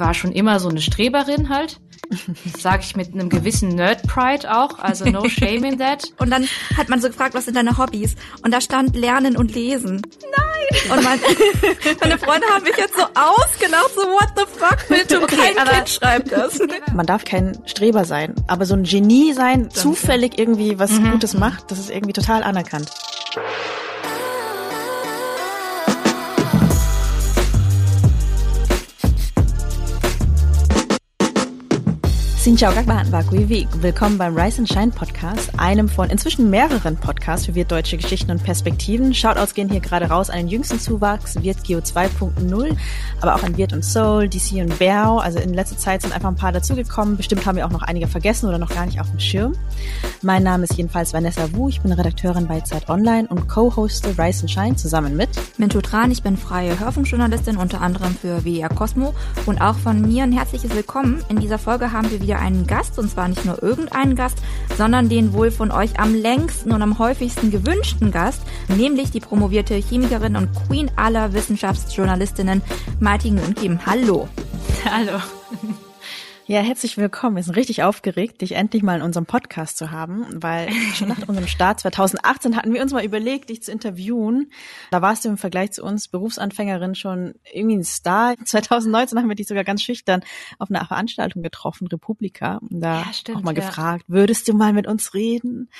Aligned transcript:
war 0.00 0.14
schon 0.14 0.32
immer 0.32 0.58
so 0.58 0.68
eine 0.68 0.80
Streberin 0.80 1.48
halt. 1.48 1.80
Sag 2.58 2.80
ich 2.80 2.96
mit 2.96 3.12
einem 3.12 3.28
gewissen 3.28 3.68
Nerd-Pride 3.68 4.52
auch, 4.52 4.78
also 4.80 5.04
no 5.04 5.28
shame 5.28 5.64
in 5.64 5.78
that. 5.78 6.12
Und 6.18 6.30
dann 6.30 6.48
hat 6.76 6.88
man 6.88 7.00
so 7.00 7.08
gefragt, 7.08 7.34
was 7.34 7.44
sind 7.44 7.56
deine 7.56 7.78
Hobbys? 7.78 8.16
Und 8.42 8.52
da 8.52 8.60
stand 8.60 8.96
Lernen 8.96 9.36
und 9.36 9.54
Lesen. 9.54 10.02
Nein! 10.36 10.96
Und 10.96 11.04
mein, 11.04 11.20
meine 12.00 12.18
Freunde 12.18 12.46
haben 12.48 12.64
mich 12.64 12.76
jetzt 12.76 12.96
so 12.96 13.02
ausgelacht, 13.02 13.94
so 13.94 14.02
what 14.02 14.28
the 14.36 14.44
fuck, 14.46 14.88
bitte? 14.88 15.22
Okay, 15.22 15.36
Kein 15.36 15.58
aber, 15.58 15.70
Kind 15.76 15.88
schreibt 15.88 16.32
das. 16.32 16.58
Man 16.94 17.06
darf 17.06 17.24
kein 17.24 17.58
Streber 17.66 18.04
sein, 18.04 18.34
aber 18.48 18.66
so 18.66 18.74
ein 18.74 18.84
Genie 18.84 19.32
sein, 19.32 19.70
zufällig 19.70 20.38
irgendwie 20.38 20.78
was 20.78 20.92
mhm. 20.92 21.12
Gutes 21.12 21.34
macht, 21.34 21.70
das 21.70 21.78
ist 21.78 21.90
irgendwie 21.90 22.12
total 22.12 22.42
anerkannt. 22.42 22.90
Xin 32.44 32.56
chào 32.56 32.72
các 32.74 32.86
bạn 32.86 33.06
và 33.10 33.22
quý 33.30 33.44
vị. 33.44 33.66
Willkommen 33.82 34.18
beim 34.18 34.34
Rise 34.34 34.58
and 34.58 34.68
Shine 34.68 34.90
Podcast, 34.90 35.50
einem 35.58 35.88
von 35.88 36.08
inzwischen 36.08 36.50
mehreren 36.50 36.96
Podcasts 36.96 37.46
für 37.46 37.54
wirtdeutsche 37.54 37.98
Geschichten 37.98 38.30
und 38.30 38.42
Perspektiven. 38.42 39.12
Shoutouts 39.12 39.52
gehen 39.52 39.68
hier 39.68 39.80
gerade 39.80 40.06
raus 40.06 40.30
an 40.30 40.38
den 40.38 40.48
jüngsten 40.48 40.80
Zuwachs, 40.80 41.42
Wirt 41.42 41.64
Geo 41.64 41.80
2.0, 41.80 42.76
aber 43.20 43.34
auch 43.34 43.42
an 43.42 43.58
Wirt 43.58 43.74
und 43.74 43.84
Soul, 43.84 44.26
DC 44.26 44.52
und 44.62 44.78
Bao. 44.78 45.18
Also 45.18 45.38
in 45.38 45.52
letzter 45.52 45.76
Zeit 45.76 46.00
sind 46.00 46.14
einfach 46.14 46.30
ein 46.30 46.36
paar 46.36 46.52
dazugekommen. 46.52 47.18
Bestimmt 47.18 47.44
haben 47.44 47.56
wir 47.56 47.66
auch 47.66 47.70
noch 47.70 47.82
einige 47.82 48.08
vergessen 48.08 48.48
oder 48.48 48.56
noch 48.56 48.74
gar 48.74 48.86
nicht 48.86 49.02
auf 49.02 49.10
dem 49.10 49.20
Schirm. 49.20 49.54
Mein 50.22 50.42
Name 50.42 50.64
ist 50.64 50.78
jedenfalls 50.78 51.12
Vanessa 51.12 51.52
Wu. 51.52 51.68
Ich 51.68 51.82
bin 51.82 51.92
Redakteurin 51.92 52.46
bei 52.46 52.62
Zeit 52.62 52.88
Online 52.88 53.28
und 53.28 53.48
co-hoste 53.48 54.16
Rise 54.18 54.42
and 54.42 54.50
Shine 54.50 54.76
zusammen 54.76 55.14
mit 55.14 55.28
Mintu 55.58 55.82
Tran. 55.82 56.10
Ich 56.10 56.22
bin 56.22 56.38
freie 56.38 56.80
Hörfunkjournalistin, 56.80 57.58
unter 57.58 57.82
anderem 57.82 58.16
für 58.16 58.46
WR 58.46 58.70
Cosmo. 58.70 59.12
Und 59.44 59.60
auch 59.60 59.76
von 59.76 60.00
mir 60.00 60.22
ein 60.22 60.32
herzliches 60.32 60.74
Willkommen. 60.74 61.22
In 61.28 61.38
dieser 61.38 61.58
Folge 61.58 61.92
haben 61.92 62.10
wir 62.10 62.22
wieder 62.22 62.29
wieder 62.30 62.38
einen 62.38 62.68
Gast, 62.68 62.96
und 62.96 63.10
zwar 63.10 63.26
nicht 63.26 63.44
nur 63.44 63.60
irgendeinen 63.60 64.14
Gast, 64.14 64.38
sondern 64.78 65.08
den 65.08 65.32
wohl 65.32 65.50
von 65.50 65.72
euch 65.72 65.98
am 65.98 66.14
längsten 66.14 66.70
und 66.70 66.80
am 66.80 67.00
häufigsten 67.00 67.50
gewünschten 67.50 68.12
Gast, 68.12 68.42
nämlich 68.68 69.10
die 69.10 69.18
promovierte 69.18 69.74
Chemikerin 69.74 70.36
und 70.36 70.48
Queen 70.68 70.92
aller 70.94 71.32
Wissenschaftsjournalistinnen 71.32 72.62
Martin 73.00 73.40
Kim. 73.56 73.84
Hallo. 73.84 74.28
Hallo. 74.84 75.20
Ja, 76.50 76.62
herzlich 76.62 76.96
willkommen. 76.96 77.36
Wir 77.36 77.44
sind 77.44 77.54
richtig 77.54 77.84
aufgeregt, 77.84 78.40
dich 78.40 78.56
endlich 78.56 78.82
mal 78.82 78.96
in 78.96 79.02
unserem 79.02 79.24
Podcast 79.24 79.78
zu 79.78 79.92
haben, 79.92 80.26
weil 80.34 80.68
schon 80.96 81.06
nach 81.06 81.18
unserem 81.28 81.46
Start 81.46 81.78
2018 81.78 82.56
hatten 82.56 82.74
wir 82.74 82.82
uns 82.82 82.92
mal 82.92 83.04
überlegt, 83.04 83.50
dich 83.50 83.62
zu 83.62 83.70
interviewen. 83.70 84.50
Da 84.90 85.00
warst 85.00 85.24
du 85.24 85.28
im 85.28 85.38
Vergleich 85.38 85.70
zu 85.70 85.84
uns 85.84 86.08
Berufsanfängerin 86.08 86.96
schon 86.96 87.34
irgendwie 87.54 87.76
ein 87.76 87.84
Star. 87.84 88.34
2019 88.44 89.16
haben 89.16 89.28
wir 89.28 89.36
dich 89.36 89.46
sogar 89.46 89.62
ganz 89.62 89.80
schüchtern 89.80 90.24
auf 90.58 90.70
einer 90.70 90.84
Veranstaltung 90.84 91.44
getroffen, 91.44 91.86
Republika. 91.86 92.58
Und 92.68 92.80
da 92.80 93.02
ja, 93.02 93.12
stimmt, 93.12 93.38
auch 93.38 93.42
mal 93.42 93.56
ja. 93.56 93.64
gefragt, 93.64 94.06
würdest 94.08 94.48
du 94.48 94.52
mal 94.52 94.72
mit 94.72 94.88
uns 94.88 95.14
reden? 95.14 95.70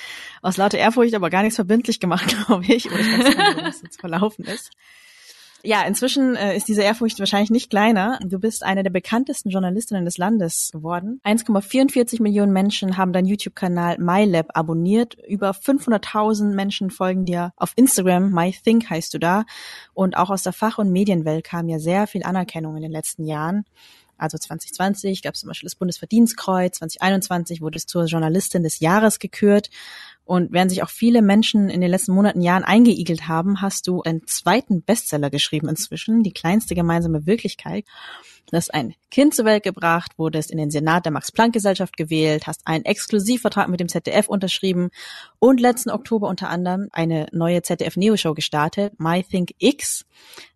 Aus 0.41 0.55
lauter 0.55 0.77
Ehrfurcht 0.77 1.15
aber 1.15 1.29
gar 1.29 1.41
nichts 1.41 1.57
verbindlich 1.57 1.99
gemacht, 1.99 2.33
glaube 2.45 2.63
ich. 2.67 2.89
Oder 2.89 2.97
ich 2.97 3.11
weiß 3.11 3.25
nicht, 3.25 3.57
wie 3.57 3.63
das 3.63 3.81
jetzt 3.81 3.99
verlaufen 3.99 4.45
ist. 4.45 4.71
Ja, 5.63 5.83
inzwischen 5.83 6.35
äh, 6.35 6.57
ist 6.57 6.67
diese 6.67 6.81
Ehrfurcht 6.81 7.19
wahrscheinlich 7.19 7.51
nicht 7.51 7.69
kleiner. 7.69 8.19
Du 8.23 8.39
bist 8.39 8.63
eine 8.63 8.81
der 8.81 8.89
bekanntesten 8.89 9.49
Journalistinnen 9.49 10.05
des 10.05 10.17
Landes 10.17 10.71
geworden. 10.71 11.21
1,44 11.23 12.21
Millionen 12.21 12.51
Menschen 12.51 12.97
haben 12.97 13.13
deinen 13.13 13.27
YouTube-Kanal 13.27 13.99
MyLab 13.99 14.57
abonniert. 14.57 15.17
Über 15.27 15.51
500.000 15.51 16.55
Menschen 16.55 16.89
folgen 16.89 17.25
dir 17.25 17.53
auf 17.57 17.73
Instagram. 17.75 18.31
MyThink 18.31 18.89
heißt 18.89 19.13
du 19.13 19.19
da. 19.19 19.45
Und 19.93 20.17
auch 20.17 20.31
aus 20.31 20.41
der 20.41 20.53
Fach- 20.53 20.79
und 20.79 20.91
Medienwelt 20.91 21.43
kam 21.43 21.69
ja 21.69 21.77
sehr 21.77 22.07
viel 22.07 22.23
Anerkennung 22.23 22.75
in 22.75 22.81
den 22.81 22.91
letzten 22.91 23.25
Jahren. 23.25 23.65
Also 24.21 24.37
2020 24.37 25.23
gab 25.23 25.33
es 25.33 25.41
zum 25.41 25.47
Beispiel 25.47 25.65
das 25.65 25.75
Bundesverdienstkreuz, 25.75 26.77
2021 26.77 27.59
wurde 27.59 27.77
es 27.77 27.87
zur 27.87 28.05
Journalistin 28.05 28.61
des 28.61 28.79
Jahres 28.79 29.17
gekürt. 29.17 29.71
Und 30.23 30.51
während 30.51 30.71
sich 30.71 30.83
auch 30.83 30.89
viele 30.89 31.21
Menschen 31.21 31.69
in 31.69 31.81
den 31.81 31.89
letzten 31.89 32.13
Monaten, 32.13 32.41
Jahren 32.41 32.63
eingeigelt 32.63 33.27
haben, 33.27 33.61
hast 33.61 33.87
du 33.87 34.01
einen 34.01 34.25
zweiten 34.27 34.81
Bestseller 34.83 35.29
geschrieben 35.29 35.67
inzwischen, 35.67 36.23
die 36.23 36.31
kleinste 36.31 36.75
gemeinsame 36.75 37.25
Wirklichkeit. 37.25 37.85
Hast 38.51 38.73
ein 38.73 38.95
Kind 39.11 39.35
zur 39.35 39.45
Welt 39.45 39.63
gebracht, 39.63 40.13
wurdest 40.17 40.51
in 40.51 40.57
den 40.57 40.71
Senat 40.71 41.05
der 41.05 41.11
Max-Planck-Gesellschaft 41.11 41.97
gewählt, 41.97 42.47
hast 42.47 42.61
einen 42.65 42.85
Exklusivvertrag 42.85 43.67
mit 43.67 43.79
dem 43.79 43.89
ZDF 43.89 44.27
unterschrieben 44.27 44.89
und 45.39 45.59
letzten 45.59 45.89
Oktober 45.89 46.27
unter 46.27 46.49
anderem 46.49 46.87
eine 46.91 47.27
neue 47.31 47.61
ZDF-Neo-Show 47.61 48.33
gestartet, 48.33 48.93
My 48.99 49.23
Think 49.23 49.51
X. 49.59 50.05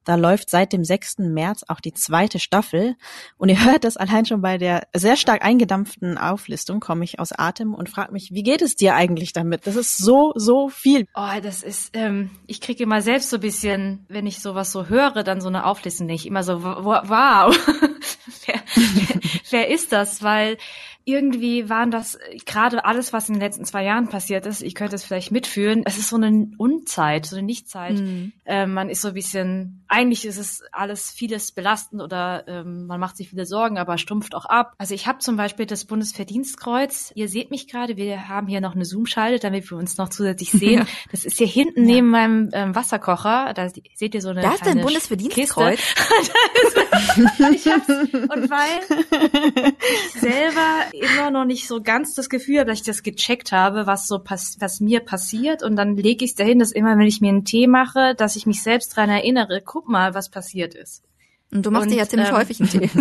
Da 0.05 0.15
läuft 0.15 0.51
seit 0.51 0.71
dem 0.71 0.83
6. 0.83 1.17
März 1.17 1.63
auch 1.67 1.79
die 1.79 1.93
zweite 1.93 2.37
Staffel. 2.37 2.95
Und 3.37 3.49
ihr 3.49 3.65
hört 3.65 3.83
das 3.83 3.97
allein 3.97 4.25
schon 4.25 4.41
bei 4.41 4.59
der 4.59 4.87
sehr 4.93 5.17
stark 5.17 5.43
eingedampften 5.43 6.17
Auflistung, 6.17 6.79
komme 6.79 7.03
ich 7.03 7.19
aus 7.19 7.31
Atem 7.31 7.73
und 7.73 7.89
frage 7.89 8.13
mich, 8.13 8.29
wie 8.31 8.43
geht 8.43 8.61
es 8.61 8.75
dir 8.75 8.95
eigentlich 8.95 9.33
damit? 9.33 9.65
Das 9.65 9.75
ist 9.75 9.97
so, 9.97 10.31
so 10.35 10.69
viel. 10.69 11.07
Oh, 11.15 11.41
das 11.41 11.63
ist, 11.63 11.89
ähm, 11.93 12.29
ich 12.45 12.61
kriege 12.61 12.83
immer 12.83 13.01
selbst 13.01 13.31
so 13.31 13.37
ein 13.37 13.41
bisschen, 13.41 14.05
wenn 14.07 14.27
ich 14.27 14.41
sowas 14.41 14.71
so 14.71 14.85
höre, 14.85 15.23
dann 15.23 15.41
so 15.41 15.47
eine 15.47 15.65
Auflistung, 15.65 16.07
ich 16.09 16.27
immer 16.27 16.43
so, 16.43 16.63
wow, 16.63 17.57
wer, 18.45 18.61
wer, 18.75 19.19
wer 19.49 19.67
ist 19.69 19.91
das? 19.91 20.23
Weil 20.23 20.57
irgendwie 21.05 21.69
waren 21.69 21.91
das 21.91 22.17
gerade 22.45 22.83
alles, 22.83 23.13
was 23.13 23.29
in 23.29 23.35
den 23.35 23.41
letzten 23.41 23.63
zwei 23.63 23.83
Jahren 23.83 24.09
passiert 24.09 24.47
ist, 24.47 24.63
ich 24.63 24.73
könnte 24.73 24.95
es 24.95 25.03
vielleicht 25.03 25.31
mitfühlen, 25.31 25.83
es 25.85 25.99
ist 25.99 26.09
so 26.09 26.15
eine 26.15 26.49
Unzeit, 26.57 27.27
so 27.27 27.35
eine 27.35 27.45
Nichtzeit. 27.45 27.99
Mhm. 27.99 28.33
Ähm, 28.45 28.73
man 28.73 28.89
ist 28.89 29.01
so 29.01 29.09
ein 29.09 29.13
bisschen, 29.13 29.85
eigentlich 29.87 30.25
ist 30.25 30.37
es 30.37 30.63
alles 30.71 31.11
vieles 31.11 31.51
belastend 31.51 32.01
oder 32.01 32.47
ähm, 32.47 32.87
man 32.87 32.99
macht 32.99 33.17
sich 33.17 33.29
viele 33.29 33.45
Sorgen, 33.45 33.77
aber 33.77 33.99
stumpft 33.99 34.33
auch 34.33 34.45
ab. 34.45 34.73
Also 34.79 34.95
ich 34.95 35.05
habe 35.05 35.19
zum 35.19 35.37
Beispiel 35.37 35.67
das 35.67 35.85
Bundesverdienstkreuz. 35.85 37.11
Ihr 37.13 37.29
seht 37.29 37.51
mich 37.51 37.67
gerade, 37.67 37.97
wir 37.97 38.27
haben 38.27 38.47
hier 38.47 38.61
noch 38.61 38.73
eine 38.73 38.85
Zoom-Schalte, 38.85 39.39
damit 39.39 39.69
wir 39.69 39.77
uns 39.77 39.97
noch 39.97 40.09
zusätzlich 40.09 40.51
sehen. 40.53 40.87
Das 41.11 41.23
ist 41.23 41.37
hier 41.37 41.47
hinten 41.47 41.87
ja. 41.87 41.95
neben 41.95 42.09
meinem 42.09 42.49
ähm, 42.51 42.73
Wasserkocher. 42.73 43.53
Da 43.53 43.69
seht 43.69 44.15
ihr 44.15 44.21
so 44.21 44.29
eine 44.29 44.41
Da 44.41 44.53
ist 44.53 44.65
ein 44.65 44.81
Bundesverdienstkreuz. 44.81 45.79
ich 47.53 47.67
hab's, 47.67 47.89
und 47.89 48.49
weil 48.49 48.79
ich 50.15 50.21
selber 50.21 50.94
immer 50.99 51.31
noch 51.31 51.45
nicht 51.45 51.67
so 51.67 51.81
ganz 51.81 52.13
das 52.13 52.29
Gefühl 52.29 52.59
habe, 52.59 52.69
dass 52.69 52.79
ich 52.79 52.85
das 52.85 53.03
gecheckt 53.03 53.51
habe, 53.51 53.87
was 53.87 54.07
so 54.07 54.19
pass 54.19 54.57
was 54.59 54.79
mir 54.79 54.99
passiert. 54.99 55.63
Und 55.63 55.75
dann 55.75 55.95
lege 55.95 56.25
ich 56.25 56.31
es 56.31 56.35
dahin, 56.35 56.59
dass 56.59 56.71
immer, 56.71 56.97
wenn 56.97 57.07
ich 57.07 57.21
mir 57.21 57.29
einen 57.29 57.45
Tee 57.45 57.67
mache, 57.67 58.15
dass 58.15 58.35
ich 58.35 58.45
mich 58.45 58.61
selbst 58.63 58.95
dran 58.95 59.09
erinnere, 59.09 59.61
guck 59.63 59.87
mal, 59.89 60.13
was 60.13 60.29
passiert 60.29 60.73
ist. 60.75 61.03
Und 61.51 61.65
du 61.65 61.71
machst 61.71 61.85
und, 61.85 61.91
dir 61.93 61.99
ja 61.99 62.07
ziemlich 62.07 62.29
ähm, 62.29 62.35
häufig 62.35 62.59
einen 62.59 62.69
Tee. 62.69 62.89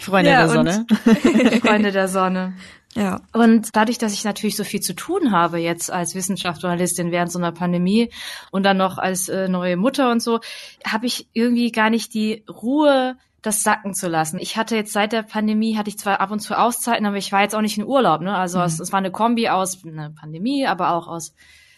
Freunde 0.00 0.30
ja, 0.30 0.46
der 0.46 0.48
Sonne. 0.50 0.86
Freunde 1.62 1.92
der 1.92 2.08
Sonne. 2.08 2.54
Ja. 2.94 3.20
Und 3.32 3.74
dadurch, 3.74 3.98
dass 3.98 4.12
ich 4.12 4.24
natürlich 4.24 4.56
so 4.56 4.64
viel 4.64 4.80
zu 4.80 4.94
tun 4.94 5.32
habe 5.32 5.58
jetzt 5.58 5.90
als 5.90 6.14
Wissenschaftsjournalistin 6.14 7.10
während 7.10 7.32
so 7.32 7.38
einer 7.38 7.52
Pandemie 7.52 8.10
und 8.52 8.62
dann 8.62 8.76
noch 8.76 8.98
als 8.98 9.28
äh, 9.28 9.48
neue 9.48 9.76
Mutter 9.76 10.10
und 10.12 10.22
so, 10.22 10.40
habe 10.86 11.06
ich 11.06 11.26
irgendwie 11.32 11.72
gar 11.72 11.90
nicht 11.90 12.14
die 12.14 12.44
Ruhe, 12.48 13.16
das 13.44 13.62
sacken 13.62 13.94
zu 13.94 14.08
lassen. 14.08 14.38
Ich 14.40 14.56
hatte 14.56 14.74
jetzt 14.74 14.92
seit 14.92 15.12
der 15.12 15.22
Pandemie, 15.22 15.76
hatte 15.76 15.90
ich 15.90 15.98
zwar 15.98 16.20
ab 16.20 16.30
und 16.30 16.40
zu 16.40 16.58
Auszeiten, 16.58 17.04
aber 17.04 17.16
ich 17.16 17.30
war 17.30 17.42
jetzt 17.42 17.54
auch 17.54 17.60
nicht 17.60 17.76
in 17.76 17.84
Urlaub. 17.84 18.22
Ne? 18.22 18.34
Also 18.34 18.58
mhm. 18.58 18.64
es, 18.64 18.80
es 18.80 18.90
war 18.90 18.98
eine 18.98 19.10
Kombi 19.10 19.48
aus 19.48 19.84
einer 19.84 20.10
Pandemie, 20.10 20.66
aber 20.66 20.92
auch 20.92 21.06
aus 21.06 21.34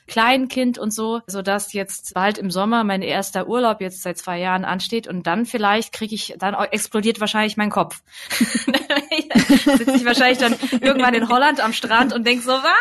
Kleinkind 0.07 0.79
und 0.79 0.95
so, 0.95 1.21
so 1.27 1.43
dass 1.43 1.73
jetzt 1.73 2.15
bald 2.15 2.39
im 2.39 2.53
Sommer 2.53 2.85
mein 2.85 3.03
erster 3.03 3.49
Urlaub 3.49 3.81
jetzt 3.81 4.03
seit 4.03 4.17
zwei 4.19 4.39
Jahren 4.39 4.65
ansteht 4.65 5.09
und 5.09 5.27
dann 5.27 5.47
vielleicht 5.47 5.93
kriege 5.93 6.15
ich, 6.15 6.37
dann 6.39 6.55
explodiert 6.55 7.19
wahrscheinlich 7.19 7.57
mein 7.57 7.71
Kopf. 7.71 8.01
Sitze 8.31 9.97
ich 9.97 10.05
wahrscheinlich 10.05 10.39
dann 10.39 10.55
irgendwann 10.81 11.15
in 11.15 11.29
Holland 11.29 11.59
am 11.61 11.73
Strand 11.73 12.13
und 12.13 12.25
denk 12.25 12.43
so, 12.43 12.53
ah! 12.53 12.73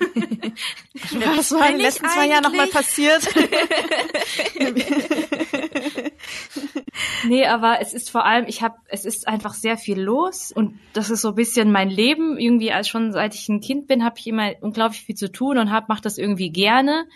Was 1.36 1.52
war 1.52 1.66
in 1.68 1.76
den 1.76 1.80
letzten 1.80 2.08
zwei 2.08 2.26
Jahren 2.26 2.42
nochmal 2.42 2.66
passiert? 2.66 3.22
nee, 7.26 7.46
aber 7.46 7.80
es 7.80 7.92
ist 7.94 8.10
vor 8.10 8.24
allem, 8.24 8.46
ich 8.46 8.62
habe, 8.62 8.76
es 8.88 9.04
ist 9.04 9.26
einfach 9.26 9.54
sehr 9.54 9.76
viel 9.76 10.00
los 10.00 10.52
und 10.52 10.78
das 10.92 11.10
ist 11.10 11.22
so 11.22 11.30
ein 11.30 11.34
bisschen 11.34 11.72
mein 11.72 11.90
Leben. 11.90 12.38
Irgendwie 12.38 12.72
als 12.72 12.88
schon 12.88 13.12
seit 13.12 13.34
ich 13.34 13.48
ein 13.48 13.60
Kind 13.60 13.86
bin, 13.86 14.04
habe 14.04 14.18
ich 14.18 14.26
immer 14.26 14.52
unglaublich 14.60 15.02
viel 15.02 15.14
zu 15.14 15.30
tun 15.30 15.58
und 15.58 15.70
hab, 15.70 15.88
mache 15.88 16.02
das 16.02 16.18
irgendwie 16.18 16.50
gerne. 16.50 17.06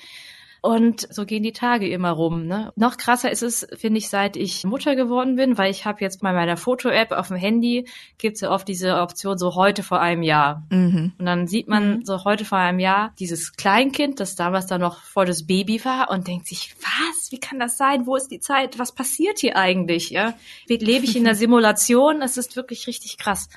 Und 0.65 1.13
so 1.13 1.27
gehen 1.27 1.43
die 1.43 1.53
Tage 1.53 1.89
immer 1.89 2.13
rum. 2.13 2.47
Ne? 2.47 2.73
Noch 2.77 2.97
krasser 2.97 3.33
ist 3.33 3.43
es, 3.43 3.67
finde 3.75 3.99
ich, 3.99 4.09
seit 4.09 4.37
ich 4.37 4.63
Mutter 4.63 4.95
geworden 4.95 5.35
bin, 5.35 5.59
weil 5.59 5.73
ich 5.73 5.87
habe 5.87 6.01
jetzt 6.01 6.23
bei 6.23 6.33
meiner 6.33 6.57
Foto-App 6.57 7.11
auf 7.11 7.29
dem 7.29 7.37
Handy 7.37 7.89
gibt's 8.17 8.43
ja 8.43 8.53
oft 8.53 8.69
diese 8.69 9.01
Option 9.01 9.39
so 9.39 9.57
heute 9.57 9.83
vor 9.83 10.01
einem 10.01 10.23
Jahr. 10.23 10.63
Mhm. 10.71 11.15
Und 11.19 11.27
dann 11.27 11.49
sieht 11.49 11.67
man 11.67 11.97
mhm. 11.97 12.05
so 12.05 12.23
heute 12.23 12.45
vor 12.45 12.59
einem 12.59 12.79
Jahr 12.79 13.13
dieses 13.19 13.55
Kleinkind, 13.55 14.21
das 14.21 14.37
damals 14.37 14.67
dann 14.67 14.81
noch 14.81 15.03
voll 15.03 15.27
das 15.27 15.49
Baby 15.49 15.85
war 15.85 16.13
und 16.13 16.29
denkt 16.29 16.47
sich, 16.47 16.77
was? 16.81 17.33
Wie 17.33 17.41
kann 17.41 17.59
das 17.59 17.77
sein? 17.77 18.07
Wo 18.07 18.15
ist 18.15 18.29
die 18.29 18.39
Zeit? 18.39 18.79
Was 18.79 18.93
passiert 18.93 19.41
hier 19.41 19.57
eigentlich? 19.57 20.11
Ja, 20.11 20.35
lebe 20.69 21.05
ich 21.05 21.17
in 21.17 21.25
der 21.25 21.35
Simulation? 21.43 22.23
Es 22.23 22.37
ist 22.37 22.55
wirklich 22.55 22.87
richtig 22.87 23.19
krass. 23.19 23.49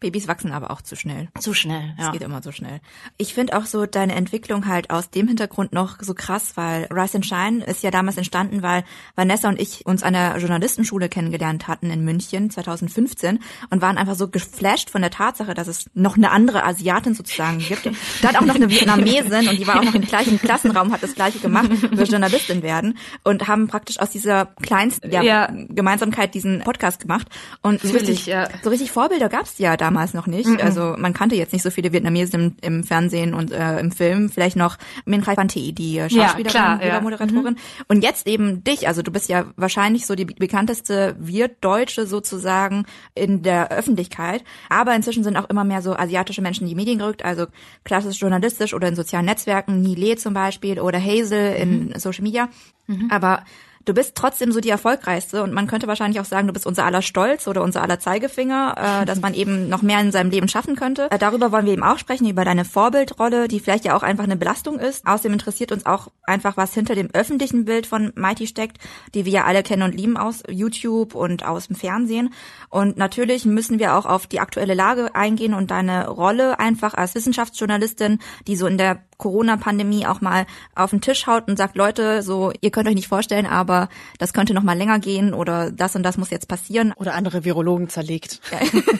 Babys 0.00 0.28
wachsen 0.28 0.52
aber 0.52 0.70
auch 0.70 0.82
zu 0.82 0.96
schnell. 0.96 1.28
Zu 1.38 1.54
schnell, 1.54 1.94
ja. 1.98 2.06
Es 2.06 2.12
geht 2.12 2.22
immer 2.22 2.42
so 2.42 2.52
schnell. 2.52 2.80
Ich 3.16 3.34
finde 3.34 3.56
auch 3.56 3.66
so 3.66 3.86
deine 3.86 4.14
Entwicklung 4.14 4.66
halt 4.66 4.90
aus 4.90 5.10
dem 5.10 5.28
Hintergrund 5.28 5.72
noch 5.72 5.96
so 6.00 6.14
krass, 6.14 6.56
weil 6.56 6.88
Rise 6.92 7.16
and 7.16 7.26
Shine 7.26 7.64
ist 7.64 7.82
ja 7.82 7.90
damals 7.90 8.16
entstanden, 8.16 8.62
weil 8.62 8.84
Vanessa 9.16 9.48
und 9.48 9.60
ich 9.60 9.86
uns 9.86 10.02
an 10.02 10.14
der 10.14 10.36
Journalistenschule 10.38 11.08
kennengelernt 11.08 11.68
hatten 11.68 11.90
in 11.90 12.04
München 12.04 12.50
2015 12.50 13.40
und 13.70 13.82
waren 13.82 13.98
einfach 13.98 14.14
so 14.14 14.28
geflasht 14.28 14.90
von 14.90 15.02
der 15.02 15.10
Tatsache, 15.10 15.54
dass 15.54 15.68
es 15.68 15.90
noch 15.94 16.16
eine 16.16 16.30
andere 16.30 16.64
Asiatin 16.64 17.14
sozusagen 17.14 17.58
gibt. 17.58 17.88
Da 18.22 18.28
hat 18.28 18.36
auch 18.36 18.46
noch 18.46 18.54
eine 18.54 18.70
Vietnamesin 18.70 19.48
und 19.48 19.58
die 19.58 19.66
war 19.66 19.80
auch 19.80 19.84
noch 19.84 19.94
im 19.94 20.02
gleichen 20.02 20.38
Klassenraum, 20.38 20.92
hat 20.92 21.02
das 21.02 21.14
gleiche 21.14 21.38
gemacht, 21.38 21.70
wir 21.90 22.04
Journalistin 22.04 22.62
werden 22.62 22.98
und 23.22 23.48
haben 23.48 23.68
praktisch 23.68 23.98
aus 23.98 24.10
dieser 24.10 24.46
kleinsten 24.62 25.10
ja, 25.10 25.22
ja. 25.22 25.48
Gemeinsamkeit 25.68 26.34
diesen 26.34 26.60
Podcast 26.60 27.00
gemacht 27.00 27.28
und 27.62 27.80
so 27.80 27.92
richtig, 27.92 28.26
ja. 28.26 28.48
so 28.62 28.70
richtig 28.70 28.90
Vorbilder 28.90 29.28
gab 29.28 29.44
es 29.44 29.58
ja 29.58 29.73
damals 29.76 30.14
noch 30.14 30.26
nicht. 30.26 30.48
Mhm. 30.48 30.58
Also 30.62 30.94
man 30.98 31.12
kannte 31.12 31.36
jetzt 31.36 31.52
nicht 31.52 31.62
so 31.62 31.70
viele 31.70 31.92
Vietnamesen 31.92 32.56
im, 32.62 32.76
im 32.76 32.84
Fernsehen 32.84 33.34
und 33.34 33.52
äh, 33.52 33.78
im 33.80 33.92
Film. 33.92 34.30
Vielleicht 34.30 34.56
noch 34.56 34.76
Min 35.04 35.22
Khai 35.22 35.36
Van 35.36 35.48
Thi, 35.48 35.72
die 35.72 35.98
Schauspielerin, 35.98 36.44
ja, 36.44 36.50
klar, 36.50 36.84
ja. 36.84 37.00
Moderatorin. 37.00 37.54
Mhm. 37.54 37.84
Und 37.88 38.02
jetzt 38.02 38.26
eben 38.26 38.64
dich. 38.64 38.88
Also 38.88 39.02
du 39.02 39.10
bist 39.10 39.28
ja 39.28 39.46
wahrscheinlich 39.56 40.06
so 40.06 40.14
die 40.14 40.24
bekannteste 40.24 41.16
Wirtdeutsche 41.18 42.06
sozusagen 42.06 42.86
in 43.14 43.42
der 43.42 43.70
Öffentlichkeit. 43.70 44.44
Aber 44.68 44.94
inzwischen 44.94 45.24
sind 45.24 45.36
auch 45.36 45.48
immer 45.50 45.64
mehr 45.64 45.82
so 45.82 45.94
asiatische 45.94 46.42
Menschen 46.42 46.64
in 46.64 46.70
die 46.70 46.74
Medien 46.74 46.98
gerückt. 46.98 47.24
Also 47.24 47.46
klassisch 47.84 48.20
journalistisch 48.20 48.74
oder 48.74 48.88
in 48.88 48.96
sozialen 48.96 49.26
Netzwerken. 49.26 49.82
Nile 49.82 50.16
zum 50.16 50.34
Beispiel 50.34 50.80
oder 50.80 50.98
Hazel 51.00 51.54
in 51.54 51.88
mhm. 51.88 51.98
Social 51.98 52.22
Media. 52.22 52.48
Mhm. 52.86 53.08
Aber 53.10 53.44
Du 53.84 53.92
bist 53.92 54.14
trotzdem 54.14 54.50
so 54.52 54.60
die 54.60 54.70
erfolgreichste 54.70 55.42
und 55.42 55.52
man 55.52 55.66
könnte 55.66 55.86
wahrscheinlich 55.86 56.20
auch 56.20 56.24
sagen, 56.24 56.46
du 56.46 56.52
bist 56.52 56.66
unser 56.66 56.84
aller 56.84 57.02
Stolz 57.02 57.46
oder 57.46 57.62
unser 57.62 57.82
aller 57.82 58.00
Zeigefinger, 58.00 59.02
äh, 59.02 59.04
dass 59.06 59.20
man 59.20 59.34
eben 59.34 59.68
noch 59.68 59.82
mehr 59.82 60.00
in 60.00 60.12
seinem 60.12 60.30
Leben 60.30 60.48
schaffen 60.48 60.76
könnte. 60.76 61.10
Äh, 61.10 61.18
darüber 61.18 61.52
wollen 61.52 61.66
wir 61.66 61.72
eben 61.72 61.82
auch 61.82 61.98
sprechen, 61.98 62.28
über 62.28 62.44
deine 62.44 62.64
Vorbildrolle, 62.64 63.48
die 63.48 63.60
vielleicht 63.60 63.84
ja 63.84 63.96
auch 63.96 64.02
einfach 64.02 64.24
eine 64.24 64.36
Belastung 64.36 64.78
ist. 64.78 65.06
Außerdem 65.06 65.34
interessiert 65.34 65.72
uns 65.72 65.86
auch 65.86 66.08
einfach, 66.22 66.56
was 66.56 66.72
hinter 66.72 66.94
dem 66.94 67.10
öffentlichen 67.12 67.64
Bild 67.64 67.86
von 67.86 68.12
Mighty 68.14 68.46
steckt, 68.46 68.78
die 69.14 69.24
wir 69.24 69.32
ja 69.32 69.44
alle 69.44 69.62
kennen 69.62 69.82
und 69.82 69.94
lieben 69.94 70.16
aus 70.16 70.42
YouTube 70.48 71.14
und 71.14 71.44
aus 71.44 71.66
dem 71.66 71.76
Fernsehen. 71.76 72.32
Und 72.70 72.96
natürlich 72.96 73.44
müssen 73.44 73.78
wir 73.78 73.96
auch 73.96 74.06
auf 74.06 74.26
die 74.26 74.40
aktuelle 74.40 74.74
Lage 74.74 75.14
eingehen 75.14 75.54
und 75.54 75.70
deine 75.70 76.08
Rolle 76.08 76.58
einfach 76.58 76.94
als 76.94 77.14
Wissenschaftsjournalistin, 77.14 78.18
die 78.46 78.56
so 78.56 78.66
in 78.66 78.78
der 78.78 79.02
Corona-Pandemie 79.24 80.06
auch 80.06 80.20
mal 80.20 80.44
auf 80.74 80.90
den 80.90 81.00
Tisch 81.00 81.26
haut 81.26 81.48
und 81.48 81.56
sagt, 81.56 81.76
Leute, 81.76 82.22
so, 82.22 82.52
ihr 82.60 82.70
könnt 82.70 82.86
euch 82.86 82.94
nicht 82.94 83.08
vorstellen, 83.08 83.46
aber 83.46 83.88
das 84.18 84.34
könnte 84.34 84.52
noch 84.52 84.62
mal 84.62 84.76
länger 84.76 84.98
gehen 84.98 85.32
oder 85.32 85.72
das 85.72 85.96
und 85.96 86.02
das 86.02 86.18
muss 86.18 86.28
jetzt 86.28 86.46
passieren. 86.46 86.92
Oder 86.96 87.14
andere 87.14 87.42
Virologen 87.42 87.88
zerlegt. 87.88 88.42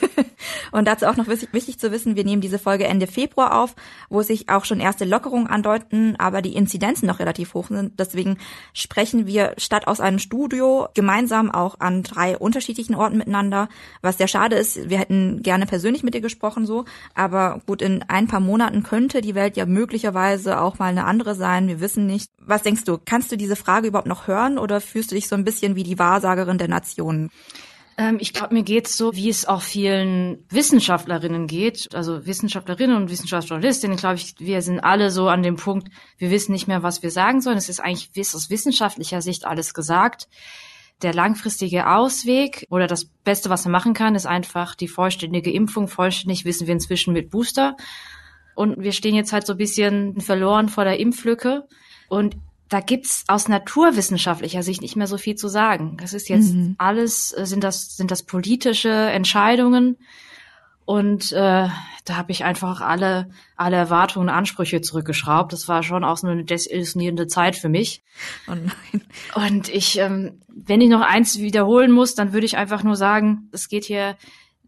und 0.72 0.88
dazu 0.88 1.04
auch 1.04 1.16
noch 1.16 1.28
wichtig, 1.28 1.50
wichtig 1.52 1.78
zu 1.78 1.92
wissen, 1.92 2.16
wir 2.16 2.24
nehmen 2.24 2.40
diese 2.40 2.58
Folge 2.58 2.86
Ende 2.86 3.06
Februar 3.06 3.60
auf, 3.60 3.74
wo 4.08 4.22
sich 4.22 4.48
auch 4.48 4.64
schon 4.64 4.80
erste 4.80 5.04
Lockerungen 5.04 5.46
andeuten, 5.46 6.16
aber 6.16 6.40
die 6.40 6.56
Inzidenzen 6.56 7.06
noch 7.06 7.18
relativ 7.18 7.52
hoch 7.52 7.68
sind. 7.68 8.00
Deswegen 8.00 8.38
sprechen 8.72 9.26
wir 9.26 9.52
statt 9.58 9.86
aus 9.86 10.00
einem 10.00 10.18
Studio 10.18 10.88
gemeinsam 10.94 11.50
auch 11.50 11.80
an 11.80 12.02
drei 12.02 12.38
unterschiedlichen 12.38 12.94
Orten 12.94 13.18
miteinander, 13.18 13.68
was 14.00 14.16
sehr 14.16 14.28
schade 14.28 14.56
ist. 14.56 14.88
Wir 14.88 14.98
hätten 14.98 15.42
gerne 15.42 15.66
persönlich 15.66 16.02
mit 16.02 16.14
dir 16.14 16.22
gesprochen 16.22 16.64
so, 16.64 16.86
aber 17.14 17.60
gut, 17.66 17.82
in 17.82 18.02
ein 18.08 18.26
paar 18.26 18.40
Monaten 18.40 18.82
könnte 18.82 19.20
die 19.20 19.34
Welt 19.34 19.58
ja 19.58 19.66
möglich 19.66 20.06
möglicherweise 20.14 20.60
auch 20.60 20.78
mal 20.78 20.86
eine 20.86 21.04
andere 21.04 21.34
sein. 21.34 21.68
Wir 21.68 21.80
wissen 21.80 22.06
nicht. 22.06 22.30
Was 22.38 22.62
denkst 22.62 22.84
du? 22.84 22.98
Kannst 23.04 23.32
du 23.32 23.36
diese 23.36 23.56
Frage 23.56 23.88
überhaupt 23.88 24.08
noch 24.08 24.26
hören 24.26 24.58
oder 24.58 24.80
fühlst 24.80 25.10
du 25.10 25.14
dich 25.14 25.28
so 25.28 25.34
ein 25.34 25.44
bisschen 25.44 25.76
wie 25.76 25.82
die 25.82 25.98
Wahrsagerin 25.98 26.58
der 26.58 26.68
Nationen? 26.68 27.30
Ähm, 27.96 28.18
ich 28.20 28.32
glaube, 28.32 28.54
mir 28.54 28.62
geht's 28.62 28.96
so, 28.96 29.14
wie 29.14 29.28
es 29.28 29.46
auch 29.46 29.62
vielen 29.62 30.44
Wissenschaftlerinnen 30.50 31.46
geht, 31.46 31.94
also 31.94 32.26
Wissenschaftlerinnen 32.26 32.96
und 32.96 33.10
Wissenschaftsjournalistinnen, 33.10 33.96
glaube 33.96 34.16
ich, 34.16 34.34
wir 34.38 34.62
sind 34.62 34.80
alle 34.80 35.10
so 35.10 35.28
an 35.28 35.44
dem 35.44 35.56
Punkt, 35.56 35.88
wir 36.18 36.30
wissen 36.30 36.52
nicht 36.52 36.66
mehr, 36.66 36.82
was 36.82 37.04
wir 37.04 37.12
sagen 37.12 37.40
sollen. 37.40 37.56
Es 37.56 37.68
ist 37.68 37.80
eigentlich 37.80 38.10
aus 38.34 38.50
wissenschaftlicher 38.50 39.22
Sicht 39.22 39.44
alles 39.44 39.74
gesagt. 39.74 40.28
Der 41.02 41.12
langfristige 41.12 41.88
Ausweg 41.88 42.66
oder 42.70 42.86
das 42.86 43.04
Beste, 43.04 43.50
was 43.50 43.64
man 43.64 43.72
machen 43.72 43.94
kann, 43.94 44.14
ist 44.14 44.26
einfach 44.26 44.74
die 44.74 44.88
vollständige 44.88 45.52
Impfung. 45.52 45.86
Vollständig 45.86 46.44
wissen 46.44 46.66
wir 46.66 46.74
inzwischen 46.74 47.12
mit 47.12 47.30
Booster. 47.30 47.76
Und 48.54 48.80
wir 48.80 48.92
stehen 48.92 49.14
jetzt 49.14 49.32
halt 49.32 49.46
so 49.46 49.54
ein 49.54 49.58
bisschen 49.58 50.20
verloren 50.20 50.68
vor 50.68 50.84
der 50.84 50.98
Impflücke. 51.00 51.66
Und 52.08 52.36
da 52.68 52.80
gibt's 52.80 53.24
aus 53.28 53.48
naturwissenschaftlicher 53.48 54.62
Sicht 54.62 54.82
nicht 54.82 54.96
mehr 54.96 55.06
so 55.06 55.18
viel 55.18 55.34
zu 55.34 55.48
sagen. 55.48 55.96
Das 56.00 56.12
ist 56.12 56.28
jetzt 56.28 56.54
mhm. 56.54 56.74
alles, 56.78 57.32
äh, 57.36 57.46
sind 57.46 57.62
das, 57.64 57.96
sind 57.96 58.10
das 58.10 58.22
politische 58.22 58.90
Entscheidungen. 58.90 59.96
Und 60.86 61.32
äh, 61.32 61.68
da 62.04 62.16
habe 62.16 62.32
ich 62.32 62.44
einfach 62.44 62.82
alle, 62.82 63.30
alle 63.56 63.76
Erwartungen 63.76 64.28
und 64.28 64.34
Ansprüche 64.34 64.82
zurückgeschraubt. 64.82 65.52
Das 65.52 65.66
war 65.66 65.82
schon 65.82 66.04
auch 66.04 66.18
so 66.18 66.26
eine 66.26 66.44
desillusionierende 66.44 67.26
Zeit 67.26 67.56
für 67.56 67.70
mich. 67.70 68.02
Oh 68.48 68.54
nein. 68.54 69.02
Und 69.34 69.68
ich, 69.70 69.98
ähm, 69.98 70.42
wenn 70.48 70.82
ich 70.82 70.90
noch 70.90 71.00
eins 71.00 71.38
wiederholen 71.38 71.90
muss, 71.90 72.14
dann 72.14 72.34
würde 72.34 72.44
ich 72.44 72.58
einfach 72.58 72.82
nur 72.82 72.96
sagen, 72.96 73.48
es 73.52 73.68
geht 73.68 73.84
hier 73.84 74.16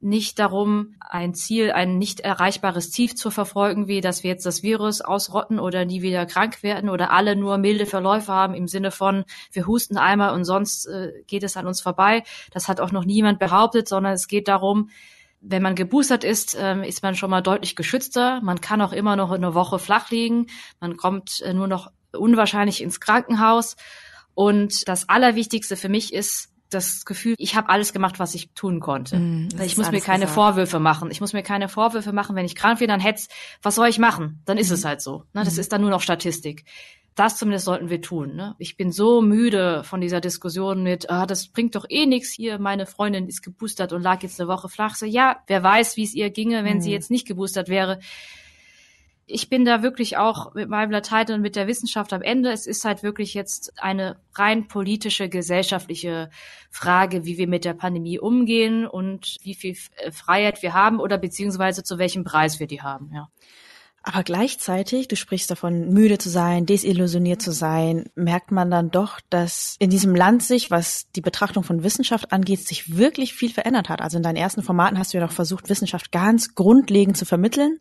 nicht 0.01 0.39
darum, 0.39 0.95
ein 1.01 1.35
Ziel, 1.35 1.73
ein 1.73 1.99
nicht 1.99 2.21
erreichbares 2.21 2.91
Ziel 2.91 3.15
zu 3.15 3.31
verfolgen, 3.31 3.89
wie 3.89 4.01
dass 4.01 4.23
wir 4.23 4.31
jetzt 4.31 4.47
das 4.47 4.63
Virus 4.63 5.01
ausrotten 5.01 5.59
oder 5.59 5.85
nie 5.85 6.03
wieder 6.03 6.27
krank 6.27 6.63
werden 6.63 6.91
oder 6.91 7.11
alle 7.11 7.37
nur 7.37 7.59
milde 7.59 7.87
Verläufe 7.87 8.33
haben 8.33 8.55
im 8.55 8.69
Sinne 8.69 8.91
von, 8.91 9.25
wir 9.53 9.67
husten 9.67 9.97
einmal 9.97 10.35
und 10.35 10.45
sonst 10.45 10.87
äh, 10.87 11.13
geht 11.27 11.43
es 11.43 11.57
an 11.57 11.67
uns 11.67 11.81
vorbei. 11.81 12.23
Das 12.53 12.69
hat 12.69 12.81
auch 12.81 12.93
noch 12.93 13.05
niemand 13.05 13.39
behauptet, 13.39 13.89
sondern 13.89 14.13
es 14.13 14.29
geht 14.29 14.49
darum, 14.49 14.91
wenn 15.41 15.63
man 15.63 15.75
geboostert 15.75 16.25
ist, 16.25 16.57
ähm, 16.59 16.83
ist 16.83 17.03
man 17.03 17.15
schon 17.15 17.31
mal 17.31 17.43
deutlich 17.43 17.77
geschützter. 17.77 18.41
Man 18.43 18.61
kann 18.61 18.81
auch 18.81 18.93
immer 18.93 19.17
noch 19.17 19.31
eine 19.31 19.55
Woche 19.55 19.79
flach 19.79 20.11
liegen. 20.11 20.47
Man 20.81 20.97
kommt 20.97 21.41
äh, 21.43 21.53
nur 21.53 21.69
noch 21.69 21.91
unwahrscheinlich 22.13 22.83
ins 22.83 23.01
Krankenhaus. 23.01 23.77
Und 24.35 24.89
das 24.89 25.09
Allerwichtigste 25.09 25.77
für 25.77 25.89
mich 25.89 26.13
ist, 26.13 26.51
das 26.71 27.05
Gefühl, 27.05 27.35
ich 27.39 27.55
habe 27.55 27.69
alles 27.69 27.93
gemacht, 27.93 28.19
was 28.19 28.35
ich 28.35 28.51
tun 28.55 28.81
konnte. 28.81 29.19
Mm, 29.19 29.49
ich 29.63 29.77
muss 29.77 29.91
mir 29.91 30.01
keine 30.01 30.25
gesagt. 30.25 30.35
Vorwürfe 30.35 30.81
machen. 30.81 31.11
Ich 31.11 31.21
muss 31.21 31.33
mir 31.33 31.43
keine 31.43 31.69
Vorwürfe 31.69 32.13
machen, 32.13 32.37
wenn 32.37 32.47
ich 32.47 32.55
krank 32.55 32.81
bin, 32.81 32.89
dann 32.89 33.01
hetz, 33.01 33.29
was 33.63 33.77
soll 33.77 33.89
ich 33.89 33.99
machen? 33.99 34.43
Dann 34.45 34.59
ist 34.59 34.71
mm. 34.71 34.75
es 34.75 34.85
halt 34.85 35.01
so. 35.01 35.25
Ne? 35.33 35.45
Das 35.45 35.57
mm. 35.57 35.61
ist 35.61 35.73
dann 35.73 35.81
nur 35.81 35.91
noch 35.91 36.01
Statistik. 36.01 36.65
Das 37.15 37.39
zumindest 37.39 37.65
sollten 37.65 37.89
wir 37.89 38.03
tun. 38.03 38.37
Ne? 38.37 38.55
Ich 38.59 38.77
bin 38.77 38.93
so 38.93 39.23
müde 39.23 39.85
von 39.85 40.01
dieser 40.01 40.21
Diskussion 40.21 40.83
mit, 40.83 41.09
ah, 41.09 41.25
das 41.25 41.49
bringt 41.49 41.75
doch 41.75 41.87
eh 41.89 42.05
nichts 42.05 42.31
hier, 42.31 42.59
meine 42.59 42.85
Freundin 42.85 43.27
ist 43.27 43.43
geboostert 43.43 43.95
und 43.95 44.03
lag 44.03 44.23
jetzt 44.23 44.39
eine 44.39 44.49
Woche 44.49 44.69
flach. 44.69 44.97
So, 44.97 45.07
ja, 45.07 45.37
wer 45.47 45.63
weiß, 45.63 45.97
wie 45.97 46.05
es 46.05 46.15
ihr 46.15 46.31
ginge, 46.31 46.65
wenn 46.65 46.83
sie 46.83 46.91
mm. 46.91 46.93
jetzt 46.93 47.11
nicht 47.11 47.27
geboostert 47.27 47.69
wäre 47.69 48.01
ich 49.29 49.49
bin 49.49 49.65
da 49.65 49.83
wirklich 49.83 50.17
auch 50.17 50.55
mit 50.55 50.69
meinem 50.69 50.93
Latein 50.93 51.33
und 51.33 51.41
mit 51.41 51.57
der 51.57 51.67
Wissenschaft 51.67 52.13
am 52.13 52.23
Ende. 52.23 52.53
Es 52.53 52.67
ist 52.67 52.85
halt 52.85 53.03
wirklich 53.03 53.35
jetzt 53.35 53.73
eine 53.83 54.17
rein 54.35 54.69
politische, 54.69 55.29
gesellschaftliche 55.29 56.31
Frage, 56.71 57.25
wie 57.25 57.37
wir 57.37 57.49
mit 57.49 57.65
der 57.65 57.75
Pandemie 57.75 58.21
umgehen 58.21 58.87
und 58.87 59.37
wie 59.43 59.55
viel 59.55 59.77
Freiheit 60.13 60.63
wir 60.63 60.75
haben 60.75 61.01
oder 61.01 61.19
beziehungsweise 61.19 61.83
zu 61.83 61.99
welchem 61.99 62.23
Preis 62.23 62.61
wir 62.61 62.69
die 62.69 62.83
haben, 62.83 63.11
ja. 63.13 63.29
Aber 64.09 64.23
gleichzeitig, 64.23 65.09
du 65.09 65.17
sprichst 65.17 65.51
davon, 65.51 65.89
müde 65.89 66.17
zu 66.17 66.31
sein, 66.31 66.65
desillusioniert 66.65 67.43
zu 67.43 67.51
sein, 67.51 68.05
merkt 68.15 68.53
man 68.53 68.71
dann 68.71 68.93
doch, 68.93 69.19
dass 69.31 69.75
in 69.81 69.91
diesem 69.91 70.15
Land 70.15 70.45
sich, 70.45 70.71
was 70.71 71.11
die 71.17 71.21
Betrachtung 71.21 71.65
von 71.65 71.83
Wissenschaft 71.83 72.31
angeht, 72.31 72.61
sich 72.61 72.97
wirklich 72.97 73.35
viel 73.35 73.53
verändert 73.53 73.89
hat. 73.89 74.01
Also 74.01 74.19
in 74.19 74.23
deinen 74.23 74.37
ersten 74.37 74.63
Formaten 74.63 74.97
hast 74.97 75.13
du 75.13 75.19
ja 75.19 75.25
noch 75.25 75.33
versucht, 75.33 75.69
Wissenschaft 75.69 76.13
ganz 76.13 76.55
grundlegend 76.55 77.17
zu 77.17 77.25
vermitteln. 77.25 77.81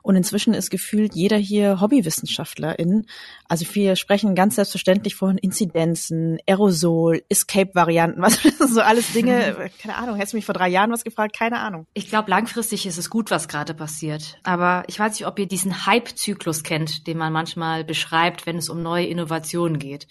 Und 0.00 0.16
inzwischen 0.16 0.54
ist 0.54 0.70
gefühlt 0.70 1.14
jeder 1.14 1.36
hier 1.36 1.78
Hobbywissenschaftlerin. 1.78 3.04
Also 3.48 3.66
wir 3.74 3.96
sprechen 3.96 4.34
ganz 4.34 4.56
selbstverständlich 4.56 5.14
von 5.14 5.38
Inzidenzen, 5.38 6.38
Aerosol, 6.46 7.22
Escape-Varianten, 7.28 8.22
was 8.22 8.42
so 8.42 8.80
alles 8.80 9.12
Dinge, 9.12 9.70
keine 9.82 9.96
Ahnung, 9.96 10.16
hättest 10.16 10.32
du 10.32 10.38
mich 10.38 10.46
vor 10.46 10.54
drei 10.54 10.68
Jahren 10.68 10.90
was 10.90 11.04
gefragt, 11.04 11.36
keine 11.36 11.58
Ahnung. 11.58 11.86
Ich 11.94 12.08
glaube, 12.08 12.30
langfristig 12.30 12.86
ist 12.86 12.98
es 12.98 13.10
gut, 13.10 13.30
was 13.30 13.48
gerade 13.48 13.74
passiert. 13.74 14.38
Aber 14.42 14.84
ich 14.88 14.98
weiß 14.98 15.12
nicht, 15.12 15.26
ob 15.26 15.38
ihr 15.38 15.46
diesen 15.46 15.86
Hype-Zyklus 15.86 16.62
kennt, 16.62 17.06
den 17.06 17.18
man 17.18 17.32
manchmal 17.32 17.84
beschreibt, 17.84 18.46
wenn 18.46 18.56
es 18.56 18.68
um 18.68 18.82
neue 18.82 19.06
Innovationen 19.06 19.78
geht. 19.78 20.06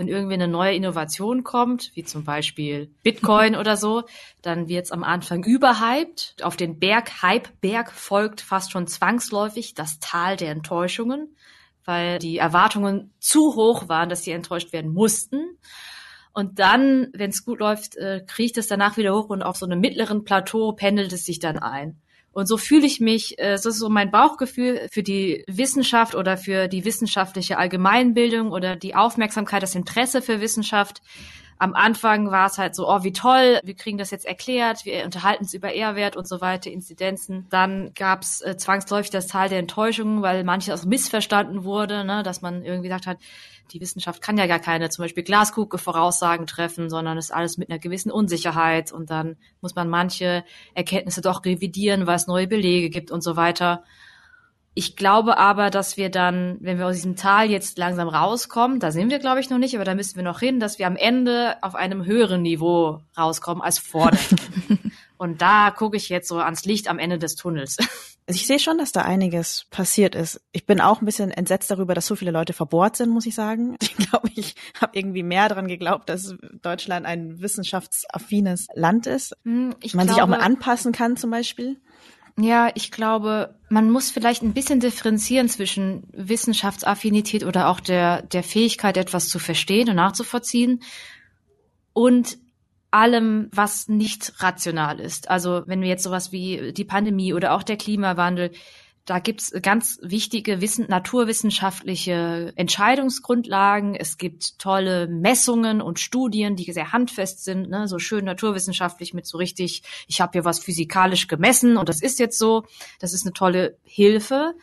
Wenn 0.00 0.08
irgendwie 0.08 0.32
eine 0.32 0.48
neue 0.48 0.74
Innovation 0.74 1.44
kommt, 1.44 1.90
wie 1.94 2.04
zum 2.04 2.24
Beispiel 2.24 2.90
Bitcoin 3.02 3.54
oder 3.54 3.76
so, 3.76 4.04
dann 4.40 4.66
wird 4.66 4.86
es 4.86 4.92
am 4.92 5.04
Anfang 5.04 5.44
überhyped. 5.44 6.36
Auf 6.40 6.56
den 6.56 6.78
Berg, 6.78 7.20
Hype-Berg 7.20 7.92
folgt 7.92 8.40
fast 8.40 8.72
schon 8.72 8.86
zwangsläufig 8.86 9.74
das 9.74 9.98
Tal 9.98 10.38
der 10.38 10.52
Enttäuschungen, 10.52 11.36
weil 11.84 12.18
die 12.18 12.38
Erwartungen 12.38 13.12
zu 13.18 13.54
hoch 13.54 13.88
waren, 13.88 14.08
dass 14.08 14.24
sie 14.24 14.32
enttäuscht 14.32 14.72
werden 14.72 14.92
mussten. 14.92 15.58
Und 16.32 16.58
dann, 16.58 17.08
wenn 17.12 17.30
es 17.30 17.44
gut 17.44 17.60
läuft, 17.60 17.96
äh, 17.96 18.22
kriecht 18.26 18.56
es 18.58 18.68
danach 18.68 18.96
wieder 18.96 19.14
hoch 19.14 19.28
und 19.28 19.42
auf 19.42 19.56
so 19.56 19.66
einem 19.66 19.80
mittleren 19.80 20.24
Plateau 20.24 20.72
pendelt 20.72 21.12
es 21.12 21.24
sich 21.24 21.40
dann 21.40 21.58
ein. 21.58 22.00
Und 22.32 22.46
so 22.46 22.56
fühle 22.56 22.86
ich 22.86 23.00
mich, 23.00 23.38
äh, 23.38 23.52
das 23.52 23.66
ist 23.66 23.78
so 23.78 23.88
mein 23.88 24.10
Bauchgefühl 24.10 24.88
für 24.92 25.02
die 25.02 25.44
Wissenschaft 25.48 26.14
oder 26.14 26.36
für 26.36 26.68
die 26.68 26.84
wissenschaftliche 26.84 27.58
Allgemeinbildung 27.58 28.52
oder 28.52 28.76
die 28.76 28.94
Aufmerksamkeit, 28.94 29.62
das 29.62 29.74
Interesse 29.74 30.22
für 30.22 30.40
Wissenschaft 30.40 31.02
am 31.60 31.74
Anfang 31.74 32.30
war 32.30 32.46
es 32.46 32.56
halt 32.56 32.74
so, 32.74 32.88
oh, 32.88 33.04
wie 33.04 33.12
toll, 33.12 33.60
wir 33.62 33.76
kriegen 33.76 33.98
das 33.98 34.10
jetzt 34.10 34.24
erklärt, 34.24 34.86
wir 34.86 35.04
unterhalten 35.04 35.42
uns 35.44 35.52
über 35.52 35.70
Ehrwert 35.70 36.16
und 36.16 36.26
so 36.26 36.40
weiter, 36.40 36.70
Inzidenzen. 36.70 37.46
Dann 37.50 37.92
gab 37.94 38.22
es 38.22 38.40
äh, 38.40 38.56
zwangsläufig 38.56 39.10
das 39.10 39.26
Teil 39.26 39.50
der 39.50 39.58
Enttäuschung, 39.58 40.22
weil 40.22 40.42
manches 40.42 40.86
missverstanden 40.86 41.62
wurde, 41.62 42.06
ne, 42.06 42.22
dass 42.22 42.40
man 42.40 42.64
irgendwie 42.64 42.88
gesagt 42.88 43.06
hat, 43.06 43.18
die 43.72 43.80
Wissenschaft 43.82 44.22
kann 44.22 44.38
ja 44.38 44.46
gar 44.46 44.58
keine 44.58 44.88
zum 44.88 45.04
Beispiel 45.04 45.22
Glaskugel-Voraussagen 45.22 46.46
treffen, 46.46 46.88
sondern 46.88 47.18
ist 47.18 47.30
alles 47.30 47.58
mit 47.58 47.68
einer 47.68 47.78
gewissen 47.78 48.10
Unsicherheit 48.10 48.90
und 48.90 49.10
dann 49.10 49.36
muss 49.60 49.74
man 49.74 49.90
manche 49.90 50.44
Erkenntnisse 50.72 51.20
doch 51.20 51.44
revidieren, 51.44 52.06
weil 52.06 52.16
es 52.16 52.26
neue 52.26 52.48
Belege 52.48 52.88
gibt 52.88 53.10
und 53.10 53.22
so 53.22 53.36
weiter. 53.36 53.84
Ich 54.74 54.96
glaube 54.96 55.36
aber, 55.36 55.70
dass 55.70 55.96
wir 55.96 56.10
dann, 56.10 56.56
wenn 56.60 56.78
wir 56.78 56.86
aus 56.86 56.94
diesem 56.94 57.16
Tal 57.16 57.50
jetzt 57.50 57.76
langsam 57.76 58.08
rauskommen, 58.08 58.78
da 58.78 58.92
sind 58.92 59.10
wir, 59.10 59.18
glaube 59.18 59.40
ich, 59.40 59.50
noch 59.50 59.58
nicht, 59.58 59.74
aber 59.74 59.84
da 59.84 59.94
müssen 59.94 60.16
wir 60.16 60.22
noch 60.22 60.40
hin, 60.40 60.60
dass 60.60 60.78
wir 60.78 60.86
am 60.86 60.96
Ende 60.96 61.56
auf 61.62 61.74
einem 61.74 62.04
höheren 62.04 62.42
Niveau 62.42 63.00
rauskommen 63.18 63.62
als 63.62 63.78
vor 63.78 64.10
Und 65.20 65.42
da 65.42 65.70
gucke 65.70 65.98
ich 65.98 66.08
jetzt 66.08 66.28
so 66.28 66.38
ans 66.38 66.64
Licht 66.64 66.88
am 66.88 66.98
Ende 66.98 67.18
des 67.18 67.34
Tunnels. 67.34 67.76
Also 68.26 68.38
ich 68.38 68.46
sehe 68.46 68.60
schon, 68.60 68.78
dass 68.78 68.92
da 68.92 69.02
einiges 69.02 69.66
passiert 69.70 70.14
ist. 70.14 70.40
Ich 70.52 70.64
bin 70.64 70.80
auch 70.80 71.02
ein 71.02 71.04
bisschen 71.04 71.32
entsetzt 71.32 71.68
darüber, 71.68 71.94
dass 71.94 72.06
so 72.06 72.14
viele 72.14 72.30
Leute 72.30 72.52
verbohrt 72.52 72.94
sind, 72.94 73.10
muss 73.10 73.26
ich 73.26 73.34
sagen. 73.34 73.76
Ich 73.82 73.96
glaube, 73.96 74.28
ich 74.36 74.54
habe 74.80 74.96
irgendwie 74.96 75.24
mehr 75.24 75.48
daran 75.48 75.66
geglaubt, 75.66 76.08
dass 76.08 76.36
Deutschland 76.62 77.06
ein 77.06 77.40
wissenschaftsaffines 77.40 78.68
Land 78.74 79.08
ist. 79.08 79.34
Hm, 79.44 79.74
ich 79.82 79.94
Man 79.94 80.06
glaube, 80.06 80.14
sich 80.14 80.22
auch 80.22 80.28
mal 80.28 80.38
anpassen 80.38 80.92
kann 80.92 81.16
zum 81.16 81.32
Beispiel. 81.32 81.80
Ja, 82.38 82.70
ich 82.74 82.90
glaube, 82.90 83.54
man 83.68 83.90
muss 83.90 84.10
vielleicht 84.10 84.42
ein 84.42 84.54
bisschen 84.54 84.80
differenzieren 84.80 85.48
zwischen 85.48 86.04
Wissenschaftsaffinität 86.12 87.44
oder 87.44 87.68
auch 87.68 87.80
der, 87.80 88.22
der 88.22 88.42
Fähigkeit, 88.42 88.96
etwas 88.96 89.28
zu 89.28 89.38
verstehen 89.38 89.88
und 89.88 89.96
nachzuvollziehen 89.96 90.82
und 91.92 92.38
allem, 92.90 93.48
was 93.52 93.88
nicht 93.88 94.42
rational 94.42 95.00
ist. 95.00 95.30
Also 95.30 95.62
wenn 95.66 95.80
wir 95.80 95.88
jetzt 95.88 96.02
sowas 96.02 96.32
wie 96.32 96.72
die 96.72 96.84
Pandemie 96.84 97.32
oder 97.34 97.54
auch 97.54 97.62
der 97.62 97.76
Klimawandel 97.76 98.50
da 99.06 99.18
gibt's 99.18 99.52
ganz 99.62 99.98
wichtige 100.02 100.60
Wissen, 100.60 100.86
naturwissenschaftliche 100.88 102.52
Entscheidungsgrundlagen. 102.56 103.94
Es 103.94 104.18
gibt 104.18 104.58
tolle 104.58 105.08
Messungen 105.08 105.80
und 105.80 105.98
Studien, 105.98 106.54
die 106.54 106.70
sehr 106.72 106.92
handfest 106.92 107.44
sind, 107.44 107.70
ne? 107.70 107.88
so 107.88 107.98
schön 107.98 108.24
naturwissenschaftlich 108.24 109.14
mit 109.14 109.26
so 109.26 109.38
richtig, 109.38 109.82
ich 110.06 110.20
habe 110.20 110.32
hier 110.32 110.44
was 110.44 110.60
physikalisch 110.60 111.26
gemessen 111.26 111.76
und 111.76 111.88
das 111.88 112.02
ist 112.02 112.18
jetzt 112.18 112.38
so. 112.38 112.64
Das 112.98 113.12
ist 113.12 113.24
eine 113.24 113.32
tolle 113.32 113.76
Hilfe. 113.82 114.54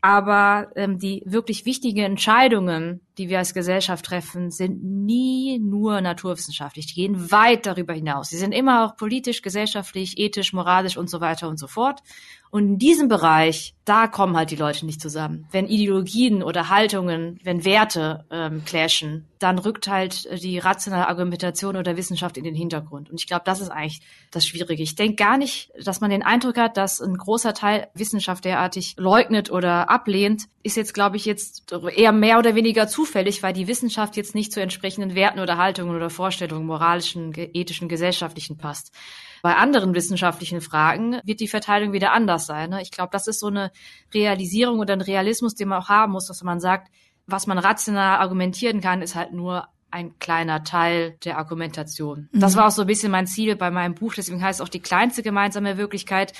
Aber 0.00 0.70
ähm, 0.76 0.98
die 0.98 1.22
wirklich 1.24 1.64
wichtigen 1.64 2.04
Entscheidungen, 2.04 3.00
die 3.18 3.28
wir 3.28 3.38
als 3.38 3.54
Gesellschaft 3.54 4.04
treffen, 4.04 4.50
sind 4.50 4.82
nie 4.82 5.58
nur 5.58 6.00
naturwissenschaftlich. 6.00 6.86
Die 6.86 6.94
gehen 6.94 7.30
weit 7.30 7.66
darüber 7.66 7.92
hinaus. 7.92 8.30
Sie 8.30 8.36
sind 8.36 8.52
immer 8.52 8.84
auch 8.84 8.96
politisch, 8.96 9.42
gesellschaftlich, 9.42 10.18
ethisch, 10.18 10.52
moralisch 10.52 10.96
und 10.96 11.08
so 11.08 11.20
weiter 11.20 11.48
und 11.48 11.58
so 11.58 11.66
fort. 11.66 12.00
Und 12.50 12.68
in 12.68 12.78
diesem 12.78 13.08
Bereich, 13.08 13.74
da 13.84 14.06
kommen 14.06 14.36
halt 14.36 14.52
die 14.52 14.56
Leute 14.56 14.86
nicht 14.86 15.00
zusammen. 15.00 15.48
Wenn 15.50 15.66
Ideologien 15.66 16.40
oder 16.40 16.68
Haltungen, 16.68 17.40
wenn 17.42 17.64
Werte 17.64 18.24
ähm, 18.30 18.64
clashen, 18.64 19.26
dann 19.40 19.58
rückt 19.58 19.88
halt 19.88 20.28
die 20.40 20.58
rationale 20.60 21.08
Argumentation 21.08 21.76
oder 21.76 21.96
Wissenschaft 21.96 22.36
in 22.36 22.44
den 22.44 22.54
Hintergrund. 22.54 23.10
Und 23.10 23.20
ich 23.20 23.26
glaube, 23.26 23.42
das 23.44 23.60
ist 23.60 23.70
eigentlich 23.70 24.02
das 24.30 24.46
Schwierige. 24.46 24.84
Ich 24.84 24.94
denke 24.94 25.16
gar 25.16 25.36
nicht, 25.36 25.72
dass 25.82 26.00
man 26.00 26.10
den 26.10 26.22
Eindruck 26.22 26.56
hat, 26.56 26.76
dass 26.76 27.00
ein 27.00 27.16
großer 27.16 27.54
Teil 27.54 27.88
Wissenschaft 27.94 28.44
derartig 28.44 28.94
leugnet 28.98 29.50
oder 29.50 29.90
ablehnt, 29.90 30.44
ist 30.64 30.78
jetzt, 30.78 30.94
glaube 30.94 31.16
ich, 31.18 31.26
jetzt 31.26 31.72
eher 31.94 32.10
mehr 32.10 32.38
oder 32.38 32.54
weniger 32.54 32.88
zufällig, 32.88 33.42
weil 33.42 33.52
die 33.52 33.68
Wissenschaft 33.68 34.16
jetzt 34.16 34.34
nicht 34.34 34.50
zu 34.50 34.62
entsprechenden 34.62 35.14
Werten 35.14 35.38
oder 35.38 35.58
Haltungen 35.58 35.94
oder 35.94 36.08
Vorstellungen 36.08 36.64
moralischen, 36.64 37.32
ethischen, 37.36 37.86
gesellschaftlichen 37.86 38.56
passt. 38.56 38.90
Bei 39.42 39.56
anderen 39.56 39.94
wissenschaftlichen 39.94 40.62
Fragen 40.62 41.20
wird 41.24 41.40
die 41.40 41.48
Verteilung 41.48 41.92
wieder 41.92 42.12
anders 42.12 42.46
sein. 42.46 42.70
Ne? 42.70 42.80
Ich 42.80 42.90
glaube, 42.90 43.10
das 43.12 43.26
ist 43.26 43.40
so 43.40 43.48
eine 43.48 43.72
Realisierung 44.14 44.78
oder 44.78 44.94
ein 44.94 45.02
Realismus, 45.02 45.54
den 45.54 45.68
man 45.68 45.82
auch 45.82 45.90
haben 45.90 46.12
muss, 46.12 46.28
dass 46.28 46.42
man 46.42 46.60
sagt, 46.60 46.90
was 47.26 47.46
man 47.46 47.58
rational 47.58 48.20
argumentieren 48.20 48.80
kann, 48.80 49.02
ist 49.02 49.14
halt 49.14 49.34
nur 49.34 49.68
ein 49.90 50.18
kleiner 50.18 50.64
Teil 50.64 51.18
der 51.24 51.36
Argumentation. 51.36 52.30
Mhm. 52.32 52.40
Das 52.40 52.56
war 52.56 52.68
auch 52.68 52.70
so 52.70 52.80
ein 52.82 52.88
bisschen 52.88 53.12
mein 53.12 53.26
Ziel 53.26 53.54
bei 53.54 53.70
meinem 53.70 53.94
Buch. 53.94 54.14
Deswegen 54.14 54.42
heißt 54.42 54.60
es 54.60 54.64
auch 54.64 54.70
die 54.70 54.80
kleinste 54.80 55.22
gemeinsame 55.22 55.76
Wirklichkeit. 55.76 56.32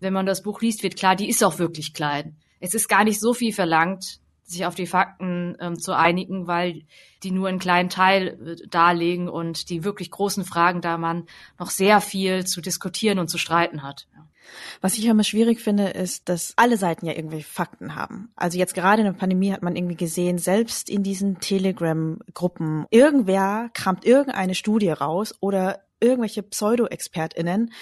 Wenn 0.00 0.14
man 0.14 0.24
das 0.24 0.42
Buch 0.42 0.62
liest, 0.62 0.82
wird 0.82 0.96
klar, 0.96 1.16
die 1.16 1.28
ist 1.28 1.44
auch 1.44 1.58
wirklich 1.58 1.92
klein. 1.92 2.38
Es 2.60 2.74
ist 2.74 2.88
gar 2.88 3.04
nicht 3.04 3.20
so 3.20 3.34
viel 3.34 3.52
verlangt, 3.52 4.20
sich 4.44 4.64
auf 4.64 4.74
die 4.74 4.86
Fakten 4.86 5.56
ähm, 5.60 5.78
zu 5.78 5.96
einigen, 5.96 6.46
weil 6.46 6.82
die 7.22 7.30
nur 7.30 7.48
einen 7.48 7.58
kleinen 7.58 7.90
Teil 7.90 8.38
äh, 8.46 8.68
darlegen 8.68 9.28
und 9.28 9.68
die 9.68 9.84
wirklich 9.84 10.10
großen 10.10 10.44
Fragen, 10.44 10.80
da 10.80 10.96
man 10.96 11.26
noch 11.58 11.70
sehr 11.70 12.00
viel 12.00 12.46
zu 12.46 12.60
diskutieren 12.60 13.18
und 13.18 13.28
zu 13.28 13.38
streiten 13.38 13.82
hat. 13.82 14.08
Was 14.80 14.96
ich 14.96 15.04
immer 15.04 15.24
schwierig 15.24 15.60
finde, 15.60 15.88
ist, 15.88 16.30
dass 16.30 16.54
alle 16.56 16.78
Seiten 16.78 17.04
ja 17.04 17.12
irgendwelche 17.12 17.46
Fakten 17.46 17.94
haben. 17.94 18.30
Also 18.34 18.58
jetzt 18.58 18.74
gerade 18.74 19.02
in 19.02 19.06
der 19.06 19.12
Pandemie 19.12 19.52
hat 19.52 19.62
man 19.62 19.76
irgendwie 19.76 19.96
gesehen, 19.96 20.38
selbst 20.38 20.88
in 20.88 21.02
diesen 21.02 21.40
Telegram-Gruppen, 21.40 22.86
irgendwer 22.90 23.70
kramt 23.74 24.06
irgendeine 24.06 24.54
Studie 24.54 24.88
raus 24.88 25.34
oder 25.40 25.80
irgendwelche 26.00 26.42
Pseudo-ExpertInnen 26.42 27.72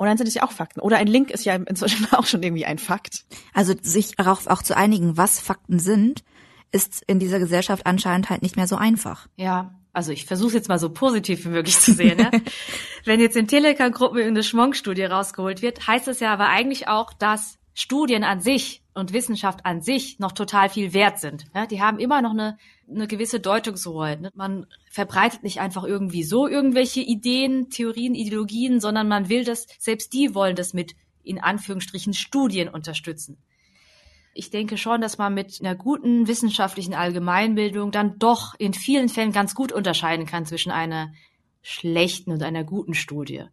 und 0.00 0.06
dann 0.06 0.16
sind 0.16 0.28
es 0.28 0.32
ja 0.32 0.44
auch 0.44 0.52
Fakten. 0.52 0.80
Oder 0.80 0.96
ein 0.96 1.06
Link 1.06 1.30
ist 1.30 1.44
ja 1.44 1.54
inzwischen 1.54 2.06
auch 2.12 2.24
schon 2.24 2.42
irgendwie 2.42 2.64
ein 2.64 2.78
Fakt. 2.78 3.26
Also 3.52 3.74
sich 3.82 4.16
darauf 4.16 4.46
auch 4.46 4.62
zu 4.62 4.74
einigen, 4.74 5.18
was 5.18 5.40
Fakten 5.40 5.78
sind, 5.78 6.24
ist 6.72 7.02
in 7.06 7.18
dieser 7.18 7.38
Gesellschaft 7.38 7.84
anscheinend 7.84 8.30
halt 8.30 8.40
nicht 8.40 8.56
mehr 8.56 8.66
so 8.66 8.76
einfach. 8.76 9.28
Ja, 9.36 9.74
also 9.92 10.10
ich 10.10 10.24
versuche 10.24 10.54
jetzt 10.54 10.70
mal 10.70 10.78
so 10.78 10.88
positiv 10.88 11.44
wie 11.44 11.50
möglich 11.50 11.78
zu 11.78 11.92
sehen. 11.92 12.18
Ja? 12.18 12.30
Wenn 13.04 13.20
jetzt 13.20 13.36
in 13.36 13.46
Telegram-Gruppen 13.46 14.16
irgendeine 14.16 14.42
Schmonk-Studie 14.42 15.04
rausgeholt 15.04 15.60
wird, 15.60 15.86
heißt 15.86 16.08
es 16.08 16.20
ja 16.20 16.32
aber 16.32 16.48
eigentlich 16.48 16.88
auch, 16.88 17.12
dass 17.12 17.58
Studien 17.74 18.24
an 18.24 18.40
sich 18.40 18.82
und 18.94 19.12
Wissenschaft 19.12 19.64
an 19.64 19.80
sich 19.80 20.18
noch 20.18 20.32
total 20.32 20.68
viel 20.68 20.92
wert 20.92 21.18
sind. 21.18 21.46
Ja? 21.54 21.66
Die 21.66 21.80
haben 21.80 21.98
immer 21.98 22.22
noch 22.22 22.32
eine 22.32 22.58
eine 22.90 23.06
gewisse 23.06 23.40
Deutungshoheit. 23.40 24.20
Ne? 24.20 24.30
Man 24.34 24.66
verbreitet 24.90 25.42
nicht 25.42 25.60
einfach 25.60 25.84
irgendwie 25.84 26.22
so 26.22 26.48
irgendwelche 26.48 27.00
Ideen, 27.00 27.70
Theorien, 27.70 28.14
Ideologien, 28.14 28.80
sondern 28.80 29.08
man 29.08 29.28
will 29.28 29.44
das, 29.44 29.66
selbst 29.78 30.12
die 30.12 30.34
wollen 30.34 30.56
das 30.56 30.74
mit 30.74 30.94
in 31.22 31.40
Anführungsstrichen 31.40 32.14
Studien 32.14 32.68
unterstützen. 32.68 33.38
Ich 34.32 34.50
denke 34.50 34.78
schon, 34.78 35.00
dass 35.00 35.18
man 35.18 35.34
mit 35.34 35.60
einer 35.60 35.74
guten 35.74 36.28
wissenschaftlichen 36.28 36.94
Allgemeinbildung 36.94 37.90
dann 37.90 38.18
doch 38.18 38.54
in 38.58 38.74
vielen 38.74 39.08
Fällen 39.08 39.32
ganz 39.32 39.54
gut 39.54 39.72
unterscheiden 39.72 40.26
kann 40.26 40.46
zwischen 40.46 40.70
einer 40.70 41.12
schlechten 41.62 42.30
und 42.30 42.42
einer 42.42 42.64
guten 42.64 42.94
Studie, 42.94 43.44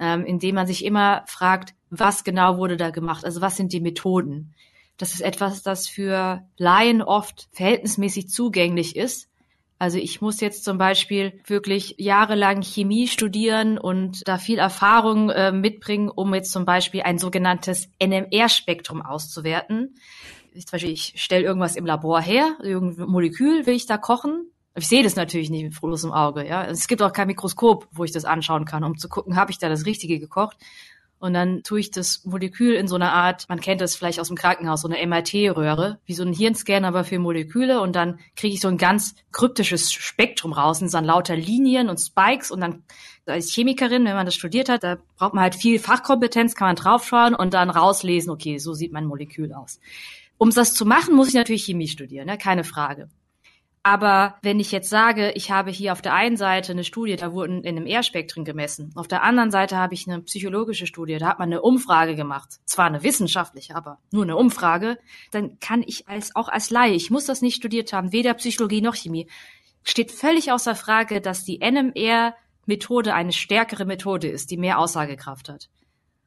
ähm, 0.00 0.24
indem 0.24 0.56
man 0.56 0.66
sich 0.66 0.84
immer 0.84 1.24
fragt, 1.26 1.74
was 1.90 2.24
genau 2.24 2.58
wurde 2.58 2.76
da 2.76 2.90
gemacht, 2.90 3.24
also 3.24 3.40
was 3.40 3.56
sind 3.56 3.72
die 3.72 3.80
Methoden. 3.80 4.54
Das 4.96 5.12
ist 5.12 5.20
etwas, 5.20 5.62
das 5.62 5.88
für 5.88 6.42
Laien 6.56 7.02
oft 7.02 7.48
verhältnismäßig 7.52 8.28
zugänglich 8.28 8.96
ist. 8.96 9.28
Also 9.78 9.98
ich 9.98 10.20
muss 10.20 10.40
jetzt 10.40 10.64
zum 10.64 10.78
Beispiel 10.78 11.40
wirklich 11.46 11.96
jahrelang 11.98 12.62
Chemie 12.62 13.08
studieren 13.08 13.76
und 13.76 14.22
da 14.26 14.38
viel 14.38 14.58
Erfahrung 14.58 15.30
äh, 15.30 15.50
mitbringen, 15.50 16.08
um 16.08 16.32
jetzt 16.32 16.52
zum 16.52 16.64
Beispiel 16.64 17.02
ein 17.02 17.18
sogenanntes 17.18 17.88
NMR-Spektrum 17.98 19.02
auszuwerten. 19.02 19.96
Ich, 20.54 20.72
ich 20.72 21.14
stelle 21.16 21.44
irgendwas 21.44 21.74
im 21.74 21.86
Labor 21.86 22.20
her, 22.20 22.56
irgendein 22.62 23.08
Molekül 23.08 23.66
will 23.66 23.74
ich 23.74 23.86
da 23.86 23.98
kochen. 23.98 24.46
Ich 24.76 24.88
sehe 24.88 25.04
das 25.04 25.14
natürlich 25.14 25.50
nicht 25.50 25.62
mit 25.62 25.80
bloßem 25.80 26.12
Auge. 26.12 26.46
Ja, 26.46 26.64
es 26.64 26.88
gibt 26.88 27.00
auch 27.00 27.12
kein 27.12 27.28
Mikroskop, 27.28 27.86
wo 27.92 28.04
ich 28.04 28.10
das 28.10 28.24
anschauen 28.24 28.64
kann, 28.64 28.82
um 28.82 28.98
zu 28.98 29.08
gucken, 29.08 29.36
habe 29.36 29.52
ich 29.52 29.58
da 29.58 29.68
das 29.68 29.86
Richtige 29.86 30.18
gekocht. 30.18 30.56
Und 31.20 31.32
dann 31.32 31.62
tue 31.62 31.80
ich 31.80 31.90
das 31.90 32.22
Molekül 32.24 32.74
in 32.74 32.86
so 32.86 32.96
einer 32.96 33.12
Art, 33.12 33.48
man 33.48 33.60
kennt 33.60 33.80
das 33.80 33.96
vielleicht 33.96 34.20
aus 34.20 34.28
dem 34.28 34.36
Krankenhaus, 34.36 34.82
so 34.82 34.88
eine 34.88 35.06
MRT-Röhre, 35.06 35.98
wie 36.04 36.12
so 36.12 36.22
ein 36.22 36.34
Hirnscan, 36.34 36.84
aber 36.84 37.04
für 37.04 37.18
Moleküle. 37.18 37.80
Und 37.80 37.96
dann 37.96 38.18
kriege 38.36 38.52
ich 38.52 38.60
so 38.60 38.68
ein 38.68 38.76
ganz 38.76 39.14
kryptisches 39.32 39.92
Spektrum 39.92 40.52
raus. 40.52 40.82
Und 40.82 40.92
dann 40.92 41.04
lauter 41.04 41.36
Linien 41.36 41.88
und 41.88 41.98
Spikes. 41.98 42.50
Und 42.50 42.60
dann 42.60 42.82
als 43.26 43.52
Chemikerin, 43.52 44.04
wenn 44.04 44.16
man 44.16 44.26
das 44.26 44.34
studiert 44.34 44.68
hat, 44.68 44.82
da 44.82 44.98
braucht 45.16 45.34
man 45.34 45.44
halt 45.44 45.54
viel 45.54 45.78
Fachkompetenz, 45.78 46.56
kann 46.56 46.68
man 46.68 46.76
draufschauen 46.76 47.34
und 47.34 47.54
dann 47.54 47.70
rauslesen, 47.70 48.30
okay, 48.30 48.58
so 48.58 48.74
sieht 48.74 48.92
mein 48.92 49.06
Molekül 49.06 49.54
aus. 49.54 49.80
Um 50.36 50.50
das 50.50 50.74
zu 50.74 50.84
machen, 50.84 51.14
muss 51.14 51.28
ich 51.28 51.34
natürlich 51.34 51.64
Chemie 51.64 51.88
studieren, 51.88 52.26
ne? 52.26 52.36
keine 52.36 52.64
Frage. 52.64 53.08
Aber 53.86 54.36
wenn 54.40 54.60
ich 54.60 54.72
jetzt 54.72 54.88
sage, 54.88 55.32
ich 55.32 55.50
habe 55.50 55.70
hier 55.70 55.92
auf 55.92 56.00
der 56.00 56.14
einen 56.14 56.38
Seite 56.38 56.72
eine 56.72 56.84
Studie, 56.84 57.16
da 57.16 57.34
wurden 57.34 57.62
in 57.64 57.76
einem 57.76 57.86
R-Spektrum 57.86 58.46
gemessen. 58.46 58.90
Auf 58.94 59.08
der 59.08 59.22
anderen 59.22 59.50
Seite 59.50 59.76
habe 59.76 59.92
ich 59.92 60.08
eine 60.08 60.22
psychologische 60.22 60.86
Studie, 60.86 61.18
da 61.18 61.28
hat 61.28 61.38
man 61.38 61.50
eine 61.50 61.60
Umfrage 61.60 62.16
gemacht. 62.16 62.48
Zwar 62.64 62.86
eine 62.86 63.02
wissenschaftliche, 63.02 63.76
aber 63.76 63.98
nur 64.10 64.22
eine 64.22 64.38
Umfrage. 64.38 64.98
Dann 65.32 65.60
kann 65.60 65.82
ich 65.86 66.08
als, 66.08 66.34
auch 66.34 66.48
als 66.48 66.70
Laie, 66.70 66.94
ich 66.94 67.10
muss 67.10 67.26
das 67.26 67.42
nicht 67.42 67.56
studiert 67.56 67.92
haben, 67.92 68.10
weder 68.10 68.32
Psychologie 68.32 68.80
noch 68.80 68.94
Chemie, 68.94 69.28
steht 69.82 70.10
völlig 70.10 70.50
außer 70.50 70.74
Frage, 70.74 71.20
dass 71.20 71.44
die 71.44 71.58
NMR-Methode 71.58 73.12
eine 73.12 73.32
stärkere 73.32 73.84
Methode 73.84 74.28
ist, 74.28 74.50
die 74.50 74.56
mehr 74.56 74.78
Aussagekraft 74.78 75.50
hat. 75.50 75.68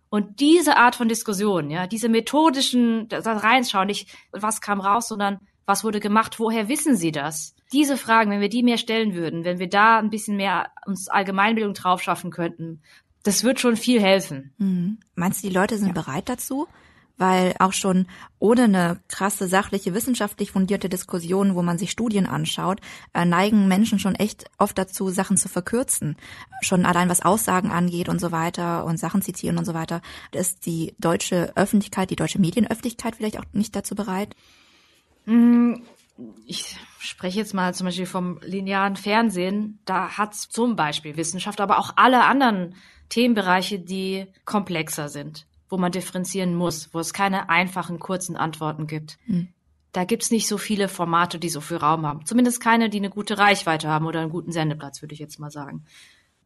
Und 0.10 0.42
diese 0.42 0.78
Art 0.78 0.96
von 0.96 1.10
Diskussion, 1.10 1.72
ja, 1.72 1.88
diese 1.88 2.08
methodischen, 2.08 3.08
da 3.10 3.20
reinschauen, 3.20 3.88
nicht 3.88 4.16
was 4.32 4.62
kam 4.62 4.80
raus, 4.80 5.08
sondern 5.08 5.40
was 5.67 5.83
wurde 5.83 6.00
gemacht? 6.00 6.39
Woher 6.39 6.69
wissen 6.69 6.95
Sie 6.95 7.12
das? 7.12 7.53
Diese 7.71 7.97
Fragen, 7.97 8.31
wenn 8.31 8.41
wir 8.41 8.50
die 8.50 8.63
mehr 8.63 8.77
stellen 8.77 9.13
würden, 9.13 9.43
wenn 9.43 9.59
wir 9.59 9.69
da 9.69 10.00
ein 10.00 10.09
bisschen 10.09 10.38
mehr 10.38 10.71
uns 10.86 11.09
Allgemeinbildung 11.09 11.74
drauf 11.74 12.01
schaffen 12.01 12.31
könnten, 12.31 12.81
das 13.24 13.43
wird 13.43 13.59
schon 13.59 13.75
viel 13.75 14.01
helfen. 14.01 14.53
Mhm. 14.57 15.00
Meinst 15.15 15.43
du, 15.43 15.50
die 15.50 15.53
Leute 15.53 15.77
sind 15.77 15.89
ja. 15.89 15.93
bereit 15.93 16.29
dazu? 16.29 16.67
weil 17.17 17.55
auch 17.59 17.74
schon 17.74 18.07
ohne 18.39 18.65
eine 18.65 19.00
krasse 19.07 19.47
sachliche, 19.47 19.93
wissenschaftlich 19.93 20.51
fundierte 20.51 20.88
Diskussion, 20.88 21.55
wo 21.55 21.63
man 21.63 21.77
sich 21.77 21.91
Studien 21.91 22.27
anschaut, 22.27 22.79
äh, 23.13 23.25
neigen 23.25 23.67
Menschen 23.67 24.00
schon 24.00 24.15
echt 24.15 24.45
oft 24.57 24.77
dazu, 24.77 25.09
Sachen 25.09 25.38
zu 25.38 25.50
verkürzen. 25.50 26.15
Schon 26.62 26.86
allein 26.86 27.09
was 27.09 27.24
Aussagen 27.24 27.71
angeht 27.71 28.07
und 28.07 28.21
so 28.21 28.31
weiter 28.31 28.86
und 28.86 28.97
Sachen 28.97 29.21
zitieren 29.21 29.57
und 29.57 29.65
so 29.65 29.74
weiter. 29.74 30.01
Ist 30.31 30.65
die 30.65 30.93
deutsche 31.00 31.53
Öffentlichkeit, 31.55 32.12
die 32.12 32.15
deutsche 32.15 32.39
Medienöffentlichkeit 32.39 33.15
vielleicht 33.15 33.39
auch 33.39 33.45
nicht 33.51 33.75
dazu 33.75 33.95
bereit? 33.95 34.36
Mm, 35.27 35.84
ich 36.46 36.75
spreche 36.98 37.38
jetzt 37.38 37.53
mal 37.53 37.75
zum 37.75 37.86
Beispiel 37.86 38.07
vom 38.07 38.39
linearen 38.41 38.96
Fernsehen. 38.96 39.79
Da 39.86 40.17
hat 40.17 40.34
zum 40.34 40.75
Beispiel 40.75 41.15
Wissenschaft, 41.15 41.62
aber 41.62 41.77
auch 41.77 41.93
alle 41.96 42.24
anderen 42.25 42.74
Themenbereiche, 43.10 43.79
die 43.79 44.25
komplexer 44.46 45.07
sind 45.07 45.46
wo 45.69 45.77
man 45.77 45.91
differenzieren 45.91 46.55
muss, 46.55 46.89
wo 46.93 47.00
es 47.00 47.13
keine 47.13 47.50
einfachen, 47.50 48.00
kurzen 48.00 48.36
Antworten 48.36 48.88
gibt. 48.88 49.17
Hm. 49.25 49.50
Da 49.91 50.03
gibt's 50.03 50.31
nicht 50.31 50.48
so 50.48 50.57
viele 50.57 50.89
Formate, 50.89 51.39
die 51.39 51.50
so 51.50 51.62
viel 51.62 51.77
Raum 51.77 52.05
haben. 52.05 52.25
Zumindest 52.25 52.62
keine, 52.62 52.89
die 52.89 52.98
eine 52.98 53.10
gute 53.10 53.38
Reichweite 53.38 53.89
haben 53.89 54.05
oder 54.05 54.22
einen 54.22 54.29
guten 54.29 54.51
Sendeplatz, 54.51 55.01
würde 55.01 55.13
ich 55.13 55.19
jetzt 55.19 55.39
mal 55.39 55.50
sagen. 55.50 55.86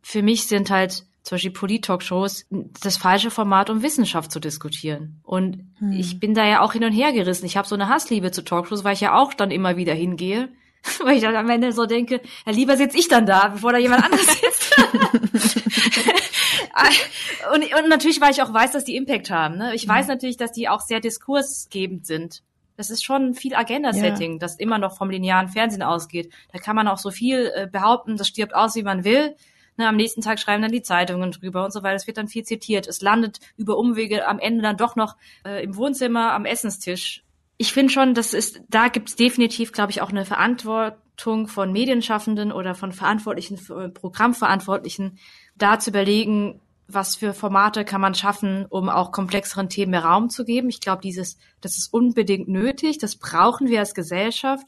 Für 0.02 0.22
mich 0.22 0.48
sind 0.48 0.70
halt 0.70 1.06
zum 1.24 1.36
Beispiel 1.36 1.52
Polit-Talkshows 1.52 2.48
das 2.82 2.98
falsche 2.98 3.30
Format, 3.30 3.70
um 3.70 3.84
Wissenschaft 3.84 4.32
zu 4.32 4.40
diskutieren. 4.40 5.20
Und 5.24 5.64
hm. 5.78 5.94
ich 5.94 6.20
bin 6.20 6.34
da 6.34 6.46
ja 6.46 6.62
auch 6.62 6.74
hin 6.74 6.84
und 6.84 6.92
her 6.92 7.14
gerissen. 7.14 7.46
Ich 7.46 7.58
habe 7.58 7.68
so 7.68 7.76
eine 7.76 7.90
Hassliebe 7.90 8.32
zu 8.32 8.44
Talkshows, 8.44 8.84
weil 8.84 8.94
ich 8.94 9.02
ja 9.02 9.16
auch 9.16 9.34
dann 9.34 9.52
immer 9.52 9.78
wieder 9.78 9.94
hingehe. 9.94 10.50
Weil 11.04 11.18
ich 11.18 11.22
dann 11.22 11.36
am 11.36 11.48
Ende 11.48 11.74
so 11.74 11.86
denke, 11.86 12.22
ja, 12.44 12.52
lieber 12.52 12.76
sitze 12.76 12.98
ich 12.98 13.08
dann 13.08 13.28
da, 13.28 13.50
bevor 13.50 13.72
da 13.72 13.78
jemand 13.78 14.04
anderes 14.04 14.26
sitzt. 14.42 14.76
und, 17.54 17.80
und 17.80 17.88
natürlich, 17.88 18.20
weil 18.20 18.32
ich 18.32 18.42
auch 18.42 18.52
weiß, 18.52 18.72
dass 18.72 18.84
die 18.84 18.96
Impact 18.96 19.30
haben. 19.30 19.58
Ne? 19.58 19.76
Ich 19.76 19.88
weiß 19.88 20.08
natürlich, 20.08 20.38
dass 20.38 20.52
die 20.52 20.70
auch 20.70 20.82
sehr 20.82 21.00
diskursgebend 21.00 22.08
sind. 22.08 22.42
Das 22.78 22.90
ist 22.90 23.04
schon 23.04 23.36
viel 23.36 23.54
Agenda-Setting, 23.54 24.34
ja. 24.34 24.40
das 24.40 24.56
immer 24.56 24.80
noch 24.80 24.98
vom 24.98 25.12
linearen 25.12 25.50
Fernsehen 25.50 25.84
ausgeht. 25.84 26.34
Da 26.52 26.58
kann 26.58 26.76
man 26.76 26.88
auch 26.88 26.98
so 26.98 27.12
viel 27.12 27.52
äh, 27.54 27.68
behaupten, 27.68 28.18
das 28.18 28.28
stirbt 28.28 28.56
aus, 28.56 28.76
wie 28.76 28.82
man 28.82 29.04
will. 29.04 29.36
Ne, 29.82 29.88
am 29.88 29.96
nächsten 29.96 30.22
Tag 30.22 30.40
schreiben 30.40 30.62
dann 30.62 30.72
die 30.72 30.84
Zeitungen 30.84 31.32
drüber 31.32 31.66
und 31.66 31.74
so 31.74 31.82
weiter. 31.82 31.96
Es 31.96 32.06
wird 32.06 32.18
dann 32.18 32.28
viel 32.28 32.44
zitiert. 32.44 32.86
Es 32.88 33.02
landet 33.02 33.40
über 33.58 33.78
Umwege 33.78 34.28
am 34.28 34.38
Ende 34.38 34.62
dann 34.62 34.78
doch 34.78 34.96
noch 34.96 35.18
äh, 35.44 35.64
im 35.64 35.76
Wohnzimmer 35.76 36.34
am 36.34 36.46
Essenstisch. 36.46 37.24
Ich 37.58 37.74
finde 37.74 37.92
schon, 37.92 38.14
das 38.14 38.36
ist, 38.36 38.62
da 38.70 38.90
gibt 38.90 39.10
es 39.10 39.16
definitiv, 39.16 39.72
glaube 39.72 39.90
ich, 39.90 40.04
auch 40.04 40.10
eine 40.10 40.24
Verantwortung 40.24 41.48
von 41.48 41.72
Medienschaffenden 41.72 42.52
oder 42.52 42.76
von 42.76 42.92
Verantwortlichen, 42.92 43.58
äh, 43.76 43.90
Programmverantwortlichen, 43.90 45.18
da 45.56 45.80
zu 45.80 45.90
überlegen, 45.90 46.62
was 46.88 47.16
für 47.16 47.34
Formate 47.34 47.84
kann 47.84 48.02
man 48.02 48.14
schaffen, 48.14 48.68
um 48.70 48.88
auch 48.88 49.12
komplexeren 49.12 49.68
Themen 49.68 49.92
mehr 49.92 50.06
Raum 50.06 50.30
zu 50.30 50.46
geben. 50.46 50.70
Ich 50.70 50.82
glaube, 50.82 51.02
dieses, 51.02 51.40
das 51.60 51.80
ist 51.80 51.92
unbedingt 51.92 52.48
nötig. 52.48 53.00
Das 53.00 53.16
brauchen 53.16 53.68
wir 53.68 53.80
als 53.80 53.96
Gesellschaft. 53.96 54.68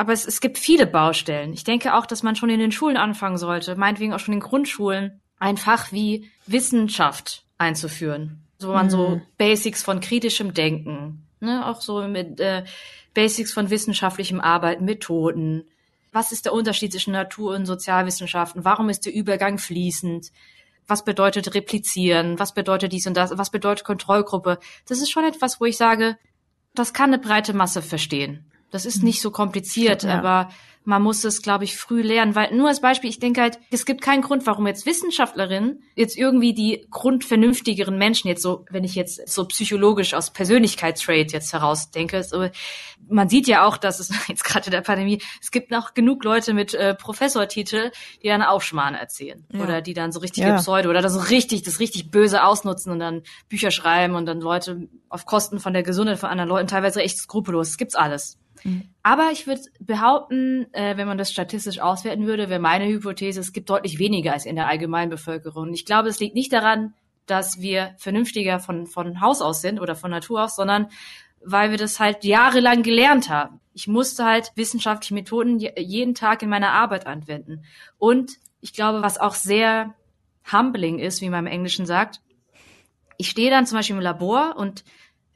Aber 0.00 0.14
es, 0.14 0.26
es 0.26 0.40
gibt 0.40 0.56
viele 0.56 0.86
Baustellen. 0.86 1.52
Ich 1.52 1.62
denke 1.62 1.94
auch, 1.94 2.06
dass 2.06 2.22
man 2.22 2.34
schon 2.34 2.48
in 2.48 2.58
den 2.58 2.72
Schulen 2.72 2.96
anfangen 2.96 3.36
sollte, 3.36 3.76
meinetwegen 3.76 4.14
auch 4.14 4.18
schon 4.18 4.32
in 4.32 4.40
Grundschulen, 4.40 5.20
ein 5.38 5.58
Fach 5.58 5.92
wie 5.92 6.30
Wissenschaft 6.46 7.44
einzuführen. 7.58 8.46
So 8.56 8.72
man 8.72 8.86
mhm. 8.86 8.90
so 8.90 9.20
Basics 9.36 9.82
von 9.82 10.00
kritischem 10.00 10.54
Denken, 10.54 11.26
ne, 11.40 11.66
auch 11.66 11.82
so 11.82 12.08
mit 12.08 12.40
äh, 12.40 12.64
Basics 13.12 13.52
von 13.52 13.68
wissenschaftlichem 13.68 14.40
Arbeiten, 14.40 14.86
Methoden. 14.86 15.64
Was 16.12 16.32
ist 16.32 16.46
der 16.46 16.54
Unterschied 16.54 16.92
zwischen 16.92 17.12
Natur- 17.12 17.54
und 17.54 17.66
Sozialwissenschaften? 17.66 18.64
Warum 18.64 18.88
ist 18.88 19.04
der 19.04 19.14
Übergang 19.14 19.58
fließend? 19.58 20.32
was 20.86 21.04
bedeutet 21.04 21.54
replizieren, 21.54 22.38
was 22.38 22.52
bedeutet 22.52 22.92
dies 22.92 23.06
und 23.06 23.16
das, 23.16 23.38
was 23.38 23.50
bedeutet 23.50 23.84
Kontrollgruppe. 23.84 24.58
Das 24.88 25.00
ist 25.00 25.10
schon 25.10 25.24
etwas, 25.24 25.60
wo 25.60 25.66
ich 25.66 25.76
sage, 25.76 26.16
das 26.74 26.92
kann 26.92 27.10
eine 27.10 27.22
breite 27.22 27.52
Masse 27.52 27.80
verstehen. 27.80 28.49
Das 28.70 28.86
ist 28.86 29.02
nicht 29.02 29.20
so 29.20 29.30
kompliziert, 29.30 30.04
ja. 30.04 30.18
aber 30.18 30.50
man 30.84 31.02
muss 31.02 31.24
es, 31.24 31.42
glaube 31.42 31.64
ich, 31.64 31.76
früh 31.76 32.00
lernen, 32.00 32.34
weil 32.34 32.54
nur 32.54 32.68
als 32.68 32.80
Beispiel, 32.80 33.10
ich 33.10 33.18
denke 33.18 33.42
halt, 33.42 33.58
es 33.70 33.84
gibt 33.84 34.00
keinen 34.00 34.22
Grund, 34.22 34.46
warum 34.46 34.66
jetzt 34.66 34.86
Wissenschaftlerinnen 34.86 35.82
jetzt 35.94 36.16
irgendwie 36.16 36.54
die 36.54 36.86
grundvernünftigeren 36.90 37.98
Menschen 37.98 38.28
jetzt 38.28 38.42
so, 38.42 38.64
wenn 38.70 38.82
ich 38.82 38.94
jetzt 38.94 39.28
so 39.28 39.44
psychologisch 39.46 40.14
aus 40.14 40.30
Persönlichkeitstrade 40.30 41.32
jetzt 41.32 41.52
herausdenke, 41.52 42.22
so, 42.24 42.48
man 43.08 43.28
sieht 43.28 43.46
ja 43.46 43.66
auch, 43.66 43.76
dass 43.76 44.00
es 44.00 44.10
jetzt 44.28 44.42
gerade 44.42 44.66
in 44.66 44.72
der 44.72 44.80
Pandemie, 44.80 45.20
es 45.42 45.50
gibt 45.50 45.70
noch 45.70 45.92
genug 45.92 46.24
Leute 46.24 46.54
mit 46.54 46.72
äh, 46.72 46.94
Professortitel, 46.94 47.92
die 48.22 48.28
dann 48.28 48.42
Aufschmarrn 48.42 48.94
erzählen 48.94 49.44
ja. 49.52 49.60
oder 49.60 49.82
die 49.82 49.94
dann 49.94 50.12
so 50.12 50.20
richtige 50.20 50.48
ja. 50.48 50.56
Pseudo 50.56 50.88
oder 50.88 51.02
das 51.02 51.12
so 51.12 51.20
richtig, 51.20 51.62
das 51.62 51.78
richtig 51.78 52.10
böse 52.10 52.42
ausnutzen 52.42 52.90
und 52.90 53.00
dann 53.00 53.22
Bücher 53.50 53.70
schreiben 53.70 54.14
und 54.14 54.24
dann 54.24 54.40
Leute 54.40 54.88
auf 55.10 55.26
Kosten 55.26 55.60
von 55.60 55.74
der 55.74 55.82
Gesundheit 55.82 56.18
von 56.18 56.30
anderen 56.30 56.48
Leuten 56.48 56.68
teilweise 56.68 57.02
echt 57.02 57.18
skrupellos. 57.18 57.68
Das 57.68 57.76
gibt's 57.76 57.94
alles. 57.94 58.39
Mhm. 58.64 58.90
Aber 59.02 59.30
ich 59.32 59.46
würde 59.46 59.62
behaupten, 59.78 60.72
äh, 60.72 60.96
wenn 60.96 61.06
man 61.06 61.18
das 61.18 61.32
statistisch 61.32 61.80
auswerten 61.80 62.26
würde, 62.26 62.50
wäre 62.50 62.60
meine 62.60 62.86
Hypothese, 62.86 63.40
es 63.40 63.52
gibt 63.52 63.70
deutlich 63.70 63.98
weniger 63.98 64.32
als 64.32 64.46
in 64.46 64.56
der 64.56 64.68
allgemeinen 64.68 65.10
Bevölkerung. 65.10 65.72
Ich 65.72 65.84
glaube, 65.84 66.08
es 66.08 66.20
liegt 66.20 66.34
nicht 66.34 66.52
daran, 66.52 66.94
dass 67.26 67.60
wir 67.60 67.94
vernünftiger 67.98 68.60
von, 68.60 68.86
von 68.86 69.20
Haus 69.20 69.40
aus 69.40 69.60
sind 69.60 69.80
oder 69.80 69.94
von 69.94 70.10
Natur 70.10 70.44
aus, 70.44 70.56
sondern 70.56 70.88
weil 71.42 71.70
wir 71.70 71.78
das 71.78 71.98
halt 71.98 72.24
jahrelang 72.24 72.82
gelernt 72.82 73.30
haben. 73.30 73.60
Ich 73.72 73.88
musste 73.88 74.24
halt 74.24 74.52
wissenschaftliche 74.56 75.14
Methoden 75.14 75.58
jeden 75.58 76.14
Tag 76.14 76.42
in 76.42 76.50
meiner 76.50 76.72
Arbeit 76.72 77.06
anwenden. 77.06 77.64
Und 77.98 78.32
ich 78.60 78.74
glaube, 78.74 79.02
was 79.02 79.18
auch 79.18 79.34
sehr 79.34 79.94
humbling 80.52 80.98
ist, 80.98 81.22
wie 81.22 81.30
man 81.30 81.46
im 81.46 81.52
Englischen 81.52 81.86
sagt, 81.86 82.20
ich 83.16 83.30
stehe 83.30 83.50
dann 83.50 83.66
zum 83.66 83.78
Beispiel 83.78 83.96
im 83.96 84.02
Labor 84.02 84.56
und 84.56 84.84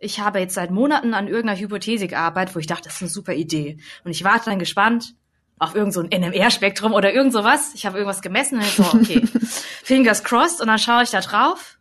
ich 0.05 0.21
habe 0.21 0.39
jetzt 0.39 0.55
seit 0.55 0.71
Monaten 0.71 1.15
an 1.15 1.29
irgendeiner 1.29 1.59
Hypothese 1.59 2.07
gearbeitet, 2.07 2.55
wo 2.55 2.59
ich 2.59 2.67
dachte, 2.67 2.85
das 2.85 2.97
ist 2.97 3.03
eine 3.03 3.11
super 3.11 3.33
Idee. 3.33 3.79
Und 4.05 4.11
ich 4.11 4.23
warte 4.25 4.51
dann 4.51 4.59
gespannt 4.59 5.15
auf 5.59 5.75
irgendein 5.75 5.93
so 5.93 6.03
NMR-Spektrum 6.03 6.93
oder 6.93 7.13
irgend 7.15 7.33
sowas. 7.33 7.73
Ich 7.75 7.87
habe 7.87 7.99
irgendwas 7.99 8.23
gemessen 8.23 8.59
und 8.59 8.67
so, 8.67 8.83
okay, 8.85 9.23
fingers 9.83 10.23
crossed. 10.23 10.61
Und 10.61 10.67
dann 10.67 10.79
schaue 10.79 11.03
ich 11.05 11.11
da 11.11 11.21
drauf 11.21 11.79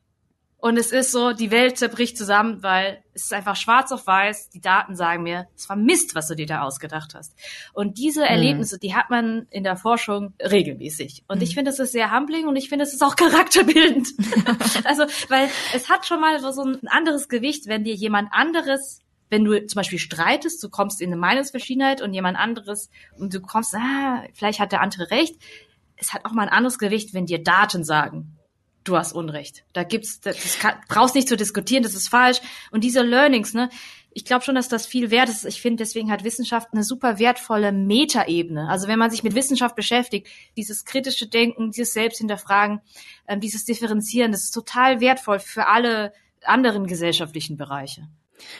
und 0.63 0.77
es 0.77 0.93
ist 0.93 1.11
so, 1.11 1.33
die 1.33 1.51
Welt 1.51 1.77
zerbricht 1.77 2.17
zusammen, 2.17 2.63
weil 2.63 3.03
es 3.13 3.23
ist 3.23 3.33
einfach 3.33 3.57
schwarz 3.57 3.91
auf 3.91 4.07
weiß. 4.07 4.49
Die 4.51 4.61
Daten 4.61 4.95
sagen 4.95 5.21
mir, 5.23 5.49
es 5.57 5.67
war 5.67 5.75
Mist, 5.75 6.15
was 6.15 6.29
du 6.29 6.35
dir 6.37 6.45
da 6.45 6.61
ausgedacht 6.61 7.15
hast. 7.15 7.35
Und 7.73 7.97
diese 7.97 8.21
mhm. 8.21 8.27
Erlebnisse, 8.27 8.79
die 8.79 8.95
hat 8.95 9.09
man 9.09 9.45
in 9.49 9.65
der 9.65 9.75
Forschung 9.75 10.31
regelmäßig. 10.39 11.25
Und 11.27 11.39
mhm. 11.39 11.43
ich 11.43 11.53
finde, 11.53 11.71
es 11.71 11.79
ist 11.79 11.91
sehr 11.91 12.15
humbling 12.15 12.47
und 12.47 12.55
ich 12.55 12.69
finde, 12.69 12.83
es 12.83 12.93
ist 12.93 13.03
auch 13.03 13.15
charakterbildend. 13.17 14.07
also, 14.85 15.03
weil 15.27 15.49
es 15.75 15.89
hat 15.89 16.05
schon 16.05 16.21
mal 16.21 16.39
so 16.39 16.63
ein 16.63 16.87
anderes 16.87 17.27
Gewicht, 17.27 17.67
wenn 17.67 17.83
dir 17.83 17.95
jemand 17.95 18.29
anderes 18.31 19.01
wenn 19.29 19.43
du 19.43 19.65
zum 19.65 19.79
Beispiel 19.79 19.99
streitest, 19.99 20.63
du 20.63 20.69
kommst 20.69 21.01
in 21.01 21.09
eine 21.09 21.19
Meinungsverschiedenheit 21.19 22.01
und 22.01 22.13
jemand 22.13 22.37
anderes 22.37 22.89
und 23.17 23.33
du 23.33 23.41
kommst, 23.41 23.73
ah, 23.75 24.23
vielleicht 24.33 24.59
hat 24.59 24.71
der 24.71 24.79
andere 24.79 25.09
recht. 25.09 25.35
Es 25.97 26.13
hat 26.13 26.23
auch 26.23 26.31
mal 26.31 26.43
ein 26.43 26.53
anderes 26.53 26.77
Gewicht, 26.77 27.15
wenn 27.15 27.25
dir 27.25 27.43
Daten 27.43 27.83
sagen, 27.83 28.37
du 28.83 28.97
hast 28.97 29.13
Unrecht. 29.13 29.65
Da 29.73 29.83
gibt's, 29.83 30.19
das 30.21 30.59
kann, 30.59 30.75
brauchst 30.87 31.15
nicht 31.15 31.27
zu 31.27 31.37
diskutieren, 31.37 31.83
das 31.83 31.95
ist 31.95 32.07
falsch. 32.07 32.41
Und 32.71 32.83
diese 32.83 33.01
Learnings, 33.01 33.53
ne, 33.53 33.69
ich 34.11 34.25
glaube 34.25 34.43
schon, 34.43 34.55
dass 34.55 34.69
das 34.69 34.85
viel 34.85 35.11
wert 35.11 35.29
ist. 35.29 35.45
Ich 35.45 35.61
finde, 35.61 35.83
deswegen 35.83 36.11
hat 36.11 36.23
Wissenschaft 36.23 36.69
eine 36.71 36.83
super 36.83 37.19
wertvolle 37.19 37.71
Metaebene. 37.71 38.69
Also 38.69 38.87
wenn 38.87 38.99
man 38.99 39.09
sich 39.11 39.23
mit 39.23 39.35
Wissenschaft 39.35 39.75
beschäftigt, 39.75 40.27
dieses 40.55 40.85
kritische 40.85 41.27
Denken, 41.27 41.71
dieses 41.71 41.93
Selbsthinterfragen, 41.93 42.81
ähm, 43.27 43.39
dieses 43.39 43.65
Differenzieren, 43.65 44.31
das 44.31 44.43
ist 44.43 44.51
total 44.51 44.99
wertvoll 44.99 45.39
für 45.39 45.67
alle 45.67 46.13
anderen 46.43 46.87
gesellschaftlichen 46.87 47.57
Bereiche. 47.57 48.07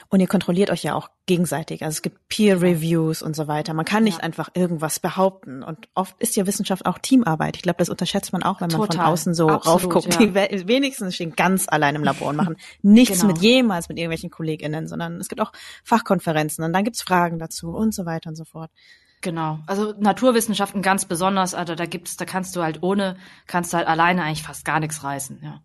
Und 0.09 0.19
ihr 0.19 0.27
kontrolliert 0.27 0.69
euch 0.69 0.83
ja 0.83 0.95
auch 0.95 1.09
gegenseitig. 1.25 1.83
Also 1.83 1.95
es 1.95 2.01
gibt 2.01 2.27
Peer 2.27 2.61
Reviews 2.61 3.21
und 3.21 3.35
so 3.35 3.47
weiter. 3.47 3.73
Man 3.73 3.85
kann 3.85 4.03
nicht 4.03 4.19
ja. 4.19 4.23
einfach 4.23 4.49
irgendwas 4.53 4.99
behaupten. 4.99 5.63
Und 5.63 5.87
oft 5.95 6.15
ist 6.19 6.35
ja 6.35 6.45
Wissenschaft 6.45 6.85
auch 6.85 6.99
Teamarbeit. 6.99 7.55
Ich 7.55 7.61
glaube, 7.61 7.77
das 7.77 7.89
unterschätzt 7.89 8.33
man 8.33 8.43
auch, 8.43 8.61
wenn 8.61 8.69
man 8.69 8.81
Total. 8.81 8.97
von 8.97 9.05
außen 9.13 9.33
so 9.33 9.49
Absolut, 9.49 9.83
raufguckt. 9.83 10.19
Ja. 10.19 10.47
Die 10.47 10.67
wenigstens 10.67 11.15
stehen 11.15 11.35
ganz 11.35 11.67
allein 11.67 11.95
im 11.95 12.03
Labor 12.03 12.29
und 12.29 12.35
machen 12.35 12.57
nichts 12.81 13.21
genau. 13.21 13.33
mit 13.33 13.41
jemals 13.41 13.89
mit 13.89 13.97
irgendwelchen 13.97 14.29
KollegInnen, 14.29 14.87
sondern 14.87 15.19
es 15.19 15.29
gibt 15.29 15.41
auch 15.41 15.51
Fachkonferenzen 15.83 16.63
und 16.63 16.73
dann 16.73 16.83
gibt's 16.83 17.01
Fragen 17.01 17.39
dazu 17.39 17.71
und 17.71 17.93
so 17.93 18.05
weiter 18.05 18.29
und 18.29 18.35
so 18.35 18.45
fort. 18.45 18.71
Genau. 19.23 19.59
Also 19.67 19.93
Naturwissenschaften 19.97 20.81
ganz 20.81 21.05
besonders, 21.05 21.55
also 21.55 21.75
da 21.75 21.85
gibt's, 21.85 22.17
da 22.17 22.25
kannst 22.25 22.55
du 22.55 22.61
halt 22.61 22.83
ohne, 22.83 23.15
kannst 23.47 23.71
du 23.71 23.77
halt 23.77 23.87
alleine 23.87 24.23
eigentlich 24.23 24.43
fast 24.43 24.65
gar 24.65 24.81
nichts 24.81 25.03
reißen, 25.03 25.39
ja. 25.41 25.61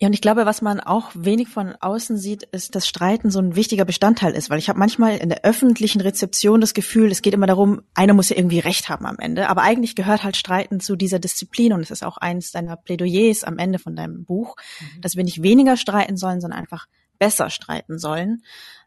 Ja, 0.00 0.06
und 0.08 0.14
ich 0.14 0.22
glaube, 0.22 0.46
was 0.46 0.62
man 0.62 0.80
auch 0.80 1.10
wenig 1.14 1.48
von 1.48 1.76
außen 1.78 2.16
sieht, 2.16 2.44
ist, 2.44 2.74
dass 2.74 2.88
Streiten 2.88 3.30
so 3.30 3.38
ein 3.38 3.54
wichtiger 3.54 3.84
Bestandteil 3.84 4.32
ist, 4.32 4.48
weil 4.48 4.58
ich 4.58 4.70
habe 4.70 4.78
manchmal 4.78 5.18
in 5.18 5.28
der 5.28 5.44
öffentlichen 5.44 6.00
Rezeption 6.00 6.62
das 6.62 6.72
Gefühl, 6.72 7.10
es 7.10 7.20
geht 7.20 7.34
immer 7.34 7.46
darum, 7.46 7.82
einer 7.92 8.14
muss 8.14 8.30
ja 8.30 8.36
irgendwie 8.38 8.60
recht 8.60 8.88
haben 8.88 9.04
am 9.04 9.18
Ende, 9.18 9.50
aber 9.50 9.60
eigentlich 9.60 9.94
gehört 9.94 10.24
halt 10.24 10.38
Streiten 10.38 10.80
zu 10.80 10.96
dieser 10.96 11.18
Disziplin 11.18 11.74
und 11.74 11.82
es 11.82 11.90
ist 11.90 12.02
auch 12.02 12.16
eines 12.16 12.50
deiner 12.50 12.76
Plädoyers 12.76 13.44
am 13.44 13.58
Ende 13.58 13.78
von 13.78 13.94
deinem 13.94 14.24
Buch, 14.24 14.56
mhm. 14.80 15.02
dass 15.02 15.16
wir 15.16 15.24
nicht 15.24 15.42
weniger 15.42 15.76
streiten 15.76 16.16
sollen, 16.16 16.40
sondern 16.40 16.60
einfach 16.60 16.86
besser 17.18 17.50
streiten 17.50 17.98
sollen. 17.98 18.42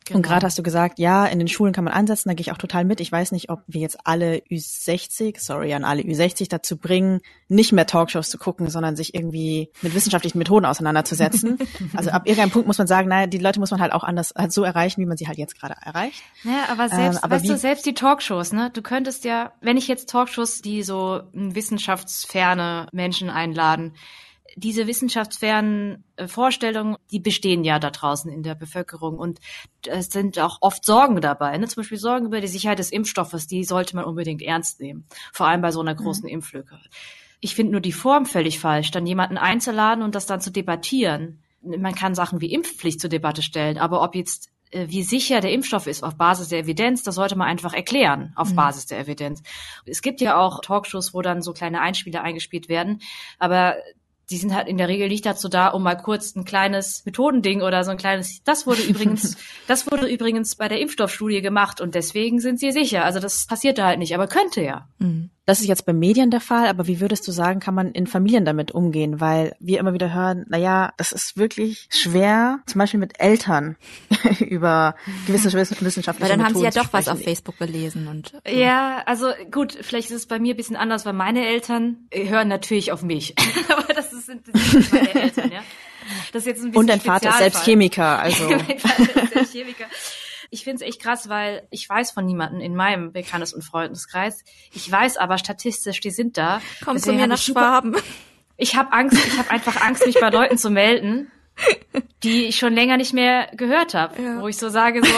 Genau. 0.06 0.18
Und 0.18 0.24
gerade 0.24 0.46
hast 0.46 0.58
du 0.58 0.64
gesagt, 0.64 1.00
ja, 1.00 1.26
in 1.26 1.40
den 1.40 1.48
Schulen 1.48 1.74
kann 1.74 1.84
man 1.84 1.94
ansetzen, 1.94 2.30
da 2.30 2.36
gehe 2.36 2.42
ich 2.42 2.52
auch 2.52 2.58
total 2.58 2.86
mit. 2.86 3.00
Ich 3.00 3.12
weiß 3.12 3.32
nicht, 3.32 3.50
ob 3.50 3.62
wir 3.68 3.82
jetzt 3.82 3.98
alle 4.06 4.38
Ü60, 4.50 5.40
sorry 5.40 5.74
an 5.74 5.84
alle 5.84 6.02
Ü60 6.02 6.50
dazu 6.50 6.78
bringen, 6.78 7.22
nicht 7.48 7.72
mehr 7.72 7.86
Talkshows 7.86 8.30
zu 8.30 8.38
gucken, 8.38 8.70
sondern 8.70 8.96
sich 8.96 9.16
irgendwie 9.16 9.72
mit 9.82 9.96
wissenschaftlichen 9.96 10.38
Methoden 10.38 10.66
auseinanderzusetzen. 10.66 11.58
also 11.96 12.12
ab 12.12 12.24
irgendeinem 12.26 12.52
Punkt 12.52 12.68
muss 12.68 12.78
man 12.78 12.88
sagen, 12.88 13.08
naja, 13.08 13.28
die 13.28 13.38
Leute 13.38 13.60
muss 13.60 13.72
man 13.72 13.82
halt 13.82 13.94
auch 13.94 14.04
anders 14.04 14.34
halt 14.36 14.52
so 14.52 14.64
erreichen, 14.64 15.02
wie 15.02 15.06
man 15.06 15.18
sie 15.18 15.28
halt 15.28 15.38
jetzt 15.38 15.60
gerade 15.60 15.76
erreicht. 15.82 16.22
Naja, 16.44 16.66
aber 16.70 16.90
selbst, 16.90 17.18
ähm, 17.18 17.24
aber 17.24 17.36
weißt 17.36 17.50
du, 17.50 17.58
selbst 17.58 17.86
die 17.86 17.94
Talkshows, 17.94 18.54
ne? 18.54 18.72
Du 18.74 18.82
könntest 18.82 19.24
ja, 19.24 19.54
wenn 19.62 19.78
ich 19.78 19.88
jetzt 19.88 20.10
Talkshows, 20.10 20.62
die 20.62 20.84
so 20.84 21.22
wissenschaftsferne 21.34 22.88
Menschen 22.92 23.30
einladen, 23.30 23.94
diese 24.56 24.88
wissenschaftsfernen 24.88 26.04
äh, 26.16 26.28
Vorstellungen, 26.28 26.98
die 27.12 27.20
bestehen 27.20 27.64
ja 27.64 27.80
da 27.80 27.90
draußen 27.90 28.32
in 28.32 28.44
der 28.44 28.56
Bevölkerung 28.56 29.18
und 29.18 29.40
es 29.88 30.08
sind 30.08 30.40
auch 30.40 30.58
oft 30.62 30.86
Sorgen 30.86 31.22
dabei. 31.22 31.58
Ne? 31.58 31.68
Zum 31.68 31.82
Beispiel 31.82 31.98
Sorgen 31.98 32.28
über 32.28 32.42
die 32.42 32.48
Sicherheit 32.48 32.80
des 32.80 32.92
Impfstoffes, 32.92 33.48
die 33.48 33.64
sollte 33.64 33.96
man 33.96 34.06
unbedingt 34.06 34.42
ernst 34.42 34.80
nehmen, 34.80 35.06
vor 35.32 35.48
allem 35.48 35.62
bei 35.62 35.72
so 35.72 35.82
einer 35.82 35.96
großen 35.96 36.24
mhm. 36.24 36.34
Impflücke. 36.34 36.80
Ich 37.40 37.56
finde 37.56 37.74
nur 37.74 37.82
die 37.82 37.92
Form 37.92 38.26
völlig 38.26 38.60
falsch, 38.60 38.92
dann 38.92 39.06
jemanden 39.06 39.38
einzuladen 39.38 40.04
und 40.04 40.16
das 40.16 40.26
dann 40.26 40.42
zu 40.42 40.52
debattieren. 40.52 41.44
Man 41.62 41.96
kann 41.96 42.16
Sachen 42.16 42.42
wie 42.42 42.54
Impfpflicht 42.54 43.00
zur 43.00 43.10
Debatte 43.10 43.42
stellen, 43.42 43.78
aber 43.78 44.02
ob 44.02 44.16
jetzt 44.16 44.50
äh, 44.72 44.88
wie 44.90 45.04
sicher 45.04 45.40
der 45.40 45.52
Impfstoff 45.52 45.88
ist 45.88 46.04
auf 46.04 46.16
Basis 46.16 46.50
der 46.50 46.60
Evidenz, 46.60 47.04
das 47.04 47.16
sollte 47.16 47.36
man 47.36 47.48
einfach 47.48 47.74
erklären 47.74 48.34
auf 48.36 48.52
mhm. 48.52 48.56
Basis 48.56 48.86
der 48.86 49.00
Evidenz. 49.00 49.42
Es 49.86 50.02
gibt 50.02 50.22
ja 50.22 50.38
auch 50.38 50.62
Talkshows, 50.62 51.14
wo 51.14 51.22
dann 51.22 51.42
so 51.42 51.54
kleine 51.54 51.82
Einspieler 51.82 52.22
eingespielt 52.22 52.70
werden, 52.70 53.02
aber 53.40 53.76
die 54.30 54.38
sind 54.38 54.54
halt 54.54 54.68
in 54.68 54.78
der 54.78 54.88
Regel 54.88 55.10
nicht 55.10 55.26
dazu 55.26 55.50
da, 55.50 55.68
um 55.68 55.84
mal 55.84 55.96
kurz 55.96 56.36
ein 56.36 56.46
kleines 56.46 57.06
Methodending 57.06 57.62
oder 57.62 57.84
so 57.84 57.92
ein 57.92 57.98
kleines, 57.98 58.44
das 58.44 58.66
wurde 58.66 58.82
übrigens, 58.88 59.38
das 59.68 59.90
wurde 59.92 60.08
übrigens 60.08 60.56
bei 60.56 60.68
der 60.68 60.80
Impfstoffstudie 60.80 61.42
gemacht 61.42 61.82
und 61.82 61.96
deswegen 61.96 62.40
sind 62.40 62.60
sie 62.60 62.72
sicher. 62.72 63.04
Also 63.04 63.20
das 63.20 63.46
passiert 63.46 63.78
da 63.78 63.88
halt 63.88 64.00
nicht, 64.00 64.14
aber 64.16 64.28
könnte 64.28 64.62
ja. 64.62 64.88
Mhm. 65.00 65.30
Das 65.46 65.60
ist 65.60 65.68
jetzt 65.68 65.86
bei 65.86 65.92
Medien 65.92 66.32
der 66.32 66.40
Fall, 66.40 66.68
aber 66.68 66.88
wie 66.88 67.02
würdest 67.02 67.28
du 67.28 67.34
sagen, 67.34 67.60
kann 67.60 67.76
man 67.76 67.92
in 67.92 68.08
Familien 68.08 68.46
damit 68.46 68.72
umgehen? 68.72 69.20
Weil 69.20 69.56
wir 69.60 69.80
immer 69.80 69.94
wieder 69.94 70.14
hören, 70.14 70.46
na 70.48 70.58
ja, 70.58 70.94
das 70.96 71.12
ist 71.12 71.36
wirklich 71.36 71.90
schwer, 71.90 72.60
zum 72.66 72.80
Beispiel 72.80 73.00
mit 73.00 73.20
Eltern 73.20 73.76
über 74.40 74.96
gewisse 75.28 75.52
wissenschaftliche 75.52 76.22
Weil 76.22 76.30
dann 76.30 76.46
haben 76.46 76.56
sie 76.56 76.64
ja 76.64 76.72
doch 76.72 76.94
was 76.94 77.10
auf 77.10 77.22
Facebook 77.22 77.58
gelesen 77.58 78.08
und. 78.08 78.32
Ja. 78.48 78.54
ja, 78.54 79.04
also 79.06 79.32
gut, 79.52 79.78
vielleicht 79.82 80.12
ist 80.12 80.16
es 80.16 80.26
bei 80.28 80.40
mir 80.40 80.54
ein 80.54 80.58
bisschen 80.58 80.78
anders, 80.78 81.06
weil 81.06 81.14
meine 81.14 81.46
Eltern 81.46 82.08
hören 82.14 82.48
natürlich 82.48 82.94
auf 82.94 83.04
mich. 83.04 83.36
aber 83.68 83.94
das, 83.94 84.14
ist, 84.14 84.30
das 84.30 84.72
sind 84.72 84.94
meine 84.94 85.14
Eltern, 85.14 85.52
ja. 85.52 85.60
Das 86.32 86.44
ist 86.44 86.48
jetzt 86.48 86.60
ein 86.60 86.72
bisschen 86.72 86.80
Und 86.80 86.90
dein 86.90 87.02
Vater 87.02 87.30
ist 87.30 87.38
selbst 87.40 87.66
Chemiker, 87.66 88.20
also. 88.20 88.48
mein 88.50 88.80
Vater 88.80 89.24
ist 89.24 89.34
selbst 89.34 89.52
Chemiker 89.52 89.86
ich 90.54 90.64
finde 90.64 90.84
es 90.84 90.88
echt 90.88 91.02
krass, 91.02 91.30
weil 91.30 91.68
ich 91.72 91.90
weiß 91.90 92.12
von 92.12 92.26
niemanden 92.26 92.62
in 92.62 92.76
meinem 92.76 93.12
Bekanntes- 93.12 93.54
und 93.54 93.64
Freundeskreis. 93.64 94.44
Ich 94.74 94.90
weiß 94.90 95.18
aber 95.18 95.40
statistisch, 95.40 96.00
die 96.00 96.12
sind 96.12 96.38
da. 96.38 96.62
Komm 96.86 97.00
zu 97.00 97.12
mir 97.12 97.26
nach 97.26 97.40
Schwaben. 97.40 97.96
Ich 98.56 98.76
habe 98.76 98.94
Angst, 98.94 99.18
ich 99.26 99.38
habe 99.38 99.50
einfach 99.50 99.82
Angst, 99.82 100.06
mich 100.06 100.20
bei 100.20 100.30
Leuten 100.30 100.60
zu 100.60 100.70
melden, 100.70 101.32
die 102.24 102.46
ich 102.46 102.58
schon 102.58 102.74
länger 102.74 102.98
nicht 102.98 103.14
mehr 103.14 103.50
gehört 103.56 103.96
habe, 103.96 104.22
ja. 104.22 104.42
wo 104.42 104.48
ich 104.48 104.58
so 104.58 104.70
sage 104.70 105.04
so, 105.04 105.12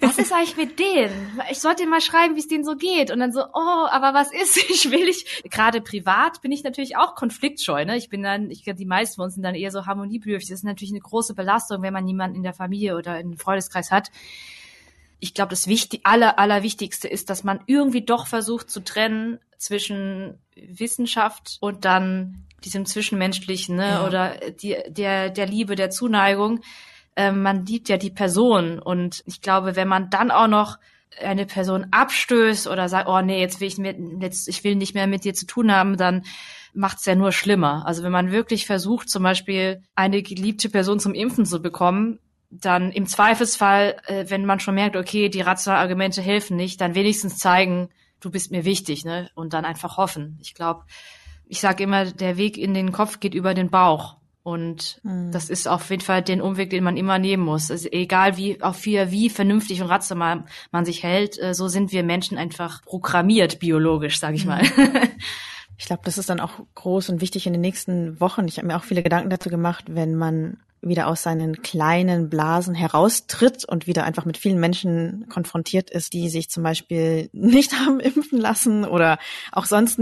was 0.00 0.18
ist 0.18 0.32
eigentlich 0.32 0.56
mit 0.56 0.78
denen? 0.78 1.40
Ich 1.50 1.60
sollte 1.60 1.86
mal 1.86 2.00
schreiben, 2.00 2.34
wie 2.34 2.40
es 2.40 2.48
denen 2.48 2.64
so 2.64 2.74
geht 2.74 3.10
und 3.10 3.20
dann 3.20 3.32
so, 3.32 3.42
oh, 3.42 3.86
aber 3.90 4.14
was 4.14 4.32
ist? 4.32 4.56
Ich 4.70 4.90
will 4.90 5.08
ich 5.08 5.42
gerade 5.50 5.80
privat 5.80 6.40
bin 6.40 6.52
ich 6.52 6.64
natürlich 6.64 6.96
auch 6.96 7.14
konfliktscheu, 7.14 7.84
ne? 7.84 7.96
Ich 7.96 8.08
bin 8.08 8.22
dann, 8.22 8.50
ich 8.50 8.64
glaube, 8.64 8.78
die 8.78 8.86
meisten 8.86 9.16
von 9.16 9.26
uns 9.26 9.34
sind 9.34 9.42
dann 9.42 9.54
eher 9.54 9.70
so 9.70 9.84
harmoniebedürftig. 9.84 10.48
Das 10.48 10.60
ist 10.60 10.64
natürlich 10.64 10.92
eine 10.92 11.00
große 11.00 11.34
Belastung, 11.34 11.82
wenn 11.82 11.92
man 11.92 12.08
jemanden 12.08 12.36
in 12.36 12.42
der 12.42 12.54
Familie 12.54 12.96
oder 12.96 13.20
im 13.20 13.36
Freundeskreis 13.36 13.90
hat. 13.90 14.10
Ich 15.20 15.34
glaube, 15.34 15.50
das 15.50 15.66
wichtig, 15.66 16.00
aller, 16.04 16.38
allerwichtigste 16.38 17.08
ist, 17.08 17.30
dass 17.30 17.44
man 17.44 17.60
irgendwie 17.66 18.02
doch 18.02 18.26
versucht 18.26 18.70
zu 18.70 18.80
trennen 18.80 19.38
zwischen 19.58 20.38
Wissenschaft 20.54 21.56
und 21.60 21.84
dann 21.84 22.44
diesem 22.64 22.86
Zwischenmenschlichen, 22.86 23.76
ne, 23.76 23.88
ja. 23.88 24.06
oder 24.06 24.36
die, 24.60 24.76
der, 24.88 25.30
der 25.30 25.46
Liebe, 25.46 25.76
der 25.76 25.90
Zuneigung. 25.90 26.60
Ähm, 27.16 27.42
man 27.42 27.64
liebt 27.66 27.88
ja 27.88 27.96
die 27.96 28.10
Person 28.10 28.78
und 28.78 29.22
ich 29.26 29.40
glaube, 29.40 29.76
wenn 29.76 29.88
man 29.88 30.10
dann 30.10 30.30
auch 30.30 30.48
noch 30.48 30.78
eine 31.22 31.46
Person 31.46 31.86
abstößt 31.90 32.66
oder 32.66 32.88
sagt, 32.88 33.08
oh 33.08 33.20
nee, 33.20 33.40
jetzt 33.40 33.60
will 33.60 33.68
ich 33.68 33.78
mit, 33.78 33.96
jetzt, 34.20 34.48
ich 34.48 34.64
will 34.64 34.74
nicht 34.74 34.94
mehr 34.94 35.06
mit 35.06 35.24
dir 35.24 35.34
zu 35.34 35.46
tun 35.46 35.70
haben, 35.72 35.96
dann 35.96 36.24
macht's 36.72 37.06
ja 37.06 37.14
nur 37.14 37.30
schlimmer. 37.30 37.86
Also 37.86 38.02
wenn 38.02 38.12
man 38.12 38.32
wirklich 38.32 38.66
versucht, 38.66 39.08
zum 39.08 39.22
Beispiel 39.22 39.82
eine 39.94 40.22
geliebte 40.22 40.68
Person 40.68 40.98
zum 40.98 41.14
Impfen 41.14 41.46
zu 41.46 41.62
bekommen, 41.62 42.18
dann 42.60 42.92
im 42.92 43.06
Zweifelsfall, 43.06 43.96
äh, 44.06 44.26
wenn 44.28 44.44
man 44.44 44.60
schon 44.60 44.74
merkt, 44.74 44.96
okay, 44.96 45.28
die 45.28 45.40
rationalen 45.40 45.82
Argumente 45.82 46.22
helfen 46.22 46.56
nicht, 46.56 46.80
dann 46.80 46.94
wenigstens 46.94 47.38
zeigen, 47.38 47.88
du 48.20 48.30
bist 48.30 48.50
mir 48.50 48.64
wichtig, 48.64 49.04
ne? 49.04 49.30
Und 49.34 49.52
dann 49.52 49.64
einfach 49.64 49.96
hoffen. 49.96 50.38
Ich 50.40 50.54
glaube, 50.54 50.84
ich 51.46 51.60
sage 51.60 51.84
immer, 51.84 52.06
der 52.06 52.36
Weg 52.36 52.56
in 52.56 52.74
den 52.74 52.92
Kopf 52.92 53.20
geht 53.20 53.34
über 53.34 53.54
den 53.54 53.70
Bauch. 53.70 54.16
Und 54.42 55.00
mhm. 55.02 55.32
das 55.32 55.48
ist 55.48 55.66
auf 55.66 55.88
jeden 55.88 56.02
Fall 56.02 56.22
den 56.22 56.42
Umweg, 56.42 56.68
den 56.68 56.84
man 56.84 56.98
immer 56.98 57.18
nehmen 57.18 57.44
muss. 57.44 57.70
Also 57.70 57.88
egal 57.90 58.36
wie, 58.36 58.60
auf 58.62 58.84
wie, 58.84 59.10
wie 59.10 59.30
vernünftig 59.30 59.80
und 59.80 59.88
rational 59.88 60.44
man 60.70 60.84
sich 60.84 61.02
hält, 61.02 61.40
äh, 61.40 61.54
so 61.54 61.68
sind 61.68 61.92
wir 61.92 62.02
Menschen 62.02 62.36
einfach 62.36 62.82
programmiert, 62.82 63.58
biologisch, 63.58 64.18
sage 64.18 64.36
ich 64.36 64.44
mhm. 64.44 64.50
mal. 64.50 64.62
Ich 65.76 65.86
glaube, 65.86 66.02
das 66.04 66.18
ist 66.18 66.30
dann 66.30 66.40
auch 66.40 66.60
groß 66.74 67.08
und 67.08 67.20
wichtig 67.20 67.46
in 67.46 67.52
den 67.52 67.60
nächsten 67.60 68.20
Wochen. 68.20 68.46
Ich 68.46 68.58
habe 68.58 68.66
mir 68.66 68.76
auch 68.76 68.84
viele 68.84 69.02
Gedanken 69.02 69.30
dazu 69.30 69.50
gemacht, 69.50 69.86
wenn 69.88 70.14
man 70.14 70.58
wieder 70.86 71.08
aus 71.08 71.22
seinen 71.22 71.62
kleinen 71.62 72.28
Blasen 72.28 72.74
heraustritt 72.74 73.64
und 73.64 73.86
wieder 73.86 74.04
einfach 74.04 74.24
mit 74.24 74.36
vielen 74.36 74.60
Menschen 74.60 75.26
konfrontiert 75.28 75.90
ist, 75.90 76.12
die 76.12 76.28
sich 76.28 76.50
zum 76.50 76.62
Beispiel 76.62 77.28
nicht 77.32 77.72
haben 77.72 78.00
impfen 78.00 78.40
lassen 78.40 78.84
oder 78.84 79.18
auch 79.52 79.66
sonst 79.66 80.00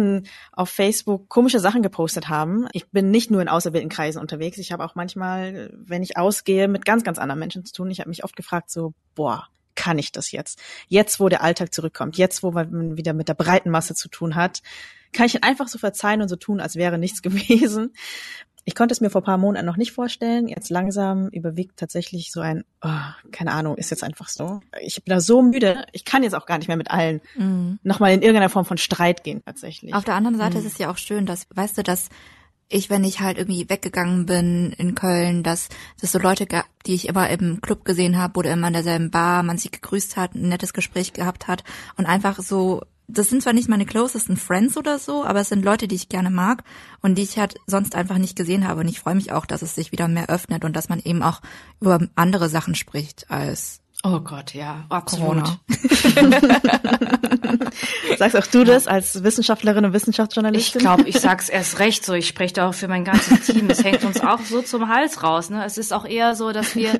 auf 0.53 0.71
Facebook 0.71 1.29
komische 1.29 1.61
Sachen 1.61 1.83
gepostet 1.83 2.29
haben. 2.29 2.67
Ich 2.73 2.89
bin 2.91 3.11
nicht 3.11 3.31
nur 3.31 3.43
in 3.43 3.49
auserwählten 3.49 3.91
Kreisen 3.91 4.21
unterwegs. 4.21 4.59
Ich 4.59 4.73
habe 4.73 4.85
auch 4.85 4.95
manchmal, 4.95 5.71
wenn 5.75 6.03
ich 6.03 6.17
ausgehe, 6.17 6.69
mit 6.69 6.85
ganz, 6.85 7.05
ganz 7.05 7.19
anderen 7.19 7.41
Menschen 7.41 7.65
zu 7.65 7.73
tun. 7.73 7.91
Ich 7.91 8.01
habe 8.01 8.09
mich 8.09 8.25
oft 8.25 8.37
gefragt, 8.37 8.71
so, 8.71 8.95
boah, 9.15 9.49
kann 9.75 9.99
ich 9.99 10.13
das 10.13 10.33
jetzt? 10.33 10.61
Jetzt, 10.89 11.21
wo 11.21 11.29
der 11.29 11.43
Alltag 11.43 11.73
zurückkommt, 11.73 12.17
jetzt, 12.17 12.43
wo 12.43 12.51
man 12.51 12.97
wieder 12.97 13.13
mit 13.13 13.29
der 13.29 13.35
breiten 13.35 13.71
Masse 13.71 13.95
zu 13.95 14.09
tun 14.09 14.35
hat, 14.35 14.63
kann 15.13 15.27
ich 15.27 15.35
ihn 15.35 15.43
einfach 15.43 15.69
so 15.69 15.79
verzeihen 15.79 16.23
und 16.23 16.29
so 16.29 16.37
tun, 16.37 16.61
als 16.61 16.77
wäre 16.77 16.99
nichts 16.99 17.23
gewesen. 17.23 17.93
Ich 18.65 18.75
konnte 18.75 18.93
es 18.93 19.01
mir 19.01 19.11
vor 19.11 19.23
paar 19.23 19.39
Monaten 19.39 19.67
noch 19.67 19.77
nicht 19.77 19.93
vorstellen. 19.93 20.49
Jetzt 20.49 20.71
langsam 20.71 21.29
überwiegt 21.29 21.77
tatsächlich 21.79 22.31
so 22.31 22.41
ein, 22.41 22.65
oh, 22.83 22.91
keine 23.33 23.53
Ahnung, 23.53 23.77
ist 23.77 23.91
jetzt 23.91 24.05
einfach 24.05 24.29
so. 24.29 24.61
Ich 24.81 25.03
bin 25.03 25.13
da 25.13 25.21
so 25.21 25.43
müde. 25.43 25.85
Ich 25.93 26.05
kann 26.05 26.23
jetzt 26.23 26.35
auch 26.35 26.47
gar 26.47 26.59
nicht 26.59 26.69
mehr 26.69 26.77
mit 26.77 26.91
allen 26.91 27.21
mhm. 27.37 27.79
nochmal 27.83 28.13
in 28.13 28.23
irgendeiner 28.23 28.51
Form 28.51 28.65
von 28.65 28.79
Streit 28.79 29.25
gehen 29.25 29.43
tatsächlich. 29.45 29.95
Auf 29.95 30.05
der 30.05 30.15
anderen 30.15 30.39
Seite 30.39 30.59
mhm. 30.59 30.67
ist 30.67 30.73
es 30.73 30.79
ja 30.79 30.91
auch 30.91 30.99
schön, 30.99 31.27
dass, 31.27 31.47
weißt 31.55 31.79
du, 31.79 31.83
dass 31.83 32.09
ich, 32.73 32.89
wenn 32.89 33.05
ich 33.05 33.21
halt 33.21 33.37
irgendwie 33.37 33.69
weggegangen 33.69 34.27
bin 34.27 34.73
in 34.79 34.95
Köln, 34.95 35.43
dass 35.43 35.69
es 36.01 36.13
so 36.13 36.19
Leute 36.19 36.47
gab, 36.47 36.67
die 36.87 36.95
ich 36.95 37.09
immer 37.09 37.29
im 37.29 37.61
Club 37.61 37.85
gesehen 37.85 38.17
habe 38.17 38.39
oder 38.39 38.53
immer 38.53 38.69
in 38.69 38.73
derselben 38.73 39.11
Bar, 39.11 39.43
man 39.43 39.59
sich 39.59 39.71
gegrüßt 39.73 40.17
hat, 40.17 40.35
ein 40.35 40.49
nettes 40.49 40.73
Gespräch 40.73 41.13
gehabt 41.13 41.49
hat 41.49 41.65
und 41.97 42.07
einfach 42.07 42.39
so 42.41 42.83
das 43.13 43.29
sind 43.29 43.43
zwar 43.43 43.53
nicht 43.53 43.69
meine 43.69 43.87
closesten 43.87 44.37
Friends 44.37 44.77
oder 44.77 44.99
so, 44.99 45.25
aber 45.25 45.41
es 45.41 45.49
sind 45.49 45.65
Leute, 45.65 45.89
die 45.89 45.95
ich 45.95 46.09
gerne 46.09 46.31
mag 46.31 46.65
und 47.01 47.17
die 47.17 47.23
ich 47.23 47.39
halt 47.39 47.57
sonst 47.67 47.95
einfach 47.95 48.19
nicht 48.19 48.37
gesehen 48.37 48.67
habe. 48.67 48.81
Und 48.81 48.89
ich 48.89 49.01
freue 49.01 49.15
mich 49.15 49.33
auch, 49.33 49.47
dass 49.47 49.63
es 49.63 49.75
sich 49.75 49.93
wieder 49.93 50.09
mehr 50.09 50.29
öffnet 50.29 50.65
und 50.65 50.75
dass 50.75 50.89
man 50.89 51.01
eben 51.01 51.23
auch 51.23 51.41
über 51.81 52.01
andere 52.15 52.49
Sachen 52.49 52.75
spricht 52.75 53.31
als 53.31 53.81
Oh 54.05 54.19
Gott, 54.19 54.53
ja, 54.53 54.85
absolut. 54.89 55.45
Sagst 58.19 58.37
auch 58.37 58.47
du 58.49 58.65
das 58.65 58.89
als 58.89 59.23
Wissenschaftlerin 59.23 59.85
und 59.85 59.93
Wissenschaftsjournalistin? 59.93 60.81
Ich 60.81 60.85
glaube, 60.85 61.09
ich 61.09 61.21
sag's 61.21 61.49
erst 61.49 61.79
recht 61.79 62.05
so. 62.05 62.13
Ich 62.13 62.27
spreche 62.27 62.55
da 62.55 62.69
auch 62.69 62.75
für 62.75 62.89
mein 62.89 63.05
ganzes 63.05 63.47
Team. 63.47 63.71
Es 63.71 63.85
hängt 63.85 64.03
uns 64.03 64.21
auch 64.21 64.41
so 64.41 64.61
zum 64.61 64.89
Hals 64.89 65.23
raus. 65.23 65.51
Ne? 65.51 65.65
Es 65.65 65.79
ist 65.79 65.93
auch 65.93 66.05
eher 66.05 66.35
so, 66.35 66.51
dass 66.51 66.75
wir 66.75 66.99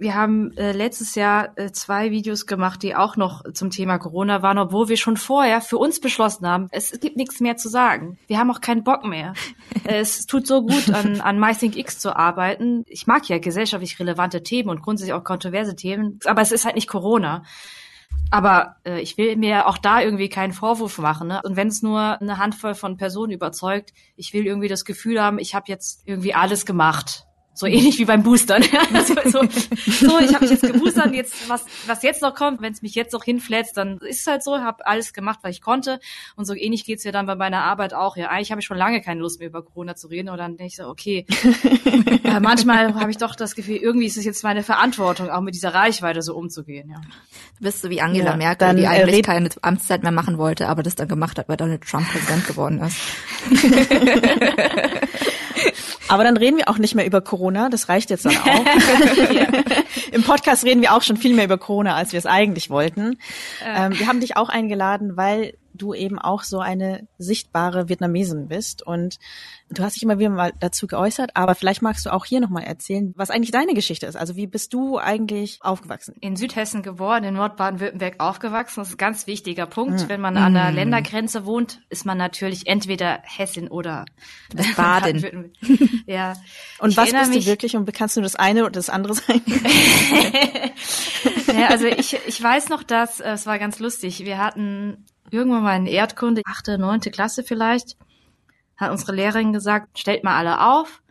wir 0.00 0.14
haben 0.14 0.56
äh, 0.56 0.72
letztes 0.72 1.14
Jahr 1.14 1.56
äh, 1.56 1.72
zwei 1.72 2.10
Videos 2.10 2.46
gemacht, 2.46 2.82
die 2.82 2.96
auch 2.96 3.16
noch 3.16 3.44
zum 3.52 3.70
Thema 3.70 3.98
Corona 3.98 4.42
waren, 4.42 4.58
obwohl 4.58 4.88
wir 4.88 4.96
schon 4.96 5.18
vorher 5.18 5.60
für 5.60 5.76
uns 5.76 6.00
beschlossen 6.00 6.46
haben, 6.46 6.68
es, 6.70 6.98
gibt 7.00 7.16
nichts 7.16 7.40
mehr 7.40 7.58
zu 7.58 7.68
sagen. 7.68 8.18
Wir 8.26 8.38
haben 8.38 8.50
auch 8.50 8.62
keinen 8.62 8.82
Bock 8.82 9.04
mehr. 9.04 9.34
es 9.84 10.24
tut 10.26 10.46
so 10.46 10.62
gut, 10.62 10.90
an, 10.90 11.20
an 11.20 11.38
MyThinkX 11.38 11.98
zu 11.98 12.16
arbeiten. 12.16 12.84
Ich 12.88 13.06
mag 13.06 13.28
ja 13.28 13.38
gesellschaftlich 13.38 14.00
relevante 14.00 14.42
Themen 14.42 14.70
und 14.70 14.80
grundsätzlich 14.80 15.12
auch 15.12 15.22
kontroverse 15.22 15.76
Themen, 15.76 16.18
aber 16.24 16.40
es 16.40 16.50
ist 16.50 16.64
halt 16.64 16.76
nicht 16.76 16.88
Corona. 16.88 17.44
Aber 18.30 18.76
äh, 18.84 19.00
ich 19.00 19.18
will 19.18 19.36
mir 19.36 19.66
auch 19.66 19.76
da 19.76 20.00
irgendwie 20.00 20.30
keinen 20.30 20.52
Vorwurf 20.52 20.98
machen. 20.98 21.28
Ne? 21.28 21.40
Und 21.44 21.56
wenn 21.56 21.68
es 21.68 21.82
nur 21.82 22.20
eine 22.20 22.38
Handvoll 22.38 22.74
von 22.74 22.96
Personen 22.96 23.32
überzeugt, 23.32 23.92
ich 24.16 24.32
will 24.32 24.46
irgendwie 24.46 24.68
das 24.68 24.84
Gefühl 24.84 25.20
haben, 25.20 25.38
ich 25.38 25.54
habe 25.54 25.66
jetzt 25.68 26.02
irgendwie 26.06 26.34
alles 26.34 26.64
gemacht 26.64 27.26
So 27.52 27.66
ähnlich 27.66 27.98
wie 27.98 28.04
beim 28.04 28.22
Boostern. 28.22 28.64
Also 28.92 29.14
so, 29.24 29.42
so, 30.08 30.18
ich 30.18 30.34
habe 30.34 30.40
mich 30.40 30.50
jetzt 30.50 30.62
geboostert, 30.62 31.14
jetzt 31.14 31.48
was 31.48 31.64
was 31.86 32.02
jetzt 32.02 32.22
noch 32.22 32.34
kommt, 32.34 32.60
wenn 32.60 32.72
es 32.72 32.82
mich 32.82 32.94
jetzt 32.94 33.12
noch 33.12 33.24
hinflätzt, 33.24 33.76
dann 33.76 33.98
ist 33.98 34.20
es 34.20 34.26
halt 34.26 34.42
so, 34.42 34.58
habe 34.58 34.86
alles 34.86 35.12
gemacht, 35.12 35.40
was 35.42 35.52
ich 35.52 35.60
konnte 35.60 36.00
und 36.36 36.44
so 36.44 36.54
ähnlich 36.54 36.84
geht's 36.84 37.04
ja 37.04 37.12
dann 37.12 37.26
bei 37.26 37.34
meiner 37.34 37.62
Arbeit 37.62 37.94
auch. 37.94 38.16
Ja, 38.16 38.28
eigentlich 38.28 38.50
habe 38.50 38.60
ich 38.60 38.66
schon 38.66 38.76
lange 38.76 39.00
keine 39.00 39.20
Lust 39.20 39.38
mehr 39.38 39.48
über 39.48 39.62
Corona 39.62 39.94
zu 39.94 40.08
reden 40.08 40.28
und 40.28 40.38
dann 40.38 40.56
denke 40.56 40.66
ich 40.66 40.76
so, 40.76 40.88
okay, 40.88 41.26
äh, 42.24 42.40
manchmal 42.40 42.94
habe 42.94 43.10
ich 43.10 43.18
doch 43.18 43.34
das 43.34 43.54
Gefühl, 43.54 43.76
irgendwie 43.76 44.06
ist 44.06 44.16
es 44.16 44.24
jetzt 44.24 44.42
meine 44.42 44.62
Verantwortung, 44.62 45.30
auch 45.30 45.40
mit 45.40 45.54
dieser 45.54 45.74
Reichweite 45.74 46.22
so 46.22 46.34
umzugehen. 46.34 46.90
Ja. 46.90 47.00
Du 47.58 47.64
bist 47.64 47.82
so 47.82 47.90
wie 47.90 48.00
Angela 48.00 48.30
ja, 48.30 48.36
Merkel, 48.36 48.68
dann, 48.68 48.76
die 48.76 48.86
eigentlich 48.86 49.18
äh, 49.18 49.22
keine 49.22 49.48
Amtszeit 49.62 50.02
mehr 50.02 50.12
machen 50.12 50.38
wollte, 50.38 50.68
aber 50.68 50.82
das 50.82 50.94
dann 50.94 51.08
gemacht 51.08 51.38
hat, 51.38 51.48
weil 51.48 51.56
Donald 51.56 51.82
Trump 51.82 52.08
Präsident 52.08 52.46
geworden 52.46 52.80
ist. 52.80 52.98
Aber 56.10 56.24
dann 56.24 56.36
reden 56.36 56.56
wir 56.56 56.68
auch 56.68 56.78
nicht 56.78 56.94
mehr 56.96 57.06
über 57.06 57.20
Corona, 57.20 57.68
das 57.68 57.88
reicht 57.88 58.10
jetzt 58.10 58.24
dann 58.24 58.36
auch. 58.36 58.64
Im 60.12 60.24
Podcast 60.24 60.64
reden 60.64 60.82
wir 60.82 60.92
auch 60.94 61.02
schon 61.02 61.16
viel 61.16 61.34
mehr 61.34 61.44
über 61.44 61.56
Corona, 61.56 61.94
als 61.94 62.12
wir 62.12 62.18
es 62.18 62.26
eigentlich 62.26 62.68
wollten. 62.68 63.18
Ähm, 63.64 63.98
wir 63.98 64.08
haben 64.08 64.20
dich 64.20 64.36
auch 64.36 64.48
eingeladen, 64.48 65.16
weil 65.16 65.54
du 65.80 65.94
eben 65.94 66.18
auch 66.18 66.42
so 66.42 66.60
eine 66.60 67.06
sichtbare 67.18 67.88
Vietnamesin 67.88 68.48
bist 68.48 68.86
und 68.86 69.18
du 69.70 69.82
hast 69.82 69.96
dich 69.96 70.02
immer 70.02 70.18
wieder 70.18 70.30
mal 70.30 70.52
dazu 70.60 70.86
geäußert, 70.86 71.30
aber 71.34 71.54
vielleicht 71.54 71.82
magst 71.82 72.06
du 72.06 72.12
auch 72.12 72.24
hier 72.24 72.40
nochmal 72.40 72.64
erzählen, 72.64 73.12
was 73.16 73.30
eigentlich 73.30 73.50
deine 73.50 73.74
Geschichte 73.74 74.06
ist. 74.06 74.16
Also 74.16 74.36
wie 74.36 74.46
bist 74.46 74.74
du 74.74 74.98
eigentlich 74.98 75.58
aufgewachsen? 75.62 76.14
In 76.20 76.36
Südhessen 76.36 76.82
geboren, 76.82 77.24
in 77.24 77.34
Nordbaden-Württemberg 77.34 78.16
aufgewachsen. 78.18 78.80
Das 78.80 78.88
ist 78.88 78.94
ein 78.94 78.98
ganz 78.98 79.26
wichtiger 79.26 79.66
Punkt. 79.66 80.02
Mhm. 80.02 80.08
Wenn 80.08 80.20
man 80.20 80.36
an 80.36 80.54
der 80.54 80.72
mm. 80.72 80.74
Ländergrenze 80.74 81.46
wohnt, 81.46 81.80
ist 81.88 82.04
man 82.04 82.18
natürlich 82.18 82.66
entweder 82.66 83.20
Hessin 83.24 83.68
oder 83.68 84.04
Baden. 84.76 85.52
ja. 86.06 86.34
Und 86.78 86.90
ich 86.90 86.96
was 86.96 87.12
bist 87.12 87.34
du 87.34 87.46
wirklich 87.46 87.76
und 87.76 87.92
kannst 87.92 88.16
du 88.16 88.20
das 88.20 88.36
eine 88.36 88.62
oder 88.62 88.72
das 88.72 88.90
andere 88.90 89.14
sein? 89.14 89.40
ja, 91.46 91.68
also 91.68 91.86
ich, 91.86 92.18
ich 92.26 92.42
weiß 92.42 92.68
noch, 92.68 92.82
dass 92.82 93.20
äh, 93.20 93.32
es 93.32 93.46
war 93.46 93.58
ganz 93.58 93.78
lustig. 93.78 94.24
Wir 94.24 94.38
hatten 94.38 95.06
irgendwann 95.30 95.62
mal 95.62 95.76
in 95.76 95.86
Erdkunde, 95.86 96.42
achte, 96.46 96.78
neunte 96.78 97.10
Klasse 97.10 97.42
vielleicht, 97.42 97.96
hat 98.76 98.90
unsere 98.90 99.14
Lehrerin 99.14 99.52
gesagt, 99.52 99.98
stellt 99.98 100.24
mal 100.24 100.36
alle 100.36 100.60
auf. 100.72 101.02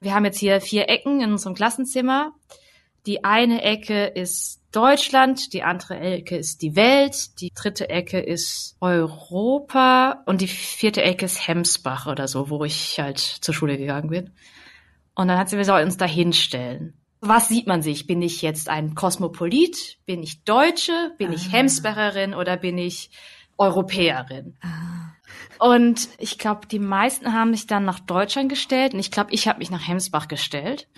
Wir 0.00 0.14
haben 0.14 0.24
jetzt 0.24 0.38
hier 0.38 0.60
vier 0.60 0.88
Ecken 0.88 1.20
in 1.20 1.32
unserem 1.32 1.54
Klassenzimmer. 1.54 2.32
Die 3.06 3.24
eine 3.24 3.62
Ecke 3.62 4.06
ist 4.06 4.60
Deutschland, 4.72 5.52
die 5.52 5.62
andere 5.62 5.98
Ecke 5.98 6.36
ist 6.36 6.60
die 6.60 6.76
Welt, 6.76 7.40
die 7.40 7.50
dritte 7.54 7.88
Ecke 7.88 8.20
ist 8.20 8.76
Europa 8.80 10.22
und 10.26 10.40
die 10.40 10.48
vierte 10.48 11.02
Ecke 11.02 11.24
ist 11.24 11.46
Hemsbach 11.46 12.06
oder 12.06 12.28
so, 12.28 12.50
wo 12.50 12.64
ich 12.64 13.00
halt 13.00 13.18
zur 13.18 13.54
Schule 13.54 13.78
gegangen 13.78 14.10
bin. 14.10 14.32
Und 15.14 15.28
dann 15.28 15.38
hat 15.38 15.48
sie, 15.48 15.56
wir 15.56 15.64
sollen 15.64 15.86
uns 15.86 15.96
da 15.96 16.04
hinstellen. 16.04 16.92
Was 17.20 17.48
sieht 17.48 17.66
man 17.66 17.80
sich? 17.80 18.06
Bin 18.06 18.20
ich 18.20 18.42
jetzt 18.42 18.68
ein 18.68 18.94
Kosmopolit? 18.94 19.98
Bin 20.04 20.22
ich 20.22 20.44
Deutsche? 20.44 21.12
Bin 21.16 21.32
ich 21.32 21.46
ah. 21.46 21.52
Hemsbacherin 21.52 22.34
oder 22.34 22.58
bin 22.58 22.76
ich 22.76 23.10
Europäerin. 23.58 24.56
Ah. 24.62 25.12
Und 25.58 26.08
ich 26.18 26.38
glaube, 26.38 26.66
die 26.66 26.78
meisten 26.78 27.32
haben 27.32 27.54
sich 27.54 27.66
dann 27.66 27.84
nach 27.84 28.00
Deutschland 28.00 28.48
gestellt 28.48 28.92
und 28.92 29.00
ich 29.00 29.10
glaube, 29.10 29.32
ich 29.32 29.48
habe 29.48 29.58
mich 29.58 29.70
nach 29.70 29.86
Hemsbach 29.86 30.28
gestellt. 30.28 30.88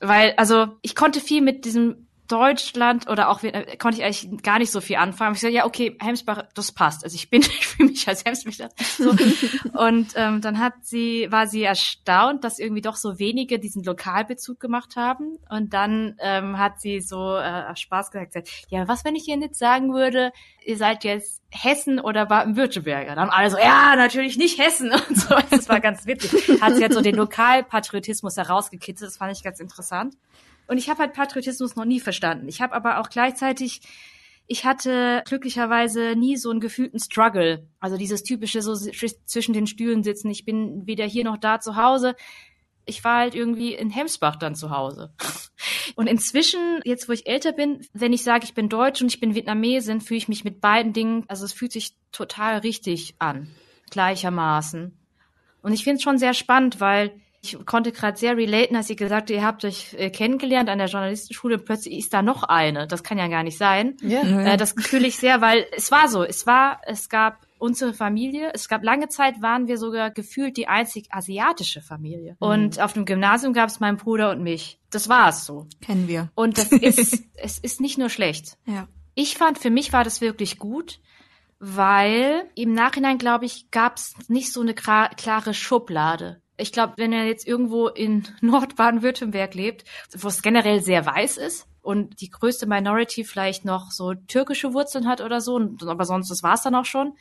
Weil, 0.00 0.34
also 0.36 0.68
ich 0.82 0.94
konnte 0.94 1.20
viel 1.20 1.40
mit 1.40 1.64
diesem 1.64 2.06
Deutschland 2.28 3.08
oder 3.08 3.28
auch 3.28 3.42
äh, 3.42 3.76
konnte 3.76 3.98
ich 3.98 4.04
eigentlich 4.04 4.42
gar 4.42 4.58
nicht 4.58 4.70
so 4.70 4.80
viel 4.80 4.96
anfangen. 4.96 5.34
Ich 5.34 5.40
so, 5.40 5.48
ja, 5.48 5.66
okay, 5.66 5.96
Hemsbach, 6.00 6.44
das 6.54 6.72
passt. 6.72 7.04
Also 7.04 7.14
ich 7.16 7.28
bin, 7.28 7.42
ich 7.42 7.66
fühle 7.66 7.90
mich 7.90 8.08
als 8.08 8.24
Hemsbacher. 8.24 8.70
So. 8.78 9.10
und 9.78 10.08
ähm, 10.16 10.40
dann 10.40 10.58
hat 10.58 10.74
sie, 10.82 11.26
war 11.30 11.46
sie 11.46 11.62
erstaunt, 11.62 12.44
dass 12.44 12.58
irgendwie 12.58 12.80
doch 12.80 12.96
so 12.96 13.18
wenige 13.18 13.58
diesen 13.58 13.84
Lokalbezug 13.84 14.58
gemacht 14.58 14.96
haben. 14.96 15.38
Und 15.50 15.74
dann 15.74 16.16
ähm, 16.20 16.58
hat 16.58 16.80
sie 16.80 17.00
so 17.00 17.36
äh, 17.36 17.76
Spaß 17.76 18.10
gesagt, 18.10 18.48
ja, 18.68 18.88
was, 18.88 19.04
wenn 19.04 19.16
ich 19.16 19.28
ihr 19.28 19.36
nicht 19.36 19.54
sagen 19.54 19.92
würde, 19.92 20.32
ihr 20.64 20.76
seid 20.76 21.04
jetzt 21.04 21.42
Hessen 21.50 22.00
oder 22.00 22.26
Baden-Württemberger? 22.26 23.14
Dann 23.14 23.28
alle 23.28 23.50
so, 23.50 23.58
ja, 23.58 23.96
natürlich 23.96 24.38
nicht 24.38 24.58
Hessen 24.58 24.92
und 25.08 25.18
so. 25.18 25.34
Das 25.50 25.68
war 25.68 25.80
ganz 25.80 26.06
witzig. 26.06 26.60
Hat 26.60 26.74
sie 26.74 26.80
jetzt 26.80 26.94
so 26.94 27.02
den 27.02 27.16
Lokalpatriotismus 27.16 28.36
herausgekitzelt. 28.36 29.10
Das 29.10 29.18
fand 29.18 29.36
ich 29.36 29.42
ganz 29.42 29.60
interessant. 29.60 30.14
Und 30.66 30.78
ich 30.78 30.88
habe 30.88 31.00
halt 31.00 31.12
Patriotismus 31.12 31.76
noch 31.76 31.84
nie 31.84 32.00
verstanden. 32.00 32.48
Ich 32.48 32.60
habe 32.60 32.74
aber 32.74 32.98
auch 32.98 33.10
gleichzeitig, 33.10 33.80
ich 34.46 34.64
hatte 34.64 35.22
glücklicherweise 35.26 36.14
nie 36.16 36.36
so 36.36 36.50
einen 36.50 36.60
gefühlten 36.60 37.00
Struggle. 37.00 37.66
Also 37.80 37.96
dieses 37.96 38.22
typische 38.22 38.62
so 38.62 38.74
zwischen 38.74 39.52
den 39.52 39.66
Stühlen 39.66 40.02
sitzen. 40.02 40.30
Ich 40.30 40.44
bin 40.44 40.86
weder 40.86 41.06
hier 41.06 41.24
noch 41.24 41.38
da 41.38 41.60
zu 41.60 41.76
Hause. 41.76 42.14
Ich 42.86 43.02
war 43.04 43.18
halt 43.18 43.34
irgendwie 43.34 43.74
in 43.74 43.90
Hemsbach 43.90 44.36
dann 44.36 44.54
zu 44.54 44.70
Hause. 44.70 45.14
Und 45.96 46.06
inzwischen, 46.06 46.80
jetzt 46.84 47.08
wo 47.08 47.12
ich 47.12 47.26
älter 47.26 47.52
bin, 47.52 47.86
wenn 47.92 48.12
ich 48.12 48.22
sage, 48.22 48.44
ich 48.44 48.54
bin 48.54 48.68
Deutsch 48.68 49.00
und 49.00 49.08
ich 49.08 49.20
bin 49.20 49.34
Vietnamesin, 49.34 50.00
fühle 50.00 50.18
ich 50.18 50.28
mich 50.28 50.42
mit 50.42 50.60
beiden 50.60 50.92
Dingen, 50.92 51.24
also 51.28 51.44
es 51.44 51.52
fühlt 51.52 51.72
sich 51.72 51.94
total 52.10 52.58
richtig 52.58 53.14
an. 53.18 53.48
Gleichermaßen. 53.90 54.96
Und 55.62 55.72
ich 55.72 55.84
finde 55.84 55.96
es 55.96 56.02
schon 56.02 56.18
sehr 56.18 56.34
spannend, 56.34 56.80
weil 56.80 57.20
ich 57.44 57.66
konnte 57.66 57.92
gerade 57.92 58.16
sehr 58.16 58.36
relaten, 58.36 58.76
als 58.76 58.88
ihr 58.88 58.96
gesagt 58.96 59.28
ihr 59.30 59.44
habt 59.44 59.64
euch 59.64 59.94
äh, 59.98 60.10
kennengelernt 60.10 60.70
an 60.70 60.78
der 60.78 60.88
Journalistenschule 60.88 61.56
und 61.56 61.64
plötzlich 61.64 61.98
ist 61.98 62.14
da 62.14 62.22
noch 62.22 62.42
eine. 62.42 62.86
Das 62.86 63.02
kann 63.02 63.18
ja 63.18 63.28
gar 63.28 63.42
nicht 63.42 63.58
sein. 63.58 63.96
Ja. 64.00 64.22
Äh, 64.22 64.56
das 64.56 64.74
fühle 64.78 65.06
ich 65.06 65.16
sehr, 65.16 65.40
weil 65.40 65.66
es 65.76 65.90
war 65.90 66.08
so. 66.08 66.24
Es 66.24 66.46
war, 66.46 66.80
es 66.86 67.08
gab 67.08 67.46
unsere 67.58 67.92
Familie. 67.92 68.50
Es 68.54 68.68
gab 68.68 68.82
lange 68.82 69.08
Zeit, 69.08 69.42
waren 69.42 69.68
wir 69.68 69.78
sogar 69.78 70.10
gefühlt 70.10 70.56
die 70.56 70.68
einzig 70.68 71.08
asiatische 71.10 71.82
Familie. 71.82 72.32
Mhm. 72.32 72.46
Und 72.46 72.80
auf 72.80 72.94
dem 72.94 73.04
Gymnasium 73.04 73.52
gab 73.52 73.68
es 73.68 73.80
meinen 73.80 73.98
Bruder 73.98 74.30
und 74.30 74.42
mich. 74.42 74.80
Das 74.90 75.08
war 75.08 75.28
es 75.28 75.44
so. 75.44 75.66
Kennen 75.80 76.08
wir. 76.08 76.30
Und 76.34 76.56
das 76.58 76.72
ist, 76.72 77.24
es 77.34 77.58
ist 77.58 77.80
nicht 77.80 77.98
nur 77.98 78.08
schlecht. 78.08 78.56
Ja. 78.66 78.88
Ich 79.14 79.36
fand, 79.36 79.58
für 79.58 79.70
mich 79.70 79.92
war 79.92 80.02
das 80.02 80.20
wirklich 80.20 80.58
gut, 80.58 81.00
weil 81.58 82.48
im 82.54 82.72
Nachhinein, 82.72 83.18
glaube 83.18 83.44
ich, 83.44 83.70
gab 83.70 83.96
es 83.96 84.14
nicht 84.28 84.52
so 84.52 84.60
eine 84.60 84.74
klare 84.74 85.54
Schublade 85.54 86.42
ich 86.56 86.72
glaube, 86.72 86.94
wenn 86.96 87.12
er 87.12 87.26
jetzt 87.26 87.46
irgendwo 87.46 87.88
in 87.88 88.24
Nordbaden-Württemberg 88.40 89.54
lebt, 89.54 89.84
wo 90.16 90.28
es 90.28 90.42
generell 90.42 90.80
sehr 90.80 91.04
weiß 91.04 91.36
ist 91.38 91.66
und 91.82 92.20
die 92.20 92.30
größte 92.30 92.66
Minority 92.66 93.24
vielleicht 93.24 93.64
noch 93.64 93.90
so 93.90 94.14
türkische 94.14 94.72
Wurzeln 94.72 95.06
hat 95.06 95.20
oder 95.20 95.40
so, 95.40 95.60
aber 95.86 96.04
sonst 96.04 96.30
das 96.30 96.42
war's 96.42 96.62
dann 96.62 96.74
auch 96.74 96.84
schon, 96.84 97.14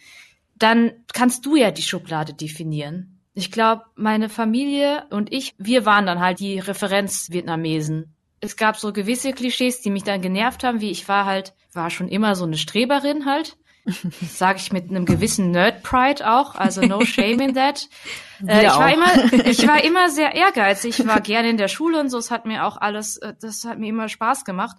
dann 0.56 0.92
kannst 1.14 1.46
du 1.46 1.56
ja 1.56 1.72
die 1.72 1.82
Schublade 1.82 2.34
definieren. 2.34 3.20
Ich 3.34 3.52
glaube, 3.52 3.84
meine 3.96 4.30
Familie 4.30 5.06
und 5.10 5.34
ich, 5.34 5.56
wir 5.58 5.86
waren 5.86 6.06
dann 6.06 6.20
halt 6.20 6.40
die 6.40 6.60
Referenz-Vietnamesen. 6.60 8.14
Es 8.40 8.58
gab 8.58 8.78
so 8.78 8.94
gewisse 8.94 9.34
Klischees, 9.34 9.82
die 9.82 9.90
mich 9.90 10.04
dann 10.04 10.22
genervt 10.22 10.64
haben, 10.64 10.82
wie 10.82 10.92
ich 10.92 11.08
war 11.08 11.26
halt, 11.26 11.54
war 11.74 11.90
schon 11.90 12.08
immer 12.08 12.36
so 12.36 12.46
eine 12.46 12.58
Streberin 12.58 13.26
halt. 13.26 13.58
Das 14.22 14.38
sage 14.38 14.60
ich 14.60 14.72
mit 14.72 14.90
einem 14.90 15.06
gewissen 15.06 15.52
Nerd-Pride 15.52 16.30
auch, 16.30 16.56
also 16.56 16.82
no 16.82 17.04
shame 17.06 17.42
in 17.42 17.56
that. 17.56 17.88
Äh, 18.46 18.66
ich, 18.66 18.74
war 18.74 18.94
immer, 18.94 19.46
ich 19.46 19.68
war 19.68 19.84
immer 19.86 20.10
sehr 20.10 20.36
ehrgeizig, 20.36 21.00
ich 21.00 21.08
war 21.08 21.22
gerne 21.22 21.50
in 21.50 21.56
der 21.56 21.70
Schule 21.70 21.98
und 21.98 22.10
so, 22.10 22.18
es 22.18 22.30
hat 22.30 22.46
mir 22.46 22.66
auch 22.66 22.76
alles, 22.76 23.16
äh, 23.18 23.34
das 23.40 23.64
hat 23.64 23.80
mir 23.80 23.88
immer 23.88 24.10
Spaß 24.10 24.44
gemacht. 24.44 24.76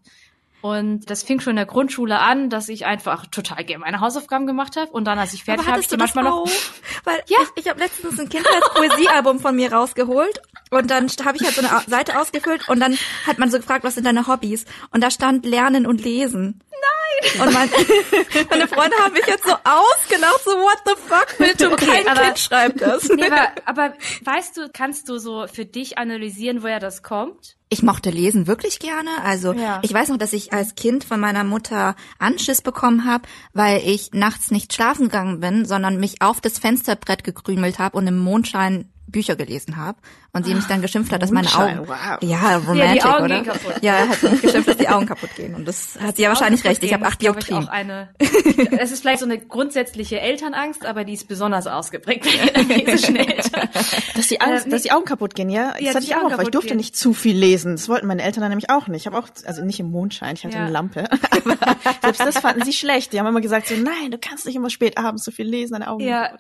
Und 0.64 1.10
das 1.10 1.22
fing 1.22 1.40
schon 1.40 1.50
in 1.50 1.56
der 1.56 1.66
Grundschule 1.66 2.20
an, 2.20 2.48
dass 2.48 2.70
ich 2.70 2.86
einfach 2.86 3.26
total 3.26 3.64
gerne 3.64 3.84
meine 3.84 4.00
Hausaufgaben 4.00 4.46
gemacht 4.46 4.76
habe. 4.76 4.90
Und 4.92 5.04
dann, 5.04 5.18
als 5.18 5.34
ich 5.34 5.44
fertig 5.44 5.66
habe, 5.66 5.78
ich 5.78 5.88
die 5.88 5.98
manchmal 5.98 6.24
noch. 6.24 6.48
Weil 7.04 7.22
ja. 7.26 7.36
ich, 7.42 7.64
ich 7.64 7.68
habe 7.68 7.80
letztens 7.80 8.18
ein 8.18 8.30
Kindheitspoesiealbum 8.30 9.40
von 9.40 9.54
mir 9.54 9.70
rausgeholt 9.70 10.40
und 10.70 10.90
dann 10.90 11.08
habe 11.22 11.36
ich 11.36 11.44
halt 11.44 11.54
so 11.54 11.60
eine 11.60 11.82
Seite 11.86 12.18
ausgefüllt 12.18 12.66
und 12.70 12.80
dann 12.80 12.96
hat 13.26 13.38
man 13.38 13.50
so 13.50 13.58
gefragt, 13.58 13.84
was 13.84 13.96
sind 13.96 14.06
deine 14.06 14.26
Hobbys? 14.26 14.64
Und 14.90 15.04
da 15.04 15.10
stand 15.10 15.44
Lernen 15.44 15.84
und 15.84 16.02
Lesen. 16.02 16.62
Nein! 16.70 17.42
Und 17.42 17.52
mein, 17.52 17.68
meine 18.48 18.66
Freunde 18.66 18.96
haben 18.96 19.12
mich 19.12 19.26
jetzt 19.26 19.44
so 19.44 19.52
ausgelacht, 19.52 20.44
so 20.46 20.52
what 20.52 20.78
the 20.86 20.94
fuck, 20.96 21.36
bitte, 21.36 21.70
okay, 21.70 22.04
kein 22.04 22.08
aber, 22.08 22.22
Kind 22.22 22.38
schreibt 22.38 22.80
das. 22.80 23.06
Nee, 23.10 23.26
aber, 23.26 23.48
aber 23.66 23.94
weißt 24.24 24.56
du, 24.56 24.70
kannst 24.72 25.10
du 25.10 25.18
so 25.18 25.46
für 25.46 25.66
dich 25.66 25.98
analysieren, 25.98 26.62
woher 26.62 26.80
das 26.80 27.02
kommt? 27.02 27.56
Ich 27.74 27.82
mochte 27.82 28.10
Lesen 28.10 28.46
wirklich 28.46 28.78
gerne. 28.78 29.10
Also 29.24 29.52
ja. 29.52 29.80
ich 29.82 29.92
weiß 29.92 30.10
noch, 30.10 30.16
dass 30.16 30.32
ich 30.32 30.52
als 30.52 30.76
Kind 30.76 31.02
von 31.02 31.18
meiner 31.18 31.42
Mutter 31.42 31.96
Anschiss 32.20 32.62
bekommen 32.62 33.04
habe, 33.04 33.24
weil 33.52 33.82
ich 33.84 34.12
nachts 34.12 34.52
nicht 34.52 34.72
schlafen 34.72 35.06
gegangen 35.06 35.40
bin, 35.40 35.64
sondern 35.64 35.98
mich 35.98 36.22
auf 36.22 36.40
das 36.40 36.60
Fensterbrett 36.60 37.24
gekrümelt 37.24 37.80
habe 37.80 37.98
und 37.98 38.06
im 38.06 38.16
Mondschein 38.16 38.92
Bücher 39.08 39.34
gelesen 39.34 39.76
habe 39.76 39.98
und 40.34 40.44
sie 40.44 40.54
mich 40.54 40.66
dann 40.66 40.82
geschimpft 40.82 41.12
hat, 41.12 41.22
dass 41.22 41.30
meine 41.30 41.48
Augen 41.48 41.86
wow. 41.86 42.18
ja 42.20 42.56
romantic 42.56 43.04
ja, 43.04 43.16
Augen 43.16 43.24
oder 43.24 43.42
ja 43.80 43.94
er 43.96 44.08
hat 44.08 44.22
mich 44.22 44.42
geschimpft, 44.42 44.68
dass 44.68 44.76
die 44.76 44.88
Augen 44.88 45.06
kapput 45.06 45.34
gehen 45.36 45.54
und 45.54 45.66
das, 45.66 45.94
das 45.94 46.02
hat 46.02 46.16
sie 46.16 46.22
ja 46.22 46.28
wahrscheinlich 46.28 46.64
recht. 46.64 46.82
Ich 46.82 46.92
habe 46.92 47.06
acht 47.06 47.20
Dioptrien. 47.20 47.68
Eine, 47.68 48.08
es 48.78 48.92
ist 48.92 49.00
vielleicht 49.00 49.20
so 49.20 49.24
eine 49.26 49.38
grundsätzliche 49.38 50.20
Elternangst, 50.20 50.86
aber 50.86 51.04
die 51.04 51.12
ist 51.14 51.28
besonders 51.28 51.66
ausgeprägt. 51.66 52.26
dass 54.14 54.28
die 54.28 54.40
Angst, 54.40 54.66
äh, 54.66 54.70
dass 54.70 54.82
die 54.82 54.92
Augen 54.92 55.04
kaputt 55.04 55.34
gehen, 55.34 55.50
ja. 55.50 55.72
Das 55.72 55.80
ja, 55.80 55.94
hatte 55.94 56.04
ich 56.04 56.16
auch, 56.16 56.30
weil 56.30 56.44
ich 56.44 56.50
durfte 56.50 56.68
gehen. 56.68 56.76
nicht 56.76 56.96
zu 56.96 57.12
viel 57.14 57.36
lesen. 57.36 57.72
Das 57.72 57.88
wollten 57.88 58.06
meine 58.06 58.22
Eltern 58.22 58.42
dann 58.42 58.50
nämlich 58.50 58.70
auch 58.70 58.86
nicht. 58.88 59.02
Ich 59.02 59.06
habe 59.06 59.18
auch, 59.18 59.28
also 59.46 59.64
nicht 59.64 59.80
im 59.80 59.90
Mondschein, 59.90 60.34
ich 60.36 60.44
hatte 60.44 60.56
ja. 60.56 60.62
eine 60.62 60.70
Lampe. 60.70 61.04
aber 61.30 61.56
selbst 62.02 62.20
das 62.20 62.38
fanden 62.38 62.64
sie 62.64 62.72
schlecht. 62.72 63.12
Die 63.12 63.18
haben 63.18 63.26
immer 63.26 63.40
gesagt 63.40 63.68
so, 63.68 63.74
nein, 63.74 64.10
du 64.10 64.18
kannst 64.18 64.46
nicht 64.46 64.56
immer 64.56 64.70
spät 64.70 64.96
abends 64.98 65.24
so 65.24 65.30
viel 65.30 65.46
lesen, 65.46 65.74
deine 65.74 65.88
Augen. 65.88 66.04
Ja, 66.04 66.30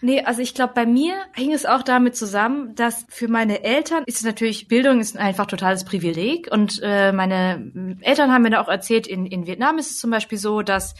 nee, 0.00 0.22
also 0.22 0.40
ich 0.40 0.54
glaube, 0.54 0.72
bei 0.74 0.86
mir 0.86 1.14
hing 1.34 1.52
es 1.52 1.66
auch 1.66 1.82
damit 1.82 2.06
damit 2.06 2.16
zusammen, 2.16 2.74
dass 2.74 3.04
für 3.08 3.26
meine 3.36 3.64
Eltern 3.64 4.04
ist 4.06 4.24
natürlich, 4.24 4.66
Bildung 4.66 4.98
ist 4.98 5.18
einfach 5.18 5.44
totales 5.44 5.84
Privileg. 5.84 6.48
Und 6.50 6.80
äh, 6.82 7.12
meine 7.12 7.98
Eltern 8.00 8.32
haben 8.32 8.40
mir 8.40 8.50
da 8.50 8.62
auch 8.62 8.68
erzählt, 8.68 9.06
in, 9.06 9.26
in 9.26 9.46
Vietnam 9.46 9.76
ist 9.76 9.90
es 9.90 9.98
zum 9.98 10.10
Beispiel 10.10 10.38
so, 10.38 10.62
dass 10.62 10.94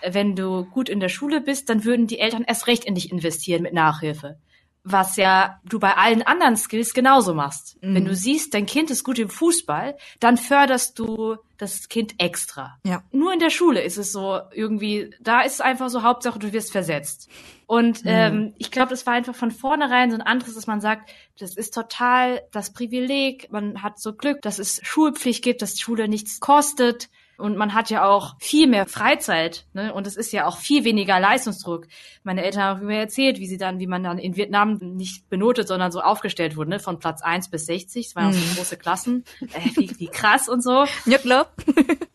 äh, 0.00 0.14
wenn 0.14 0.34
du 0.34 0.64
gut 0.64 0.88
in 0.88 0.98
der 0.98 1.10
Schule 1.10 1.42
bist, 1.42 1.68
dann 1.68 1.84
würden 1.84 2.06
die 2.06 2.20
Eltern 2.20 2.44
erst 2.46 2.68
recht 2.68 2.86
in 2.86 2.94
dich 2.94 3.12
investieren 3.12 3.62
mit 3.62 3.74
Nachhilfe 3.74 4.38
was 4.86 5.16
ja 5.16 5.60
du 5.64 5.78
bei 5.78 5.96
allen 5.96 6.22
anderen 6.22 6.58
Skills 6.58 6.92
genauso 6.92 7.32
machst. 7.32 7.82
Mhm. 7.82 7.94
Wenn 7.94 8.04
du 8.04 8.14
siehst, 8.14 8.52
dein 8.52 8.66
Kind 8.66 8.90
ist 8.90 9.02
gut 9.02 9.18
im 9.18 9.30
Fußball, 9.30 9.96
dann 10.20 10.36
förderst 10.36 10.98
du 10.98 11.36
das 11.56 11.88
Kind 11.88 12.16
extra. 12.18 12.76
Ja. 12.84 13.02
Nur 13.10 13.32
in 13.32 13.38
der 13.38 13.48
Schule 13.48 13.80
ist 13.80 13.96
es 13.96 14.12
so 14.12 14.40
irgendwie, 14.52 15.10
da 15.20 15.40
ist 15.40 15.54
es 15.54 15.60
einfach 15.62 15.88
so 15.88 16.02
Hauptsache, 16.02 16.38
du 16.38 16.52
wirst 16.52 16.70
versetzt. 16.70 17.30
Und 17.66 18.04
mhm. 18.04 18.10
ähm, 18.10 18.54
ich 18.58 18.70
glaube, 18.70 18.90
das 18.90 19.06
war 19.06 19.14
einfach 19.14 19.34
von 19.34 19.50
vornherein 19.50 20.10
so 20.10 20.16
ein 20.16 20.22
anderes, 20.22 20.54
dass 20.54 20.66
man 20.66 20.80
sagt, 20.80 21.10
das 21.38 21.56
ist 21.56 21.74
total 21.74 22.42
das 22.52 22.72
Privileg, 22.72 23.50
man 23.50 23.82
hat 23.82 23.98
so 23.98 24.12
Glück, 24.12 24.42
dass 24.42 24.58
es 24.58 24.80
Schulpflicht 24.82 25.42
gibt, 25.42 25.62
dass 25.62 25.74
die 25.74 25.82
Schule 25.82 26.08
nichts 26.08 26.40
kostet. 26.40 27.08
Und 27.36 27.56
man 27.56 27.74
hat 27.74 27.90
ja 27.90 28.04
auch 28.04 28.36
viel 28.38 28.68
mehr 28.68 28.86
Freizeit, 28.86 29.66
ne? 29.72 29.92
Und 29.92 30.06
es 30.06 30.16
ist 30.16 30.32
ja 30.32 30.46
auch 30.46 30.58
viel 30.58 30.84
weniger 30.84 31.18
Leistungsdruck. 31.18 31.88
Meine 32.22 32.44
Eltern 32.44 32.62
haben 32.62 32.86
mir 32.86 32.98
erzählt, 32.98 33.40
wie 33.40 33.48
sie 33.48 33.58
dann, 33.58 33.80
wie 33.80 33.88
man 33.88 34.04
dann 34.04 34.18
in 34.18 34.36
Vietnam 34.36 34.74
nicht 34.74 35.28
benotet, 35.30 35.66
sondern 35.66 35.90
so 35.90 36.00
aufgestellt 36.00 36.56
wurde, 36.56 36.70
ne? 36.70 36.78
Von 36.78 37.00
Platz 37.00 37.22
eins 37.22 37.50
bis 37.50 37.66
60. 37.66 38.06
Das 38.06 38.14
waren 38.14 38.30
mhm. 38.30 38.36
auch 38.36 38.40
so 38.40 38.56
große 38.56 38.76
Klassen. 38.76 39.24
Äh, 39.40 39.70
wie, 39.74 39.98
wie 39.98 40.06
krass 40.06 40.48
und 40.48 40.62
so. 40.62 40.84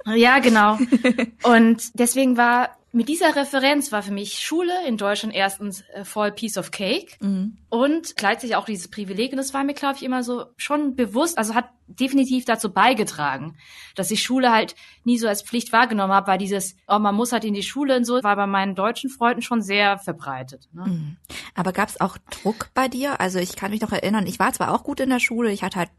Ja, 0.05 0.39
genau. 0.39 0.77
Und 1.43 1.99
deswegen 1.99 2.38
war 2.38 2.69
mit 2.91 3.08
dieser 3.08 3.36
Referenz 3.36 3.91
war 3.91 4.02
für 4.02 4.12
mich 4.12 4.39
Schule 4.39 4.73
in 4.88 4.97
Deutschland 4.97 5.36
erstens 5.36 5.84
äh, 5.93 6.04
voll 6.04 6.32
Piece 6.32 6.58
of 6.58 6.71
Cake 6.71 7.13
mhm. 7.19 7.58
und 7.69 8.15
gleichzeitig 8.15 8.56
auch 8.56 8.65
dieses 8.65 8.88
Privileg. 8.88 9.32
Und 9.32 9.38
das 9.38 9.54
war 9.54 9.63
mir, 9.63 9.73
glaube 9.73 9.95
ich, 9.97 10.04
immer 10.04 10.23
so 10.23 10.45
schon 10.58 10.95
bewusst, 10.95 11.38
also 11.38 11.54
hat 11.54 11.69
definitiv 11.89 12.45
dazu 12.45 12.71
beigetragen, 12.71 13.58
dass 13.95 14.12
ich 14.12 14.23
Schule 14.23 14.52
halt 14.52 14.75
nie 15.04 15.17
so 15.17 15.28
als 15.28 15.41
Pflicht 15.41 15.73
wahrgenommen 15.73 16.13
habe, 16.13 16.28
weil 16.28 16.38
dieses, 16.38 16.75
oh, 16.88 16.99
man 16.99 17.15
muss 17.15 17.32
halt 17.32 17.43
in 17.43 17.54
die 17.54 17.63
Schule 17.63 17.97
und 17.97 18.06
so, 18.06 18.21
war 18.23 18.36
bei 18.36 18.47
meinen 18.47 18.75
deutschen 18.75 19.10
Freunden 19.10 19.41
schon 19.41 19.62
sehr 19.62 19.97
verbreitet. 19.97 20.69
Ne? 20.71 20.86
Mhm. 20.86 21.17
Aber 21.56 21.73
gab 21.73 21.89
es 21.89 21.99
auch 21.99 22.17
Druck 22.30 22.69
bei 22.73 22.88
dir? 22.88 23.19
Also 23.19 23.39
ich 23.39 23.56
kann 23.56 23.71
mich 23.71 23.82
noch 23.82 23.91
erinnern, 23.91 24.28
ich 24.28 24.39
war 24.39 24.54
zwar 24.54 24.73
auch 24.73 24.84
gut 24.84 24.99
in 24.99 25.10
der 25.10 25.19
Schule, 25.19 25.52
ich 25.52 25.63
hatte 25.63 25.80
halt 25.80 25.89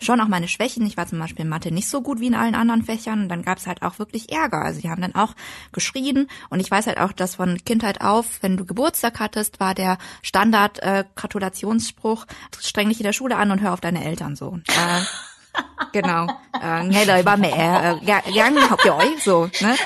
schon 0.00 0.20
auch 0.20 0.28
meine 0.28 0.48
Schwächen. 0.48 0.84
Ich 0.86 0.96
war 0.96 1.06
zum 1.06 1.18
Beispiel 1.18 1.44
in 1.44 1.48
Mathe 1.48 1.70
nicht 1.70 1.88
so 1.88 2.02
gut 2.02 2.20
wie 2.20 2.26
in 2.26 2.34
allen 2.34 2.54
anderen 2.54 2.82
Fächern. 2.82 3.22
Und 3.22 3.28
dann 3.28 3.42
gab 3.42 3.58
es 3.58 3.66
halt 3.66 3.82
auch 3.82 3.98
wirklich 3.98 4.32
Ärger. 4.32 4.62
Also 4.62 4.80
die 4.80 4.90
haben 4.90 5.02
dann 5.02 5.14
auch 5.14 5.34
geschrien. 5.72 6.28
Und 6.50 6.60
ich 6.60 6.70
weiß 6.70 6.86
halt 6.86 6.98
auch, 6.98 7.12
dass 7.12 7.36
von 7.36 7.58
Kindheit 7.64 8.00
auf, 8.00 8.42
wenn 8.42 8.56
du 8.56 8.64
Geburtstag 8.64 9.20
hattest, 9.20 9.60
war 9.60 9.74
der 9.74 9.98
Standard 10.22 10.80
äh, 10.80 11.04
Gratulationsspruch, 11.14 12.26
streng 12.58 12.88
dich 12.88 13.00
in 13.00 13.04
der 13.04 13.12
Schule 13.12 13.36
an 13.36 13.50
und 13.50 13.60
hör 13.60 13.72
auf 13.72 13.80
deine 13.80 14.04
Eltern 14.04 14.36
so. 14.36 14.58
Äh, 14.68 15.02
genau. 15.92 16.26
Äh, 16.62 16.84
nghe 16.90 17.04
lời 17.04 17.22
ba 17.22 17.36
mẹ, 17.36 17.50
gắng 18.34 18.56
học 18.68 18.80
giỏi, 18.84 19.16
so, 19.24 19.48
ne? 19.62 19.76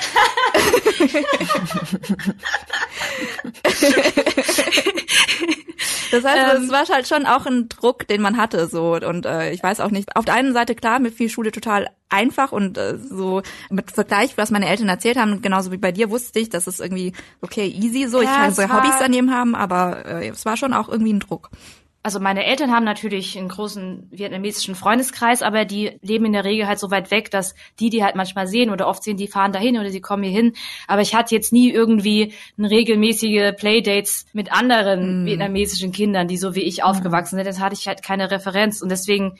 Das 6.11 6.23
heißt, 6.23 6.55
ähm, 6.55 6.71
war 6.71 6.87
halt 6.87 7.07
schon 7.07 7.25
auch 7.25 7.45
ein 7.45 7.69
Druck, 7.69 8.07
den 8.07 8.21
man 8.21 8.37
hatte, 8.37 8.67
so 8.67 8.93
und 8.95 9.25
äh, 9.25 9.51
ich 9.51 9.61
weiß 9.61 9.79
auch 9.79 9.91
nicht. 9.91 10.15
Auf 10.15 10.25
der 10.25 10.33
einen 10.33 10.53
Seite 10.53 10.73
klar, 10.75 10.99
mir 10.99 11.11
fiel 11.11 11.29
Schule 11.29 11.51
total 11.51 11.87
einfach 12.09 12.51
und 12.51 12.77
äh, 12.77 12.97
so 12.97 13.43
mit 13.69 13.91
Vergleich, 13.91 14.37
was 14.37 14.49
meine 14.49 14.67
Eltern 14.67 14.89
erzählt 14.89 15.17
haben, 15.17 15.41
genauso 15.41 15.71
wie 15.71 15.77
bei 15.77 15.91
dir 15.91 16.09
wusste 16.09 16.39
ich, 16.39 16.49
dass 16.49 16.65
es 16.65 16.79
irgendwie 16.79 17.13
okay 17.41 17.67
easy 17.67 18.07
so. 18.07 18.21
Ja, 18.21 18.29
ich 18.29 18.35
kann 18.35 18.53
so 18.53 18.63
Hobbys 18.63 18.95
daneben 18.99 19.31
haben, 19.31 19.53
aber 19.55 20.05
äh, 20.05 20.29
es 20.29 20.45
war 20.45 20.57
schon 20.57 20.73
auch 20.73 20.89
irgendwie 20.89 21.13
ein 21.13 21.19
Druck 21.19 21.51
also 22.01 22.19
meine 22.21 22.45
Eltern 22.45 22.71
haben 22.71 22.85
natürlich 22.85 23.37
einen 23.37 23.49
großen 23.49 24.07
vietnamesischen 24.11 24.73
Freundeskreis, 24.73 25.41
aber 25.41 25.65
die 25.65 25.99
leben 26.01 26.25
in 26.25 26.33
der 26.33 26.45
Regel 26.45 26.65
halt 26.65 26.79
so 26.79 26.91
weit 26.91 27.11
weg, 27.11 27.29
dass 27.29 27.55
die, 27.79 27.89
die 27.89 28.03
halt 28.03 28.15
manchmal 28.15 28.47
sehen 28.47 28.69
oder 28.69 28.87
oft 28.87 29.03
sehen, 29.03 29.17
die 29.17 29.27
fahren 29.27 29.51
dahin 29.51 29.77
oder 29.77 29.89
sie 29.89 29.99
kommen 29.99 30.23
hier 30.23 30.31
hin. 30.31 30.53
Aber 30.87 31.01
ich 31.01 31.13
hatte 31.13 31.35
jetzt 31.35 31.51
nie 31.51 31.69
irgendwie 31.69 32.33
regelmäßige 32.57 33.53
Playdates 33.57 34.27
mit 34.31 34.51
anderen 34.51 35.23
mm. 35.23 35.25
vietnamesischen 35.25 35.91
Kindern, 35.91 36.29
die 36.29 36.37
so 36.37 36.55
wie 36.55 36.61
ich 36.61 36.83
aufgewachsen 36.83 37.35
sind. 37.35 37.45
Das 37.45 37.59
hatte 37.59 37.75
ich 37.75 37.87
halt 37.87 38.01
keine 38.01 38.31
Referenz 38.31 38.81
und 38.81 38.89
deswegen 38.89 39.37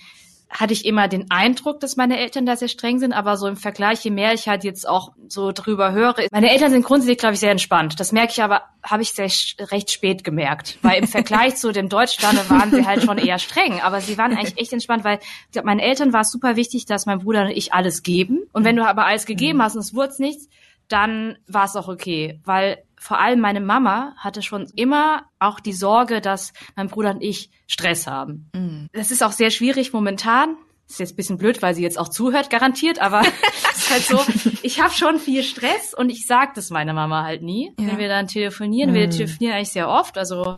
hatte 0.50 0.74
ich 0.74 0.86
immer 0.86 1.08
den 1.08 1.30
Eindruck, 1.30 1.80
dass 1.80 1.96
meine 1.96 2.18
Eltern 2.18 2.46
da 2.46 2.56
sehr 2.56 2.68
streng 2.68 3.00
sind, 3.00 3.14
aber 3.14 3.38
so 3.38 3.48
im 3.48 3.56
Vergleich, 3.56 4.04
je 4.04 4.10
mehr 4.10 4.34
ich 4.34 4.48
halt 4.48 4.64
jetzt 4.64 4.88
auch 4.88 5.12
so 5.28 5.52
drüber 5.52 5.92
höre, 5.92 6.16
meine 6.32 6.50
Eltern 6.50 6.72
sind 6.72 6.84
grundsätzlich, 6.84 7.20
glaube 7.20 7.36
ich, 7.36 7.40
sehr 7.40 7.52
entspannt. 7.52 8.00
Das 8.00 8.12
merke 8.12 8.32
ich 8.32 8.42
aber, 8.42 8.64
habe 8.84 9.04
ich 9.04 9.14
sehr 9.14 9.30
recht 9.72 9.92
spät 9.92 10.24
gemerkt, 10.24 10.80
weil 10.82 11.00
im 11.00 11.08
Vergleich 11.08 11.56
zu 11.58 11.72
dem 11.72 11.88
Deutschland 11.88 12.50
waren 12.50 12.72
sie 12.72 12.86
halt 12.86 13.04
schon 13.04 13.18
eher 13.20 13.38
streng, 13.38 13.80
aber 13.82 14.02
sie 14.02 14.18
waren 14.18 14.36
eigentlich 14.36 14.58
echt 14.58 14.74
entspannt, 14.74 15.04
weil 15.04 15.20
ich 15.20 15.52
glaube, 15.52 15.68
meinen 15.68 15.80
Eltern 15.80 16.14
war 16.14 16.22
es 16.22 16.32
super 16.32 16.56
wichtig, 16.56 16.86
dass 16.86 17.06
mein 17.06 17.20
Bruder 17.20 17.44
und 17.44 17.52
ich 17.52 17.74
alles 17.74 18.02
geben. 18.02 18.40
Und 18.52 18.64
wenn 18.64 18.76
du 18.76 18.86
aber 18.86 19.06
alles 19.06 19.26
gegeben 19.26 19.60
mhm. 19.60 19.64
hast 19.64 19.76
und 19.76 19.82
es 19.82 19.94
wurde 19.94 20.14
nichts, 20.20 20.50
dann 20.88 21.38
war 21.48 21.66
es 21.66 21.76
auch 21.76 21.88
okay, 21.88 22.40
weil 22.44 22.84
vor 23.00 23.20
allem 23.20 23.40
meine 23.40 23.62
Mama 23.62 24.14
hatte 24.18 24.42
schon 24.42 24.68
immer 24.76 25.24
auch 25.40 25.60
die 25.60 25.74
Sorge, 25.74 26.22
dass 26.22 26.54
mein 26.76 26.90
Bruder 26.90 27.12
und 27.12 27.22
ich 27.22 27.50
Stress 27.66 28.08
haben. 28.08 28.50
Mhm. 28.54 28.90
Das 28.92 29.10
ist 29.10 29.24
auch 29.24 29.32
sehr 29.32 29.52
schwierig 29.52 29.94
momentan. 29.94 30.58
Ist 30.88 31.00
jetzt 31.00 31.14
ein 31.14 31.16
bisschen 31.16 31.38
blöd, 31.38 31.62
weil 31.62 31.76
sie 31.76 31.84
jetzt 31.84 32.00
auch 32.00 32.10
zuhört, 32.10 32.50
garantiert, 32.50 33.00
aber 33.00 33.22
es 33.22 33.78
ist 33.78 33.92
halt 33.92 34.04
so, 34.04 34.60
ich 34.64 34.82
habe 34.82 34.92
schon 34.92 35.20
viel 35.20 35.44
Stress 35.44 35.94
und 35.94 36.10
ich 36.10 36.26
sag 36.26 36.56
das 36.56 36.72
meiner 36.72 36.94
Mama 36.94 37.24
halt 37.24 37.42
nie, 37.42 37.72
ja. 37.80 37.88
wenn 37.88 38.00
wir 38.00 38.10
dann 38.10 38.28
telefonieren. 38.28 38.92
Mhm. 38.92 38.96
Wir 38.96 39.10
telefonieren 39.10 39.56
eigentlich 39.56 39.72
sehr 39.72 39.88
oft, 39.88 40.18
also 40.18 40.58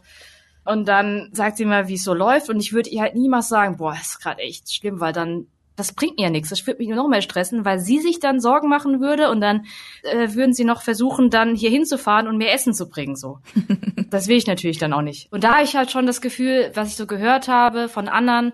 und 0.63 0.88
dann 0.88 1.30
sagt 1.34 1.58
sie 1.58 1.65
mal, 1.65 1.88
wie 1.88 1.95
es 1.95 2.04
so 2.04 2.13
läuft 2.13 2.49
und 2.49 2.60
ich 2.60 2.71
würde 2.71 2.89
ihr 2.89 3.01
halt 3.01 3.15
niemals 3.15 3.49
sagen, 3.49 3.77
boah, 3.77 3.93
ist 3.93 4.19
gerade 4.19 4.41
echt 4.41 4.73
schlimm, 4.73 4.99
weil 4.99 5.13
dann 5.13 5.47
das 5.75 5.93
bringt 5.93 6.17
mir 6.17 6.23
ja 6.23 6.29
nichts. 6.29 6.49
Das 6.49 6.65
würde 6.67 6.79
mich 6.79 6.88
nur 6.88 6.97
noch 6.97 7.07
mehr 7.07 7.21
stressen, 7.21 7.65
weil 7.65 7.79
sie 7.79 7.99
sich 7.99 8.19
dann 8.19 8.39
Sorgen 8.39 8.69
machen 8.69 9.01
würde 9.01 9.29
und 9.29 9.41
dann 9.41 9.65
äh, 10.03 10.34
würden 10.34 10.53
sie 10.53 10.65
noch 10.65 10.81
versuchen, 10.81 11.29
dann 11.29 11.55
hier 11.55 11.69
hinzufahren 11.69 12.27
und 12.27 12.38
mir 12.38 12.51
Essen 12.51 12.73
zu 12.73 12.89
bringen. 12.89 13.15
So, 13.15 13.39
das 14.10 14.27
will 14.27 14.38
ich 14.38 14.47
natürlich 14.47 14.77
dann 14.77 14.93
auch 14.93 15.01
nicht. 15.01 15.31
Und 15.31 15.43
da 15.43 15.55
habe 15.55 15.63
ich 15.63 15.75
halt 15.75 15.91
schon 15.91 16.05
das 16.05 16.21
Gefühl, 16.21 16.71
was 16.73 16.89
ich 16.89 16.95
so 16.95 17.07
gehört 17.07 17.47
habe 17.47 17.89
von 17.89 18.07
anderen, 18.07 18.53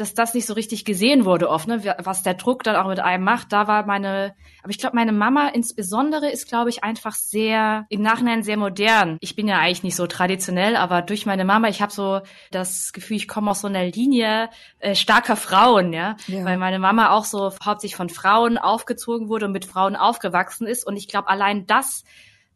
dass 0.00 0.14
das 0.14 0.34
nicht 0.34 0.46
so 0.46 0.54
richtig 0.54 0.84
gesehen 0.84 1.24
wurde 1.24 1.48
oft, 1.48 1.68
ne? 1.68 1.82
was 1.98 2.22
der 2.22 2.34
Druck 2.34 2.62
dann 2.62 2.76
auch 2.76 2.88
mit 2.88 3.00
einem 3.00 3.24
macht. 3.24 3.52
Da 3.52 3.66
war 3.66 3.86
meine, 3.86 4.34
aber 4.62 4.70
ich 4.70 4.78
glaube, 4.78 4.96
meine 4.96 5.12
Mama 5.12 5.48
insbesondere 5.48 6.30
ist, 6.30 6.48
glaube 6.48 6.70
ich, 6.70 6.84
einfach 6.84 7.14
sehr, 7.14 7.86
im 7.88 8.02
Nachhinein 8.02 8.42
sehr 8.42 8.56
modern. 8.56 9.18
Ich 9.20 9.36
bin 9.36 9.48
ja 9.48 9.58
eigentlich 9.58 9.82
nicht 9.82 9.96
so 9.96 10.06
traditionell, 10.06 10.76
aber 10.76 11.02
durch 11.02 11.26
meine 11.26 11.44
Mama, 11.44 11.68
ich 11.68 11.82
habe 11.82 11.92
so 11.92 12.20
das 12.50 12.92
Gefühl, 12.92 13.16
ich 13.16 13.28
komme 13.28 13.50
aus 13.50 13.60
so 13.60 13.66
einer 13.66 13.84
Linie 13.84 14.50
äh, 14.78 14.94
starker 14.94 15.36
Frauen, 15.36 15.92
ja? 15.92 16.16
ja, 16.26 16.44
weil 16.44 16.58
meine 16.58 16.78
Mama 16.78 17.10
auch 17.10 17.24
so 17.24 17.52
hauptsächlich 17.64 17.96
von 17.96 18.08
Frauen 18.08 18.58
aufgezogen 18.58 19.28
wurde 19.28 19.46
und 19.46 19.52
mit 19.52 19.64
Frauen 19.64 19.96
aufgewachsen 19.96 20.66
ist. 20.66 20.86
Und 20.86 20.96
ich 20.96 21.08
glaube, 21.08 21.28
allein 21.28 21.66
das 21.66 22.04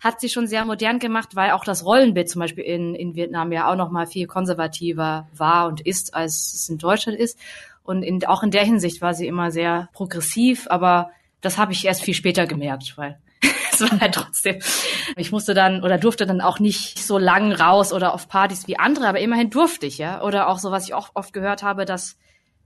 hat 0.03 0.21
sie 0.21 0.29
schon 0.29 0.49
sehr 0.49 0.65
modern 0.65 0.99
gemacht, 0.99 1.37
weil 1.37 1.53
auch 1.53 1.65
das 1.65 1.85
Rollenbild 1.85 2.29
zum 2.29 2.41
Beispiel 2.41 2.65
in, 2.65 2.95
in 2.97 3.15
Vietnam 3.15 3.53
ja 3.53 3.71
auch 3.71 3.77
noch 3.77 3.91
mal 3.91 4.07
viel 4.07 4.27
konservativer 4.27 5.29
war 5.35 5.69
und 5.69 5.81
ist, 5.81 6.15
als 6.15 6.53
es 6.55 6.69
in 6.69 6.79
Deutschland 6.79 7.19
ist. 7.19 7.39
Und 7.85 8.03
in, 8.03 8.25
auch 8.27 8.43
in 8.43 8.51
der 8.51 8.65
Hinsicht 8.65 9.01
war 9.01 9.15
sie 9.15 9.29
immer 9.29 9.53
sehr 9.53 9.89
progressiv, 9.93 10.67
aber 10.69 11.11
das 11.41 11.57
habe 11.57 11.73
ich 11.73 11.85
erst 11.85 12.03
viel 12.03 12.15
später 12.15 12.47
gemerkt, 12.47 12.99
weil 12.99 13.19
es 13.73 13.81
war 13.81 14.01
halt 14.01 14.15
trotzdem. 14.15 14.59
Ich 15.17 15.31
musste 15.31 15.55
dann 15.55 15.85
oder 15.85 15.99
durfte 15.99 16.27
dann 16.27 16.41
auch 16.41 16.59
nicht 16.59 16.99
so 16.99 17.17
lang 17.17 17.53
raus 17.53 17.93
oder 17.93 18.13
auf 18.13 18.29
Partys 18.29 18.67
wie 18.67 18.79
andere, 18.79 19.07
aber 19.07 19.21
immerhin 19.21 19.51
durfte 19.51 19.87
ich, 19.87 19.99
ja. 19.99 20.23
Oder 20.23 20.49
auch 20.49 20.59
so, 20.59 20.73
was 20.73 20.85
ich 20.85 20.95
auch 20.95 21.11
oft 21.15 21.33
gehört 21.33 21.63
habe, 21.63 21.85
dass 21.85 22.17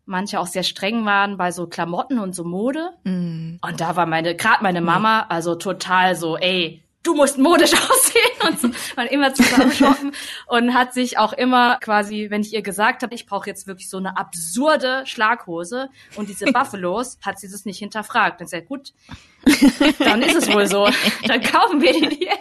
manche 0.07 0.41
auch 0.41 0.47
sehr 0.47 0.63
streng 0.63 1.05
waren 1.05 1.37
bei 1.37 1.51
so 1.53 1.67
Klamotten 1.67 2.19
und 2.19 2.35
so 2.35 2.45
Mode. 2.45 2.91
Mm. 3.05 3.57
Und 3.61 3.81
da 3.81 3.97
war 3.97 4.07
meine, 4.07 4.37
gerade 4.37 4.63
meine 4.63 4.81
Mama, 4.81 5.27
also 5.29 5.55
total 5.55 6.15
so, 6.15 6.39
ey, 6.39 6.83
du 7.07 7.15
musst 7.15 7.39
modisch 7.39 7.73
aussehen 7.91 8.49
und 8.49 8.61
so, 8.61 8.69
man 8.97 9.07
immer 9.07 9.33
zusammen 9.33 9.73
shoppen 9.73 10.13
und 10.47 10.75
hat 10.75 10.95
sich 10.95 11.19
auch 11.19 11.33
immer 11.33 11.79
quasi, 11.81 12.27
wenn 12.31 12.41
ich 12.41 12.53
ihr 12.53 12.63
gesagt 12.63 13.03
habe, 13.03 13.15
ich 13.15 13.27
brauche 13.27 13.49
jetzt 13.49 13.67
wirklich 13.67 13.89
so 13.89 13.99
eine 13.99 14.17
absurde 14.17 15.03
Schlaghose 15.07 15.91
und 16.17 16.29
diese 16.29 16.47
Buffalos, 16.53 17.19
hat 17.25 17.39
sie 17.39 17.51
das 17.51 17.65
nicht 17.65 17.79
hinterfragt. 17.79 18.41
Dann 18.41 18.49
sagt 18.49 18.69
gut, 18.69 18.93
dann 19.99 20.23
ist 20.23 20.37
es 20.37 20.53
wohl 20.53 20.67
so, 20.67 20.89
dann 21.27 21.41
kaufen 21.43 21.81
wir 21.81 21.93
die 21.93 22.17
dir. 22.17 22.33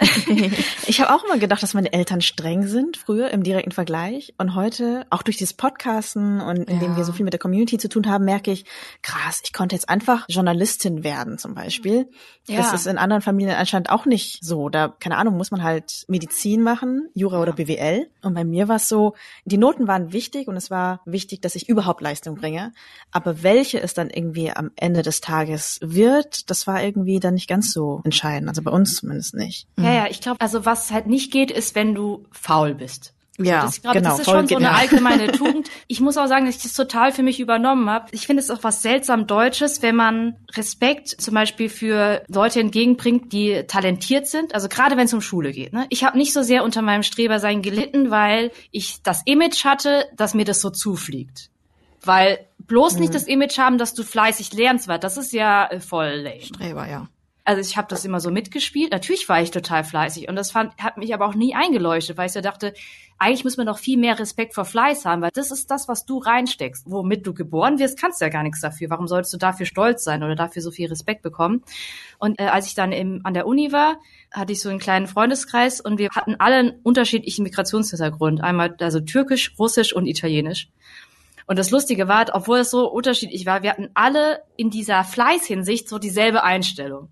ich 0.86 1.00
habe 1.00 1.14
auch 1.14 1.24
immer 1.24 1.38
gedacht, 1.38 1.62
dass 1.62 1.74
meine 1.74 1.92
Eltern 1.92 2.20
streng 2.20 2.66
sind, 2.66 2.96
früher 2.96 3.30
im 3.30 3.42
direkten 3.42 3.72
Vergleich. 3.72 4.34
Und 4.38 4.54
heute, 4.54 5.06
auch 5.10 5.22
durch 5.22 5.36
dieses 5.36 5.54
Podcasten 5.54 6.40
und 6.40 6.68
indem 6.68 6.92
ja. 6.92 6.96
wir 6.96 7.04
so 7.04 7.12
viel 7.12 7.24
mit 7.24 7.32
der 7.32 7.40
Community 7.40 7.78
zu 7.78 7.88
tun 7.88 8.08
haben, 8.08 8.24
merke 8.24 8.50
ich, 8.50 8.64
krass, 9.02 9.40
ich 9.44 9.52
konnte 9.52 9.74
jetzt 9.74 9.88
einfach 9.88 10.26
Journalistin 10.28 11.04
werden 11.04 11.38
zum 11.38 11.54
Beispiel. 11.54 12.08
Ja. 12.46 12.58
Das 12.58 12.72
ist 12.72 12.86
in 12.86 12.98
anderen 12.98 13.22
Familien 13.22 13.56
anscheinend 13.56 13.90
auch 13.90 14.04
nicht 14.06 14.44
so. 14.44 14.68
Da, 14.68 14.88
keine 14.88 15.16
Ahnung, 15.16 15.36
muss 15.36 15.50
man 15.50 15.62
halt 15.62 16.04
Medizin 16.08 16.62
machen, 16.62 17.08
Jura 17.14 17.40
oder 17.40 17.52
BWL. 17.52 18.08
Und 18.22 18.34
bei 18.34 18.44
mir 18.44 18.68
war 18.68 18.76
es 18.76 18.88
so, 18.88 19.14
die 19.44 19.58
Noten 19.58 19.88
waren 19.88 20.12
wichtig 20.12 20.48
und 20.48 20.56
es 20.56 20.70
war 20.70 21.00
wichtig, 21.04 21.40
dass 21.40 21.54
ich 21.54 21.68
überhaupt 21.68 22.00
Leistung 22.00 22.34
bringe. 22.34 22.72
Aber 23.10 23.42
welche 23.42 23.80
es 23.80 23.94
dann 23.94 24.10
irgendwie 24.10 24.50
am 24.50 24.70
Ende 24.76 25.02
des 25.02 25.20
Tages 25.20 25.78
wird, 25.82 26.50
das 26.50 26.66
war 26.66 26.82
irgendwie 26.82 27.20
dann 27.20 27.34
nicht 27.34 27.48
ganz 27.48 27.72
so 27.72 28.02
entscheidend. 28.04 28.48
Also 28.48 28.62
bei 28.62 28.70
uns 28.70 28.96
zumindest 28.96 29.34
nicht. 29.34 29.66
Ja, 29.84 29.92
ja, 29.92 30.06
ich 30.08 30.20
glaube, 30.20 30.40
also 30.40 30.64
was 30.64 30.90
halt 30.90 31.06
nicht 31.06 31.32
geht, 31.32 31.50
ist, 31.50 31.74
wenn 31.74 31.94
du 31.94 32.26
faul 32.32 32.74
bist. 32.74 33.14
Ja, 33.38 33.62
das, 33.62 33.76
ich 33.76 33.82
glaube, 33.82 33.98
genau, 33.98 34.10
das 34.10 34.20
ist 34.20 34.30
schon 34.30 34.46
so 34.46 34.56
eine 34.56 34.70
allgemeine 34.70 35.26
Tugend. 35.32 35.68
Ich 35.88 36.00
muss 36.00 36.16
auch 36.16 36.28
sagen, 36.28 36.46
dass 36.46 36.56
ich 36.56 36.62
das 36.62 36.72
total 36.72 37.10
für 37.10 37.24
mich 37.24 37.40
übernommen 37.40 37.90
habe. 37.90 38.06
Ich 38.12 38.26
finde 38.26 38.40
es 38.40 38.50
auch 38.50 38.62
was 38.62 38.80
seltsam 38.80 39.26
Deutsches, 39.26 39.82
wenn 39.82 39.96
man 39.96 40.36
Respekt 40.52 41.08
zum 41.08 41.34
Beispiel 41.34 41.68
für 41.68 42.22
Leute 42.28 42.60
entgegenbringt, 42.60 43.32
die 43.32 43.64
talentiert 43.66 44.28
sind. 44.28 44.54
Also 44.54 44.68
gerade 44.68 44.96
wenn 44.96 45.06
es 45.06 45.14
um 45.14 45.20
Schule 45.20 45.50
geht. 45.50 45.72
Ne? 45.72 45.86
Ich 45.88 46.04
habe 46.04 46.16
nicht 46.16 46.32
so 46.32 46.42
sehr 46.42 46.62
unter 46.62 46.80
meinem 46.80 47.02
Strebersein 47.02 47.60
gelitten, 47.60 48.12
weil 48.12 48.52
ich 48.70 49.02
das 49.02 49.22
Image 49.24 49.64
hatte, 49.64 50.06
dass 50.14 50.34
mir 50.34 50.44
das 50.44 50.60
so 50.60 50.70
zufliegt. 50.70 51.50
Weil 52.04 52.46
bloß 52.58 52.94
mhm. 52.94 53.00
nicht 53.00 53.14
das 53.14 53.24
Image 53.24 53.58
haben, 53.58 53.78
dass 53.78 53.94
du 53.94 54.04
fleißig 54.04 54.52
lernst, 54.52 54.86
weil 54.86 55.00
das 55.00 55.16
ist 55.16 55.32
ja 55.32 55.66
äh, 55.66 55.80
voll 55.80 56.20
lame. 56.22 56.40
Streber, 56.42 56.88
ja. 56.88 57.08
Also 57.46 57.60
ich 57.60 57.76
habe 57.76 57.88
das 57.90 58.06
immer 58.06 58.20
so 58.20 58.30
mitgespielt. 58.30 58.90
Natürlich 58.90 59.28
war 59.28 59.42
ich 59.42 59.50
total 59.50 59.84
fleißig 59.84 60.28
und 60.28 60.36
das 60.36 60.50
fand, 60.50 60.74
hat 60.78 60.96
mich 60.96 61.12
aber 61.12 61.26
auch 61.26 61.34
nie 61.34 61.54
eingeleuchtet, 61.54 62.16
weil 62.16 62.26
ich 62.26 62.32
so 62.32 62.40
dachte, 62.40 62.72
eigentlich 63.18 63.44
muss 63.44 63.58
man 63.58 63.66
noch 63.66 63.78
viel 63.78 63.98
mehr 63.98 64.18
Respekt 64.18 64.54
vor 64.54 64.64
Fleiß 64.64 65.04
haben, 65.04 65.20
weil 65.20 65.30
das 65.34 65.50
ist 65.50 65.70
das, 65.70 65.86
was 65.86 66.06
du 66.06 66.18
reinsteckst. 66.18 66.84
Womit 66.86 67.26
du 67.26 67.34
geboren 67.34 67.78
wirst, 67.78 68.00
kannst 68.00 68.20
du 68.20 68.24
ja 68.24 68.30
gar 68.30 68.42
nichts 68.42 68.62
dafür. 68.62 68.88
Warum 68.88 69.06
solltest 69.08 69.34
du 69.34 69.36
dafür 69.36 69.66
stolz 69.66 70.04
sein 70.04 70.22
oder 70.22 70.36
dafür 70.36 70.62
so 70.62 70.70
viel 70.70 70.88
Respekt 70.88 71.20
bekommen? 71.20 71.62
Und 72.18 72.40
äh, 72.40 72.44
als 72.44 72.66
ich 72.66 72.74
dann 72.74 72.92
im, 72.92 73.20
an 73.24 73.34
der 73.34 73.46
Uni 73.46 73.72
war, 73.72 73.98
hatte 74.32 74.52
ich 74.52 74.62
so 74.62 74.70
einen 74.70 74.78
kleinen 74.78 75.06
Freundeskreis 75.06 75.82
und 75.82 75.98
wir 75.98 76.08
hatten 76.10 76.36
alle 76.38 76.56
einen 76.56 76.80
unterschiedlichen 76.82 77.42
Migrationshintergrund. 77.42 78.42
Einmal 78.42 78.74
also 78.80 79.00
türkisch, 79.00 79.52
russisch 79.58 79.92
und 79.92 80.06
italienisch. 80.06 80.70
Und 81.46 81.58
das 81.58 81.70
Lustige 81.70 82.08
war, 82.08 82.24
obwohl 82.32 82.58
es 82.58 82.70
so 82.70 82.90
unterschiedlich 82.90 83.44
war, 83.44 83.62
wir 83.62 83.70
hatten 83.70 83.90
alle 83.92 84.42
in 84.56 84.70
dieser 84.70 85.04
Fleißhinsicht 85.04 85.90
so 85.90 85.98
dieselbe 85.98 86.42
Einstellung. 86.42 87.10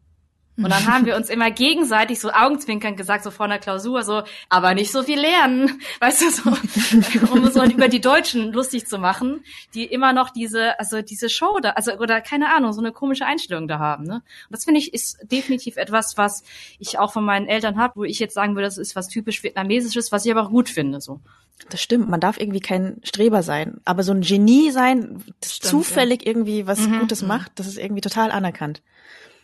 Und 0.65 0.71
dann 0.71 0.87
haben 0.87 1.07
wir 1.07 1.17
uns 1.17 1.29
immer 1.29 1.51
gegenseitig 1.51 2.21
so 2.21 2.31
Augenzwinkern 2.31 2.97
gesagt, 2.97 3.25
so 3.25 3.31
vor 3.31 3.47
einer 3.47 3.59
Klausur, 3.59 4.03
so, 4.03 4.23
aber 4.49 4.75
nicht 4.75 4.93
so 4.93 5.03
viel 5.03 5.19
lernen, 5.19 5.81
weißt 6.01 6.23
du, 6.23 6.31
so, 6.31 7.33
um 7.33 7.51
so 7.51 7.65
über 7.65 7.89
die 7.89 8.01
Deutschen 8.01 8.53
lustig 8.53 8.87
zu 8.87 8.99
machen, 8.99 9.45
die 9.75 9.85
immer 9.85 10.13
noch 10.13 10.31
diese, 10.31 10.79
also 10.79 11.03
diese 11.03 11.29
Show 11.29 11.59
da, 11.61 11.71
also, 11.71 11.93
oder 11.95 12.21
keine 12.21 12.55
Ahnung, 12.55 12.73
so 12.73 12.81
eine 12.81 12.93
komische 12.93 13.27
Einstellung 13.27 13.69
da 13.69 13.79
haben, 13.79 14.05
ne? 14.05 14.15
Und 14.15 14.23
das 14.51 14.65
finde 14.65 14.81
ich 14.81 14.93
ist 14.95 15.19
definitiv 15.31 15.77
etwas, 15.77 16.17
was 16.17 16.45
ich 16.79 16.99
auch 16.99 17.13
von 17.13 17.25
meinen 17.25 17.49
Eltern 17.49 17.79
habe, 17.79 17.97
wo 17.97 18.05
ich 18.05 18.19
jetzt 18.19 18.35
sagen 18.35 18.55
würde, 18.55 18.67
das 18.67 18.79
ist 18.79 18.97
was 18.97 19.09
typisch 19.09 19.43
Vietnamesisches, 19.43 20.13
was 20.13 20.25
ich 20.25 20.33
aber 20.33 20.43
auch 20.43 20.51
gut 20.51 20.69
finde, 20.69 21.01
so. 21.01 21.21
Das 21.69 21.81
stimmt, 21.81 22.09
man 22.09 22.21
darf 22.21 22.41
irgendwie 22.41 22.61
kein 22.61 23.01
Streber 23.05 23.43
sein, 23.43 23.81
aber 23.85 24.03
so 24.03 24.13
ein 24.13 24.23
Genie 24.23 24.71
sein, 24.71 25.23
das 25.41 25.57
stimmt, 25.57 25.71
zufällig 25.71 26.23
ja. 26.23 26.29
irgendwie 26.29 26.67
was 26.67 26.81
mhm, 26.81 27.01
Gutes 27.01 27.23
mhm. 27.23 27.29
macht, 27.29 27.53
das 27.57 27.67
ist 27.67 27.79
irgendwie 27.79 28.01
total 28.01 28.31
anerkannt. 28.31 28.83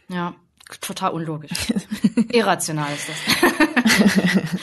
Ja 0.09 0.35
total 0.81 1.13
unlogisch. 1.13 1.73
Irrational 2.33 2.89
ist 2.93 3.09
das. 3.09 4.51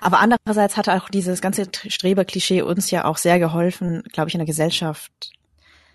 Aber 0.00 0.20
andererseits 0.20 0.76
hat 0.76 0.88
auch 0.88 1.08
dieses 1.08 1.40
ganze 1.40 1.68
Streberklischee 1.86 2.62
uns 2.62 2.90
ja 2.90 3.04
auch 3.04 3.16
sehr 3.16 3.38
geholfen, 3.38 4.02
glaube 4.12 4.28
ich, 4.28 4.34
in 4.34 4.38
der 4.38 4.46
Gesellschaft 4.46 5.32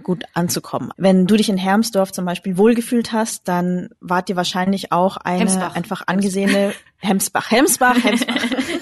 gut 0.03 0.25
anzukommen. 0.33 0.91
Wenn 0.97 1.27
du 1.27 1.35
dich 1.35 1.49
in 1.49 1.57
Hermsdorf 1.57 2.11
zum 2.11 2.25
Beispiel 2.25 2.57
wohlgefühlt 2.57 3.11
hast, 3.11 3.47
dann 3.47 3.89
wart 3.99 4.29
dir 4.29 4.35
wahrscheinlich 4.35 4.91
auch 4.91 5.17
eine 5.17 5.41
Hemsbach. 5.41 5.75
einfach 5.75 6.03
angesehene 6.07 6.73
Hemsbach, 6.97 7.51
Hemsbach, 7.51 8.03
Hemsbach. 8.03 8.35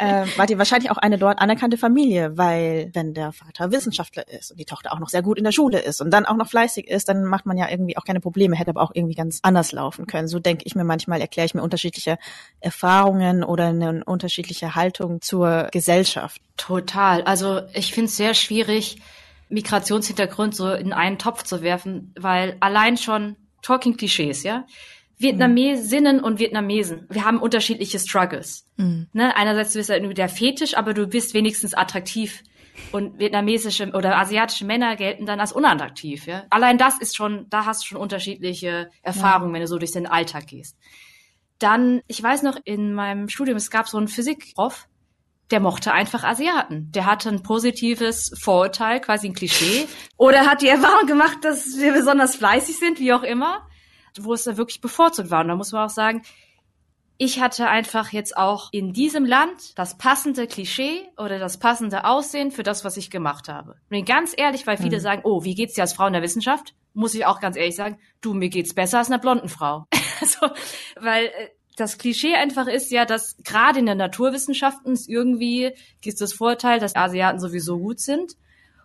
äh, 0.00 0.26
wart 0.36 0.48
ihr 0.48 0.56
wahrscheinlich 0.56 0.90
auch 0.90 0.96
eine 0.96 1.18
dort 1.18 1.38
anerkannte 1.38 1.76
Familie, 1.76 2.38
weil 2.38 2.90
wenn 2.94 3.12
der 3.12 3.32
Vater 3.32 3.70
Wissenschaftler 3.70 4.26
ist 4.28 4.50
und 4.50 4.58
die 4.58 4.64
Tochter 4.64 4.94
auch 4.94 4.98
noch 4.98 5.10
sehr 5.10 5.20
gut 5.20 5.36
in 5.36 5.44
der 5.44 5.52
Schule 5.52 5.78
ist 5.78 6.00
und 6.00 6.10
dann 6.10 6.24
auch 6.24 6.36
noch 6.36 6.48
fleißig 6.48 6.88
ist, 6.88 7.10
dann 7.10 7.24
macht 7.24 7.44
man 7.44 7.58
ja 7.58 7.68
irgendwie 7.68 7.98
auch 7.98 8.04
keine 8.04 8.20
Probleme, 8.20 8.56
hätte 8.56 8.70
aber 8.70 8.80
auch 8.80 8.92
irgendwie 8.94 9.14
ganz 9.14 9.40
anders 9.42 9.72
laufen 9.72 10.06
können. 10.06 10.26
So 10.26 10.38
denke 10.38 10.64
ich 10.64 10.74
mir 10.74 10.84
manchmal, 10.84 11.20
erkläre 11.20 11.44
ich 11.44 11.54
mir 11.54 11.62
unterschiedliche 11.62 12.16
Erfahrungen 12.60 13.44
oder 13.44 13.66
eine 13.66 14.02
unterschiedliche 14.04 14.74
Haltung 14.74 15.20
zur 15.20 15.68
Gesellschaft. 15.70 16.40
Total. 16.56 17.22
Also 17.22 17.60
ich 17.74 17.92
finde 17.92 18.08
es 18.08 18.16
sehr 18.16 18.32
schwierig, 18.32 19.02
Migrationshintergrund 19.50 20.56
so 20.56 20.72
in 20.72 20.94
einen 20.94 21.18
Topf 21.18 21.42
zu 21.42 21.60
werfen, 21.60 22.14
weil 22.18 22.56
allein 22.60 22.96
schon 22.96 23.36
Talking 23.60 23.98
Klischees, 23.98 24.44
ja. 24.44 24.64
Vietnamesinnen 25.20 26.20
und 26.20 26.38
Vietnamesen, 26.38 27.06
wir 27.10 27.26
haben 27.26 27.40
unterschiedliche 27.40 27.98
Struggles. 27.98 28.66
Mhm. 28.78 29.08
Ne? 29.12 29.36
Einerseits 29.36 29.74
bist 29.74 29.90
du 29.90 29.92
irgendwie 29.92 30.14
der 30.14 30.30
Fetisch, 30.30 30.74
aber 30.74 30.94
du 30.94 31.06
bist 31.06 31.34
wenigstens 31.34 31.74
attraktiv. 31.74 32.42
Und 32.92 33.18
vietnamesische 33.18 33.90
oder 33.92 34.16
asiatische 34.16 34.64
Männer 34.64 34.96
gelten 34.96 35.26
dann 35.26 35.38
als 35.38 35.52
unattraktiv. 35.52 36.26
Ja? 36.26 36.44
Allein 36.48 36.78
das 36.78 36.98
ist 36.98 37.14
schon, 37.14 37.46
da 37.50 37.66
hast 37.66 37.82
du 37.82 37.88
schon 37.88 37.98
unterschiedliche 37.98 38.90
Erfahrungen, 39.02 39.50
ja. 39.50 39.54
wenn 39.54 39.60
du 39.60 39.68
so 39.68 39.76
durch 39.76 39.92
den 39.92 40.06
Alltag 40.06 40.46
gehst. 40.46 40.78
Dann, 41.58 42.00
ich 42.06 42.22
weiß 42.22 42.42
noch, 42.42 42.56
in 42.64 42.94
meinem 42.94 43.28
Studium, 43.28 43.58
es 43.58 43.70
gab 43.70 43.88
so 43.88 43.98
einen 43.98 44.08
Physikprof, 44.08 44.88
der 45.50 45.60
mochte 45.60 45.92
einfach 45.92 46.24
Asiaten. 46.24 46.90
Der 46.92 47.04
hatte 47.04 47.28
ein 47.28 47.42
positives 47.42 48.32
Vorurteil, 48.40 49.00
quasi 49.00 49.28
ein 49.28 49.34
Klischee. 49.34 49.86
Oder 50.16 50.46
hat 50.46 50.62
die 50.62 50.68
Erfahrung 50.68 51.06
gemacht, 51.06 51.38
dass 51.42 51.76
wir 51.76 51.92
besonders 51.92 52.36
fleißig 52.36 52.78
sind, 52.78 53.00
wie 53.00 53.12
auch 53.12 53.24
immer 53.24 53.66
wo 54.20 54.32
es 54.32 54.44
da 54.44 54.56
wirklich 54.56 54.80
bevorzugt 54.80 55.30
war. 55.30 55.42
Und 55.42 55.48
da 55.48 55.56
muss 55.56 55.72
man 55.72 55.86
auch 55.86 55.90
sagen, 55.90 56.22
ich 57.22 57.38
hatte 57.38 57.68
einfach 57.68 58.12
jetzt 58.12 58.34
auch 58.34 58.70
in 58.72 58.94
diesem 58.94 59.26
Land 59.26 59.78
das 59.78 59.98
passende 59.98 60.46
Klischee 60.46 61.02
oder 61.18 61.38
das 61.38 61.58
passende 61.58 62.06
Aussehen 62.06 62.50
für 62.50 62.62
das, 62.62 62.82
was 62.82 62.96
ich 62.96 63.10
gemacht 63.10 63.46
habe. 63.48 63.72
Und 63.72 63.88
bin 63.90 64.06
ganz 64.06 64.32
ehrlich, 64.34 64.66
weil 64.66 64.78
viele 64.78 64.96
mhm. 64.96 65.02
sagen, 65.02 65.20
oh, 65.24 65.44
wie 65.44 65.54
geht's 65.54 65.74
dir 65.74 65.82
als 65.82 65.92
Frau 65.92 66.06
in 66.06 66.14
der 66.14 66.22
Wissenschaft? 66.22 66.74
Muss 66.94 67.14
ich 67.14 67.26
auch 67.26 67.40
ganz 67.40 67.56
ehrlich 67.56 67.76
sagen, 67.76 67.98
du, 68.22 68.32
mir 68.32 68.48
geht's 68.48 68.72
besser 68.72 68.98
als 68.98 69.08
einer 69.08 69.18
blonden 69.18 69.50
Frau. 69.50 69.84
also, 70.22 70.48
weil 70.98 71.26
äh, 71.26 71.48
das 71.76 71.98
Klischee 71.98 72.36
einfach 72.36 72.66
ist 72.66 72.90
ja, 72.90 73.04
dass 73.04 73.36
gerade 73.44 73.80
in 73.80 73.86
der 73.86 73.96
Naturwissenschaften 73.96 74.92
es 74.92 75.06
irgendwie 75.06 75.72
gibt 76.00 76.22
das 76.22 76.32
Vorteil, 76.32 76.80
dass 76.80 76.96
Asiaten 76.96 77.38
sowieso 77.38 77.78
gut 77.78 78.00
sind. 78.00 78.36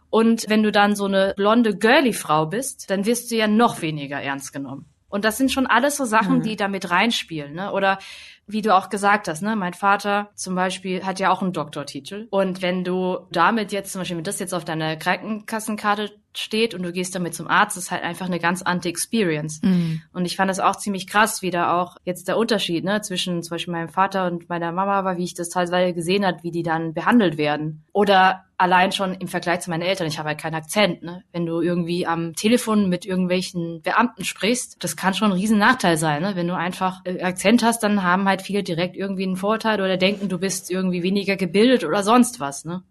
Und 0.09 0.49
wenn 0.49 0.61
du 0.61 0.73
dann 0.73 0.97
so 0.97 1.05
eine 1.05 1.33
blonde, 1.37 1.77
girly 1.77 2.11
Frau 2.11 2.45
bist, 2.47 2.89
dann 2.89 3.05
wirst 3.05 3.31
du 3.31 3.35
ja 3.35 3.47
noch 3.47 3.81
weniger 3.81 4.21
ernst 4.21 4.51
genommen. 4.51 4.87
Und 5.15 5.23
das 5.23 5.37
sind 5.37 5.49
schon 5.49 5.65
alles 5.65 5.95
so 5.95 6.03
Sachen, 6.03 6.39
mhm. 6.39 6.41
die 6.41 6.57
da 6.57 6.67
mit 6.67 6.91
reinspielen. 6.91 7.53
Ne? 7.53 7.71
Oder 7.71 7.99
wie 8.47 8.61
du 8.61 8.75
auch 8.75 8.89
gesagt 8.89 9.29
hast, 9.29 9.41
ne, 9.41 9.55
mein 9.55 9.73
Vater 9.73 10.29
zum 10.35 10.55
Beispiel 10.55 11.05
hat 11.05 11.21
ja 11.21 11.31
auch 11.31 11.41
einen 11.41 11.53
Doktortitel. 11.53 12.27
Und 12.31 12.61
wenn 12.61 12.83
du 12.83 13.19
damit 13.31 13.71
jetzt 13.71 13.93
zum 13.93 14.01
Beispiel, 14.01 14.17
wenn 14.17 14.25
das 14.25 14.39
jetzt 14.39 14.53
auf 14.53 14.65
deiner 14.65 14.97
Krankenkassenkarte 14.97 16.11
steht 16.37 16.73
und 16.73 16.83
du 16.83 16.91
gehst 16.91 17.15
damit 17.15 17.33
zum 17.33 17.47
Arzt, 17.47 17.77
ist 17.77 17.91
halt 17.91 18.03
einfach 18.03 18.27
eine 18.27 18.39
ganz 18.39 18.61
andere 18.61 18.89
Experience. 18.89 19.61
Mhm. 19.61 20.01
Und 20.13 20.25
ich 20.25 20.35
fand 20.35 20.49
das 20.49 20.59
auch 20.59 20.75
ziemlich 20.75 21.07
krass, 21.07 21.41
wie 21.41 21.51
da 21.51 21.81
auch 21.81 21.97
jetzt 22.03 22.27
der 22.27 22.37
Unterschied 22.37 22.83
ne, 22.83 23.01
zwischen 23.01 23.43
zum 23.43 23.55
Beispiel 23.55 23.73
meinem 23.73 23.89
Vater 23.89 24.27
und 24.27 24.49
meiner 24.49 24.71
Mama 24.71 25.03
war, 25.03 25.17
wie 25.17 25.23
ich 25.23 25.33
das 25.33 25.49
teilweise 25.49 25.93
gesehen 25.93 26.25
hat, 26.25 26.43
wie 26.43 26.51
die 26.51 26.63
dann 26.63 26.93
behandelt 26.93 27.37
werden. 27.37 27.83
Oder 27.91 28.45
allein 28.57 28.91
schon 28.91 29.13
im 29.15 29.27
Vergleich 29.27 29.61
zu 29.61 29.69
meinen 29.69 29.81
Eltern, 29.81 30.07
ich 30.07 30.17
habe 30.17 30.29
halt 30.29 30.39
keinen 30.39 30.55
Akzent. 30.55 31.03
Ne? 31.03 31.23
Wenn 31.31 31.45
du 31.45 31.61
irgendwie 31.61 32.07
am 32.07 32.33
Telefon 32.35 32.89
mit 32.89 33.05
irgendwelchen 33.05 33.81
Beamten 33.81 34.23
sprichst, 34.23 34.83
das 34.83 34.95
kann 34.95 35.13
schon 35.13 35.31
ein 35.31 35.37
riesen 35.37 35.57
Nachteil 35.57 35.97
sein. 35.97 36.21
Ne? 36.21 36.35
Wenn 36.35 36.47
du 36.47 36.55
einfach 36.55 37.01
äh, 37.05 37.21
Akzent 37.21 37.63
hast, 37.63 37.83
dann 37.83 38.03
haben 38.03 38.27
halt 38.27 38.41
viele 38.41 38.63
direkt 38.63 38.95
irgendwie 38.95 39.23
einen 39.23 39.37
Vorteil 39.37 39.81
oder 39.81 39.97
denken, 39.97 40.29
du 40.29 40.39
bist 40.39 40.71
irgendwie 40.71 41.03
weniger 41.03 41.35
gebildet 41.35 41.83
oder 41.83 42.03
sonst 42.03 42.39
was. 42.39 42.65
Ne? 42.65 42.83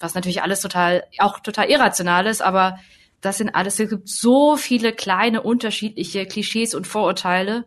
Was 0.00 0.14
natürlich 0.14 0.42
alles 0.42 0.60
total, 0.60 1.04
auch 1.18 1.38
total 1.40 1.70
irrational 1.70 2.26
ist, 2.26 2.42
aber 2.42 2.78
das 3.20 3.38
sind 3.38 3.54
alles, 3.54 3.78
es 3.78 3.90
gibt 3.90 4.08
so 4.08 4.56
viele 4.56 4.92
kleine 4.92 5.42
unterschiedliche 5.42 6.26
Klischees 6.26 6.74
und 6.74 6.86
Vorurteile. 6.86 7.66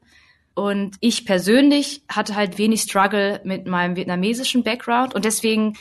Und 0.55 0.97
ich 0.99 1.25
persönlich 1.25 2.01
hatte 2.09 2.35
halt 2.35 2.57
wenig 2.57 2.81
Struggle 2.81 3.39
mit 3.43 3.67
meinem 3.67 3.95
vietnamesischen 3.95 4.63
Background 4.63 5.15
und 5.15 5.25
deswegen 5.25 5.77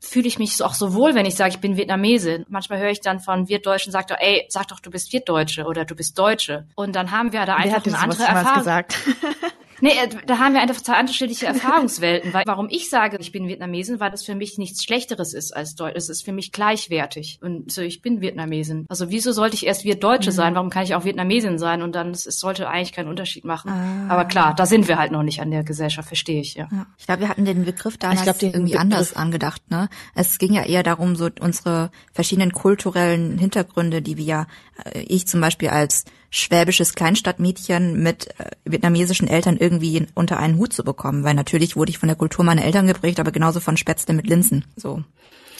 fühle 0.00 0.28
ich 0.28 0.38
mich 0.38 0.62
auch 0.62 0.72
so 0.72 0.94
wohl, 0.94 1.14
wenn 1.14 1.26
ich 1.26 1.34
sage, 1.34 1.50
ich 1.50 1.60
bin 1.60 1.76
Vietnamesin. 1.76 2.46
Manchmal 2.48 2.78
höre 2.78 2.90
ich 2.90 3.00
dann 3.00 3.20
von 3.20 3.48
Wirtdeutschen, 3.48 3.92
sagt 3.92 4.10
doch, 4.10 4.16
ey, 4.18 4.46
sag 4.48 4.68
doch, 4.68 4.80
du 4.80 4.90
bist 4.90 5.12
Wirtdeutsche 5.12 5.64
oder 5.64 5.84
du 5.84 5.94
bist 5.94 6.18
Deutsche. 6.18 6.66
Und 6.74 6.96
dann 6.96 7.10
haben 7.10 7.32
wir 7.32 7.44
da 7.44 7.56
einfach 7.56 7.84
eine 7.84 7.98
andere 7.98 8.22
Erfahrung. 8.22 8.58
Gesagt? 8.60 8.98
Nee, 9.80 9.90
äh, 9.90 10.08
da 10.26 10.38
haben 10.38 10.54
wir 10.54 10.60
einfach 10.60 10.80
zwei 10.80 11.00
unterschiedliche 11.00 11.46
Erfahrungswelten. 11.46 12.32
Weil, 12.32 12.44
warum 12.46 12.68
ich 12.70 12.90
sage, 12.90 13.16
ich 13.20 13.32
bin 13.32 13.48
Vietnamesin, 13.48 14.00
weil 14.00 14.10
das 14.10 14.24
für 14.24 14.34
mich 14.34 14.58
nichts 14.58 14.84
Schlechteres 14.84 15.34
ist 15.34 15.56
als 15.56 15.74
Deutsch. 15.74 15.94
Es 15.96 16.08
ist 16.08 16.24
für 16.24 16.32
mich 16.32 16.52
gleichwertig. 16.52 17.38
Und 17.42 17.70
so, 17.72 17.82
ich 17.82 18.02
bin 18.02 18.20
Vietnamesin. 18.20 18.86
Also 18.88 19.10
wieso 19.10 19.32
sollte 19.32 19.56
ich 19.56 19.66
erst 19.66 19.84
Wirtdeutsche 19.84 20.30
mhm. 20.30 20.34
sein? 20.34 20.54
Warum 20.54 20.70
kann 20.70 20.84
ich 20.84 20.94
auch 20.94 21.04
Vietnamesin 21.04 21.58
sein? 21.58 21.82
Und 21.82 21.94
dann, 21.94 22.10
es, 22.10 22.24
sollte 22.24 22.68
eigentlich 22.68 22.92
keinen 22.92 23.08
Unterschied 23.08 23.44
machen. 23.44 23.70
Ah. 23.70 24.12
Aber 24.12 24.24
klar, 24.24 24.54
da 24.54 24.66
sind 24.66 24.88
wir 24.88 24.98
halt 24.98 25.12
noch 25.12 25.22
nicht 25.22 25.40
an 25.40 25.50
der 25.50 25.64
Gesellschaft, 25.64 26.08
verstehe 26.08 26.40
ich, 26.40 26.54
ja. 26.54 26.68
ja. 26.70 26.86
Ich 26.98 27.06
glaube, 27.06 27.20
wir 27.20 27.28
hatten 27.28 27.44
den 27.44 27.64
Begriff 27.64 27.98
damals 27.98 28.22
glaub, 28.22 28.38
den 28.38 28.52
irgendwie 28.52 28.72
Begriff 28.72 28.80
anders 28.80 29.16
angedacht, 29.16 29.70
ne? 29.70 29.88
Es 30.14 30.38
ging 30.38 30.52
ja 30.52 30.62
eher 30.62 30.82
darum, 30.82 31.16
so 31.16 31.28
unsere 31.40 31.90
verschiedenen 32.12 32.52
kulturellen 32.52 33.38
Hintergründe, 33.38 34.02
die 34.02 34.16
wir 34.16 34.24
ja, 34.24 34.46
äh, 34.84 35.00
ich 35.00 35.26
zum 35.26 35.40
Beispiel 35.40 35.68
als 35.68 36.04
schwäbisches 36.30 36.94
Kleinstadtmädchen 36.94 38.02
mit 38.02 38.28
äh, 38.38 38.50
vietnamesischen 38.64 39.28
Eltern 39.28 39.56
irgendwie 39.56 40.06
unter 40.14 40.38
einen 40.38 40.56
Hut 40.58 40.72
zu 40.72 40.84
bekommen, 40.84 41.24
weil 41.24 41.34
natürlich 41.34 41.76
wurde 41.76 41.90
ich 41.90 41.98
von 41.98 42.08
der 42.08 42.16
Kultur 42.16 42.44
meiner 42.44 42.64
Eltern 42.64 42.86
geprägt, 42.86 43.20
aber 43.20 43.32
genauso 43.32 43.60
von 43.60 43.76
Spätzle 43.76 44.14
mit 44.14 44.26
Linsen, 44.26 44.64
so. 44.76 45.02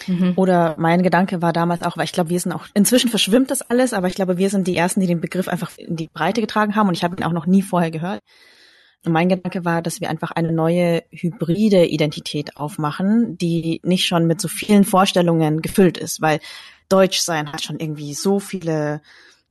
Mhm. 0.07 0.33
Oder 0.35 0.75
mein 0.79 1.03
Gedanke 1.03 1.41
war 1.41 1.53
damals 1.53 1.83
auch, 1.83 1.97
weil 1.97 2.05
ich 2.05 2.13
glaube, 2.13 2.29
wir 2.29 2.39
sind 2.39 2.53
auch, 2.53 2.65
inzwischen 2.73 3.09
verschwimmt 3.09 3.51
das 3.51 3.61
alles, 3.61 3.93
aber 3.93 4.07
ich 4.07 4.15
glaube, 4.15 4.37
wir 4.37 4.49
sind 4.49 4.67
die 4.67 4.75
Ersten, 4.75 5.01
die 5.01 5.07
den 5.07 5.21
Begriff 5.21 5.47
einfach 5.47 5.77
in 5.77 5.95
die 5.95 6.09
Breite 6.11 6.41
getragen 6.41 6.75
haben 6.75 6.87
und 6.87 6.95
ich 6.95 7.03
habe 7.03 7.15
ihn 7.15 7.23
auch 7.23 7.33
noch 7.33 7.45
nie 7.45 7.61
vorher 7.61 7.91
gehört. 7.91 8.21
Und 9.05 9.13
mein 9.13 9.29
Gedanke 9.29 9.65
war, 9.65 9.81
dass 9.81 9.99
wir 9.99 10.09
einfach 10.09 10.31
eine 10.31 10.51
neue 10.51 11.03
hybride 11.09 11.85
Identität 11.85 12.57
aufmachen, 12.57 13.37
die 13.37 13.81
nicht 13.83 14.05
schon 14.05 14.27
mit 14.27 14.39
so 14.39 14.47
vielen 14.47 14.83
Vorstellungen 14.83 15.61
gefüllt 15.61 15.97
ist, 15.97 16.21
weil 16.21 16.39
Deutsch 16.87 17.19
sein 17.19 17.51
hat 17.51 17.63
schon 17.63 17.79
irgendwie 17.79 18.13
so 18.13 18.39
viele 18.39 19.01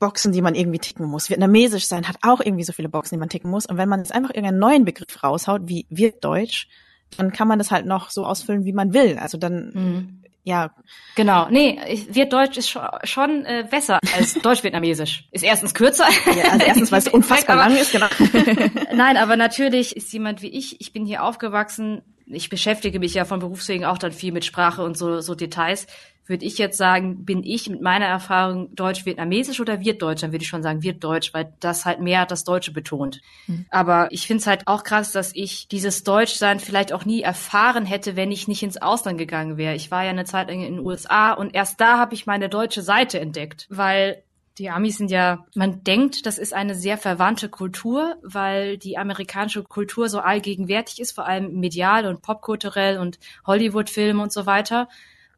Boxen, 0.00 0.32
die 0.32 0.42
man 0.42 0.56
irgendwie 0.56 0.80
ticken 0.80 1.06
muss. 1.06 1.30
Vietnamesisch 1.30 1.86
sein 1.86 2.08
hat 2.08 2.16
auch 2.22 2.40
irgendwie 2.40 2.64
so 2.64 2.72
viele 2.72 2.88
Boxen, 2.88 3.14
die 3.14 3.20
man 3.20 3.28
ticken 3.28 3.50
muss. 3.50 3.66
Und 3.66 3.76
wenn 3.76 3.88
man 3.88 4.00
jetzt 4.00 4.12
einfach 4.12 4.30
irgendeinen 4.30 4.58
neuen 4.58 4.84
Begriff 4.84 5.22
raushaut, 5.22 5.62
wie 5.66 5.86
wird 5.90 6.24
Deutsch, 6.24 6.68
dann 7.16 7.32
kann 7.32 7.46
man 7.46 7.58
das 7.58 7.70
halt 7.70 7.86
noch 7.86 8.10
so 8.10 8.24
ausfüllen, 8.24 8.64
wie 8.64 8.72
man 8.72 8.94
will. 8.94 9.18
Also 9.18 9.36
dann, 9.38 9.70
mhm. 9.74 10.22
ja. 10.42 10.70
Genau. 11.16 11.48
Nee, 11.50 11.78
wird 12.10 12.32
Deutsch 12.32 12.56
ist 12.56 12.70
schon, 12.70 12.82
schon 13.04 13.44
äh, 13.44 13.66
besser 13.70 13.98
als 14.16 14.34
Deutsch-Vietnamesisch. 14.42 15.28
Ist 15.32 15.44
erstens 15.44 15.74
kürzer. 15.74 16.08
Ja, 16.26 16.52
also 16.52 16.66
erstens, 16.66 16.92
weil 16.92 16.98
es 17.00 17.08
unfassbar 17.12 17.56
lang 17.56 17.76
ist, 17.76 17.92
genau. 17.92 18.08
Nein, 18.94 19.16
aber 19.16 19.36
natürlich 19.36 19.96
ist 19.96 20.12
jemand 20.12 20.42
wie 20.42 20.48
ich, 20.48 20.80
ich 20.80 20.92
bin 20.92 21.04
hier 21.04 21.24
aufgewachsen, 21.24 22.02
ich 22.32 22.48
beschäftige 22.48 22.98
mich 22.98 23.14
ja 23.14 23.24
von 23.24 23.40
Berufswegen 23.40 23.84
auch 23.84 23.98
dann 23.98 24.12
viel 24.12 24.32
mit 24.32 24.44
Sprache 24.44 24.82
und 24.82 24.96
so, 24.96 25.20
so 25.20 25.34
Details 25.34 25.86
würde 26.30 26.46
ich 26.46 26.58
jetzt 26.58 26.78
sagen, 26.78 27.24
bin 27.24 27.42
ich 27.42 27.68
mit 27.68 27.82
meiner 27.82 28.06
Erfahrung 28.06 28.74
deutsch-vietnamesisch 28.74 29.60
oder 29.60 29.80
wird 29.80 30.00
Deutsch? 30.00 30.22
Dann 30.22 30.30
würde 30.30 30.44
ich 30.44 30.48
schon 30.48 30.62
sagen, 30.62 30.82
wird 30.82 31.02
Deutsch, 31.02 31.34
weil 31.34 31.52
das 31.58 31.84
halt 31.84 32.00
mehr 32.00 32.24
das 32.24 32.44
Deutsche 32.44 32.72
betont. 32.72 33.20
Mhm. 33.48 33.66
Aber 33.68 34.06
ich 34.12 34.28
finde 34.28 34.40
es 34.40 34.46
halt 34.46 34.62
auch 34.66 34.84
krass, 34.84 35.10
dass 35.10 35.34
ich 35.34 35.66
dieses 35.66 36.04
Deutschsein 36.04 36.60
vielleicht 36.60 36.92
auch 36.92 37.04
nie 37.04 37.20
erfahren 37.20 37.84
hätte, 37.84 38.14
wenn 38.14 38.30
ich 38.30 38.46
nicht 38.46 38.62
ins 38.62 38.80
Ausland 38.80 39.18
gegangen 39.18 39.56
wäre. 39.56 39.74
Ich 39.74 39.90
war 39.90 40.04
ja 40.04 40.10
eine 40.10 40.24
Zeit 40.24 40.48
lang 40.48 40.60
in 40.60 40.76
den 40.76 40.86
USA 40.86 41.32
und 41.32 41.52
erst 41.52 41.80
da 41.80 41.98
habe 41.98 42.14
ich 42.14 42.26
meine 42.26 42.48
deutsche 42.48 42.82
Seite 42.82 43.18
entdeckt, 43.18 43.66
weil 43.68 44.22
die 44.60 44.68
Amis 44.68 44.98
sind 44.98 45.10
ja, 45.10 45.46
man 45.54 45.82
denkt, 45.84 46.26
das 46.26 46.36
ist 46.36 46.52
eine 46.52 46.74
sehr 46.74 46.98
verwandte 46.98 47.48
Kultur, 47.48 48.16
weil 48.22 48.76
die 48.76 48.98
amerikanische 48.98 49.62
Kultur 49.62 50.10
so 50.10 50.20
allgegenwärtig 50.20 51.00
ist, 51.00 51.12
vor 51.12 51.26
allem 51.26 51.58
medial 51.58 52.06
und 52.06 52.20
popkulturell 52.20 52.98
und 52.98 53.18
Hollywood-Filme 53.46 54.22
und 54.22 54.32
so 54.32 54.44
weiter. 54.44 54.88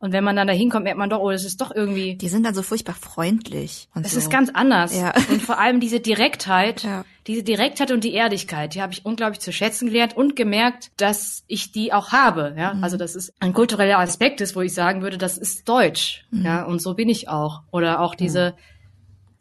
Und 0.00 0.12
wenn 0.12 0.24
man 0.24 0.34
dann 0.34 0.48
da 0.48 0.52
hinkommt, 0.52 0.82
merkt 0.82 0.98
man 0.98 1.08
doch, 1.08 1.20
oh, 1.20 1.30
das 1.30 1.44
ist 1.44 1.60
doch 1.60 1.72
irgendwie. 1.72 2.16
Die 2.16 2.28
sind 2.28 2.44
dann 2.44 2.54
so 2.54 2.62
furchtbar 2.62 2.94
freundlich. 2.94 3.88
Und 3.94 4.04
es 4.04 4.14
so. 4.14 4.18
ist 4.18 4.30
ganz 4.30 4.50
anders. 4.52 4.98
Ja. 4.98 5.14
Und 5.30 5.40
vor 5.40 5.60
allem 5.60 5.78
diese 5.78 6.00
Direktheit, 6.00 6.82
ja. 6.82 7.04
diese 7.28 7.44
Direktheit 7.44 7.92
und 7.92 8.02
die 8.02 8.12
Ehrlichkeit, 8.12 8.74
die 8.74 8.82
habe 8.82 8.92
ich 8.92 9.06
unglaublich 9.06 9.38
zu 9.38 9.52
schätzen 9.52 9.86
gelernt 9.86 10.16
und 10.16 10.34
gemerkt, 10.34 10.90
dass 10.96 11.44
ich 11.46 11.70
die 11.70 11.92
auch 11.92 12.10
habe. 12.10 12.56
Ja, 12.58 12.74
mhm. 12.74 12.82
also 12.82 12.96
das 12.96 13.14
ist 13.14 13.32
ein 13.38 13.52
kultureller 13.52 14.00
Aspekt 14.00 14.40
ist, 14.40 14.56
wo 14.56 14.62
ich 14.62 14.74
sagen 14.74 15.02
würde, 15.02 15.18
das 15.18 15.38
ist 15.38 15.68
Deutsch. 15.68 16.24
Mhm. 16.32 16.44
Ja, 16.44 16.64
und 16.64 16.82
so 16.82 16.94
bin 16.94 17.08
ich 17.08 17.28
auch. 17.28 17.62
Oder 17.70 18.00
auch 18.00 18.16
diese, 18.16 18.56
mhm 18.56 18.71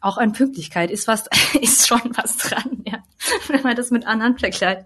auch 0.02 0.18
an 0.18 0.34
Pünktlichkeit 0.34 0.92
ist 0.92 1.08
was, 1.08 1.26
ist 1.62 1.88
schon 1.88 2.02
was 2.16 2.38
dran, 2.38 2.84
ja. 2.86 3.00
Wenn 3.48 3.62
man 3.62 3.76
das 3.76 3.92
mit 3.92 4.08
anderen 4.08 4.38
vergleicht. 4.38 4.86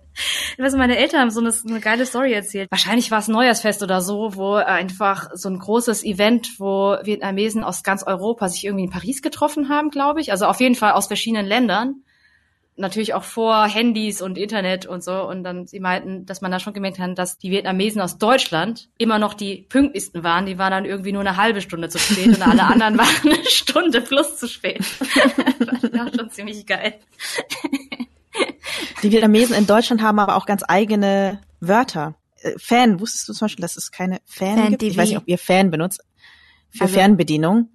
Also 0.59 0.78
meine 0.78 0.97
Eltern 0.97 1.22
haben 1.22 1.32
so 1.32 1.39
eine, 1.39 1.53
eine 1.68 1.80
geile 1.80 2.05
Story 2.05 2.34
erzählt. 2.34 2.70
Wahrscheinlich 2.70 3.09
war 3.09 3.20
es 3.20 3.30
Neujahrsfest 3.30 3.82
oder 3.82 4.01
so, 4.01 4.36
wo 4.36 4.55
einfach 4.55 5.30
so 5.34 5.49
ein 5.49 5.57
großes 5.57 6.03
Event, 6.03 6.59
wo 6.59 6.97
Vietnamesen 7.03 7.63
aus 7.63 7.84
ganz 7.84 8.03
Europa 8.03 8.49
sich 8.49 8.66
irgendwie 8.66 8.84
in 8.84 8.91
Paris 8.91 9.22
getroffen 9.22 9.70
haben, 9.70 9.89
glaube 9.89 10.20
ich. 10.20 10.32
Also 10.32 10.45
auf 10.45 10.59
jeden 10.59 10.76
Fall 10.76 10.91
aus 10.91 11.07
verschiedenen 11.07 11.45
Ländern 11.45 12.03
natürlich 12.78 13.13
auch 13.13 13.23
vor 13.23 13.65
Handys 13.65 14.21
und 14.21 14.38
Internet 14.38 14.86
und 14.86 15.03
so. 15.03 15.28
Und 15.28 15.43
dann 15.43 15.67
sie 15.67 15.80
meinten, 15.80 16.26
dass 16.26 16.41
man 16.41 16.51
da 16.51 16.59
schon 16.59 16.73
gemerkt 16.73 16.99
hat, 16.99 17.17
dass 17.17 17.38
die 17.38 17.51
Vietnamesen 17.51 18.01
aus 18.01 18.17
Deutschland 18.17 18.89
immer 18.97 19.19
noch 19.19 19.34
die 19.34 19.65
pünktlichsten 19.69 20.23
waren. 20.23 20.45
Die 20.45 20.57
waren 20.57 20.71
dann 20.71 20.86
irgendwie 20.86 21.11
nur 21.11 21.21
eine 21.21 21.38
halbe 21.38 21.61
Stunde 21.61 21.89
zu 21.89 21.99
spät 21.99 22.28
und 22.28 22.41
alle 22.41 22.63
anderen 22.63 22.97
waren 22.97 23.32
eine 23.32 23.45
Stunde 23.45 24.01
plus 24.01 24.38
zu 24.38 24.47
spät. 24.47 24.80
das 25.59 25.93
war 25.93 26.13
schon 26.13 26.30
ziemlich 26.32 26.65
geil. 26.65 26.99
Die 29.03 29.11
Vietnamesen 29.11 29.55
in 29.55 29.67
Deutschland 29.67 30.01
haben 30.01 30.19
aber 30.19 30.36
auch 30.36 30.45
ganz 30.45 30.63
eigene 30.67 31.41
Wörter. 31.59 32.15
Äh, 32.41 32.53
Fan, 32.57 32.99
wusstest 32.99 33.30
du 33.30 33.34
zum 33.34 33.45
Beispiel, 33.45 33.61
dass 33.61 33.78
es 33.78 33.91
keine 33.91 34.19
Fan, 34.26 34.57
Fan 34.57 34.69
gibt? 34.71 34.84
Ich 34.84 34.97
weiß 34.97 35.09
nicht, 35.09 35.17
ob 35.17 35.28
ihr 35.28 35.38
Fan 35.38 35.71
benutzt 35.71 36.01
für 36.69 36.84
also, 36.84 36.95
Fernbedienung. 36.95 37.69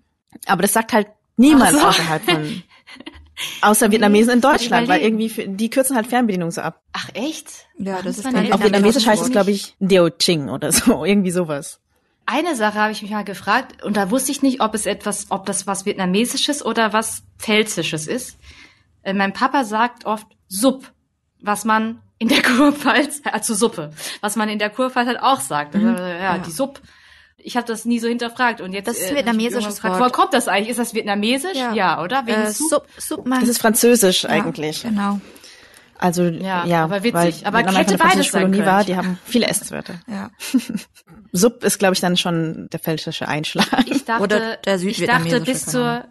Aber 0.47 0.63
das 0.63 0.73
sagt 0.73 0.93
halt 0.93 1.09
niemand 1.37 1.73
so. 1.73 1.87
außerhalb 1.87 2.23
von 2.23 2.63
Außer 3.63 3.91
Vietnamesen 3.91 4.35
in 4.35 4.41
Deutschland, 4.41 4.89
weil 4.89 5.01
irgendwie, 5.01 5.29
die 5.49 5.71
kürzen 5.71 5.97
halt 5.97 6.07
Fernbedienung 6.07 6.51
so 6.51 6.61
ab. 6.61 6.83
Ach 6.93 7.09
echt? 7.15 7.67
Ja, 7.79 8.03
das 8.03 8.19
ist 8.19 8.25
dann 8.25 8.53
Auf 8.53 8.63
Vietnamesisch 8.63 9.07
heißt 9.07 9.23
es, 9.23 9.31
glaube 9.31 9.51
ich, 9.51 9.75
Deo 9.79 10.11
Ching 10.11 10.49
oder 10.49 10.73
so, 10.73 11.05
irgendwie 11.05 11.31
sowas. 11.31 11.81
Eine 12.27 12.55
Sache 12.55 12.79
habe 12.79 12.93
ich 12.93 13.03
mich 13.03 13.11
mal 13.11 13.25
gefragt 13.25 13.83
und 13.83 13.97
da 13.97 14.11
wusste 14.11 14.31
ich 14.31 14.43
nicht, 14.43 14.61
ob 14.61 14.75
es 14.75 14.87
etwas, 14.87 15.27
ob 15.31 15.47
das 15.47 15.67
was 15.67 15.85
Vietnamesisches 15.85 16.65
oder 16.65 16.93
was 16.93 17.23
Pfälzisches 17.39 18.07
ist. 18.07 18.39
Äh, 19.03 19.15
mein 19.15 19.33
Papa 19.33 19.65
sagt 19.65 20.05
oft 20.05 20.27
Supp, 20.49 20.93
was 21.41 21.65
man 21.65 22.01
in 22.19 22.29
der 22.29 22.43
Kurpfalz, 22.57 23.23
also 23.25 23.55
Suppe, 23.55 23.91
was 24.21 24.37
man 24.37 24.49
in 24.49 24.59
der 24.59 24.71
Kurpfalz 24.71 25.09
halt 25.09 25.21
auch 25.21 25.41
sagt. 25.41 25.75
Mhm. 25.75 25.89
Also, 25.89 26.03
ja, 26.05 26.19
ja, 26.19 26.39
die 26.39 26.51
Supp 26.51 26.81
ich 27.43 27.57
habe 27.57 27.67
das 27.67 27.85
nie 27.85 27.99
so 27.99 28.09
hinterfragt 28.09 28.61
und 28.61 28.73
jetzt 28.73 28.87
das 28.87 28.99
ist 28.99 29.11
äh, 29.11 29.17
vietnamesisches 29.17 29.77
gefragt, 29.77 29.95
Wort. 29.95 30.01
Woher 30.01 30.11
kommt 30.11 30.35
das 30.35 30.49
eigentlich? 30.49 30.71
Ist 30.71 30.79
das 30.79 30.95
vietnamesisch? 30.95 31.57
Ja, 31.57 31.73
ja 31.73 32.03
oder? 32.03 32.27
Wegen 32.27 32.43
äh, 32.43 32.51
Sup, 32.51 32.87
Sup 32.99 33.25
das 33.29 33.49
ist 33.49 33.59
französisch 33.59 34.25
ja, 34.25 34.31
eigentlich. 34.31 34.83
Genau. 34.83 35.21
Also 36.01 36.25
ja, 36.25 36.65
ja 36.65 36.85
aber 36.85 37.03
witzig. 37.03 37.47
aber 37.47 37.59
hätte 37.59 37.99
beides 37.99 38.31
sein 38.31 38.45
Kolonie 38.45 38.65
war, 38.65 38.85
die 38.85 38.97
haben 38.97 39.19
viele 39.25 39.47
S-Wörter. 39.49 40.01
Ja. 40.07 40.31
Sub 41.33 41.63
ist, 41.63 41.79
glaube 41.79 41.95
ich, 41.95 42.01
dann 42.01 42.17
schon 42.17 42.69
der 42.73 42.81
pfälzische 42.81 43.29
Einschlag. 43.29 43.67
Ich 43.87 44.05
dachte, 44.07 44.23
Oder 44.23 44.57
der 44.57 44.83
ich 44.83 45.05
dachte 45.05 45.41
bis 45.43 45.67
zur, 45.67 46.05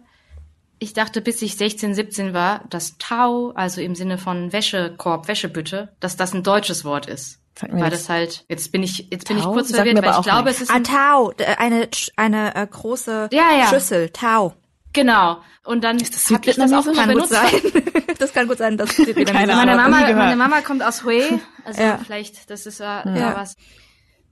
ich 0.78 0.92
dachte, 0.92 1.20
bis 1.20 1.42
ich 1.42 1.56
16, 1.56 1.94
17 1.94 2.32
war, 2.32 2.64
dass 2.70 2.98
Tau, 2.98 3.50
also 3.50 3.80
im 3.80 3.96
Sinne 3.96 4.16
von 4.16 4.52
Wäschekorb, 4.52 5.26
Wäschebütte, 5.26 5.92
dass 5.98 6.16
das 6.16 6.34
ein 6.34 6.44
deutsches 6.44 6.84
Wort 6.84 7.06
ist. 7.06 7.39
Weil 7.68 7.90
das 7.90 8.08
halt, 8.08 8.44
jetzt 8.48 8.72
bin 8.72 8.82
ich, 8.82 9.08
jetzt 9.10 9.28
bin 9.28 9.38
Tau? 9.38 9.48
ich 9.48 9.52
kurz 9.54 9.70
verwirrt, 9.74 10.02
weil 10.02 10.18
ich 10.18 10.22
glaube, 10.22 10.48
nicht. 10.48 10.60
es 10.60 10.62
ist. 10.62 10.70
Ah, 10.70 10.80
Tau, 10.80 11.32
eine, 11.58 11.88
eine 12.16 12.54
äh, 12.54 12.66
große 12.66 13.28
ja, 13.32 13.56
ja. 13.58 13.66
Schüssel, 13.68 14.10
Tau. 14.10 14.54
Genau. 14.92 15.40
Und 15.64 15.84
dann 15.84 15.98
ist 15.98 16.14
das 16.14 16.30
ich 16.30 16.56
das 16.56 16.72
auch 16.72 16.92
kann 16.92 17.08
benutzt. 17.08 17.30
Gut 17.30 17.72
sein. 17.72 17.82
das 18.18 18.32
kann 18.32 18.48
gut 18.48 18.58
sein, 18.58 18.76
dass 18.76 18.94
Keine 18.96 19.54
meine 19.54 19.76
Mama, 19.76 20.12
meine 20.12 20.36
Mama 20.36 20.60
kommt 20.62 20.82
aus 20.82 21.04
Hue, 21.04 21.40
also 21.64 21.80
ja. 21.80 21.98
vielleicht, 21.98 22.50
das 22.50 22.66
ist 22.66 22.80
ja, 22.80 23.04
ja. 23.14 23.36
was. 23.36 23.56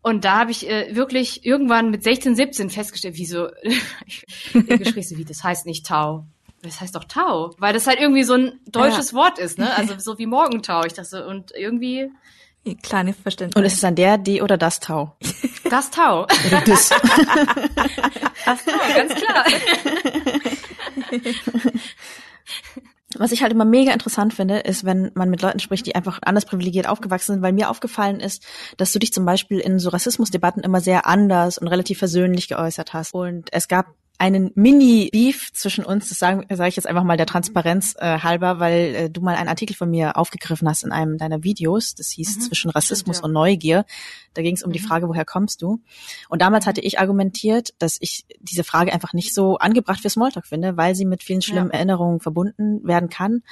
Und 0.01 0.25
da 0.25 0.39
habe 0.39 0.51
ich 0.51 0.69
äh, 0.69 0.95
wirklich 0.95 1.45
irgendwann 1.45 1.91
mit 1.91 2.03
16, 2.03 2.37
17 2.37 2.71
festgestellt, 2.71 3.15
wieso, 3.17 3.49
ich, 3.63 4.25
ich 4.55 5.19
wie, 5.19 5.25
das 5.25 5.43
heißt 5.43 5.67
nicht 5.67 5.87
Tau. 5.87 6.25
Das 6.63 6.81
heißt 6.81 6.95
doch 6.95 7.05
Tau, 7.05 7.55
weil 7.59 7.73
das 7.73 7.87
halt 7.87 8.01
irgendwie 8.01 8.25
so 8.25 8.35
ein 8.35 8.61
deutsches 8.67 9.13
ja. 9.13 9.19
Wort 9.19 9.39
ist, 9.39 9.59
ne? 9.59 9.75
Also 9.77 9.95
so 9.99 10.19
wie 10.19 10.27
Morgentau. 10.27 10.85
Ich 10.85 10.93
dachte, 10.93 11.27
und 11.27 11.53
irgendwie 11.55 12.11
Kleine 12.83 13.15
Verständnis. 13.15 13.57
Und 13.57 13.65
ist 13.65 13.75
es 13.75 13.81
dann 13.81 13.95
der, 13.95 14.19
die 14.19 14.43
oder 14.43 14.57
das 14.57 14.81
Tau? 14.81 15.17
Das 15.71 15.91
Tau. 15.91 16.23
Oder 16.23 16.63
das. 16.65 16.89
das 18.47 18.65
Tau, 18.65 18.95
ganz 18.97 19.15
klar. 19.15 19.45
Was 23.17 23.33
ich 23.33 23.43
halt 23.43 23.53
immer 23.53 23.67
mega 23.67 23.93
interessant 23.93 24.33
finde, 24.33 24.61
ist, 24.61 24.85
wenn 24.85 25.11
man 25.15 25.29
mit 25.29 25.43
Leuten 25.43 25.61
spricht, 25.61 25.85
die 25.87 25.95
einfach 25.95 26.21
anders 26.23 26.47
privilegiert 26.47 26.89
aufgewachsen 26.89 27.35
sind, 27.35 27.43
weil 27.43 27.53
mir 27.53 27.69
aufgefallen 27.69 28.21
ist, 28.21 28.47
dass 28.79 28.93
du 28.93 28.99
dich 28.99 29.13
zum 29.13 29.27
Beispiel 29.27 29.59
in 29.59 29.79
so 29.79 29.91
Rassismusdebatten 29.91 30.63
immer 30.63 30.81
sehr 30.81 31.07
anders 31.07 31.59
und 31.59 31.69
relativ 31.69 31.99
versöhnlich 31.99 32.49
geäußert 32.49 32.95
hast. 32.95 33.13
Und 33.13 33.51
es 33.53 33.69
gab 33.69 33.98
einen 34.19 34.51
Mini-Beef 34.57 35.53
zwischen 35.53 35.85
uns, 35.85 36.09
das 36.09 36.19
sage 36.19 36.45
sag 36.51 36.67
ich 36.67 36.77
jetzt 36.77 36.87
einfach 36.87 37.05
mal 37.05 37.17
der 37.17 37.27
Transparenz 37.27 37.95
äh, 37.99 38.19
halber, 38.19 38.59
weil 38.59 38.95
äh, 38.95 39.11
du 39.11 39.21
mal 39.21 39.37
einen 39.37 39.49
Artikel 39.49 39.77
von 39.77 39.89
mir 39.89 40.17
aufgegriffen 40.17 40.69
hast 40.69 40.83
in 40.83 40.91
einem 40.91 41.19
deiner 41.19 41.45
Videos, 41.45 41.95
das 41.95 42.11
hieß 42.11 42.37
mhm, 42.37 42.41
zwischen 42.41 42.71
Rassismus 42.71 43.19
stimmt, 43.19 43.25
ja. 43.25 43.27
und 43.27 43.33
Neugier. 43.33 43.85
Da 44.35 44.43
ging 44.43 44.57
es 44.57 44.65
um 44.65 44.71
mhm. 44.71 44.73
die 44.73 44.81
Frage, 44.81 45.09
woher 45.09 45.25
kommst 45.25 45.63
du? 45.63 45.81
Und 46.29 46.43
damals 46.43 46.67
hatte 46.67 46.81
ich 46.81 46.99
argumentiert, 46.99 47.75
dass 47.79 47.97
ich 48.01 48.25
diese 48.41 48.65
Frage 48.65 48.93
einfach 48.93 49.13
nicht 49.13 49.33
so 49.33 49.59
angebracht 49.59 50.01
für 50.01 50.11
Smalltalk 50.11 50.47
finde, 50.47 50.77
weil 50.77 50.97
sie 50.97 51.05
mit 51.05 51.23
vielen 51.23 51.43
schlimmen 51.43 51.71
ja. 51.71 51.75
Erinnerungen 51.75 52.19
verbunden 52.19 52.87
werden 52.87 53.09
kann 53.09 53.43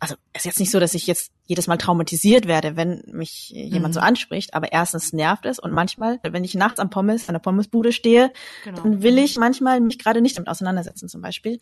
also 0.00 0.14
es 0.32 0.40
ist 0.40 0.46
jetzt 0.46 0.60
nicht 0.60 0.70
so, 0.70 0.80
dass 0.80 0.94
ich 0.94 1.06
jetzt 1.06 1.30
jedes 1.44 1.66
Mal 1.66 1.76
traumatisiert 1.76 2.46
werde, 2.46 2.74
wenn 2.74 3.02
mich 3.12 3.50
jemand 3.50 3.94
mhm. 3.94 3.98
so 3.98 4.00
anspricht, 4.00 4.54
aber 4.54 4.72
erstens 4.72 5.12
nervt 5.12 5.44
es 5.44 5.58
und 5.58 5.72
manchmal, 5.72 6.18
wenn 6.22 6.42
ich 6.42 6.54
nachts 6.54 6.80
am 6.80 6.88
Pommes, 6.88 7.28
an 7.28 7.34
der 7.34 7.40
Pommesbude 7.40 7.92
stehe, 7.92 8.32
genau. 8.64 8.82
dann 8.82 9.02
will 9.02 9.18
ich 9.18 9.36
manchmal 9.36 9.78
mich 9.80 9.98
gerade 9.98 10.22
nicht 10.22 10.38
damit 10.38 10.48
auseinandersetzen 10.48 11.08
zum 11.08 11.20
Beispiel. 11.20 11.60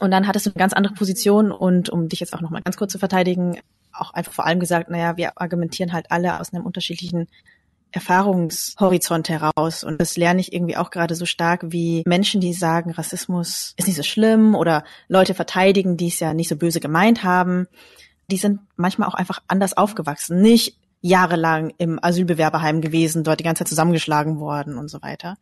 Und 0.00 0.10
dann 0.10 0.26
hattest 0.26 0.46
du 0.46 0.50
eine 0.50 0.58
ganz 0.58 0.72
andere 0.72 0.94
Position 0.94 1.52
und 1.52 1.88
um 1.88 2.08
dich 2.08 2.18
jetzt 2.18 2.34
auch 2.34 2.40
nochmal 2.40 2.62
ganz 2.62 2.76
kurz 2.76 2.90
zu 2.90 2.98
verteidigen, 2.98 3.60
auch 3.92 4.12
einfach 4.12 4.32
vor 4.32 4.46
allem 4.46 4.58
gesagt, 4.58 4.90
naja, 4.90 5.16
wir 5.16 5.40
argumentieren 5.40 5.92
halt 5.92 6.10
alle 6.10 6.40
aus 6.40 6.52
einem 6.52 6.66
unterschiedlichen 6.66 7.28
Erfahrungshorizont 7.94 9.28
heraus. 9.28 9.84
Und 9.84 10.00
das 10.00 10.16
lerne 10.16 10.40
ich 10.40 10.52
irgendwie 10.52 10.76
auch 10.76 10.90
gerade 10.90 11.14
so 11.14 11.26
stark 11.26 11.62
wie 11.66 12.02
Menschen, 12.06 12.40
die 12.40 12.52
sagen, 12.52 12.90
Rassismus 12.90 13.74
ist 13.76 13.86
nicht 13.86 13.96
so 13.96 14.02
schlimm 14.02 14.54
oder 14.54 14.84
Leute 15.08 15.34
verteidigen, 15.34 15.96
die 15.96 16.08
es 16.08 16.20
ja 16.20 16.34
nicht 16.34 16.48
so 16.48 16.56
böse 16.56 16.80
gemeint 16.80 17.22
haben. 17.22 17.68
Die 18.30 18.36
sind 18.36 18.60
manchmal 18.76 19.08
auch 19.08 19.14
einfach 19.14 19.42
anders 19.48 19.76
aufgewachsen. 19.76 20.40
Nicht 20.40 20.76
jahrelang 21.02 21.72
im 21.76 22.02
Asylbewerberheim 22.02 22.80
gewesen, 22.80 23.24
dort 23.24 23.38
die 23.38 23.44
ganze 23.44 23.60
Zeit 23.60 23.68
zusammengeschlagen 23.68 24.40
worden 24.40 24.78
und 24.78 24.88
so 24.88 25.02
weiter. 25.02 25.36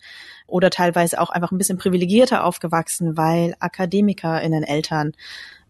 Oder 0.48 0.70
teilweise 0.70 1.20
auch 1.20 1.30
einfach 1.30 1.52
ein 1.52 1.58
bisschen 1.58 1.78
privilegierter 1.78 2.44
aufgewachsen, 2.44 3.16
weil 3.16 3.54
AkademikerInnen 3.60 4.64
Eltern 4.64 5.12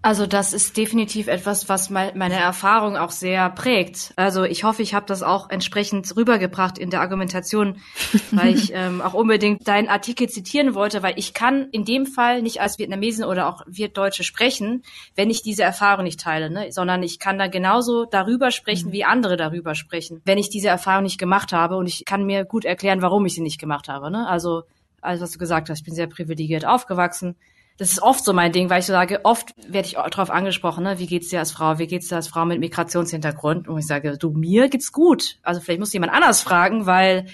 Also 0.04 0.26
das 0.26 0.52
ist 0.52 0.76
definitiv 0.76 1.28
etwas, 1.28 1.68
was 1.68 1.88
meine 1.88 2.34
Erfahrung 2.34 2.96
auch 2.96 3.12
sehr 3.12 3.48
prägt. 3.50 4.12
Also 4.16 4.42
ich 4.42 4.64
hoffe, 4.64 4.82
ich 4.82 4.94
habe 4.94 5.06
das 5.06 5.22
auch 5.22 5.48
entsprechend 5.48 6.16
rübergebracht 6.16 6.76
in 6.76 6.90
der 6.90 7.00
Argumentation, 7.00 7.80
weil 8.32 8.52
ich 8.52 8.72
ähm, 8.74 9.00
auch 9.00 9.14
unbedingt 9.14 9.68
deinen 9.68 9.88
Artikel 9.88 10.28
zitieren 10.28 10.74
wollte, 10.74 11.04
weil 11.04 11.14
ich 11.18 11.34
kann 11.34 11.68
in 11.70 11.84
dem 11.84 12.06
Fall 12.06 12.42
nicht 12.42 12.60
als 12.60 12.80
Vietnamesin 12.80 13.24
oder 13.24 13.46
auch 13.46 13.62
Wirtdeutsche 13.68 14.24
sprechen, 14.24 14.82
wenn 15.14 15.30
ich 15.30 15.42
diese 15.42 15.62
Erfahrung 15.62 16.02
nicht 16.02 16.18
teile, 16.18 16.50
ne? 16.50 16.72
sondern 16.72 17.04
ich 17.04 17.20
kann 17.20 17.38
dann 17.38 17.52
genauso 17.52 18.04
darüber 18.04 18.50
sprechen, 18.50 18.88
mhm. 18.88 18.92
wie 18.92 19.04
andere 19.04 19.36
darüber 19.36 19.76
sprechen, 19.76 20.20
wenn 20.24 20.36
ich 20.36 20.50
diese 20.50 20.68
Erfahrung 20.68 21.04
nicht 21.04 21.18
gemacht 21.18 21.52
habe 21.52 21.76
und 21.76 21.86
ich 21.86 22.04
kann 22.04 22.26
mir 22.26 22.44
gut 22.44 22.64
erklären, 22.64 23.02
warum 23.02 23.24
ich 23.24 23.34
sie 23.34 23.40
nicht 23.40 23.60
gemacht 23.60 23.88
habe. 23.88 24.10
Ne? 24.10 24.26
Also 24.26 24.64
alles, 25.00 25.20
was 25.20 25.30
du 25.30 25.38
gesagt 25.38 25.70
hast, 25.70 25.78
ich 25.78 25.84
bin 25.84 25.94
sehr 25.94 26.08
privilegiert 26.08 26.66
aufgewachsen 26.66 27.36
das 27.78 27.92
ist 27.92 28.02
oft 28.02 28.24
so 28.24 28.32
mein 28.32 28.52
Ding, 28.52 28.70
weil 28.70 28.80
ich 28.80 28.86
so 28.86 28.92
sage, 28.92 29.20
oft 29.24 29.50
werde 29.66 29.88
ich 29.88 29.94
darauf 29.94 30.30
angesprochen, 30.30 30.84
ne? 30.84 30.98
wie 30.98 31.06
geht's 31.06 31.28
dir 31.28 31.38
als 31.38 31.52
Frau, 31.52 31.78
wie 31.78 31.86
geht's 31.86 32.08
dir 32.08 32.16
als 32.16 32.28
Frau 32.28 32.44
mit 32.44 32.60
Migrationshintergrund? 32.60 33.66
Und 33.68 33.78
ich 33.78 33.86
sage, 33.86 34.16
du, 34.18 34.30
mir 34.30 34.68
geht's 34.68 34.92
gut. 34.92 35.38
Also 35.42 35.60
vielleicht 35.60 35.80
muss 35.80 35.92
jemand 35.92 36.12
anders 36.12 36.42
fragen, 36.42 36.86
weil 36.86 37.26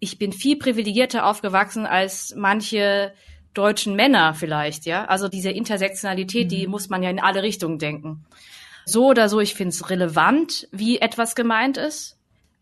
ich 0.00 0.18
bin 0.18 0.32
viel 0.32 0.56
privilegierter 0.56 1.26
aufgewachsen 1.26 1.86
als 1.86 2.34
manche 2.36 3.12
deutschen 3.54 3.94
Männer 3.94 4.34
vielleicht, 4.34 4.84
ja. 4.84 5.04
Also 5.06 5.28
diese 5.28 5.50
Intersektionalität, 5.50 6.46
mhm. 6.46 6.48
die 6.48 6.66
muss 6.66 6.88
man 6.88 7.02
ja 7.02 7.10
in 7.10 7.20
alle 7.20 7.42
Richtungen 7.42 7.78
denken. 7.78 8.24
So 8.84 9.06
oder 9.06 9.28
so, 9.28 9.40
ich 9.40 9.54
finde 9.54 9.70
es 9.70 9.88
relevant, 9.88 10.68
wie 10.72 10.98
etwas 10.98 11.34
gemeint 11.34 11.76
ist. 11.76 12.13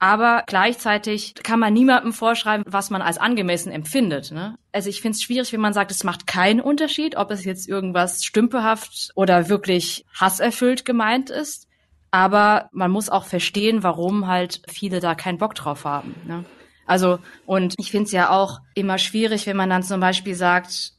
Aber 0.02 0.42
gleichzeitig 0.48 1.32
kann 1.44 1.60
man 1.60 1.72
niemandem 1.72 2.12
vorschreiben, 2.12 2.64
was 2.66 2.90
man 2.90 3.02
als 3.02 3.18
angemessen 3.18 3.70
empfindet. 3.70 4.32
Ne? 4.32 4.58
Also 4.72 4.88
ich 4.88 5.00
finde 5.00 5.14
es 5.14 5.22
schwierig, 5.22 5.52
wenn 5.52 5.60
man 5.60 5.74
sagt, 5.74 5.92
es 5.92 6.02
macht 6.02 6.26
keinen 6.26 6.60
Unterschied, 6.60 7.14
ob 7.14 7.30
es 7.30 7.44
jetzt 7.44 7.68
irgendwas 7.68 8.24
stümperhaft 8.24 9.12
oder 9.14 9.48
wirklich 9.48 10.04
hasserfüllt 10.12 10.84
gemeint 10.84 11.30
ist. 11.30 11.68
Aber 12.10 12.68
man 12.72 12.90
muss 12.90 13.10
auch 13.10 13.26
verstehen, 13.26 13.84
warum 13.84 14.26
halt 14.26 14.62
viele 14.66 14.98
da 14.98 15.14
keinen 15.14 15.38
Bock 15.38 15.54
drauf 15.54 15.84
haben. 15.84 16.16
Ne? 16.26 16.44
Also, 16.84 17.20
und 17.46 17.76
ich 17.78 17.92
finde 17.92 18.06
es 18.06 18.12
ja 18.12 18.30
auch 18.30 18.58
immer 18.74 18.98
schwierig, 18.98 19.46
wenn 19.46 19.56
man 19.56 19.70
dann 19.70 19.84
zum 19.84 20.00
Beispiel 20.00 20.34
sagt, 20.34 20.94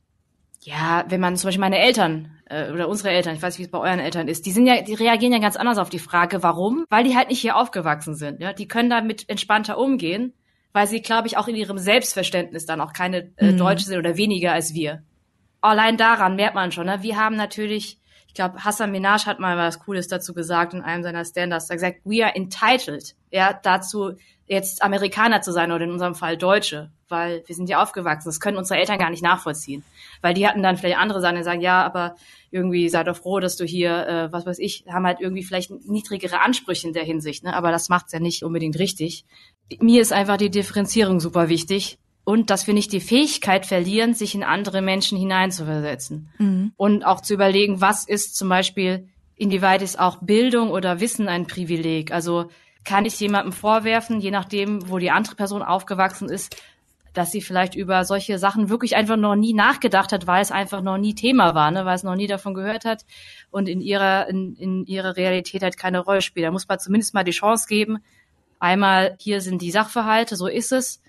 ja, 0.61 1.03
wenn 1.09 1.19
man 1.19 1.35
zum 1.35 1.49
Beispiel 1.49 1.59
meine 1.59 1.79
Eltern 1.79 2.37
äh, 2.53 2.71
oder 2.71 2.87
unsere 2.87 3.09
Eltern, 3.09 3.35
ich 3.35 3.41
weiß 3.41 3.53
nicht, 3.53 3.59
wie 3.59 3.65
es 3.65 3.71
bei 3.71 3.79
euren 3.79 3.99
Eltern 3.99 4.27
ist, 4.27 4.45
die 4.45 4.51
sind 4.51 4.67
ja, 4.67 4.81
die 4.81 4.93
reagieren 4.93 5.33
ja 5.33 5.39
ganz 5.39 5.55
anders 5.55 5.77
auf 5.77 5.89
die 5.89 5.99
Frage, 5.99 6.43
warum? 6.43 6.85
Weil 6.89 7.03
die 7.03 7.15
halt 7.15 7.29
nicht 7.29 7.41
hier 7.41 7.57
aufgewachsen 7.57 8.15
sind. 8.15 8.41
Ja, 8.41 8.53
die 8.53 8.67
können 8.67 8.89
damit 8.89 9.27
entspannter 9.29 9.77
umgehen, 9.77 10.33
weil 10.71 10.87
sie, 10.87 11.01
glaube 11.01 11.27
ich, 11.27 11.37
auch 11.37 11.47
in 11.47 11.55
ihrem 11.55 11.77
Selbstverständnis 11.77 12.65
dann 12.65 12.81
auch 12.81 12.93
keine 12.93 13.31
äh, 13.37 13.51
mhm. 13.51 13.57
Deutsche 13.57 13.85
sind 13.85 13.97
oder 13.97 14.17
weniger 14.17 14.53
als 14.53 14.73
wir. 14.73 15.03
Allein 15.61 15.97
daran 15.97 16.35
merkt 16.35 16.55
man 16.55 16.71
schon. 16.71 16.85
Ne? 16.85 17.01
Wir 17.01 17.17
haben 17.17 17.35
natürlich, 17.35 17.99
ich 18.27 18.33
glaube, 18.33 18.63
Hassan 18.63 18.91
Minaj 18.91 19.25
hat 19.25 19.39
mal 19.39 19.57
was 19.57 19.79
Cooles 19.79 20.07
dazu 20.07 20.33
gesagt 20.33 20.73
in 20.73 20.81
einem 20.81 21.03
seiner 21.03 21.25
Standards. 21.25 21.69
Er 21.69 21.73
hat 21.73 21.77
gesagt, 21.77 22.01
we 22.03 22.23
are 22.23 22.35
entitled, 22.35 23.15
ja, 23.31 23.53
dazu 23.53 24.13
jetzt 24.45 24.83
Amerikaner 24.83 25.41
zu 25.41 25.51
sein 25.51 25.71
oder 25.71 25.85
in 25.85 25.91
unserem 25.91 26.15
Fall 26.15 26.37
Deutsche, 26.37 26.91
weil 27.13 27.43
wir 27.45 27.55
sind 27.55 27.69
ja 27.69 27.81
aufgewachsen. 27.81 28.27
Das 28.27 28.39
können 28.39 28.57
unsere 28.57 28.79
Eltern 28.79 28.97
gar 28.97 29.11
nicht 29.11 29.23
nachvollziehen, 29.23 29.83
weil 30.21 30.33
die 30.33 30.47
hatten 30.47 30.63
dann 30.63 30.75
vielleicht 30.75 30.97
andere 30.97 31.21
Sachen, 31.21 31.35
die 31.37 31.43
sagen, 31.43 31.61
ja, 31.61 31.85
aber 31.85 32.15
irgendwie 32.49 32.89
sei 32.89 33.03
doch 33.03 33.15
froh, 33.15 33.39
dass 33.39 33.55
du 33.55 33.65
hier, 33.65 34.07
äh, 34.07 34.33
was 34.33 34.45
weiß 34.45 34.59
ich, 34.59 34.83
haben 34.91 35.05
halt 35.05 35.21
irgendwie 35.21 35.43
vielleicht 35.43 35.71
niedrigere 35.87 36.41
Ansprüche 36.41 36.87
in 36.87 36.93
der 36.93 37.03
Hinsicht, 37.03 37.43
ne? 37.43 37.55
aber 37.55 37.71
das 37.71 37.87
macht's 37.87 38.13
ja 38.13 38.19
nicht 38.19 38.43
unbedingt 38.43 38.77
richtig. 38.79 39.25
Mir 39.79 40.01
ist 40.01 40.11
einfach 40.11 40.37
die 40.37 40.49
Differenzierung 40.49 41.19
super 41.19 41.49
wichtig 41.49 41.99
und 42.23 42.49
dass 42.49 42.67
wir 42.67 42.73
nicht 42.73 42.91
die 42.91 42.99
Fähigkeit 42.99 43.65
verlieren, 43.65 44.13
sich 44.13 44.33
in 44.33 44.43
andere 44.43 44.81
Menschen 44.81 45.17
hineinzuversetzen 45.17 46.29
mhm. 46.37 46.73
und 46.77 47.05
auch 47.05 47.21
zu 47.21 47.33
überlegen, 47.33 47.79
was 47.79 48.07
ist 48.07 48.35
zum 48.35 48.49
Beispiel, 48.49 49.07
inwieweit 49.35 49.81
ist 49.81 49.99
auch 49.99 50.17
Bildung 50.21 50.71
oder 50.71 50.99
Wissen 50.99 51.27
ein 51.27 51.47
Privileg? 51.47 52.11
Also 52.11 52.49
kann 52.83 53.05
ich 53.05 53.19
jemandem 53.19 53.53
vorwerfen, 53.53 54.19
je 54.19 54.31
nachdem, 54.31 54.89
wo 54.89 54.97
die 54.97 55.11
andere 55.11 55.35
Person 55.35 55.61
aufgewachsen 55.61 56.29
ist, 56.29 56.55
dass 57.13 57.31
sie 57.31 57.41
vielleicht 57.41 57.75
über 57.75 58.05
solche 58.05 58.39
Sachen 58.39 58.69
wirklich 58.69 58.95
einfach 58.95 59.17
noch 59.17 59.35
nie 59.35 59.53
nachgedacht 59.53 60.11
hat, 60.11 60.27
weil 60.27 60.41
es 60.41 60.51
einfach 60.51 60.81
noch 60.81 60.97
nie 60.97 61.13
Thema 61.13 61.55
war, 61.55 61.71
ne? 61.71 61.85
weil 61.85 61.95
es 61.95 62.03
noch 62.03 62.15
nie 62.15 62.27
davon 62.27 62.53
gehört 62.53 62.85
hat 62.85 63.05
und 63.51 63.69
in 63.69 63.81
ihrer, 63.81 64.27
in, 64.29 64.55
in 64.55 64.85
ihrer 64.85 65.15
Realität 65.15 65.61
halt 65.63 65.77
keine 65.77 65.99
Rolle 65.99 66.21
spielt. 66.21 66.45
Da 66.45 66.51
muss 66.51 66.67
man 66.67 66.79
zumindest 66.79 67.13
mal 67.13 67.23
die 67.23 67.31
Chance 67.31 67.67
geben, 67.67 67.99
einmal 68.59 69.15
hier 69.19 69.41
sind 69.41 69.61
die 69.61 69.71
Sachverhalte, 69.71 70.35
so 70.35 70.47
ist 70.47 70.71
es. 70.71 71.01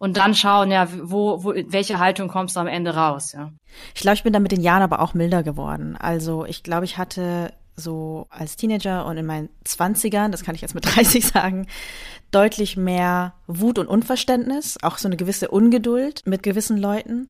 Und 0.00 0.16
dann 0.16 0.34
schauen, 0.34 0.70
ja, 0.70 0.86
wo, 0.92 1.42
wo, 1.42 1.54
welche 1.54 1.98
Haltung 1.98 2.28
kommst 2.28 2.54
du 2.54 2.60
am 2.60 2.68
Ende 2.68 2.94
raus, 2.94 3.32
ja. 3.32 3.50
Ich 3.96 4.02
glaube, 4.02 4.14
ich 4.14 4.22
bin 4.22 4.32
da 4.32 4.38
mit 4.38 4.52
den 4.52 4.60
Jahren 4.60 4.82
aber 4.82 5.00
auch 5.00 5.12
milder 5.12 5.42
geworden. 5.42 5.96
Also 5.96 6.44
ich 6.44 6.62
glaube, 6.62 6.84
ich 6.84 6.98
hatte 6.98 7.52
so 7.78 8.26
als 8.30 8.56
Teenager 8.56 9.06
und 9.06 9.16
in 9.16 9.26
meinen 9.26 9.48
Zwanzigern, 9.64 10.32
das 10.32 10.44
kann 10.44 10.54
ich 10.54 10.60
jetzt 10.60 10.74
mit 10.74 10.84
30 10.96 11.26
sagen, 11.26 11.66
deutlich 12.30 12.76
mehr 12.76 13.34
Wut 13.46 13.78
und 13.78 13.86
Unverständnis, 13.86 14.76
auch 14.82 14.98
so 14.98 15.08
eine 15.08 15.16
gewisse 15.16 15.48
Ungeduld 15.48 16.22
mit 16.26 16.42
gewissen 16.42 16.76
Leuten. 16.76 17.28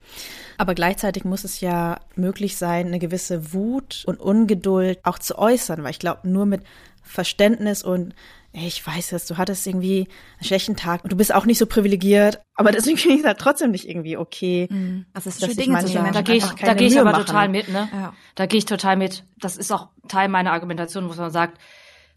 Aber 0.57 0.75
gleichzeitig 0.75 1.25
muss 1.25 1.45
es 1.45 1.61
ja 1.61 2.01
möglich 2.17 2.57
sein, 2.57 2.89
eine 2.89 2.99
gewisse 2.99 3.53
Wut 3.53 4.03
und 4.07 4.19
Ungeduld 4.19 4.99
auch 5.05 5.19
zu 5.19 5.39
äußern, 5.39 5.85
weil 5.85 5.93
ich 5.93 6.01
glaube, 6.01 6.29
nur 6.29 6.47
mit 6.47 6.63
Verständnis 7.03 7.83
und 7.83 8.15
ich 8.53 8.85
weiß 8.85 9.13
es, 9.13 9.27
du 9.27 9.37
hattest 9.37 9.67
irgendwie 9.67 10.09
einen 10.39 10.45
schlechten 10.45 10.77
Tag 10.77 11.05
und 11.05 11.13
du 11.13 11.17
bist 11.17 11.35
auch 11.35 11.45
nicht 11.45 11.59
so 11.59 11.67
privilegiert, 11.67 12.41
aber 12.55 12.73
deswegen 12.73 12.97
finde 12.97 13.17
ich 13.17 13.21
es 13.21 13.27
halt 13.27 13.39
trotzdem 13.39 13.71
nicht 13.71 13.89
irgendwie 13.89 14.17
okay. 14.17 14.69
Mhm. 14.71 15.07
Also 15.13 15.29
es 15.29 15.43
ist 15.43 15.59
Dinge 15.59 15.73
manche 15.73 16.01
Menschen 16.01 16.15
da 16.15 16.23
gehe 16.23 16.37
ich, 16.37 16.45
da 16.45 16.75
gehe 16.75 16.89
ich 16.89 16.99
aber 16.99 17.13
machen. 17.13 17.27
total 17.27 17.49
mit, 17.49 17.69
ne? 17.69 17.89
Ja. 17.93 18.15
Da 18.35 18.47
gehe 18.47 18.59
ich 18.59 18.65
total 18.65 18.97
mit. 18.97 19.25
Das 19.39 19.57
ist 19.57 19.71
auch 19.71 19.89
Teil 20.09 20.29
meiner 20.29 20.53
Argumentation, 20.53 21.09
wo 21.09 21.15
man 21.15 21.31
sagt, 21.31 21.59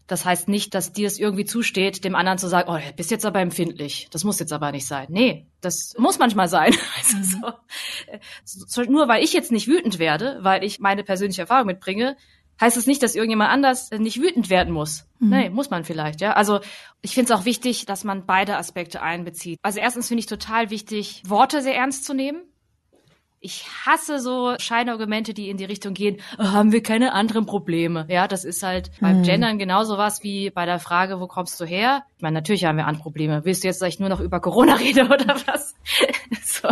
das 0.06 0.24
heißt 0.24 0.48
nicht, 0.48 0.74
dass 0.74 0.92
dir 0.92 1.06
es 1.06 1.18
irgendwie 1.18 1.44
zusteht, 1.44 2.04
dem 2.04 2.14
anderen 2.14 2.38
zu 2.38 2.48
sagen, 2.48 2.68
oh, 2.68 2.76
du 2.76 2.92
bist 2.94 3.10
jetzt 3.10 3.24
aber 3.24 3.40
empfindlich. 3.40 4.08
Das 4.10 4.24
muss 4.24 4.40
jetzt 4.40 4.52
aber 4.52 4.72
nicht 4.72 4.86
sein. 4.86 5.06
Nee, 5.10 5.46
das 5.60 5.94
muss 5.96 6.18
manchmal 6.18 6.48
sein. 6.48 6.74
Also 6.96 7.16
mhm. 7.16 7.54
so. 8.44 8.82
Nur 8.84 9.08
weil 9.08 9.22
ich 9.22 9.32
jetzt 9.32 9.52
nicht 9.52 9.68
wütend 9.68 9.98
werde, 9.98 10.38
weil 10.42 10.64
ich 10.64 10.80
meine 10.80 11.04
persönliche 11.04 11.42
Erfahrung 11.42 11.66
mitbringe, 11.66 12.16
heißt 12.60 12.76
es 12.76 12.86
nicht, 12.86 13.02
dass 13.02 13.14
irgendjemand 13.14 13.50
anders 13.50 13.90
nicht 13.90 14.20
wütend 14.20 14.50
werden 14.50 14.72
muss. 14.72 15.06
Mhm. 15.18 15.28
Nee, 15.28 15.50
muss 15.50 15.70
man 15.70 15.84
vielleicht, 15.84 16.20
ja. 16.20 16.32
Also 16.32 16.60
ich 17.00 17.14
finde 17.14 17.32
es 17.32 17.40
auch 17.40 17.44
wichtig, 17.44 17.86
dass 17.86 18.04
man 18.04 18.26
beide 18.26 18.56
Aspekte 18.56 19.02
einbezieht. 19.02 19.58
Also 19.62 19.80
erstens 19.80 20.08
finde 20.08 20.20
ich 20.20 20.26
total 20.26 20.70
wichtig, 20.70 21.22
Worte 21.26 21.62
sehr 21.62 21.76
ernst 21.76 22.04
zu 22.04 22.14
nehmen. 22.14 22.42
Ich 23.44 23.66
hasse 23.84 24.20
so 24.20 24.54
Scheinargumente, 24.60 25.34
die 25.34 25.50
in 25.50 25.56
die 25.56 25.64
Richtung 25.64 25.94
gehen, 25.94 26.18
oh, 26.38 26.44
haben 26.44 26.70
wir 26.70 26.80
keine 26.80 27.12
anderen 27.12 27.44
Probleme. 27.44 28.06
Ja, 28.08 28.28
das 28.28 28.44
ist 28.44 28.62
halt 28.62 28.92
beim 29.00 29.18
mhm. 29.18 29.22
Gendern 29.24 29.58
genauso 29.58 29.98
was 29.98 30.22
wie 30.22 30.50
bei 30.50 30.64
der 30.64 30.78
Frage, 30.78 31.18
wo 31.18 31.26
kommst 31.26 31.60
du 31.60 31.64
her? 31.64 32.04
Ich 32.16 32.22
meine, 32.22 32.34
natürlich 32.34 32.64
haben 32.64 32.76
wir 32.76 32.86
andere 32.86 33.02
Probleme. 33.02 33.44
Willst 33.44 33.64
du 33.64 33.66
jetzt, 33.66 33.82
dass 33.82 33.88
ich 33.88 33.98
nur 33.98 34.08
noch 34.08 34.20
über 34.20 34.38
Corona 34.38 34.74
rede 34.76 35.06
oder 35.06 35.34
was? 35.46 35.74
so 36.44 36.68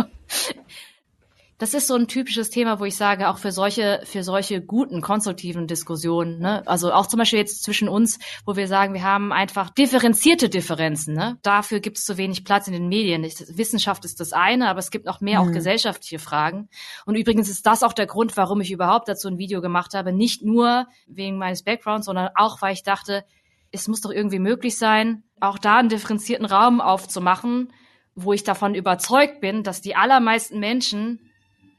das 1.61 1.75
ist 1.75 1.85
so 1.85 1.93
ein 1.93 2.07
typisches 2.07 2.49
Thema, 2.49 2.79
wo 2.79 2.85
ich 2.85 2.95
sage, 2.95 3.29
auch 3.29 3.37
für 3.37 3.51
solche, 3.51 4.01
für 4.05 4.23
solche 4.23 4.63
guten, 4.63 4.99
konstruktiven 4.99 5.67
Diskussionen, 5.67 6.39
ne? 6.39 6.63
also 6.65 6.91
auch 6.91 7.05
zum 7.05 7.19
Beispiel 7.19 7.37
jetzt 7.37 7.61
zwischen 7.61 7.87
uns, 7.87 8.17
wo 8.47 8.55
wir 8.55 8.67
sagen, 8.67 8.95
wir 8.95 9.03
haben 9.03 9.31
einfach 9.31 9.69
differenzierte 9.69 10.49
Differenzen. 10.49 11.13
Ne? 11.13 11.37
Dafür 11.43 11.79
gibt 11.79 11.99
es 11.99 12.05
zu 12.05 12.17
wenig 12.17 12.45
Platz 12.45 12.65
in 12.65 12.73
den 12.73 12.87
Medien. 12.87 13.21
Wissenschaft 13.21 14.05
ist 14.05 14.19
das 14.19 14.33
eine, 14.33 14.69
aber 14.69 14.79
es 14.79 14.89
gibt 14.89 15.05
noch 15.05 15.21
mehr 15.21 15.39
mhm. 15.39 15.49
auch 15.49 15.53
gesellschaftliche 15.53 16.17
Fragen. 16.17 16.67
Und 17.05 17.13
übrigens 17.13 17.47
ist 17.47 17.63
das 17.67 17.83
auch 17.83 17.93
der 17.93 18.07
Grund, 18.07 18.35
warum 18.37 18.59
ich 18.61 18.71
überhaupt 18.71 19.07
dazu 19.07 19.27
ein 19.27 19.37
Video 19.37 19.61
gemacht 19.61 19.93
habe. 19.93 20.11
Nicht 20.11 20.41
nur 20.41 20.87
wegen 21.05 21.37
meines 21.37 21.61
Backgrounds, 21.61 22.07
sondern 22.07 22.29
auch, 22.33 22.63
weil 22.63 22.73
ich 22.73 22.81
dachte, 22.81 23.23
es 23.71 23.87
muss 23.87 24.01
doch 24.01 24.11
irgendwie 24.11 24.39
möglich 24.39 24.79
sein, 24.79 25.21
auch 25.39 25.59
da 25.59 25.77
einen 25.77 25.89
differenzierten 25.89 26.47
Raum 26.47 26.81
aufzumachen, 26.81 27.71
wo 28.15 28.33
ich 28.33 28.43
davon 28.43 28.73
überzeugt 28.73 29.41
bin, 29.41 29.61
dass 29.61 29.81
die 29.81 29.95
allermeisten 29.95 30.59
Menschen 30.59 31.27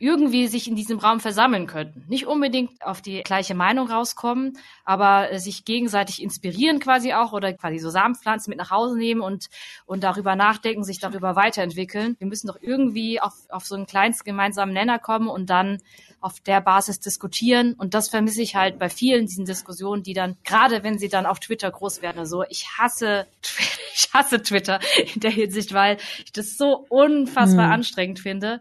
irgendwie 0.03 0.49
sich 0.49 0.67
in 0.67 0.75
diesem 0.75 0.99
Raum 0.99 1.21
versammeln 1.21 1.69
könnten. 1.69 2.05
Nicht 2.09 2.27
unbedingt 2.27 2.85
auf 2.85 3.01
die 3.01 3.23
gleiche 3.23 3.55
Meinung 3.55 3.89
rauskommen, 3.89 4.59
aber 4.85 5.31
äh, 5.31 5.39
sich 5.39 5.65
gegenseitig 5.65 6.21
inspirieren 6.21 6.81
quasi 6.81 7.13
auch 7.13 7.33
oder 7.33 7.53
quasi 7.53 7.79
so 7.79 7.89
Samenpflanzen 7.89 8.51
mit 8.51 8.59
nach 8.59 8.73
Hause 8.73 8.99
nehmen 8.99 9.21
und, 9.21 9.47
und 9.87 10.03
darüber 10.03 10.35
nachdenken, 10.35 10.83
sich 10.83 10.99
darüber 10.99 11.37
weiterentwickeln. 11.37 12.17
Wir 12.19 12.27
müssen 12.27 12.49
doch 12.49 12.59
irgendwie 12.61 13.21
auf, 13.21 13.35
auf 13.49 13.65
so 13.65 13.77
einen 13.77 13.87
kleinsten 13.87 14.25
gemeinsamen 14.25 14.75
Nenner 14.75 14.99
kommen 14.99 15.29
und 15.29 15.51
dann 15.51 15.79
auf 16.23 16.41
der 16.41 16.61
Basis 16.61 17.01
diskutieren. 17.01 17.75
Und 17.75 17.95
das 17.95 18.09
vermisse 18.09 18.43
ich 18.43 18.57
halt 18.57 18.79
bei 18.79 18.89
vielen 18.89 19.27
diesen 19.27 19.45
Diskussionen, 19.45 20.03
die 20.03 20.14
dann, 20.14 20.37
gerade 20.45 20.83
wenn 20.83 20.99
sie 20.99 21.09
dann 21.09 21.27
auf 21.27 21.41
Twitter 21.41 21.70
groß 21.70 22.03
werden, 22.03 22.25
so, 22.27 22.45
ich 22.49 22.66
hasse 22.79 23.27
Twitter 23.43 23.83
ich 23.95 24.09
hasse 24.12 24.43
Twitter 24.43 24.81
in 25.14 25.20
der 25.20 25.31
Hinsicht, 25.31 25.73
weil 25.73 25.99
ich 26.25 26.33
das 26.33 26.57
so 26.57 26.87
unfassbar 26.89 27.66
hm. 27.66 27.73
anstrengend 27.73 28.20
finde. 28.20 28.61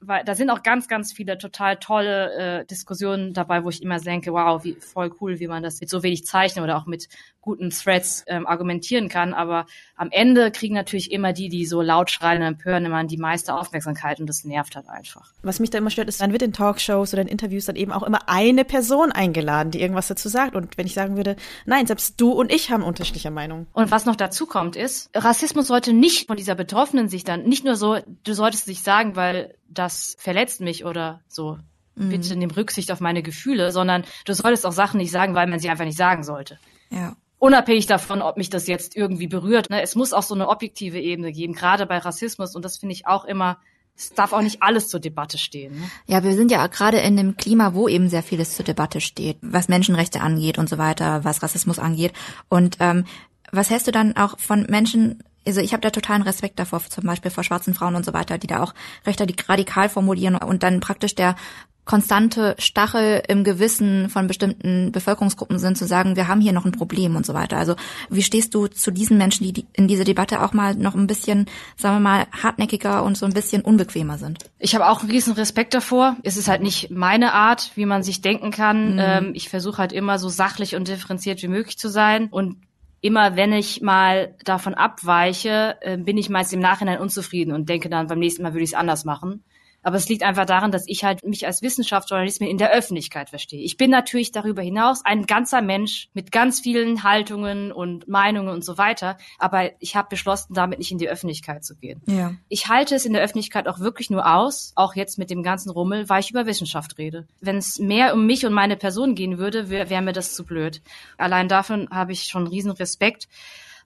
Weil 0.00 0.24
da 0.24 0.34
sind 0.34 0.50
auch 0.50 0.62
ganz, 0.62 0.88
ganz 0.88 1.12
viele 1.12 1.38
total 1.38 1.76
tolle 1.76 2.60
äh, 2.60 2.66
Diskussionen 2.66 3.32
dabei, 3.32 3.64
wo 3.64 3.68
ich 3.68 3.82
immer 3.82 3.98
denke, 3.98 4.32
wow, 4.32 4.62
wie 4.64 4.74
voll 4.74 5.14
cool, 5.20 5.40
wie 5.40 5.48
man 5.48 5.62
das 5.62 5.80
mit 5.80 5.90
so 5.90 6.02
wenig 6.02 6.24
Zeichnen 6.26 6.64
oder 6.64 6.76
auch 6.76 6.86
mit 6.86 7.08
guten 7.40 7.70
Threads 7.70 8.24
ähm, 8.28 8.46
argumentieren 8.46 9.08
kann. 9.08 9.34
Aber 9.34 9.66
am 9.96 10.10
Ende 10.10 10.50
kriegen 10.52 10.74
natürlich 10.74 11.10
immer 11.10 11.32
die, 11.32 11.48
die 11.48 11.66
so 11.66 11.82
laut 11.82 12.10
schreien 12.10 12.42
und 12.42 12.48
empören, 12.48 12.84
immer 12.84 13.02
die 13.04 13.16
meiste 13.16 13.54
Aufmerksamkeit 13.54 14.20
und 14.20 14.28
das 14.28 14.44
nervt 14.44 14.76
halt 14.76 14.88
einfach. 14.88 15.32
Was 15.42 15.58
mich 15.58 15.70
da 15.70 15.78
immer 15.78 15.90
stört, 15.90 16.08
ist, 16.08 16.20
dann 16.20 16.32
wird 16.32 16.42
in 16.42 16.52
Talkshows 16.52 17.01
oder 17.12 17.22
in 17.22 17.28
Interviews 17.28 17.66
dann 17.66 17.76
eben 17.76 17.92
auch 17.92 18.02
immer 18.02 18.28
eine 18.28 18.64
Person 18.64 19.12
eingeladen, 19.12 19.70
die 19.70 19.80
irgendwas 19.80 20.08
dazu 20.08 20.28
sagt. 20.28 20.54
Und 20.54 20.78
wenn 20.78 20.86
ich 20.86 20.94
sagen 20.94 21.16
würde, 21.16 21.36
nein, 21.66 21.86
selbst 21.86 22.20
du 22.20 22.30
und 22.30 22.52
ich 22.52 22.70
haben 22.70 22.82
unterschiedliche 22.82 23.30
Meinungen. 23.30 23.66
Und 23.72 23.90
was 23.90 24.06
noch 24.06 24.16
dazu 24.16 24.46
kommt, 24.46 24.76
ist, 24.76 25.10
Rassismus 25.14 25.66
sollte 25.66 25.92
nicht 25.92 26.26
von 26.28 26.36
dieser 26.36 26.54
Betroffenen 26.54 27.08
sich 27.08 27.24
dann, 27.24 27.42
nicht 27.42 27.64
nur 27.64 27.76
so, 27.76 27.98
du 28.24 28.34
solltest 28.34 28.68
nicht 28.68 28.84
sagen, 28.84 29.16
weil 29.16 29.54
das 29.68 30.16
verletzt 30.18 30.60
mich 30.60 30.84
oder 30.84 31.20
so. 31.28 31.58
Mhm. 31.94 32.08
Bitte 32.10 32.36
nimm 32.36 32.50
Rücksicht 32.50 32.92
auf 32.92 33.00
meine 33.00 33.22
Gefühle, 33.22 33.72
sondern 33.72 34.04
du 34.24 34.34
solltest 34.34 34.64
auch 34.64 34.72
Sachen 34.72 34.98
nicht 34.98 35.10
sagen, 35.10 35.34
weil 35.34 35.46
man 35.46 35.58
sie 35.58 35.68
einfach 35.68 35.84
nicht 35.84 35.98
sagen 35.98 36.22
sollte. 36.22 36.58
Ja 36.90 37.16
unabhängig 37.42 37.86
davon, 37.86 38.22
ob 38.22 38.36
mich 38.36 38.50
das 38.50 38.68
jetzt 38.68 38.96
irgendwie 38.96 39.26
berührt. 39.26 39.68
Ne? 39.68 39.82
Es 39.82 39.96
muss 39.96 40.12
auch 40.12 40.22
so 40.22 40.32
eine 40.32 40.48
objektive 40.48 41.00
Ebene 41.00 41.32
geben, 41.32 41.54
gerade 41.54 41.86
bei 41.86 41.98
Rassismus. 41.98 42.54
Und 42.54 42.64
das 42.64 42.78
finde 42.78 42.92
ich 42.92 43.08
auch 43.08 43.24
immer, 43.24 43.58
es 43.96 44.14
darf 44.14 44.32
auch 44.32 44.42
nicht 44.42 44.62
alles 44.62 44.88
zur 44.88 45.00
Debatte 45.00 45.38
stehen. 45.38 45.74
Ne? 45.80 45.90
Ja, 46.06 46.24
wir 46.24 46.34
sind 46.34 46.50
ja 46.50 46.66
gerade 46.66 46.98
in 46.98 47.18
einem 47.18 47.36
Klima, 47.36 47.74
wo 47.74 47.88
eben 47.88 48.08
sehr 48.08 48.22
vieles 48.22 48.56
zur 48.56 48.64
Debatte 48.64 49.00
steht, 49.00 49.38
was 49.42 49.68
Menschenrechte 49.68 50.20
angeht 50.20 50.58
und 50.58 50.68
so 50.68 50.78
weiter, 50.78 51.24
was 51.24 51.42
Rassismus 51.42 51.78
angeht. 51.78 52.12
Und 52.48 52.78
ähm, 52.80 53.04
was 53.52 53.70
hältst 53.70 53.86
du 53.86 53.92
dann 53.92 54.16
auch 54.16 54.38
von 54.38 54.66
Menschen, 54.68 55.22
also 55.46 55.60
ich 55.60 55.72
habe 55.72 55.80
da 55.80 55.90
totalen 55.90 56.22
Respekt 56.22 56.58
davor, 56.58 56.80
zum 56.80 57.04
Beispiel 57.04 57.30
vor 57.30 57.44
schwarzen 57.44 57.74
Frauen 57.74 57.94
und 57.94 58.04
so 58.04 58.12
weiter, 58.12 58.38
die 58.38 58.46
da 58.46 58.62
auch 58.62 58.74
recht 59.06 59.20
radikal 59.48 59.88
formulieren 59.88 60.36
und 60.36 60.62
dann 60.62 60.80
praktisch 60.80 61.14
der 61.14 61.36
konstante 61.84 62.54
Stachel 62.58 63.22
im 63.26 63.42
Gewissen 63.42 64.08
von 64.08 64.28
bestimmten 64.28 64.92
Bevölkerungsgruppen 64.92 65.58
sind, 65.58 65.76
zu 65.76 65.84
sagen, 65.84 66.14
wir 66.14 66.28
haben 66.28 66.40
hier 66.40 66.52
noch 66.52 66.64
ein 66.64 66.72
Problem 66.72 67.16
und 67.16 67.26
so 67.26 67.34
weiter. 67.34 67.56
Also 67.56 67.74
wie 68.08 68.22
stehst 68.22 68.54
du 68.54 68.68
zu 68.68 68.92
diesen 68.92 69.18
Menschen, 69.18 69.52
die 69.52 69.66
in 69.72 69.88
dieser 69.88 70.04
Debatte 70.04 70.42
auch 70.42 70.52
mal 70.52 70.76
noch 70.76 70.94
ein 70.94 71.08
bisschen, 71.08 71.46
sagen 71.76 71.96
wir 71.96 72.00
mal, 72.00 72.26
hartnäckiger 72.30 73.02
und 73.02 73.16
so 73.16 73.26
ein 73.26 73.32
bisschen 73.32 73.62
unbequemer 73.62 74.16
sind? 74.16 74.44
Ich 74.60 74.76
habe 74.76 74.88
auch 74.88 75.00
einen 75.00 75.10
riesen 75.10 75.32
Respekt 75.32 75.74
davor. 75.74 76.16
Es 76.22 76.36
ist 76.36 76.48
halt 76.48 76.62
nicht 76.62 76.90
meine 76.90 77.32
Art, 77.32 77.72
wie 77.74 77.86
man 77.86 78.04
sich 78.04 78.20
denken 78.20 78.52
kann. 78.52 78.94
Mhm. 78.94 79.00
Ähm, 79.00 79.30
ich 79.34 79.48
versuche 79.48 79.78
halt 79.78 79.92
immer 79.92 80.20
so 80.20 80.28
sachlich 80.28 80.76
und 80.76 80.86
differenziert 80.86 81.42
wie 81.42 81.48
möglich 81.48 81.78
zu 81.78 81.88
sein 81.88 82.28
und 82.28 82.58
immer 83.02 83.36
wenn 83.36 83.52
ich 83.52 83.82
mal 83.82 84.34
davon 84.44 84.74
abweiche, 84.74 85.76
äh, 85.80 85.98
bin 85.98 86.16
ich 86.16 86.30
meist 86.30 86.54
im 86.54 86.60
Nachhinein 86.60 87.00
unzufrieden 87.00 87.52
und 87.52 87.68
denke 87.68 87.90
dann, 87.90 88.06
beim 88.06 88.20
nächsten 88.20 88.42
Mal 88.42 88.54
würde 88.54 88.64
ich 88.64 88.70
es 88.70 88.78
anders 88.78 89.04
machen. 89.04 89.44
Aber 89.82 89.96
es 89.96 90.08
liegt 90.08 90.22
einfach 90.22 90.46
daran, 90.46 90.70
dass 90.70 90.84
ich 90.86 91.04
halt 91.04 91.24
mich 91.24 91.46
als 91.46 91.62
Wissenschaftsjournalistin 91.62 92.46
in 92.46 92.58
der 92.58 92.72
Öffentlichkeit 92.72 93.30
verstehe. 93.30 93.62
Ich 93.62 93.76
bin 93.76 93.90
natürlich 93.90 94.32
darüber 94.32 94.62
hinaus 94.62 95.04
ein 95.04 95.26
ganzer 95.26 95.62
Mensch 95.62 96.08
mit 96.14 96.32
ganz 96.32 96.60
vielen 96.60 97.02
Haltungen 97.02 97.72
und 97.72 98.08
Meinungen 98.08 98.48
und 98.48 98.64
so 98.64 98.78
weiter. 98.78 99.16
Aber 99.38 99.70
ich 99.80 99.96
habe 99.96 100.08
beschlossen, 100.08 100.54
damit 100.54 100.78
nicht 100.78 100.92
in 100.92 100.98
die 100.98 101.08
Öffentlichkeit 101.08 101.64
zu 101.64 101.74
gehen. 101.76 102.00
Ja. 102.06 102.34
Ich 102.48 102.68
halte 102.68 102.94
es 102.94 103.04
in 103.04 103.12
der 103.12 103.22
Öffentlichkeit 103.22 103.66
auch 103.68 103.80
wirklich 103.80 104.10
nur 104.10 104.32
aus, 104.32 104.72
auch 104.76 104.94
jetzt 104.94 105.18
mit 105.18 105.30
dem 105.30 105.42
ganzen 105.42 105.70
Rummel, 105.70 106.08
weil 106.08 106.20
ich 106.20 106.30
über 106.30 106.46
Wissenschaft 106.46 106.98
rede. 106.98 107.26
Wenn 107.40 107.56
es 107.56 107.78
mehr 107.78 108.14
um 108.14 108.26
mich 108.26 108.46
und 108.46 108.52
meine 108.52 108.76
Person 108.76 109.14
gehen 109.14 109.38
würde, 109.38 109.68
wäre 109.68 109.90
wär 109.90 110.00
mir 110.00 110.12
das 110.12 110.34
zu 110.34 110.44
blöd. 110.44 110.80
Allein 111.18 111.48
davon 111.48 111.88
habe 111.90 112.12
ich 112.12 112.24
schon 112.24 112.46
riesen 112.46 112.70
Respekt 112.70 113.28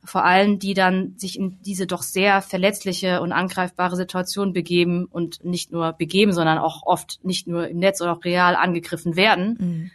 vor 0.05 0.25
allem 0.25 0.59
die 0.59 0.75
dann 0.75 1.15
sich 1.17 1.39
in 1.39 1.61
diese 1.63 1.87
doch 1.87 2.03
sehr 2.03 2.43
verletzliche 2.43 3.21
und 3.21 3.33
angreifbare 3.33 3.97
Situation 3.97 4.53
begeben 4.53 5.07
und 5.07 5.45
nicht 5.45 5.73
nur 5.73 5.93
begeben, 5.93 6.33
sondern 6.33 6.59
auch 6.59 6.83
oft 6.85 7.21
nicht 7.25 7.47
nur 7.47 7.69
im 7.69 7.79
Netz 7.79 8.01
oder 8.01 8.13
auch 8.13 8.25
real 8.25 8.57
angegriffen 8.57 9.17
werden. 9.17 9.57
Mhm. 9.59 9.91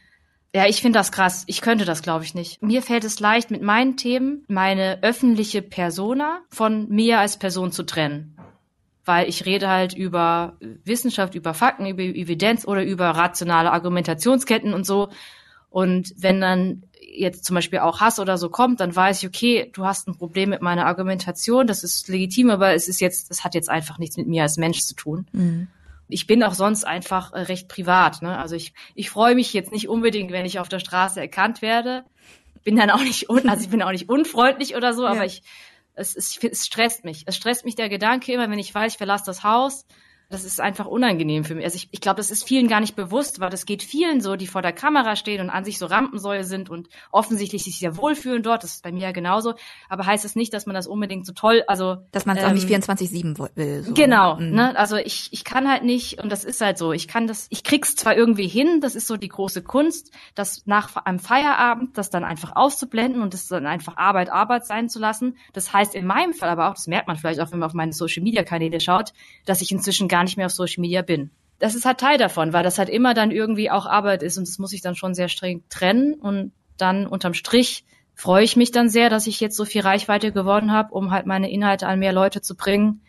Ja, 0.53 0.67
ich 0.67 0.81
finde 0.81 0.99
das 0.99 1.13
krass. 1.13 1.43
Ich 1.47 1.61
könnte 1.61 1.85
das, 1.85 2.01
glaube 2.01 2.25
ich, 2.25 2.35
nicht. 2.35 2.61
Mir 2.61 2.81
fällt 2.81 3.05
es 3.05 3.21
leicht, 3.21 3.51
mit 3.51 3.61
meinen 3.61 3.95
Themen 3.95 4.43
meine 4.47 5.01
öffentliche 5.01 5.61
Persona 5.61 6.41
von 6.49 6.89
mir 6.89 7.19
als 7.19 7.37
Person 7.37 7.71
zu 7.71 7.83
trennen. 7.83 8.35
Weil 9.05 9.29
ich 9.29 9.45
rede 9.45 9.69
halt 9.69 9.93
über 9.93 10.57
Wissenschaft, 10.83 11.35
über 11.35 11.53
Fakten, 11.53 11.85
über 11.85 12.01
Evidenz 12.01 12.67
oder 12.67 12.83
über 12.83 13.11
rationale 13.11 13.71
Argumentationsketten 13.71 14.73
und 14.73 14.85
so. 14.85 15.09
Und 15.69 16.13
wenn 16.17 16.41
dann 16.41 16.83
jetzt 17.13 17.45
zum 17.45 17.55
Beispiel 17.55 17.79
auch 17.79 17.99
Hass 17.99 18.19
oder 18.19 18.37
so 18.37 18.49
kommt, 18.49 18.79
dann 18.79 18.95
weiß 18.95 19.21
ich, 19.21 19.27
okay, 19.27 19.69
du 19.73 19.85
hast 19.85 20.07
ein 20.07 20.17
Problem 20.17 20.49
mit 20.49 20.61
meiner 20.61 20.85
Argumentation, 20.85 21.67
das 21.67 21.83
ist 21.83 22.07
legitim, 22.07 22.49
aber 22.49 22.73
es 22.73 22.87
ist 22.87 23.01
jetzt, 23.01 23.29
das 23.29 23.43
hat 23.43 23.55
jetzt 23.55 23.69
einfach 23.69 23.97
nichts 23.97 24.17
mit 24.17 24.27
mir 24.27 24.43
als 24.43 24.57
Mensch 24.57 24.81
zu 24.81 24.95
tun. 24.95 25.27
Mhm. 25.31 25.67
Ich 26.07 26.27
bin 26.27 26.43
auch 26.43 26.53
sonst 26.53 26.83
einfach 26.83 27.31
äh, 27.33 27.41
recht 27.41 27.67
privat. 27.67 28.21
Ne? 28.21 28.37
Also 28.37 28.55
ich, 28.55 28.73
ich 28.95 29.09
freue 29.09 29.35
mich 29.35 29.53
jetzt 29.53 29.71
nicht 29.71 29.87
unbedingt, 29.87 30.31
wenn 30.31 30.45
ich 30.45 30.59
auf 30.59 30.67
der 30.67 30.79
Straße 30.79 31.19
erkannt 31.19 31.61
werde. 31.61 32.03
Bin 32.63 32.75
dann 32.75 32.89
auch 32.89 33.01
nicht, 33.01 33.29
un, 33.29 33.47
also 33.49 33.63
ich 33.63 33.69
bin 33.69 33.81
auch 33.81 33.91
nicht 33.91 34.09
unfreundlich 34.09 34.75
oder 34.75 34.93
so, 34.93 35.03
ja. 35.03 35.09
aber 35.09 35.25
ich, 35.25 35.41
es, 35.95 36.15
es, 36.15 36.37
es 36.43 36.65
stresst 36.65 37.05
mich. 37.05 37.23
Es 37.27 37.35
stresst 37.35 37.65
mich 37.65 37.75
der 37.75 37.89
Gedanke 37.89 38.33
immer, 38.33 38.49
wenn 38.49 38.59
ich 38.59 38.73
weiß, 38.73 38.93
ich 38.93 38.97
verlasse 38.97 39.25
das 39.25 39.43
Haus 39.43 39.85
das 40.31 40.43
ist 40.43 40.59
einfach 40.59 40.87
unangenehm 40.87 41.43
für 41.43 41.53
mich. 41.53 41.65
Also 41.65 41.75
ich, 41.75 41.89
ich 41.91 42.01
glaube, 42.01 42.17
das 42.17 42.31
ist 42.31 42.43
vielen 42.43 42.67
gar 42.67 42.79
nicht 42.79 42.95
bewusst, 42.95 43.39
weil 43.39 43.51
das 43.51 43.65
geht 43.65 43.83
vielen 43.83 44.21
so, 44.21 44.35
die 44.35 44.47
vor 44.47 44.63
der 44.63 44.73
Kamera 44.73 45.15
stehen 45.15 45.41
und 45.41 45.51
an 45.51 45.63
sich 45.63 45.77
so 45.77 45.85
Rampensäue 45.85 46.43
sind 46.43 46.71
und 46.71 46.89
offensichtlich 47.11 47.63
sich 47.63 47.77
sehr 47.77 47.97
wohlfühlen 47.97 48.41
dort. 48.41 48.63
Das 48.63 48.71
ist 48.75 48.83
bei 48.83 48.91
mir 48.91 49.01
ja 49.01 49.11
genauso. 49.11 49.53
Aber 49.87 50.05
heißt 50.05 50.25
es 50.25 50.31
das 50.31 50.35
nicht, 50.35 50.53
dass 50.53 50.65
man 50.65 50.73
das 50.73 50.87
unbedingt 50.87 51.25
so 51.25 51.33
toll, 51.33 51.63
also 51.67 51.97
dass 52.11 52.25
man 52.25 52.37
es 52.37 52.43
ähm, 52.43 52.49
auch 52.49 52.53
nicht 52.53 52.67
24/7 52.67 53.49
will. 53.55 53.83
So. 53.83 53.93
Genau. 53.93 54.37
Mhm. 54.37 54.51
Ne? 54.51 54.77
Also 54.77 54.95
ich 54.95 55.29
ich 55.31 55.43
kann 55.43 55.69
halt 55.69 55.83
nicht 55.83 56.21
und 56.23 56.31
das 56.31 56.43
ist 56.45 56.61
halt 56.61 56.77
so. 56.77 56.93
Ich 56.93 57.07
kann 57.07 57.27
das, 57.27 57.47
ich 57.49 57.63
krieg's 57.63 57.95
zwar 57.95 58.15
irgendwie 58.15 58.47
hin. 58.47 58.79
Das 58.81 58.95
ist 58.95 59.07
so 59.07 59.17
die 59.17 59.27
große 59.27 59.61
Kunst, 59.61 60.11
das 60.35 60.63
nach 60.65 60.95
einem 60.95 61.19
Feierabend, 61.19 61.97
das 61.97 62.09
dann 62.09 62.23
einfach 62.23 62.55
auszublenden 62.55 63.21
und 63.21 63.33
das 63.33 63.47
dann 63.47 63.65
einfach 63.65 63.97
Arbeit 63.97 64.29
Arbeit 64.31 64.65
sein 64.65 64.87
zu 64.89 64.99
lassen. 64.99 65.35
Das 65.53 65.73
heißt 65.73 65.95
in 65.95 66.05
meinem 66.05 66.33
Fall 66.33 66.49
aber 66.49 66.69
auch, 66.69 66.75
das 66.75 66.87
merkt 66.87 67.07
man 67.07 67.17
vielleicht 67.17 67.41
auch, 67.41 67.51
wenn 67.51 67.59
man 67.59 67.67
auf 67.67 67.73
meine 67.73 67.93
Social 67.93 68.23
Media 68.23 68.43
Kanäle 68.43 68.79
schaut, 68.79 69.11
dass 69.45 69.61
ich 69.61 69.71
inzwischen 69.71 70.07
gar 70.07 70.20
gar 70.21 70.25
nicht 70.25 70.37
mehr 70.37 70.45
auf 70.45 70.51
Social 70.51 70.81
Media 70.81 71.01
bin. 71.01 71.31
Das 71.57 71.73
ist 71.73 71.85
halt 71.85 71.99
Teil 71.99 72.19
davon, 72.19 72.53
weil 72.53 72.63
das 72.63 72.77
halt 72.77 72.89
immer 72.89 73.15
dann 73.15 73.31
irgendwie 73.31 73.71
auch 73.71 73.87
Arbeit 73.87 74.21
ist 74.21 74.37
und 74.37 74.47
das 74.47 74.59
muss 74.59 74.71
ich 74.71 74.81
dann 74.81 74.95
schon 74.95 75.15
sehr 75.15 75.29
streng 75.29 75.63
trennen 75.67 76.13
und 76.13 76.51
dann 76.77 77.07
unterm 77.07 77.33
Strich 77.33 77.85
freue 78.13 78.43
ich 78.43 78.55
mich 78.55 78.71
dann 78.71 78.87
sehr, 78.87 79.09
dass 79.09 79.25
ich 79.25 79.39
jetzt 79.39 79.57
so 79.57 79.65
viel 79.65 79.81
Reichweite 79.81 80.31
gewonnen 80.31 80.71
habe, 80.71 80.93
um 80.93 81.09
halt 81.09 81.25
meine 81.25 81.49
Inhalte 81.49 81.87
an 81.87 81.97
mehr 81.97 82.13
Leute 82.13 82.41
zu 82.41 82.55
bringen. 82.55 83.01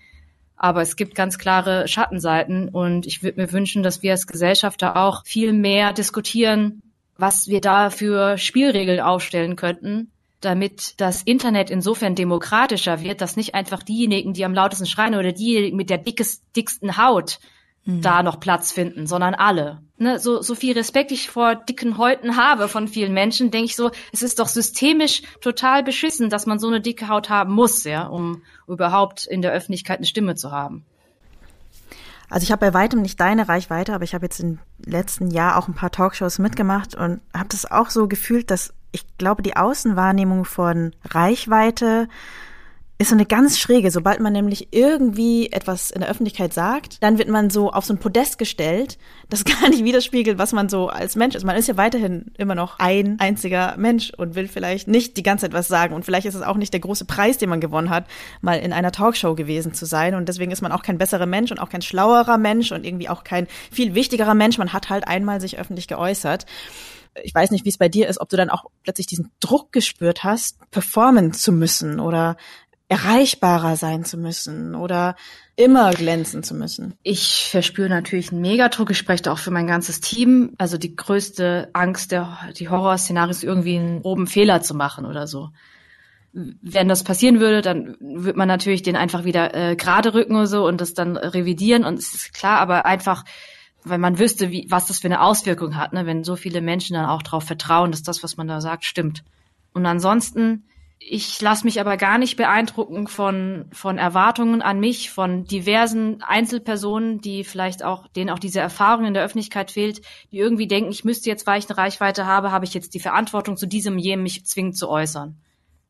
Aber 0.57 0.81
es 0.81 0.97
gibt 0.97 1.15
ganz 1.15 1.37
klare 1.37 1.87
Schattenseiten 1.87 2.71
und 2.71 3.07
ich 3.07 3.23
würde 3.23 3.43
mir 3.43 3.53
wünschen, 3.53 3.83
dass 3.83 4.03
wir 4.03 4.13
als 4.13 4.27
Gesellschaft 4.27 4.81
da 4.81 4.97
auch 4.97 5.27
viel 5.27 5.53
mehr 5.53 5.93
diskutieren, 5.93 6.81
was 7.19 7.49
wir 7.49 7.61
da 7.61 7.91
für 7.91 8.39
Spielregeln 8.39 9.01
aufstellen 9.01 9.57
könnten, 9.57 10.12
damit 10.45 11.01
das 11.01 11.23
Internet 11.23 11.71
insofern 11.71 12.15
demokratischer 12.15 13.03
wird, 13.03 13.21
dass 13.21 13.37
nicht 13.37 13.55
einfach 13.55 13.83
diejenigen, 13.83 14.33
die 14.33 14.45
am 14.45 14.55
lautesten 14.55 14.87
schreien 14.87 15.15
oder 15.15 15.33
diejenigen 15.33 15.77
mit 15.77 15.91
der 15.91 15.99
dickes, 15.99 16.43
dicksten 16.55 16.97
Haut 16.97 17.39
mhm. 17.85 18.03
da 18.03 18.23
noch 18.23 18.41
Platz 18.41 18.73
finden, 18.73 19.07
sondern 19.07 19.35
alle. 19.35 19.83
Ne, 19.99 20.19
so, 20.19 20.43
so 20.43 20.55
viel 20.55 20.73
Respekt 20.73 21.13
ich 21.13 21.31
vor 21.31 21.55
dicken 21.55 21.97
Häuten 21.99 22.37
habe 22.37 22.69
von 22.69 22.89
vielen 22.89 23.13
Menschen, 23.13 23.51
denke 23.51 23.67
ich 23.67 23.77
so, 23.77 23.91
es 24.13 24.23
ist 24.23 24.39
doch 24.39 24.49
systemisch 24.49 25.23
total 25.41 25.83
beschissen, 25.83 26.29
dass 26.29 26.47
man 26.47 26.59
so 26.59 26.67
eine 26.69 26.81
dicke 26.81 27.09
Haut 27.09 27.29
haben 27.29 27.53
muss, 27.53 27.85
ja, 27.85 28.07
um 28.07 28.43
überhaupt 28.67 29.27
in 29.27 29.43
der 29.43 29.53
Öffentlichkeit 29.53 29.99
eine 29.99 30.07
Stimme 30.07 30.35
zu 30.35 30.51
haben. 30.51 30.85
Also 32.33 32.45
ich 32.45 32.51
habe 32.51 32.61
bei 32.61 32.73
weitem 32.73 33.03
nicht 33.03 33.21
deine 33.21 33.47
Reichweite, 33.47 33.93
aber 33.93 34.05
ich 34.05 34.15
habe 34.15 34.25
jetzt 34.25 34.41
im 34.41 34.59
letzten 34.83 35.31
Jahr 35.31 35.59
auch 35.59 35.69
ein 35.69 35.75
paar 35.75 35.91
Talkshows 35.91 36.39
mitgemacht 36.39 36.95
und 36.95 37.21
habe 37.35 37.51
das 37.51 37.71
auch 37.71 37.91
so 37.91 38.09
gefühlt, 38.09 38.51
dass 38.51 38.73
ich 38.91 39.05
glaube, 39.19 39.43
die 39.43 39.55
Außenwahrnehmung 39.55 40.47
von 40.47 40.93
Reichweite 41.05 42.09
ist 42.99 43.09
so 43.09 43.15
eine 43.15 43.27
ganz 43.27 43.59
schräge. 43.59 43.91
Sobald 43.91 44.21
man 44.21 44.33
nämlich 44.33 44.69
irgendwie 44.71 45.51
etwas 45.51 45.91
in 45.91 46.01
der 46.01 46.11
Öffentlichkeit 46.11 46.53
sagt, 46.53 47.03
dann 47.03 47.19
wird 47.19 47.29
man 47.29 47.51
so 47.51 47.71
auf 47.71 47.85
so 47.85 47.95
ein 47.95 47.99
Podest 47.99 48.39
gestellt, 48.39 48.99
das 49.29 49.45
gar 49.61 49.69
nicht 49.69 49.85
widerspiegelt, 49.85 50.39
was 50.39 50.53
man 50.53 50.69
so 50.69 50.89
als 50.89 51.17
Mensch 51.17 51.35
ist. 51.35 51.45
Man 51.45 51.57
ist 51.57 51.69
ja 51.69 51.77
weiterhin 51.77 52.33
immer 52.39 52.55
noch 52.55 52.79
ein 52.79 53.19
einziger 53.19 53.77
Mensch 53.77 54.13
und 54.17 54.35
will 54.35 54.49
vielleicht 54.49 54.89
nicht 54.89 55.17
die 55.17 55.23
ganze 55.23 55.47
Zeit 55.47 55.53
was 55.53 55.69
sagen. 55.69 55.95
Und 55.95 56.05
vielleicht 56.05 56.27
ist 56.27 56.35
es 56.35 56.43
auch 56.43 56.57
nicht 56.57 56.73
der 56.73 56.81
große 56.81 57.05
Preis, 57.05 57.39
den 57.39 57.49
man 57.49 57.61
gewonnen 57.61 57.91
hat, 57.91 58.07
mal 58.41 58.59
in 58.59 58.73
einer 58.73 58.93
Talkshow 58.93 59.35
gewesen 59.35 59.75
zu 59.75 59.85
sein. 59.85 60.15
Und 60.15 60.29
deswegen 60.29 60.53
ist 60.53 60.63
man 60.63 60.73
auch 60.73 60.83
kein 60.83 60.99
besserer 60.99 61.27
Mensch 61.27 61.51
und 61.51 61.59
auch 61.59 61.71
kein 61.71 61.83
schlauerer 61.83 62.39
Mensch 62.39 62.73
und 62.73 62.85
irgendwie 62.85 63.09
auch 63.09 63.25
kein 63.25 63.49
viel 63.71 63.95
wichtigerer 63.95 64.35
Mensch. 64.35 64.59
Man 64.59 64.73
hat 64.73 64.91
halt 64.91 65.09
einmal 65.09 65.41
sich 65.41 65.59
öffentlich 65.59 65.89
geäußert 65.89 66.47
ich 67.23 67.35
weiß 67.35 67.51
nicht, 67.51 67.65
wie 67.65 67.69
es 67.69 67.79
bei 67.79 67.89
dir 67.89 68.09
ist, 68.09 68.21
ob 68.21 68.29
du 68.29 68.37
dann 68.37 68.51
auch 68.51 68.65
plötzlich 68.83 69.07
diesen 69.07 69.31
Druck 69.41 69.73
gespürt 69.73 70.25
hast, 70.25 70.59
performen 70.71 71.33
zu 71.33 71.53
müssen 71.53 72.01
oder 72.01 72.37
erreichbarer 72.93 73.77
sein 73.77 74.05
zu 74.05 74.19
müssen 74.19 74.75
oder 74.75 75.17
immer 75.57 75.93
glänzen 75.93 76.43
zu 76.43 76.55
müssen. 76.55 76.93
Ich 77.03 77.49
verspüre 77.51 77.89
natürlich 77.89 78.33
einen 78.33 78.43
Megadruck. 78.43 78.91
Ich 78.91 78.99
spreche 78.99 79.33
auch 79.33 79.39
für 79.39 79.51
mein 79.51 79.67
ganzes 79.67 80.03
Team. 80.03 80.53
Also 80.59 80.77
die 80.77 80.95
größte 80.95 81.71
Angst, 81.73 82.13
der, 82.13 82.39
die 82.59 82.69
Horrorszenarien 82.69 83.31
ist 83.31 83.45
irgendwie 83.45 83.79
einen 83.79 84.03
groben 84.03 84.27
Fehler 84.27 84.61
zu 84.61 84.75
machen 84.75 85.07
oder 85.07 85.27
so. 85.27 85.49
wenn 86.35 86.89
das 86.89 87.03
passieren 87.03 87.41
würde, 87.41 87.63
dann 87.63 87.97
wird 88.01 88.37
man 88.37 88.49
natürlich 88.49 88.83
den 88.83 88.97
einfach 88.97 89.25
wieder 89.25 89.55
äh, 89.55 89.75
gerade 89.77 90.13
rücken 90.13 90.37
und 90.37 90.47
so 90.47 90.67
und 90.67 90.81
das 90.81 90.93
dann 90.93 91.17
revidieren 91.17 91.85
und 91.85 91.99
es 91.99 92.15
ist 92.15 92.35
klar, 92.35 92.59
aber 92.59 92.87
einfach, 92.87 93.25
wenn 93.85 94.01
man 94.01 94.19
wüsste, 94.19 94.51
wie, 94.51 94.67
was 94.71 94.87
das 94.87 94.99
für 94.99 95.09
eine 95.09 95.21
Auswirkung 95.23 95.77
hat, 95.77 95.93
ne, 95.93 96.05
wenn 96.05 96.25
so 96.25 96.37
viele 96.37 96.61
Menschen 96.61 96.95
dann 96.95 97.07
auch 97.07 97.23
darauf 97.23 97.45
vertrauen, 97.45 97.91
dass 97.91 98.03
das, 98.03 98.23
was 98.23 98.37
man 98.37 98.49
da 98.49 98.61
sagt, 98.61 98.85
stimmt. 98.85 99.25
Und 99.75 99.87
ansonsten 99.87 100.65
ich 101.09 101.41
lasse 101.41 101.65
mich 101.65 101.81
aber 101.81 101.97
gar 101.97 102.19
nicht 102.19 102.37
beeindrucken 102.37 103.07
von, 103.07 103.67
von 103.73 103.99
Erwartungen 103.99 104.63
an 104.63 104.81
mich, 104.81 105.11
von 105.11 105.45
diversen 105.45 106.23
Einzelpersonen, 106.23 107.21
die 107.21 107.45
vielleicht 107.45 107.83
auch, 107.85 108.09
denen 108.09 108.31
auch 108.31 108.39
diese 108.39 108.61
Erfahrung 108.61 109.07
in 109.07 109.15
der 109.15 109.25
Öffentlichkeit 109.25 109.71
fehlt, 109.71 110.03
die 110.31 110.39
irgendwie 110.39 110.67
denken, 110.67 110.91
ich 110.91 111.05
müsste 111.05 111.29
jetzt, 111.29 111.47
weil 111.47 111.59
ich 111.59 111.69
eine 111.69 111.79
Reichweite 111.79 112.27
habe, 112.27 112.53
habe 112.53 112.65
ich 112.65 112.75
jetzt 112.75 112.95
die 112.95 113.01
Verantwortung, 113.01 113.57
zu 113.57 113.67
diesem 113.67 113.99
jenem 113.99 114.23
mich 114.23 114.45
zwingend 114.47 114.77
zu 114.77 114.89
äußern. 114.89 115.37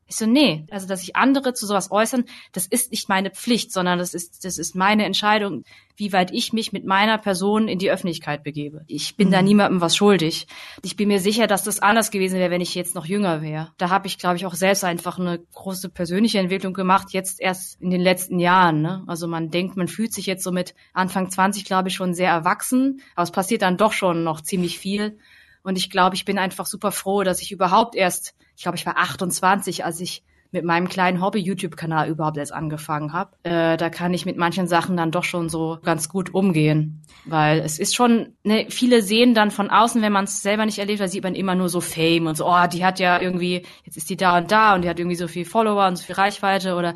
Ich 0.07 0.17
so, 0.17 0.25
nee, 0.25 0.65
also 0.69 0.87
dass 0.87 0.99
sich 0.99 1.15
andere 1.15 1.53
zu 1.53 1.65
sowas 1.65 1.91
äußern, 1.91 2.25
das 2.51 2.67
ist 2.67 2.91
nicht 2.91 3.09
meine 3.09 3.31
Pflicht, 3.31 3.71
sondern 3.71 3.99
das 3.99 4.13
ist, 4.13 4.43
das 4.43 4.57
ist 4.57 4.75
meine 4.75 5.05
Entscheidung, 5.05 5.63
wie 5.95 6.11
weit 6.11 6.31
ich 6.31 6.53
mich 6.53 6.73
mit 6.73 6.85
meiner 6.85 7.17
Person 7.17 7.67
in 7.67 7.79
die 7.79 7.91
Öffentlichkeit 7.91 8.43
begebe. 8.43 8.83
Ich 8.87 9.15
bin 9.15 9.27
mhm. 9.27 9.31
da 9.31 9.41
niemandem 9.41 9.81
was 9.81 9.95
schuldig. 9.95 10.47
Ich 10.81 10.95
bin 10.95 11.07
mir 11.07 11.19
sicher, 11.19 11.47
dass 11.47 11.63
das 11.63 11.79
anders 11.79 12.11
gewesen 12.11 12.39
wäre, 12.39 12.51
wenn 12.51 12.61
ich 12.61 12.75
jetzt 12.75 12.95
noch 12.95 13.05
jünger 13.05 13.41
wäre. 13.41 13.71
Da 13.77 13.89
habe 13.89 14.07
ich, 14.07 14.17
glaube 14.17 14.37
ich, 14.37 14.45
auch 14.45 14.55
selbst 14.55 14.83
einfach 14.83 15.19
eine 15.19 15.39
große 15.53 15.89
persönliche 15.89 16.39
Entwicklung 16.39 16.73
gemacht, 16.73 17.09
jetzt 17.11 17.39
erst 17.39 17.79
in 17.81 17.91
den 17.91 18.01
letzten 18.01 18.39
Jahren. 18.39 18.81
Ne? 18.81 19.03
Also 19.07 19.27
man 19.27 19.51
denkt, 19.51 19.77
man 19.77 19.87
fühlt 19.87 20.13
sich 20.13 20.25
jetzt 20.25 20.43
so 20.43 20.51
mit 20.51 20.73
Anfang 20.93 21.29
20, 21.29 21.63
glaube 21.65 21.89
ich, 21.89 21.95
schon 21.95 22.13
sehr 22.13 22.29
erwachsen, 22.29 23.01
aber 23.15 23.23
es 23.23 23.31
passiert 23.31 23.61
dann 23.61 23.77
doch 23.77 23.93
schon 23.93 24.23
noch 24.23 24.41
ziemlich 24.41 24.79
viel. 24.79 25.17
Und 25.63 25.77
ich 25.77 25.89
glaube, 25.89 26.15
ich 26.15 26.25
bin 26.25 26.37
einfach 26.37 26.65
super 26.65 26.91
froh, 26.91 27.23
dass 27.23 27.41
ich 27.41 27.51
überhaupt 27.51 27.95
erst, 27.95 28.35
ich 28.55 28.63
glaube, 28.63 28.77
ich 28.77 28.85
war 28.85 28.97
28, 28.97 29.85
als 29.85 29.99
ich 29.99 30.23
mit 30.53 30.63
meinem 30.63 30.87
kleinen 30.87 31.19
Hobby-YouTube-Kanal 31.19 32.07
überhaupt 32.07 32.37
erst 32.37 32.53
angefangen 32.53 33.11
habe. 33.11 33.31
Äh, 33.41 33.75
da 33.75 33.89
kann 33.89 34.13
ich 34.13 34.27
mit 34.27 34.37
manchen 34.37 34.67
Sachen 34.67 34.95
dann 34.95 35.09
doch 35.09 35.23
schon 35.23 35.49
so 35.49 35.79
ganz 35.83 36.09
gut 36.09 36.33
umgehen. 36.33 37.01
Weil 37.25 37.59
es 37.59 37.79
ist 37.79 37.95
schon, 37.95 38.35
ne, 38.43 38.67
viele 38.69 39.01
sehen 39.01 39.33
dann 39.33 39.49
von 39.49 39.71
außen, 39.71 40.01
wenn 40.03 40.13
man 40.13 40.25
es 40.25 40.43
selber 40.43 40.67
nicht 40.67 40.77
erlebt, 40.77 40.99
da 40.99 41.07
sieht 41.07 41.23
man 41.23 41.33
immer 41.33 41.55
nur 41.55 41.69
so 41.69 41.81
Fame 41.81 42.27
und 42.27 42.37
so, 42.37 42.47
oh, 42.47 42.67
die 42.71 42.85
hat 42.85 42.99
ja 42.99 43.19
irgendwie, 43.19 43.63
jetzt 43.83 43.97
ist 43.97 44.11
die 44.11 44.15
da 44.15 44.37
und 44.37 44.51
da 44.51 44.75
und 44.75 44.83
die 44.83 44.89
hat 44.89 44.99
irgendwie 44.99 45.15
so 45.15 45.27
viel 45.27 45.45
Follower 45.45 45.87
und 45.87 45.95
so 45.95 46.03
viel 46.03 46.15
Reichweite 46.15 46.75
oder 46.75 46.95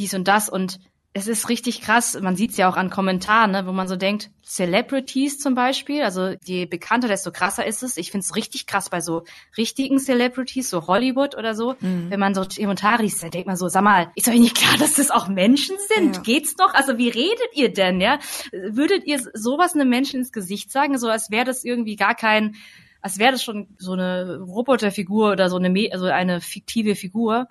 dies 0.00 0.12
und 0.14 0.26
das. 0.26 0.48
Und 0.48 0.80
es 1.14 1.26
ist 1.26 1.48
richtig 1.48 1.80
krass. 1.80 2.18
Man 2.20 2.36
sieht 2.36 2.52
es 2.52 2.56
ja 2.58 2.68
auch 2.70 2.76
an 2.76 2.90
Kommentaren, 2.90 3.50
ne, 3.50 3.66
wo 3.66 3.72
man 3.72 3.88
so 3.88 3.96
denkt, 3.96 4.30
Celebrities 4.44 5.38
zum 5.38 5.54
Beispiel, 5.54 6.02
also 6.02 6.34
je 6.44 6.66
bekannter, 6.66 7.08
desto 7.08 7.32
krasser 7.32 7.66
ist 7.66 7.82
es. 7.82 7.96
Ich 7.96 8.10
finde 8.10 8.24
es 8.24 8.36
richtig 8.36 8.66
krass 8.66 8.90
bei 8.90 9.00
so 9.00 9.24
richtigen 9.56 9.98
Celebrities, 9.98 10.70
so 10.70 10.86
Hollywood 10.86 11.34
oder 11.36 11.54
so. 11.54 11.74
Mhm. 11.80 12.10
Wenn 12.10 12.20
man 12.20 12.34
so 12.34 12.44
Kommentare 12.44 13.02
liest, 13.02 13.22
dann 13.22 13.30
denkt 13.30 13.46
man 13.46 13.56
so, 13.56 13.68
sag 13.68 13.82
mal, 13.82 14.10
ist 14.14 14.28
euch 14.28 14.38
nicht 14.38 14.56
klar, 14.56 14.76
dass 14.78 14.94
das 14.94 15.10
auch 15.10 15.28
Menschen 15.28 15.76
sind? 15.96 16.16
Ja. 16.16 16.22
Geht's 16.22 16.56
noch? 16.58 16.74
Also 16.74 16.98
wie 16.98 17.08
redet 17.08 17.50
ihr 17.54 17.72
denn, 17.72 18.00
ja? 18.00 18.18
Würdet 18.52 19.06
ihr 19.06 19.18
sowas 19.34 19.74
einem 19.74 19.88
Menschen 19.88 20.20
ins 20.20 20.32
Gesicht 20.32 20.70
sagen, 20.70 20.98
so 20.98 21.08
als 21.08 21.30
wäre 21.30 21.44
das 21.44 21.64
irgendwie 21.64 21.96
gar 21.96 22.14
kein, 22.14 22.54
als 23.00 23.18
wäre 23.18 23.32
das 23.32 23.42
schon 23.42 23.68
so 23.78 23.92
eine 23.92 24.40
Roboterfigur 24.40 25.32
oder 25.32 25.48
so 25.48 25.56
eine, 25.56 25.90
also 25.92 26.06
eine 26.06 26.40
fiktive 26.40 26.94
Figur? 26.94 27.48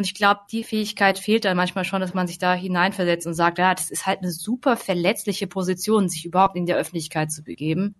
Und 0.00 0.06
ich 0.06 0.14
glaube, 0.14 0.40
die 0.50 0.64
Fähigkeit 0.64 1.18
fehlt 1.18 1.44
dann 1.44 1.58
manchmal 1.58 1.84
schon, 1.84 2.00
dass 2.00 2.14
man 2.14 2.26
sich 2.26 2.38
da 2.38 2.54
hineinversetzt 2.54 3.26
und 3.26 3.34
sagt, 3.34 3.58
ja, 3.58 3.74
das 3.74 3.90
ist 3.90 4.06
halt 4.06 4.20
eine 4.20 4.30
super 4.30 4.78
verletzliche 4.78 5.46
Position, 5.46 6.08
sich 6.08 6.24
überhaupt 6.24 6.56
in 6.56 6.64
der 6.64 6.78
Öffentlichkeit 6.78 7.30
zu 7.30 7.42
begeben. 7.42 7.94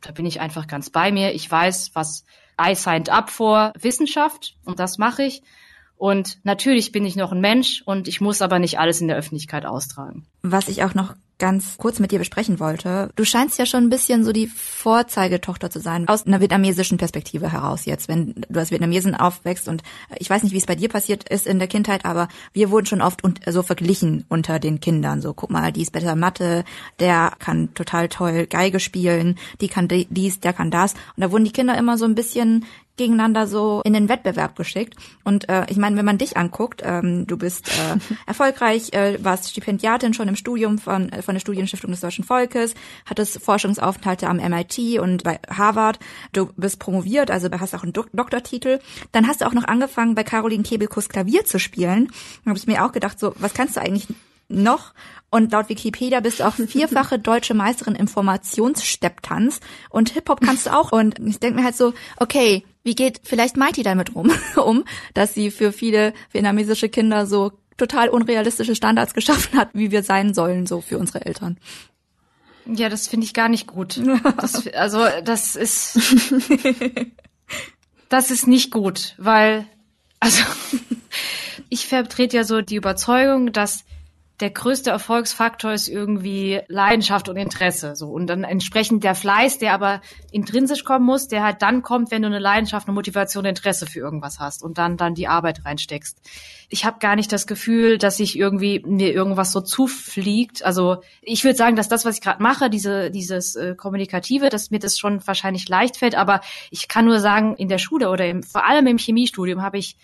Da 0.00 0.10
bin 0.12 0.24
ich 0.24 0.40
einfach 0.40 0.66
ganz 0.66 0.88
bei 0.88 1.12
mir. 1.12 1.34
Ich 1.34 1.50
weiß, 1.50 1.90
was 1.92 2.24
I 2.58 2.74
signed 2.74 3.10
up 3.10 3.28
for 3.28 3.74
Wissenschaft 3.78 4.56
und 4.64 4.78
das 4.78 4.96
mache 4.96 5.24
ich. 5.24 5.42
Und 5.98 6.38
natürlich 6.44 6.92
bin 6.92 7.04
ich 7.04 7.16
noch 7.16 7.32
ein 7.32 7.40
Mensch 7.40 7.82
und 7.84 8.06
ich 8.06 8.20
muss 8.20 8.40
aber 8.40 8.60
nicht 8.60 8.78
alles 8.78 9.00
in 9.00 9.08
der 9.08 9.16
Öffentlichkeit 9.16 9.66
austragen. 9.66 10.26
Was 10.42 10.68
ich 10.68 10.84
auch 10.84 10.94
noch 10.94 11.14
ganz 11.38 11.76
kurz 11.78 12.00
mit 12.00 12.10
dir 12.10 12.18
besprechen 12.18 12.58
wollte. 12.58 13.10
Du 13.14 13.24
scheinst 13.24 13.58
ja 13.58 13.66
schon 13.66 13.84
ein 13.84 13.90
bisschen 13.90 14.24
so 14.24 14.32
die 14.32 14.48
Vorzeigetochter 14.48 15.70
zu 15.70 15.78
sein, 15.78 16.08
aus 16.08 16.26
einer 16.26 16.40
vietnamesischen 16.40 16.98
Perspektive 16.98 17.52
heraus 17.52 17.84
jetzt, 17.84 18.08
wenn 18.08 18.34
du 18.48 18.58
als 18.58 18.70
Vietnamesen 18.70 19.14
aufwächst 19.14 19.68
und 19.68 19.82
ich 20.18 20.28
weiß 20.28 20.42
nicht, 20.42 20.52
wie 20.52 20.58
es 20.58 20.66
bei 20.66 20.74
dir 20.74 20.88
passiert 20.88 21.28
ist 21.28 21.46
in 21.46 21.60
der 21.60 21.68
Kindheit, 21.68 22.04
aber 22.04 22.28
wir 22.52 22.70
wurden 22.70 22.86
schon 22.86 23.02
oft 23.02 23.22
so 23.46 23.62
verglichen 23.62 24.24
unter 24.28 24.58
den 24.58 24.80
Kindern. 24.80 25.22
So, 25.22 25.32
guck 25.32 25.50
mal, 25.50 25.72
die 25.72 25.82
ist 25.82 25.92
besser 25.92 26.16
Mathe, 26.16 26.64
der 26.98 27.32
kann 27.38 27.72
total 27.74 28.08
toll 28.08 28.46
Geige 28.46 28.80
spielen, 28.80 29.38
die 29.60 29.68
kann 29.68 29.88
dies, 29.88 30.40
der 30.40 30.52
kann 30.52 30.72
das. 30.72 30.94
Und 30.94 31.22
da 31.22 31.30
wurden 31.30 31.44
die 31.44 31.52
Kinder 31.52 31.78
immer 31.78 31.98
so 31.98 32.04
ein 32.04 32.16
bisschen 32.16 32.64
gegeneinander 32.98 33.46
so 33.46 33.80
in 33.84 33.94
den 33.94 34.08
Wettbewerb 34.08 34.56
geschickt. 34.56 34.94
Und 35.24 35.48
äh, 35.48 35.64
ich 35.68 35.78
meine, 35.78 35.96
wenn 35.96 36.04
man 36.04 36.18
dich 36.18 36.36
anguckt, 36.36 36.82
ähm, 36.84 37.26
du 37.26 37.38
bist 37.38 37.68
äh, 37.68 37.98
erfolgreich, 38.26 38.92
äh, 38.92 39.22
warst 39.24 39.50
Stipendiatin 39.50 40.12
schon 40.12 40.28
im 40.28 40.36
Studium 40.36 40.78
von, 40.78 41.10
äh, 41.10 41.22
von 41.22 41.34
der 41.34 41.40
Studienstiftung 41.40 41.90
des 41.90 42.00
Deutschen 42.00 42.24
Volkes, 42.24 42.74
hattest 43.06 43.40
Forschungsaufenthalte 43.40 44.28
am 44.28 44.36
MIT 44.36 44.98
und 45.00 45.24
bei 45.24 45.40
Harvard. 45.48 45.98
Du 46.32 46.50
bist 46.56 46.78
promoviert, 46.78 47.30
also 47.30 47.48
hast 47.50 47.74
auch 47.74 47.84
einen 47.84 47.92
Do 47.92 48.04
Doktortitel. 48.12 48.80
Dann 49.12 49.26
hast 49.26 49.40
du 49.40 49.46
auch 49.46 49.54
noch 49.54 49.64
angefangen, 49.64 50.14
bei 50.14 50.24
Caroline 50.24 50.62
Kebekus 50.62 51.08
Klavier 51.08 51.44
zu 51.44 51.58
spielen. 51.58 52.08
Da 52.44 52.50
habe 52.50 52.58
ich 52.58 52.66
mir 52.66 52.84
auch 52.84 52.92
gedacht, 52.92 53.18
so, 53.18 53.32
was 53.38 53.54
kannst 53.54 53.76
du 53.76 53.80
eigentlich 53.80 54.08
noch. 54.48 54.94
Und 55.30 55.52
laut 55.52 55.68
Wikipedia 55.68 56.20
bist 56.20 56.40
du 56.40 56.46
auch 56.46 56.54
vierfache 56.54 57.18
deutsche 57.18 57.54
Meisterin 57.54 57.94
im 57.94 58.08
Formationsstepptanz 58.08 59.60
und 59.90 60.10
Hip-Hop 60.10 60.40
kannst 60.40 60.66
du 60.66 60.74
auch. 60.74 60.92
Und 60.92 61.18
ich 61.18 61.38
denke 61.38 61.58
mir 61.58 61.64
halt 61.64 61.76
so, 61.76 61.92
okay, 62.16 62.64
wie 62.84 62.94
geht 62.94 63.20
vielleicht 63.24 63.56
Mighty 63.56 63.82
damit 63.82 64.14
rum, 64.14 64.30
um, 64.56 64.84
dass 65.14 65.34
sie 65.34 65.50
für 65.50 65.72
viele 65.72 66.12
vietnamesische 66.32 66.88
Kinder 66.88 67.26
so 67.26 67.52
total 67.76 68.08
unrealistische 68.08 68.74
Standards 68.74 69.14
geschaffen 69.14 69.58
hat, 69.58 69.70
wie 69.72 69.90
wir 69.90 70.02
sein 70.02 70.34
sollen, 70.34 70.66
so 70.66 70.80
für 70.80 70.98
unsere 70.98 71.24
Eltern. 71.24 71.58
Ja, 72.66 72.90
das 72.90 73.08
finde 73.08 73.24
ich 73.24 73.32
gar 73.32 73.48
nicht 73.48 73.66
gut. 73.66 73.98
Das, 74.36 74.66
also, 74.74 75.06
das 75.24 75.56
ist, 75.56 75.98
das 78.08 78.30
ist 78.30 78.46
nicht 78.46 78.70
gut, 78.70 79.14
weil, 79.16 79.64
also, 80.20 80.42
ich 81.70 81.86
vertrete 81.86 82.36
ja 82.36 82.44
so 82.44 82.60
die 82.60 82.76
Überzeugung, 82.76 83.52
dass 83.52 83.84
der 84.40 84.50
größte 84.50 84.90
Erfolgsfaktor 84.90 85.72
ist 85.72 85.88
irgendwie 85.88 86.60
Leidenschaft 86.68 87.28
und 87.28 87.36
Interesse. 87.36 87.96
So. 87.96 88.08
Und 88.08 88.28
dann 88.28 88.44
entsprechend 88.44 89.02
der 89.02 89.16
Fleiß, 89.16 89.58
der 89.58 89.72
aber 89.72 90.00
intrinsisch 90.30 90.84
kommen 90.84 91.04
muss, 91.04 91.26
der 91.26 91.42
halt 91.42 91.60
dann 91.60 91.82
kommt, 91.82 92.12
wenn 92.12 92.22
du 92.22 92.28
eine 92.28 92.38
Leidenschaft, 92.38 92.86
eine 92.86 92.94
Motivation, 92.94 93.44
Interesse 93.44 93.86
für 93.86 93.98
irgendwas 93.98 94.38
hast 94.38 94.62
und 94.62 94.78
dann, 94.78 94.96
dann 94.96 95.14
die 95.14 95.26
Arbeit 95.26 95.64
reinsteckst. 95.64 96.20
Ich 96.68 96.84
habe 96.84 96.98
gar 97.00 97.16
nicht 97.16 97.32
das 97.32 97.48
Gefühl, 97.48 97.98
dass 97.98 98.20
ich 98.20 98.38
irgendwie 98.38 98.80
mir 98.86 99.12
irgendwas 99.12 99.50
so 99.50 99.60
zufliegt. 99.60 100.62
Also 100.64 101.02
ich 101.20 101.42
würde 101.42 101.56
sagen, 101.56 101.74
dass 101.74 101.88
das, 101.88 102.04
was 102.04 102.16
ich 102.16 102.20
gerade 102.20 102.42
mache, 102.42 102.70
diese, 102.70 103.10
dieses 103.10 103.56
äh, 103.56 103.74
Kommunikative, 103.74 104.50
dass 104.50 104.70
mir 104.70 104.78
das 104.78 104.98
schon 104.98 105.26
wahrscheinlich 105.26 105.68
leicht 105.68 105.96
fällt, 105.96 106.14
aber 106.14 106.42
ich 106.70 106.86
kann 106.86 107.06
nur 107.06 107.18
sagen, 107.18 107.56
in 107.56 107.68
der 107.68 107.78
Schule 107.78 108.08
oder 108.10 108.26
im, 108.26 108.44
vor 108.44 108.64
allem 108.64 108.86
im 108.86 108.98
Chemiestudium 108.98 109.62
habe 109.62 109.78
ich 109.78 109.96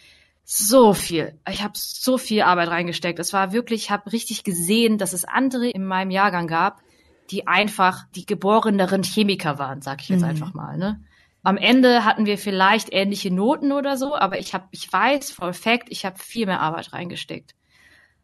so 0.45 0.92
viel. 0.92 1.38
Ich 1.51 1.62
habe 1.62 1.72
so 1.74 2.18
viel 2.18 2.42
Arbeit 2.42 2.68
reingesteckt. 2.68 3.18
Es 3.18 3.32
war 3.32 3.53
wirklich, 3.53 3.84
ich 3.84 3.90
habe 3.90 4.12
richtig 4.12 4.45
gesehen, 4.45 4.99
dass 4.99 5.12
es 5.12 5.24
andere 5.24 5.68
in 5.70 5.84
meinem 5.84 6.11
Jahrgang 6.11 6.47
gab, 6.47 6.82
die 7.30 7.47
einfach 7.47 8.05
die 8.14 8.26
geboreneren 8.26 9.03
Chemiker 9.03 9.59
waren, 9.59 9.80
sag 9.80 10.03
ich 10.03 10.11
jetzt 10.11 10.20
mhm. 10.20 10.28
einfach 10.28 10.53
mal. 10.53 10.76
Ne? 10.76 11.01
Am 11.42 11.57
Ende 11.57 12.05
hatten 12.05 12.26
wir 12.26 12.38
vielleicht 12.38 12.92
ähnliche 12.92 13.32
Noten 13.32 13.72
oder 13.72 13.97
so, 13.97 14.14
aber 14.14 14.38
ich 14.38 14.55
habe, 14.55 14.66
ich 14.70 14.92
weiß 14.92 15.30
voll 15.30 15.55
Fact, 15.55 15.86
ich 15.88 16.05
habe 16.05 16.18
viel 16.18 16.47
mehr 16.47 16.61
Arbeit 16.61 16.92
reingesteckt. 16.92 17.55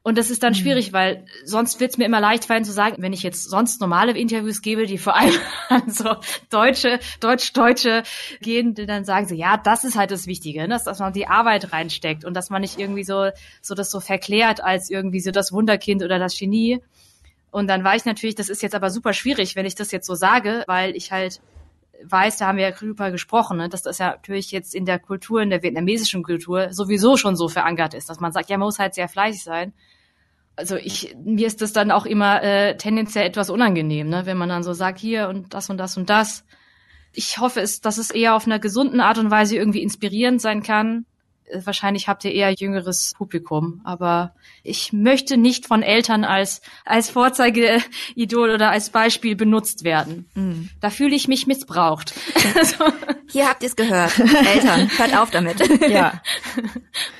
Und 0.03 0.17
das 0.17 0.31
ist 0.31 0.43
dann 0.43 0.55
mhm. 0.55 0.57
schwierig, 0.57 0.93
weil 0.95 1.27
sonst 1.45 1.79
wird 1.79 1.91
es 1.91 1.99
mir 1.99 2.07
immer 2.07 2.21
leicht 2.21 2.47
fallen 2.47 2.65
zu 2.65 2.73
sagen, 2.73 3.03
wenn 3.03 3.13
ich 3.13 3.23
jetzt 3.23 3.51
sonst 3.51 3.83
normale 3.83 4.17
Interviews 4.17 4.63
gebe, 4.63 4.87
die 4.87 4.97
vor 4.97 5.15
allem 5.15 5.35
an 5.69 5.91
so 5.91 6.17
Deutsche, 6.49 7.01
Deutsch-Deutsche 7.21 8.03
gehen, 8.41 8.75
die 8.75 8.87
dann 8.87 9.05
sagen 9.05 9.29
so, 9.29 9.35
ja, 9.35 9.59
das 9.59 9.85
ist 9.85 9.97
halt 9.97 10.11
das 10.11 10.27
Wichtige, 10.27 10.63
ne? 10.63 10.69
dass, 10.69 10.85
dass 10.85 11.01
man 11.01 11.13
die 11.13 11.27
Arbeit 11.27 11.73
reinsteckt 11.75 12.25
und 12.25 12.33
dass 12.33 12.49
man 12.49 12.63
nicht 12.63 12.79
irgendwie 12.79 13.05
so, 13.05 13.31
so 13.61 13.75
das 13.75 13.91
so 13.91 14.01
verklärt 14.01 14.63
als 14.63 14.89
irgendwie 14.89 15.21
so 15.21 15.33
das 15.33 15.53
Wunderkind 15.53 16.03
oder 16.03 16.19
das 16.19 16.39
Genie. 16.39 16.81
Und 17.51 17.69
dann 17.69 17.85
war 17.85 17.95
ich 17.95 18.07
natürlich, 18.07 18.37
das 18.37 18.49
ist 18.49 18.63
jetzt 18.63 18.75
aber 18.75 18.89
super 18.89 19.13
schwierig, 19.13 19.55
wenn 19.55 19.67
ich 19.67 19.75
das 19.75 19.93
jetzt 19.93 20.07
so 20.07 20.15
sage, 20.15 20.65
weil 20.67 20.97
ich 20.97 21.13
halt 21.13 21.43
weiß, 22.03 22.39
da 22.39 22.47
haben 22.47 22.57
wir 22.57 22.65
ja 22.65 22.71
drüber 22.71 23.11
gesprochen, 23.11 23.59
ne, 23.59 23.69
dass 23.69 23.83
das 23.83 23.99
ja 23.99 24.13
natürlich 24.13 24.51
jetzt 24.51 24.75
in 24.75 24.87
der 24.87 24.99
Kultur, 24.99 25.43
in 25.43 25.51
der 25.51 25.63
vietnamesischen 25.63 26.23
Kultur 26.23 26.73
sowieso 26.73 27.19
schon 27.19 27.37
so 27.37 27.49
verankert 27.49 27.93
ist, 27.93 28.09
dass 28.09 28.21
man 28.21 28.33
sagt, 28.33 28.49
ja, 28.49 28.57
man 28.57 28.67
muss 28.67 28.79
halt 28.79 28.95
sehr 28.95 29.07
fleißig 29.07 29.43
sein 29.43 29.75
also 30.57 30.77
ich, 30.77 31.17
mir 31.25 31.47
ist 31.47 31.63
das 31.63 31.73
dann 31.73 31.91
auch 31.91 32.07
immer 32.07 32.43
äh, 32.43 32.77
tendenziell 32.77 33.27
etwas 33.27 33.51
unangenehm, 33.51 34.09
ne? 34.09 34.27
wenn 34.27 34.37
man 34.37 34.49
dann 34.49 34.63
so 34.63 34.73
sagt, 34.73 34.99
hier 34.99 35.29
und 35.29 35.55
das 35.55 35.71
und 35.71 35.79
das 35.79 35.97
und 35.97 36.11
das. 36.11 36.45
Ich 37.13 37.39
hoffe, 37.39 37.61
es, 37.61 37.81
dass 37.81 37.99
es 37.99 38.11
eher 38.11 38.35
auf 38.35 38.47
einer 38.47 38.59
gesunden 38.59 39.01
Art 39.01 39.19
und 39.19 39.31
Weise 39.31 39.57
irgendwie 39.57 39.83
inspirierend 39.83 40.41
sein 40.41 40.63
kann. 40.63 41.07
Äh, 41.51 41.61
wahrscheinlich 41.65 42.09
habt 42.09 42.25
ihr 42.25 42.33
eher 42.33 42.53
jüngeres 42.53 43.15
Publikum, 43.17 43.81
aber 43.85 44.35
ich 44.63 44.93
möchte 44.93 45.37
nicht 45.37 45.67
von 45.67 45.83
Eltern 45.83 46.25
als, 46.25 46.61
als 46.85 47.11
Vorzeigeidol 47.11 48.51
oder 48.51 48.71
als 48.71 48.91
Beispiel 48.91 49.37
benutzt 49.37 49.85
werden. 49.85 50.29
Mhm. 50.35 50.71
Da 50.81 50.91
fühle 50.91 51.15
ich 51.15 51.29
mich 51.29 51.47
missbraucht. 51.47 52.15
Hier 53.29 53.49
habt 53.49 53.63
ihr 53.63 53.69
es 53.69 53.77
gehört. 53.77 54.19
Eltern, 54.19 54.91
hört 54.97 55.17
auf 55.17 55.31
damit. 55.31 55.61
Ja. 55.89 56.21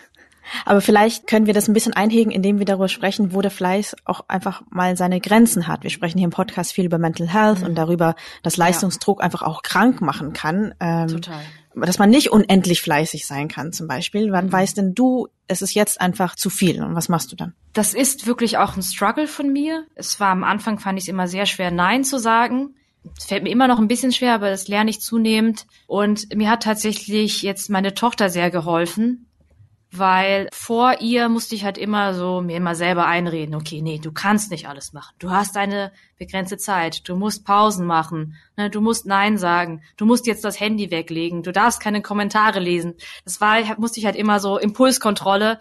Aber 0.65 0.81
vielleicht 0.81 1.27
können 1.27 1.47
wir 1.47 1.55
das 1.55 1.69
ein 1.69 1.75
bisschen 1.75 1.93
einhegen, 1.93 2.31
indem 2.31 2.59
wir 2.59 2.67
darüber 2.67 2.89
sprechen, 2.89 3.33
wo 3.33 3.41
der 3.41 3.51
Fleiß 3.51 3.97
auch 4.05 4.25
einfach 4.29 4.63
mal 4.71 4.97
seine 4.97 5.21
Grenzen 5.21 5.67
hat. 5.67 5.83
Wir 5.83 5.91
sprechen 5.91 6.19
hier 6.19 6.27
im 6.27 6.33
Podcast 6.33 6.73
viel 6.73 6.85
über 6.85 6.99
Mental 6.99 7.29
Health 7.29 7.61
mhm. 7.61 7.67
und 7.67 7.75
darüber, 7.77 8.15
dass 8.43 8.57
Leistungsdruck 8.57 9.21
ja. 9.21 9.25
einfach 9.25 9.43
auch 9.43 9.63
krank 9.63 10.01
machen 10.01 10.33
kann. 10.33 10.75
Ähm, 10.81 11.09
Total. 11.09 11.41
Dass 11.75 11.99
man 11.99 12.11
nicht 12.11 12.33
unendlich 12.33 12.83
fleißig 12.83 13.27
sein 13.27 13.47
kann, 13.47 13.73
zum 13.73 13.87
Beispiel. 13.87 14.33
Wann 14.33 14.47
mhm. 14.47 14.53
weißt 14.53 14.77
denn 14.77 14.95
du, 14.95 15.29
es 15.47 15.63
ist 15.63 15.75
jetzt 15.75 16.01
einfach 16.01 16.35
zu 16.35 16.51
viel 16.51 16.83
und 16.83 16.95
was 16.95 17.09
machst 17.09 17.31
du 17.31 17.37
dann? 17.37 17.55
Das 17.73 17.95
ist 17.95 18.27
wirklich 18.27 18.59
auch 18.59 18.77
ein 18.77 18.83
Struggle 18.83 19.29
von 19.29 19.53
mir. 19.53 19.85
Es 19.95 20.19
war 20.19 20.29
am 20.29 20.45
Anfang, 20.45 20.79
fand 20.79 20.99
ich 20.99 21.05
es 21.05 21.09
immer 21.09 21.29
sehr 21.29 21.47
schwer, 21.47 21.71
Nein 21.71 22.05
zu 22.05 22.19
sagen. 22.19 22.75
Es 23.17 23.25
fällt 23.25 23.45
mir 23.45 23.51
immer 23.51 23.69
noch 23.69 23.79
ein 23.79 23.89
bisschen 23.89 24.13
schwer, 24.13 24.35
aber 24.35 24.51
das 24.51 24.69
lerne 24.69 24.91
ich 24.91 25.01
zunehmend. 25.01 25.67
Und 25.87 26.35
mir 26.35 26.51
hat 26.51 26.65
tatsächlich 26.65 27.43
jetzt 27.43 27.71
meine 27.71 27.95
Tochter 27.95 28.29
sehr 28.29 28.51
geholfen, 28.51 29.27
weil 29.93 30.49
vor 30.53 31.01
ihr 31.01 31.29
musste 31.29 31.55
ich 31.55 31.65
halt 31.65 31.77
immer 31.77 32.15
so 32.15 32.41
mir 32.41 32.57
immer 32.57 32.75
selber 32.75 33.07
einreden, 33.07 33.55
okay, 33.55 33.83
nee, 33.83 33.99
du 33.99 34.13
kannst 34.13 34.51
nicht 34.51 34.69
alles 34.69 34.93
machen. 34.93 35.15
Du 35.19 35.31
hast 35.31 35.57
eine 35.57 35.93
begrenzte 36.19 36.59
Zeit. 36.59 37.09
Du 37.09 37.17
musst 37.17 37.45
Pausen 37.45 37.87
machen. 37.87 38.37
Ne? 38.57 38.71
Du 38.71 38.81
musst 38.81 39.07
Nein 39.07 39.37
sagen. 39.37 39.83
Du 39.97 40.07
musst 40.07 40.27
jetzt 40.27 40.45
das 40.45 40.61
Handy 40.61 40.91
weglegen. 40.91 41.43
Du 41.43 41.51
darfst 41.51 41.81
keine 41.81 42.03
Kommentare 42.03 42.61
lesen. 42.61 42.95
Das 43.25 43.41
war, 43.41 43.59
musste 43.79 43.99
ich 43.99 44.07
halt 44.07 44.17
immer 44.17 44.39
so 44.39 44.59
Impulskontrolle 44.59 45.59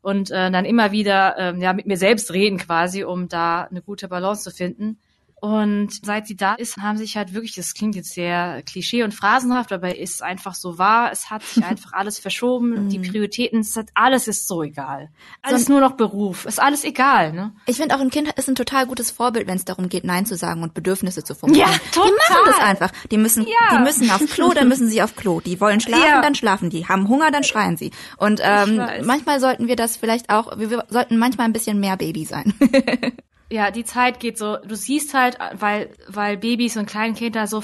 und 0.00 0.30
äh, 0.30 0.50
dann 0.50 0.64
immer 0.64 0.92
wieder 0.92 1.36
äh, 1.36 1.58
ja 1.58 1.72
mit 1.72 1.86
mir 1.86 1.96
selbst 1.96 2.32
reden 2.32 2.58
quasi, 2.58 3.04
um 3.04 3.28
da 3.28 3.64
eine 3.64 3.82
gute 3.82 4.08
Balance 4.08 4.44
zu 4.44 4.50
finden. 4.50 4.98
Und 5.46 6.04
seit 6.04 6.26
sie 6.26 6.34
da 6.34 6.54
ist, 6.54 6.76
haben 6.78 6.98
sich 6.98 7.16
halt 7.16 7.32
wirklich, 7.32 7.54
das 7.54 7.72
klingt 7.72 7.94
jetzt 7.94 8.14
sehr 8.14 8.62
klischee 8.62 9.04
und 9.04 9.14
phrasenhaft, 9.14 9.72
aber 9.72 9.96
ist 9.96 10.20
einfach 10.20 10.56
so 10.56 10.76
wahr. 10.76 11.12
Es 11.12 11.30
hat 11.30 11.44
sich 11.44 11.64
einfach 11.64 11.92
alles 11.92 12.18
verschoben. 12.18 12.88
die 12.88 12.98
mhm. 12.98 13.12
Prioritäten, 13.12 13.60
es 13.60 13.76
hat, 13.76 13.86
alles 13.94 14.26
ist 14.26 14.48
so 14.48 14.64
egal. 14.64 15.08
Alles 15.42 15.66
so, 15.66 15.72
nur 15.72 15.80
noch 15.80 15.92
Beruf. 15.92 16.46
Ist 16.46 16.60
alles 16.60 16.82
egal, 16.82 17.32
ne? 17.32 17.52
Ich 17.66 17.76
finde 17.76 17.94
auch 17.94 18.00
ein 18.00 18.10
Kind 18.10 18.28
ist 18.36 18.48
ein 18.48 18.56
total 18.56 18.88
gutes 18.88 19.12
Vorbild, 19.12 19.46
wenn 19.46 19.54
es 19.54 19.64
darum 19.64 19.88
geht, 19.88 20.02
Nein 20.02 20.26
zu 20.26 20.34
sagen 20.36 20.64
und 20.64 20.74
Bedürfnisse 20.74 21.22
zu 21.22 21.36
formulieren. 21.36 21.70
Ja, 21.70 21.78
total. 21.92 22.10
Die 22.10 22.32
machen 22.32 22.42
das 22.46 22.58
einfach. 22.58 22.92
Die 23.12 23.18
müssen, 23.18 23.46
ja. 23.46 23.78
die 23.78 23.84
müssen 23.84 24.10
auf 24.10 24.26
Klo, 24.26 24.52
dann 24.52 24.66
müssen 24.66 24.88
sie 24.88 25.00
auf 25.00 25.14
Klo. 25.14 25.38
Die 25.38 25.60
wollen 25.60 25.78
schlafen, 25.78 26.08
ja. 26.08 26.22
dann 26.22 26.34
schlafen 26.34 26.70
die. 26.70 26.88
Haben 26.88 27.08
Hunger, 27.08 27.30
dann 27.30 27.44
schreien 27.44 27.76
sie. 27.76 27.92
Und 28.16 28.40
ähm, 28.42 28.82
manchmal 29.04 29.38
sollten 29.38 29.68
wir 29.68 29.76
das 29.76 29.96
vielleicht 29.96 30.28
auch, 30.28 30.58
wir, 30.58 30.70
wir 30.70 30.84
sollten 30.88 31.18
manchmal 31.18 31.46
ein 31.46 31.52
bisschen 31.52 31.78
mehr 31.78 31.96
Baby 31.96 32.24
sein. 32.24 32.52
ja, 33.48 33.70
die 33.70 33.84
Zeit 33.84 34.18
geht 34.18 34.38
so, 34.38 34.56
du 34.56 34.74
siehst 34.74 35.14
halt, 35.14 35.38
weil, 35.54 35.90
weil 36.08 36.36
Babys 36.36 36.76
und 36.76 36.86
Kleinkinder 36.86 37.46
so 37.46 37.62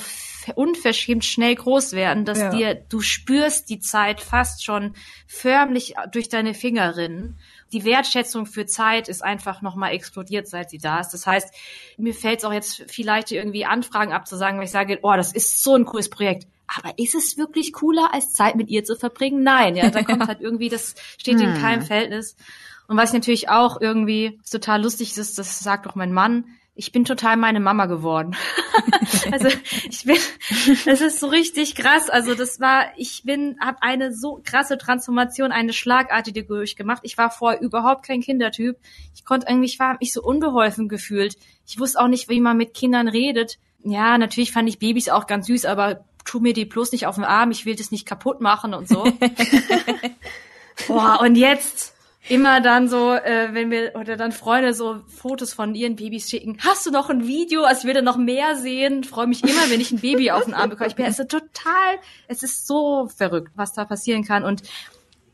unverschämt 0.54 1.24
schnell 1.24 1.54
groß 1.54 1.92
werden, 1.92 2.24
dass 2.24 2.38
ja. 2.38 2.50
dir, 2.50 2.74
du 2.74 3.00
spürst 3.00 3.68
die 3.68 3.80
Zeit 3.80 4.20
fast 4.20 4.64
schon 4.64 4.94
förmlich 5.26 5.94
durch 6.12 6.28
deine 6.28 6.54
Finger 6.54 6.96
rinnen. 6.96 7.38
Die 7.72 7.84
Wertschätzung 7.84 8.46
für 8.46 8.66
Zeit 8.66 9.08
ist 9.08 9.24
einfach 9.24 9.62
nochmal 9.62 9.92
explodiert, 9.92 10.46
seit 10.46 10.70
sie 10.70 10.78
da 10.78 11.00
ist. 11.00 11.10
Das 11.10 11.26
heißt, 11.26 11.52
mir 11.96 12.14
fällt 12.14 12.40
es 12.40 12.44
auch 12.44 12.52
jetzt 12.52 12.84
vielleicht 12.88 13.32
irgendwie 13.32 13.64
Anfragen 13.64 14.12
abzusagen, 14.12 14.58
weil 14.58 14.66
ich 14.66 14.72
sage, 14.72 14.98
oh, 15.02 15.14
das 15.16 15.32
ist 15.32 15.62
so 15.62 15.74
ein 15.74 15.84
cooles 15.84 16.10
Projekt. 16.10 16.46
Aber 16.66 16.96
ist 16.96 17.14
es 17.14 17.36
wirklich 17.36 17.72
cooler, 17.72 18.14
als 18.14 18.34
Zeit 18.34 18.54
mit 18.56 18.68
ihr 18.68 18.84
zu 18.84 18.96
verbringen? 18.96 19.42
Nein, 19.42 19.76
ja, 19.76 19.90
da 19.90 20.02
kommt 20.02 20.26
halt 20.28 20.40
irgendwie, 20.40 20.68
das 20.68 20.94
steht 21.18 21.40
hm. 21.40 21.48
in 21.48 21.60
keinem 21.60 21.82
Verhältnis. 21.82 22.36
Und 22.92 22.98
was 22.98 23.14
natürlich 23.14 23.48
auch 23.48 23.80
irgendwie 23.80 24.38
total 24.50 24.82
lustig 24.82 25.16
ist, 25.16 25.38
das 25.38 25.60
sagt 25.60 25.86
auch 25.86 25.94
mein 25.94 26.12
Mann, 26.12 26.44
ich 26.74 26.92
bin 26.92 27.06
total 27.06 27.38
meine 27.38 27.58
Mama 27.58 27.86
geworden. 27.86 28.36
also 29.32 29.48
ich 29.88 30.04
bin, 30.04 30.18
es 30.84 31.00
ist 31.00 31.18
so 31.18 31.28
richtig 31.28 31.74
krass. 31.74 32.10
Also 32.10 32.34
das 32.34 32.60
war, 32.60 32.88
ich 32.98 33.22
bin, 33.24 33.56
habe 33.64 33.78
eine 33.80 34.12
so 34.12 34.42
krasse 34.44 34.76
Transformation, 34.76 35.52
eine 35.52 35.72
schlagartige 35.72 36.44
durchgemacht. 36.44 37.00
Ich 37.04 37.16
war 37.16 37.30
vorher 37.30 37.62
überhaupt 37.62 38.04
kein 38.04 38.20
Kindertyp. 38.20 38.76
Ich 39.14 39.24
konnte 39.24 39.48
eigentlich, 39.48 39.78
war 39.78 39.96
mich 39.98 40.12
so 40.12 40.22
unbeholfen 40.22 40.90
gefühlt. 40.90 41.38
Ich 41.66 41.78
wusste 41.78 41.98
auch 41.98 42.08
nicht, 42.08 42.28
wie 42.28 42.42
man 42.42 42.58
mit 42.58 42.74
Kindern 42.74 43.08
redet. 43.08 43.58
Ja, 43.84 44.18
natürlich 44.18 44.52
fand 44.52 44.68
ich 44.68 44.78
Babys 44.78 45.08
auch 45.08 45.26
ganz 45.26 45.46
süß, 45.46 45.64
aber 45.64 46.04
tu 46.26 46.40
mir 46.40 46.52
die 46.52 46.66
bloß 46.66 46.92
nicht 46.92 47.06
auf 47.06 47.14
den 47.14 47.24
Arm. 47.24 47.52
Ich 47.52 47.64
will 47.64 47.74
das 47.74 47.90
nicht 47.90 48.04
kaputt 48.04 48.42
machen 48.42 48.74
und 48.74 48.86
so. 48.86 49.04
Boah, 50.88 51.20
und 51.22 51.36
jetzt 51.36 51.94
immer 52.28 52.60
dann 52.60 52.88
so, 52.88 53.12
äh, 53.12 53.48
wenn 53.52 53.70
wir 53.70 53.92
oder 53.94 54.16
dann 54.16 54.32
Freunde 54.32 54.74
so 54.74 55.00
Fotos 55.08 55.52
von 55.52 55.74
ihren 55.74 55.96
Babys 55.96 56.28
schicken, 56.30 56.58
hast 56.60 56.86
du 56.86 56.90
noch 56.90 57.10
ein 57.10 57.26
Video? 57.26 57.64
Also 57.64 57.80
ich 57.80 57.86
würde 57.86 58.02
noch 58.02 58.16
mehr 58.16 58.56
sehen. 58.56 59.04
Freue 59.04 59.26
mich 59.26 59.42
immer, 59.42 59.70
wenn 59.70 59.80
ich 59.80 59.92
ein 59.92 60.00
Baby 60.00 60.30
auf 60.30 60.44
den 60.44 60.54
Arm 60.54 60.70
bekomme. 60.70 60.88
Ich 60.88 60.96
bin 60.96 61.06
also 61.06 61.24
total, 61.24 61.98
es 62.28 62.42
ist 62.42 62.66
so 62.66 63.08
verrückt, 63.08 63.52
was 63.54 63.72
da 63.72 63.84
passieren 63.84 64.24
kann 64.24 64.44
und 64.44 64.62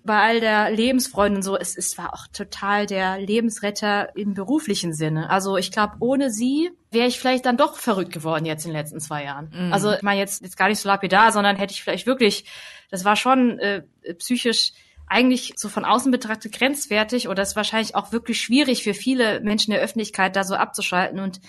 bei 0.05 0.23
all 0.23 0.41
der 0.41 0.71
Lebensfreude 0.71 1.37
und 1.37 1.43
so, 1.43 1.57
es, 1.59 1.77
es 1.77 1.99
war 1.99 2.15
auch 2.15 2.27
total 2.33 2.87
der 2.87 3.19
Lebensretter 3.19 4.17
im 4.17 4.33
beruflichen 4.33 4.95
Sinne. 4.95 5.29
Also 5.29 5.59
ich 5.59 5.71
glaube, 5.71 5.97
ohne 6.01 6.31
sie 6.31 6.71
wäre 6.91 7.07
ich 7.07 7.21
vielleicht 7.21 7.45
dann 7.45 7.59
doch 7.59 7.77
verrückt 7.77 8.13
geworden 8.13 8.47
jetzt 8.47 8.65
in 8.65 8.71
den 8.71 8.79
letzten 8.79 9.01
zwei 9.01 9.25
Jahren. 9.25 9.53
Mhm. 9.55 9.73
Also 9.73 9.93
ich 9.93 10.03
meine 10.03 10.19
jetzt, 10.19 10.41
jetzt 10.41 10.57
gar 10.57 10.69
nicht 10.69 10.81
so 10.81 10.89
lapidar, 10.89 11.31
sondern 11.31 11.57
hätte 11.57 11.75
ich 11.75 11.83
vielleicht 11.83 12.07
wirklich, 12.07 12.47
das 12.91 13.05
war 13.05 13.17
schon 13.17 13.59
äh, 13.59 13.83
psychisch 14.19 14.73
eigentlich 15.09 15.55
so 15.57 15.69
von 15.69 15.85
außen 15.85 16.11
betrachtet 16.11 16.53
grenzwertig 16.53 17.29
oder 17.29 17.43
ist 17.43 17.57
wahrscheinlich 17.57 17.95
auch 17.95 18.13
wirklich 18.13 18.41
schwierig 18.41 18.83
für 18.83 18.95
viele 18.95 19.41
Menschen 19.41 19.71
der 19.73 19.81
Öffentlichkeit 19.81 20.37
da 20.37 20.45
so 20.45 20.55
abzuschalten 20.55 21.21
und 21.21 21.41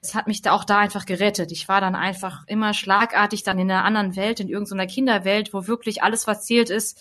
es 0.00 0.14
hat 0.14 0.26
mich 0.26 0.42
da 0.42 0.52
auch 0.52 0.64
da 0.64 0.78
einfach 0.78 1.06
gerettet. 1.06 1.50
Ich 1.50 1.66
war 1.66 1.80
dann 1.80 1.94
einfach 1.94 2.44
immer 2.46 2.74
schlagartig 2.74 3.42
dann 3.42 3.58
in 3.58 3.70
einer 3.70 3.84
anderen 3.84 4.16
Welt, 4.16 4.38
in 4.38 4.48
irgendeiner 4.48 4.86
Kinderwelt, 4.86 5.54
wo 5.54 5.66
wirklich 5.66 6.02
alles, 6.02 6.26
was 6.26 6.44
zählt 6.44 6.68
ist, 6.68 7.00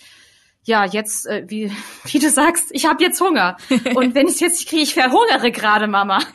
ja, 0.66 0.86
jetzt, 0.86 1.28
äh, 1.28 1.44
wie, 1.48 1.72
wie 2.06 2.20
du 2.20 2.30
sagst, 2.30 2.68
ich 2.72 2.86
habe 2.86 3.04
jetzt 3.04 3.20
Hunger. 3.20 3.58
Und 3.96 4.16
wenn 4.16 4.28
ich 4.28 4.40
jetzt 4.40 4.60
nicht 4.60 4.70
kriege, 4.70 4.84
ich 4.84 4.94
verhungere 4.94 5.52
gerade, 5.52 5.88
Mama. 5.88 6.20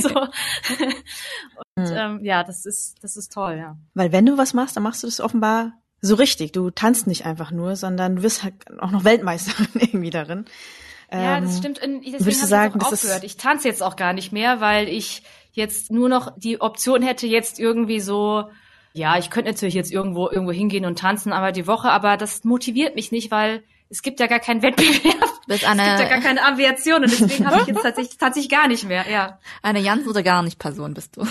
so. 0.00 0.26
Und 1.76 1.90
ähm, 1.90 2.24
ja, 2.24 2.42
das 2.42 2.66
ist, 2.66 2.96
das 3.02 3.16
ist 3.16 3.32
toll, 3.32 3.56
ja. 3.56 3.76
Weil 3.94 4.10
wenn 4.12 4.26
du 4.26 4.36
was 4.36 4.54
machst, 4.54 4.76
dann 4.76 4.82
machst 4.82 5.02
du 5.04 5.06
das 5.06 5.20
offenbar 5.20 5.72
so 6.00 6.14
richtig. 6.14 6.52
Du 6.52 6.70
tanzt 6.70 7.06
nicht 7.06 7.26
einfach 7.26 7.50
nur, 7.50 7.76
sondern 7.76 8.16
du 8.16 8.22
wirst 8.22 8.44
halt 8.44 8.54
auch 8.78 8.90
noch 8.90 9.04
Weltmeisterin 9.04 9.68
irgendwie 9.74 10.10
darin. 10.10 10.44
Ja, 11.10 11.40
das 11.40 11.54
ähm, 11.54 11.58
stimmt. 11.58 11.80
Deswegen 11.82 12.18
habe 12.18 12.30
ich 12.30 12.38
sagen, 12.38 12.80
auch 12.82 12.92
aufgehört. 12.92 13.24
Ich 13.24 13.36
tanze 13.36 13.68
jetzt 13.68 13.82
auch 13.82 13.96
gar 13.96 14.12
nicht 14.12 14.30
mehr, 14.32 14.60
weil 14.60 14.88
ich 14.88 15.22
jetzt 15.52 15.90
nur 15.90 16.08
noch 16.08 16.32
die 16.36 16.60
Option 16.60 17.02
hätte, 17.02 17.26
jetzt 17.26 17.58
irgendwie 17.58 18.00
so, 18.00 18.44
ja, 18.92 19.18
ich 19.18 19.30
könnte 19.30 19.50
natürlich 19.50 19.74
jetzt 19.74 19.90
irgendwo 19.90 20.28
irgendwo 20.28 20.52
hingehen 20.52 20.84
und 20.84 20.98
tanzen, 20.98 21.32
aber 21.32 21.52
die 21.52 21.66
Woche, 21.66 21.90
aber 21.90 22.16
das 22.16 22.44
motiviert 22.44 22.94
mich 22.94 23.10
nicht, 23.10 23.30
weil 23.30 23.62
es 23.90 24.02
gibt 24.02 24.20
ja 24.20 24.26
gar 24.26 24.38
keinen 24.38 24.62
Wettbewerb. 24.62 25.16
es 25.48 25.60
gibt 25.60 25.76
ja 25.76 26.08
gar 26.08 26.20
keine 26.20 26.44
Aviation 26.44 27.02
und 27.04 27.10
deswegen 27.10 27.46
habe 27.46 27.62
ich 27.62 27.68
jetzt 27.68 27.82
tatsächlich, 27.82 28.18
tatsächlich 28.18 28.50
gar 28.50 28.68
nicht 28.68 28.84
mehr, 28.84 29.06
ja. 29.10 29.38
Eine 29.62 29.82
ganz 29.82 30.06
oder 30.06 30.22
gar 30.22 30.42
nicht 30.42 30.58
Person 30.58 30.92
bist 30.92 31.16
du. 31.16 31.26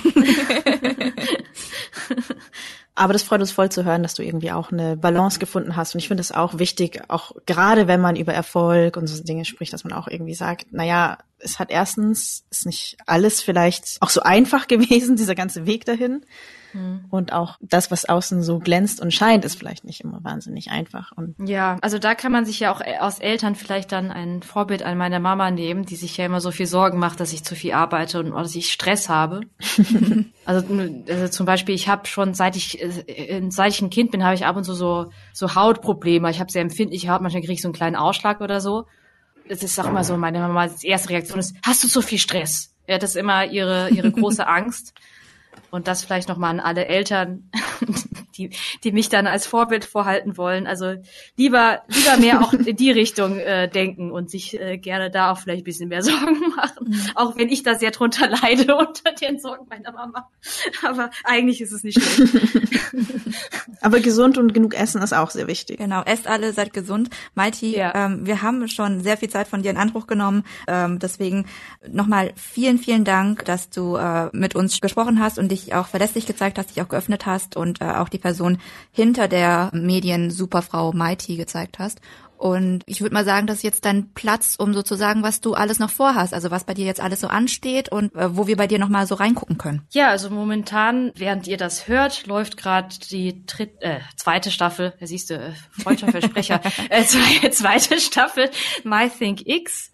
Aber 2.98 3.14
das 3.14 3.22
freut 3.22 3.42
uns 3.42 3.52
voll 3.52 3.70
zu 3.70 3.86
hören, 3.86 4.02
dass 4.02 4.16
du 4.16 4.24
irgendwie 4.24 4.52
auch 4.52 4.72
eine 4.72 4.98
Balance 4.98 5.38
gefunden 5.38 5.76
hast. 5.76 5.94
Und 5.94 6.00
ich 6.00 6.08
finde 6.08 6.22
es 6.22 6.32
auch 6.32 6.58
wichtig, 6.58 7.04
auch 7.10 7.32
gerade 7.46 7.88
wenn 7.88 8.02
man 8.02 8.16
über 8.16 8.34
Erfolg 8.34 8.98
und 8.98 9.06
so 9.06 9.24
Dinge 9.24 9.46
spricht, 9.46 9.72
dass 9.72 9.84
man 9.84 9.94
auch 9.94 10.08
irgendwie 10.08 10.34
sagt, 10.34 10.74
naja, 10.74 11.20
es 11.38 11.60
hat 11.60 11.70
erstens, 11.70 12.44
ist 12.50 12.66
nicht 12.66 12.98
alles 13.06 13.40
vielleicht 13.44 13.98
auch 14.00 14.10
so 14.10 14.22
einfach 14.22 14.68
gewesen, 14.68 15.16
dieser 15.16 15.36
ganze 15.36 15.68
Weg 15.68 15.86
dahin. 15.86 16.26
Mhm. 16.78 17.06
Und 17.10 17.34
auch 17.34 17.58
das, 17.62 17.92
was 17.92 18.06
außen 18.06 18.44
so 18.44 18.60
glänzt 18.60 19.02
und 19.02 19.14
scheint, 19.14 19.46
ist 19.46 19.58
vielleicht 19.58 19.84
nicht 19.84 20.02
immer 20.02 20.24
wahnsinnig 20.24 20.70
einfach. 20.70 21.12
Und 21.16 21.36
ja, 21.48 21.78
also 21.82 21.98
da 21.98 22.16
kann 22.16 22.32
man 22.32 22.46
sich 22.46 22.60
ja 22.60 22.72
auch 22.72 22.82
aus 23.00 23.20
Eltern 23.20 23.56
vielleicht 23.56 23.92
dann 23.92 24.12
ein 24.12 24.44
Vorbild 24.44 24.84
an 24.84 24.98
meiner 24.98 25.20
Mama 25.20 25.50
nehmen, 25.52 25.86
die 25.86 25.96
sich 25.96 26.18
ja 26.18 26.26
immer 26.26 26.40
so 26.40 26.52
viel 26.52 26.68
Sorgen 26.68 27.00
macht, 27.00 27.20
dass 27.20 27.34
ich 27.34 27.44
zu 27.44 27.56
viel 27.56 27.74
arbeite 27.74 28.20
und 28.20 28.32
dass 28.32 28.56
ich 28.56 28.72
Stress 28.72 29.10
habe. 29.10 29.42
also, 30.46 30.66
also 31.10 31.28
zum 31.30 31.46
Beispiel, 31.46 31.76
ich 31.76 31.88
habe 31.88 32.08
schon 32.08 32.34
seit 32.34 32.56
ich 32.56 32.82
äh, 32.82 33.42
seit 33.50 33.72
ich 33.72 33.82
ein 33.82 33.90
Kind 33.90 34.12
bin, 34.12 34.24
habe 34.24 34.36
ich 34.36 34.46
ab 34.46 34.56
und 34.56 34.64
zu 34.64 34.74
so 34.74 35.12
so 35.34 35.56
Hautprobleme. 35.56 36.30
Ich 36.30 36.40
habe 36.40 36.52
sehr 36.52 36.62
empfindliche 36.62 37.10
Haut, 37.10 37.22
manchmal 37.22 37.42
kriege 37.42 37.54
ich 37.54 37.62
so 37.62 37.68
einen 37.68 37.74
kleinen 37.74 37.96
Ausschlag 37.96 38.42
oder 38.42 38.62
so. 38.62 38.86
Das 39.50 39.64
ist 39.64 39.80
auch 39.80 39.88
immer 39.88 40.04
so, 40.04 40.18
meine 40.18 40.40
Mamas 40.40 40.84
erste 40.84 41.10
Reaktion 41.10 41.40
ist, 41.40 41.56
hast 41.64 41.84
du 41.84 41.88
zu 41.88 42.02
viel 42.02 42.20
Stress? 42.20 42.74
Ja, 42.88 42.98
das 42.98 43.12
ist 43.12 43.16
immer 43.16 43.46
ihre, 43.46 43.90
ihre 43.90 44.12
große 44.12 44.48
Angst. 44.48 44.94
Und 45.78 45.88
das 45.88 46.04
vielleicht 46.04 46.28
nochmal 46.28 46.50
an 46.50 46.60
alle 46.60 46.88
Eltern, 46.88 47.52
die, 48.36 48.50
die 48.84 48.92
mich 48.92 49.10
dann 49.10 49.28
als 49.28 49.46
Vorbild 49.46 49.86
vorhalten 49.86 50.36
wollen. 50.36 50.66
Also 50.66 50.96
lieber, 51.38 51.84
lieber 51.88 52.18
mehr 52.18 52.42
auch 52.42 52.52
in 52.52 52.76
die 52.76 52.90
Richtung 52.90 53.38
äh, 53.38 53.70
denken 53.70 54.12
und 54.12 54.32
sich 54.32 54.60
äh, 54.60 54.80
gerne 54.80 55.12
da 55.12 55.32
auch 55.32 55.38
vielleicht 55.38 55.62
ein 55.62 55.66
bisschen 55.66 55.90
mehr 55.90 56.02
Sorgen 56.04 56.40
machen. 56.56 56.88
Mhm. 56.88 57.02
Auch 57.14 57.38
wenn 57.38 57.50
ich 57.50 57.62
da 57.62 57.76
sehr 57.76 57.92
drunter 57.92 58.28
leide 58.28 58.76
unter 58.78 59.12
den 59.12 59.38
Sorgen 59.38 59.68
meiner 59.70 59.92
Mama. 59.92 60.28
Aber 60.84 61.12
eigentlich 61.24 61.62
ist 61.62 61.72
es 61.72 61.84
nicht 61.84 62.02
schlimm. 62.02 62.50
Aber 63.82 64.00
gesund 64.00 64.40
und 64.40 64.56
genug 64.56 64.74
essen 64.74 65.04
ist 65.04 65.14
auch 65.14 65.30
sehr 65.30 65.46
wichtig. 65.46 65.78
Genau, 65.78 66.02
esst 66.02 66.26
alle, 66.26 66.54
seid 66.54 66.74
gesund. 66.74 67.12
Maiti, 67.36 67.78
ja. 67.78 67.94
ähm, 67.94 68.26
wir 68.26 68.42
haben 68.42 68.68
schon 68.68 69.02
sehr 69.02 69.18
viel 69.18 69.30
Zeit 69.30 69.48
von 69.48 69.62
dir 69.62 69.70
in 69.70 69.78
Anspruch 69.78 70.08
genommen. 70.08 70.44
Ähm, 70.68 70.98
deswegen 70.98 71.46
nochmal 71.88 72.34
vielen, 72.36 72.80
vielen 72.80 73.04
Dank, 73.04 73.46
dass 73.46 73.70
du 73.70 73.96
äh, 73.96 74.30
mit 74.34 74.56
uns 74.56 74.82
gesprochen 74.82 75.20
hast 75.20 75.38
und 75.38 75.52
dich 75.52 75.67
auch 75.74 75.88
verlässlich 75.88 76.26
gezeigt 76.26 76.58
hast, 76.58 76.70
dich 76.70 76.82
auch 76.82 76.90
geöffnet 76.90 77.26
hast 77.26 77.56
und 77.56 77.82
äh, 77.82 77.86
auch 77.86 78.10
die 78.10 78.18
Person 78.18 78.60
hinter 78.92 79.28
der 79.28 79.70
Medien 79.74 80.32
Superfrau 80.32 80.94
Mighty 80.94 81.38
gezeigt 81.38 81.80
hast. 81.80 82.02
Und 82.38 82.84
ich 82.86 83.02
würde 83.02 83.16
mal 83.16 83.26
sagen, 83.26 83.48
das 83.48 83.58
ist 83.58 83.64
jetzt 83.64 83.86
dein 83.86 84.14
Platz, 84.14 84.56
um 84.60 84.74
sozusagen, 84.74 85.24
was 85.24 85.42
du 85.42 85.56
alles 85.56 85.80
noch 85.80 85.90
vorhast, 85.90 86.36
also 86.36 86.52
was 86.52 86.66
bei 86.66 86.76
dir 86.76 86.86
jetzt 86.86 87.02
alles 87.02 87.22
so 87.22 87.28
ansteht 87.28 87.92
und 87.92 88.14
äh, 88.16 88.38
wo 88.38 88.46
wir 88.46 88.56
bei 88.56 88.68
dir 88.68 88.78
nochmal 88.78 89.08
so 89.08 89.16
reingucken 89.16 89.58
können. 89.58 89.82
Ja, 89.90 90.10
also 90.10 90.30
momentan, 90.30 91.12
während 91.16 91.48
ihr 91.48 91.58
das 91.58 91.88
hört, 91.88 92.28
läuft 92.28 92.56
gerade 92.56 92.90
die 93.12 93.44
dritt, 93.48 93.82
äh, 93.82 94.00
zweite 94.16 94.52
Staffel, 94.52 94.94
da 95.00 95.08
siehst 95.08 95.32
du, 95.32 95.36
äh, 95.36 95.52
Freundschaftsversprecher, 95.72 96.62
äh, 96.90 97.04
zweite 97.06 98.00
Staffel 98.00 98.52
My 98.84 99.10
Think 99.10 99.48
X. 99.48 99.92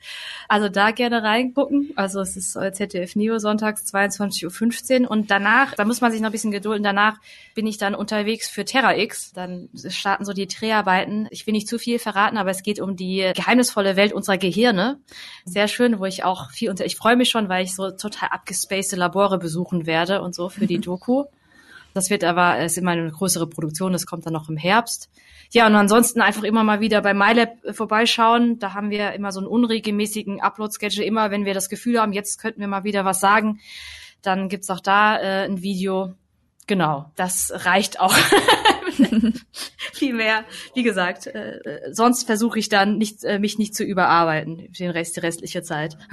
Also 0.50 0.68
da 0.68 0.92
gerne 0.92 1.24
reingucken. 1.24 1.92
Also 1.96 2.20
es 2.20 2.36
ist 2.36 2.52
ZDF 2.54 3.16
Neo 3.16 3.40
sonntags 3.40 3.86
22.15 3.94 5.04
Uhr 5.04 5.12
und 5.12 5.32
danach, 5.32 5.74
da 5.76 5.86
muss 5.86 6.02
man 6.02 6.12
sich 6.12 6.22
noch 6.22 6.30
ein 6.30 6.34
bisschen 6.34 6.52
gedulden, 6.52 6.84
danach 6.84 7.18
bin 7.56 7.66
ich 7.66 7.78
dann 7.78 7.96
unterwegs 7.96 8.50
für 8.50 8.66
Terra 8.66 8.98
X. 8.98 9.32
Dann 9.34 9.70
starten 9.88 10.26
so 10.26 10.34
die 10.34 10.48
Dreharbeiten. 10.48 11.28
Ich 11.32 11.48
will 11.48 11.54
nicht 11.54 11.68
zu 11.68 11.80
viel 11.80 12.00
verraten, 12.00 12.33
aber 12.38 12.52
es 12.52 12.64
geht 12.64 12.80
um 12.80 12.96
die 12.96 13.32
geheimnisvolle 13.36 13.96
Welt 13.96 14.14
unserer 14.14 14.38
Gehirne. 14.38 15.00
Sehr 15.46 15.68
schön, 15.68 16.00
wo 16.00 16.06
ich 16.06 16.24
auch 16.24 16.52
viel 16.52 16.70
unter, 16.70 16.86
ich 16.86 16.96
freue 16.96 17.16
mich 17.16 17.30
schon, 17.30 17.50
weil 17.50 17.64
ich 17.64 17.76
so 17.76 17.92
total 17.92 18.30
abgespacede 18.30 19.00
Labore 19.00 19.38
besuchen 19.38 19.86
werde 19.86 20.22
und 20.22 20.36
so 20.36 20.50
für 20.50 20.68
die 20.68 20.80
Doku. 20.80 21.26
Das 21.94 22.10
wird 22.10 22.24
aber, 22.24 22.58
es 22.58 22.74
ist 22.74 22.78
immer 22.80 22.92
eine 22.92 23.12
größere 23.12 23.48
Produktion, 23.48 23.94
das 23.94 24.06
kommt 24.06 24.26
dann 24.26 24.34
noch 24.34 24.50
im 24.50 24.58
Herbst. 24.58 25.10
Ja, 25.52 25.68
und 25.68 25.76
ansonsten 25.76 26.22
einfach 26.22 26.44
immer 26.44 26.64
mal 26.64 26.80
wieder 26.80 27.02
bei 27.02 27.14
MyLab 27.14 27.64
äh, 27.64 27.74
vorbeischauen. 27.74 28.58
Da 28.58 28.74
haben 28.74 28.90
wir 28.90 29.14
immer 29.14 29.32
so 29.32 29.40
einen 29.40 29.48
unregelmäßigen 29.48 30.42
Upload-Schedule. 30.42 31.06
Immer 31.06 31.30
wenn 31.30 31.46
wir 31.46 31.54
das 31.54 31.70
Gefühl 31.70 32.02
haben, 32.02 32.12
jetzt 32.12 32.40
könnten 32.40 32.60
wir 32.60 32.68
mal 32.68 32.84
wieder 32.84 33.06
was 33.06 33.20
sagen, 33.20 33.60
dann 34.24 34.50
gibt's 34.50 34.72
auch 34.72 34.80
da 34.80 35.20
äh, 35.20 35.46
ein 35.46 35.62
Video. 35.62 36.16
Genau, 36.66 37.12
das 37.16 37.52
reicht 37.54 38.00
auch. 38.00 38.16
Viel 39.94 40.14
mehr. 40.14 40.44
Wie 40.74 40.84
gesagt, 40.84 41.28
äh, 41.28 41.60
sonst 41.92 42.26
versuche 42.26 42.60
ich 42.60 42.70
dann 42.70 42.98
nicht, 42.98 43.24
äh, 43.24 43.40
mich 43.40 43.58
nicht 43.58 43.76
zu 43.76 43.84
überarbeiten, 43.84 44.72
den 44.72 44.92
Rest, 44.92 45.16
die 45.16 45.22
restliche 45.22 45.64
Zeit. 45.64 45.98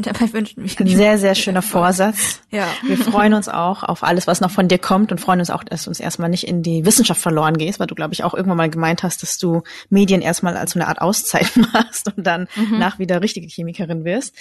Dabei 0.00 0.32
wünschen 0.32 0.64
wir 0.64 0.80
ein 0.80 0.88
sehr, 0.88 1.18
sehr 1.18 1.34
schöner 1.34 1.60
Vorsatz. 1.60 2.40
Ja. 2.50 2.66
Wir 2.86 2.96
freuen 2.96 3.34
uns 3.34 3.48
auch 3.50 3.82
auf 3.82 4.02
alles, 4.02 4.26
was 4.26 4.40
noch 4.40 4.50
von 4.50 4.66
dir 4.66 4.78
kommt 4.78 5.12
und 5.12 5.20
freuen 5.20 5.40
uns 5.40 5.50
auch, 5.50 5.62
dass 5.62 5.84
du 5.84 5.90
uns 5.90 6.00
erstmal 6.00 6.30
nicht 6.30 6.48
in 6.48 6.62
die 6.62 6.86
Wissenschaft 6.86 7.20
verloren 7.20 7.58
gehst, 7.58 7.80
weil 7.80 7.86
du, 7.86 7.94
glaube 7.94 8.14
ich, 8.14 8.24
auch 8.24 8.32
irgendwann 8.32 8.56
mal 8.56 8.70
gemeint 8.70 9.02
hast, 9.02 9.22
dass 9.22 9.36
du 9.36 9.62
Medien 9.90 10.22
erstmal 10.22 10.56
als 10.56 10.72
so 10.72 10.80
eine 10.80 10.88
Art 10.88 11.02
Auszeit 11.02 11.54
machst 11.72 12.10
und 12.16 12.26
dann 12.26 12.48
mhm. 12.56 12.78
nach 12.78 12.98
wieder 12.98 13.20
richtige 13.20 13.46
Chemikerin 13.46 14.04
wirst. 14.04 14.34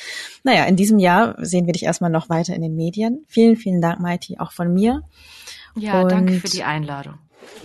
Naja, 0.44 0.64
in 0.64 0.78
diesem 0.78 0.98
Jahr 0.98 1.36
sehen 1.40 1.66
wir 1.66 1.74
dich 1.74 1.84
erstmal 1.84 2.10
noch 2.10 2.30
weiter 2.30 2.56
in 2.56 2.62
den 2.62 2.76
Medien. 2.76 3.26
Vielen, 3.28 3.58
vielen 3.58 3.82
Dank, 3.82 4.00
Maiti, 4.00 4.38
auch 4.40 4.54
von 4.54 4.74
mir. 4.74 5.02
Ja, 5.76 6.02
und 6.02 6.12
danke 6.12 6.34
für 6.34 6.50
die 6.50 6.64
Einladung. 6.64 7.16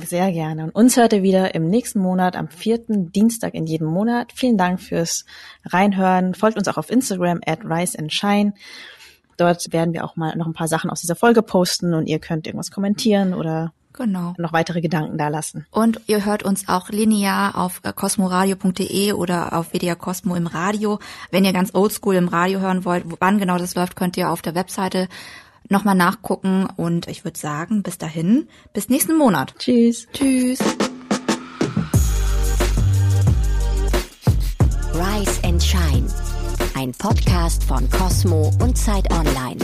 Sehr 0.04 0.32
gerne. 0.32 0.64
Und 0.64 0.70
uns 0.70 0.96
hört 0.96 1.12
ihr 1.12 1.22
wieder 1.22 1.54
im 1.54 1.68
nächsten 1.68 2.00
Monat, 2.00 2.36
am 2.36 2.48
vierten 2.48 3.12
Dienstag 3.12 3.54
in 3.54 3.66
jedem 3.66 3.88
Monat. 3.88 4.32
Vielen 4.34 4.58
Dank 4.58 4.80
fürs 4.80 5.24
Reinhören. 5.64 6.34
Folgt 6.34 6.58
uns 6.58 6.68
auch 6.68 6.76
auf 6.76 6.90
Instagram 6.90 7.40
at 7.46 7.64
Rise 7.64 7.98
and 7.98 8.12
Shine. 8.12 8.54
Dort 9.36 9.72
werden 9.72 9.94
wir 9.94 10.04
auch 10.04 10.16
mal 10.16 10.36
noch 10.36 10.46
ein 10.46 10.52
paar 10.52 10.68
Sachen 10.68 10.90
aus 10.90 11.00
dieser 11.00 11.14
Folge 11.14 11.42
posten 11.42 11.94
und 11.94 12.06
ihr 12.06 12.18
könnt 12.18 12.46
irgendwas 12.46 12.70
kommentieren 12.70 13.34
oder 13.34 13.72
Genau. 13.98 14.34
Noch 14.38 14.52
weitere 14.52 14.80
Gedanken 14.80 15.18
da 15.18 15.26
lassen. 15.26 15.66
Und 15.72 16.00
ihr 16.06 16.24
hört 16.24 16.44
uns 16.44 16.68
auch 16.68 16.88
linear 16.88 17.58
auf 17.58 17.80
äh, 17.82 17.92
cosmoradio.de 17.92 19.12
oder 19.12 19.58
auf 19.58 19.72
WDR 19.72 19.96
Cosmo 19.96 20.36
im 20.36 20.46
Radio. 20.46 21.00
Wenn 21.32 21.44
ihr 21.44 21.52
ganz 21.52 21.74
oldschool 21.74 22.14
im 22.14 22.28
Radio 22.28 22.60
hören 22.60 22.84
wollt, 22.84 23.04
wann 23.18 23.38
genau 23.38 23.58
das 23.58 23.74
läuft, 23.74 23.96
könnt 23.96 24.16
ihr 24.16 24.30
auf 24.30 24.40
der 24.40 24.54
Webseite 24.54 25.08
nochmal 25.68 25.94
nachgucken 25.94 26.68
und 26.76 27.08
ich 27.08 27.24
würde 27.24 27.38
sagen, 27.38 27.82
bis 27.82 27.98
dahin, 27.98 28.48
bis 28.72 28.88
nächsten 28.88 29.16
Monat. 29.16 29.54
Tschüss. 29.58 30.06
Tschüss. 30.12 30.58
Rise 34.94 35.44
and 35.44 35.62
Shine, 35.62 36.06
ein 36.74 36.92
Podcast 36.92 37.62
von 37.64 37.88
Cosmo 37.90 38.50
und 38.60 38.76
Zeit 38.76 39.12
Online. 39.12 39.58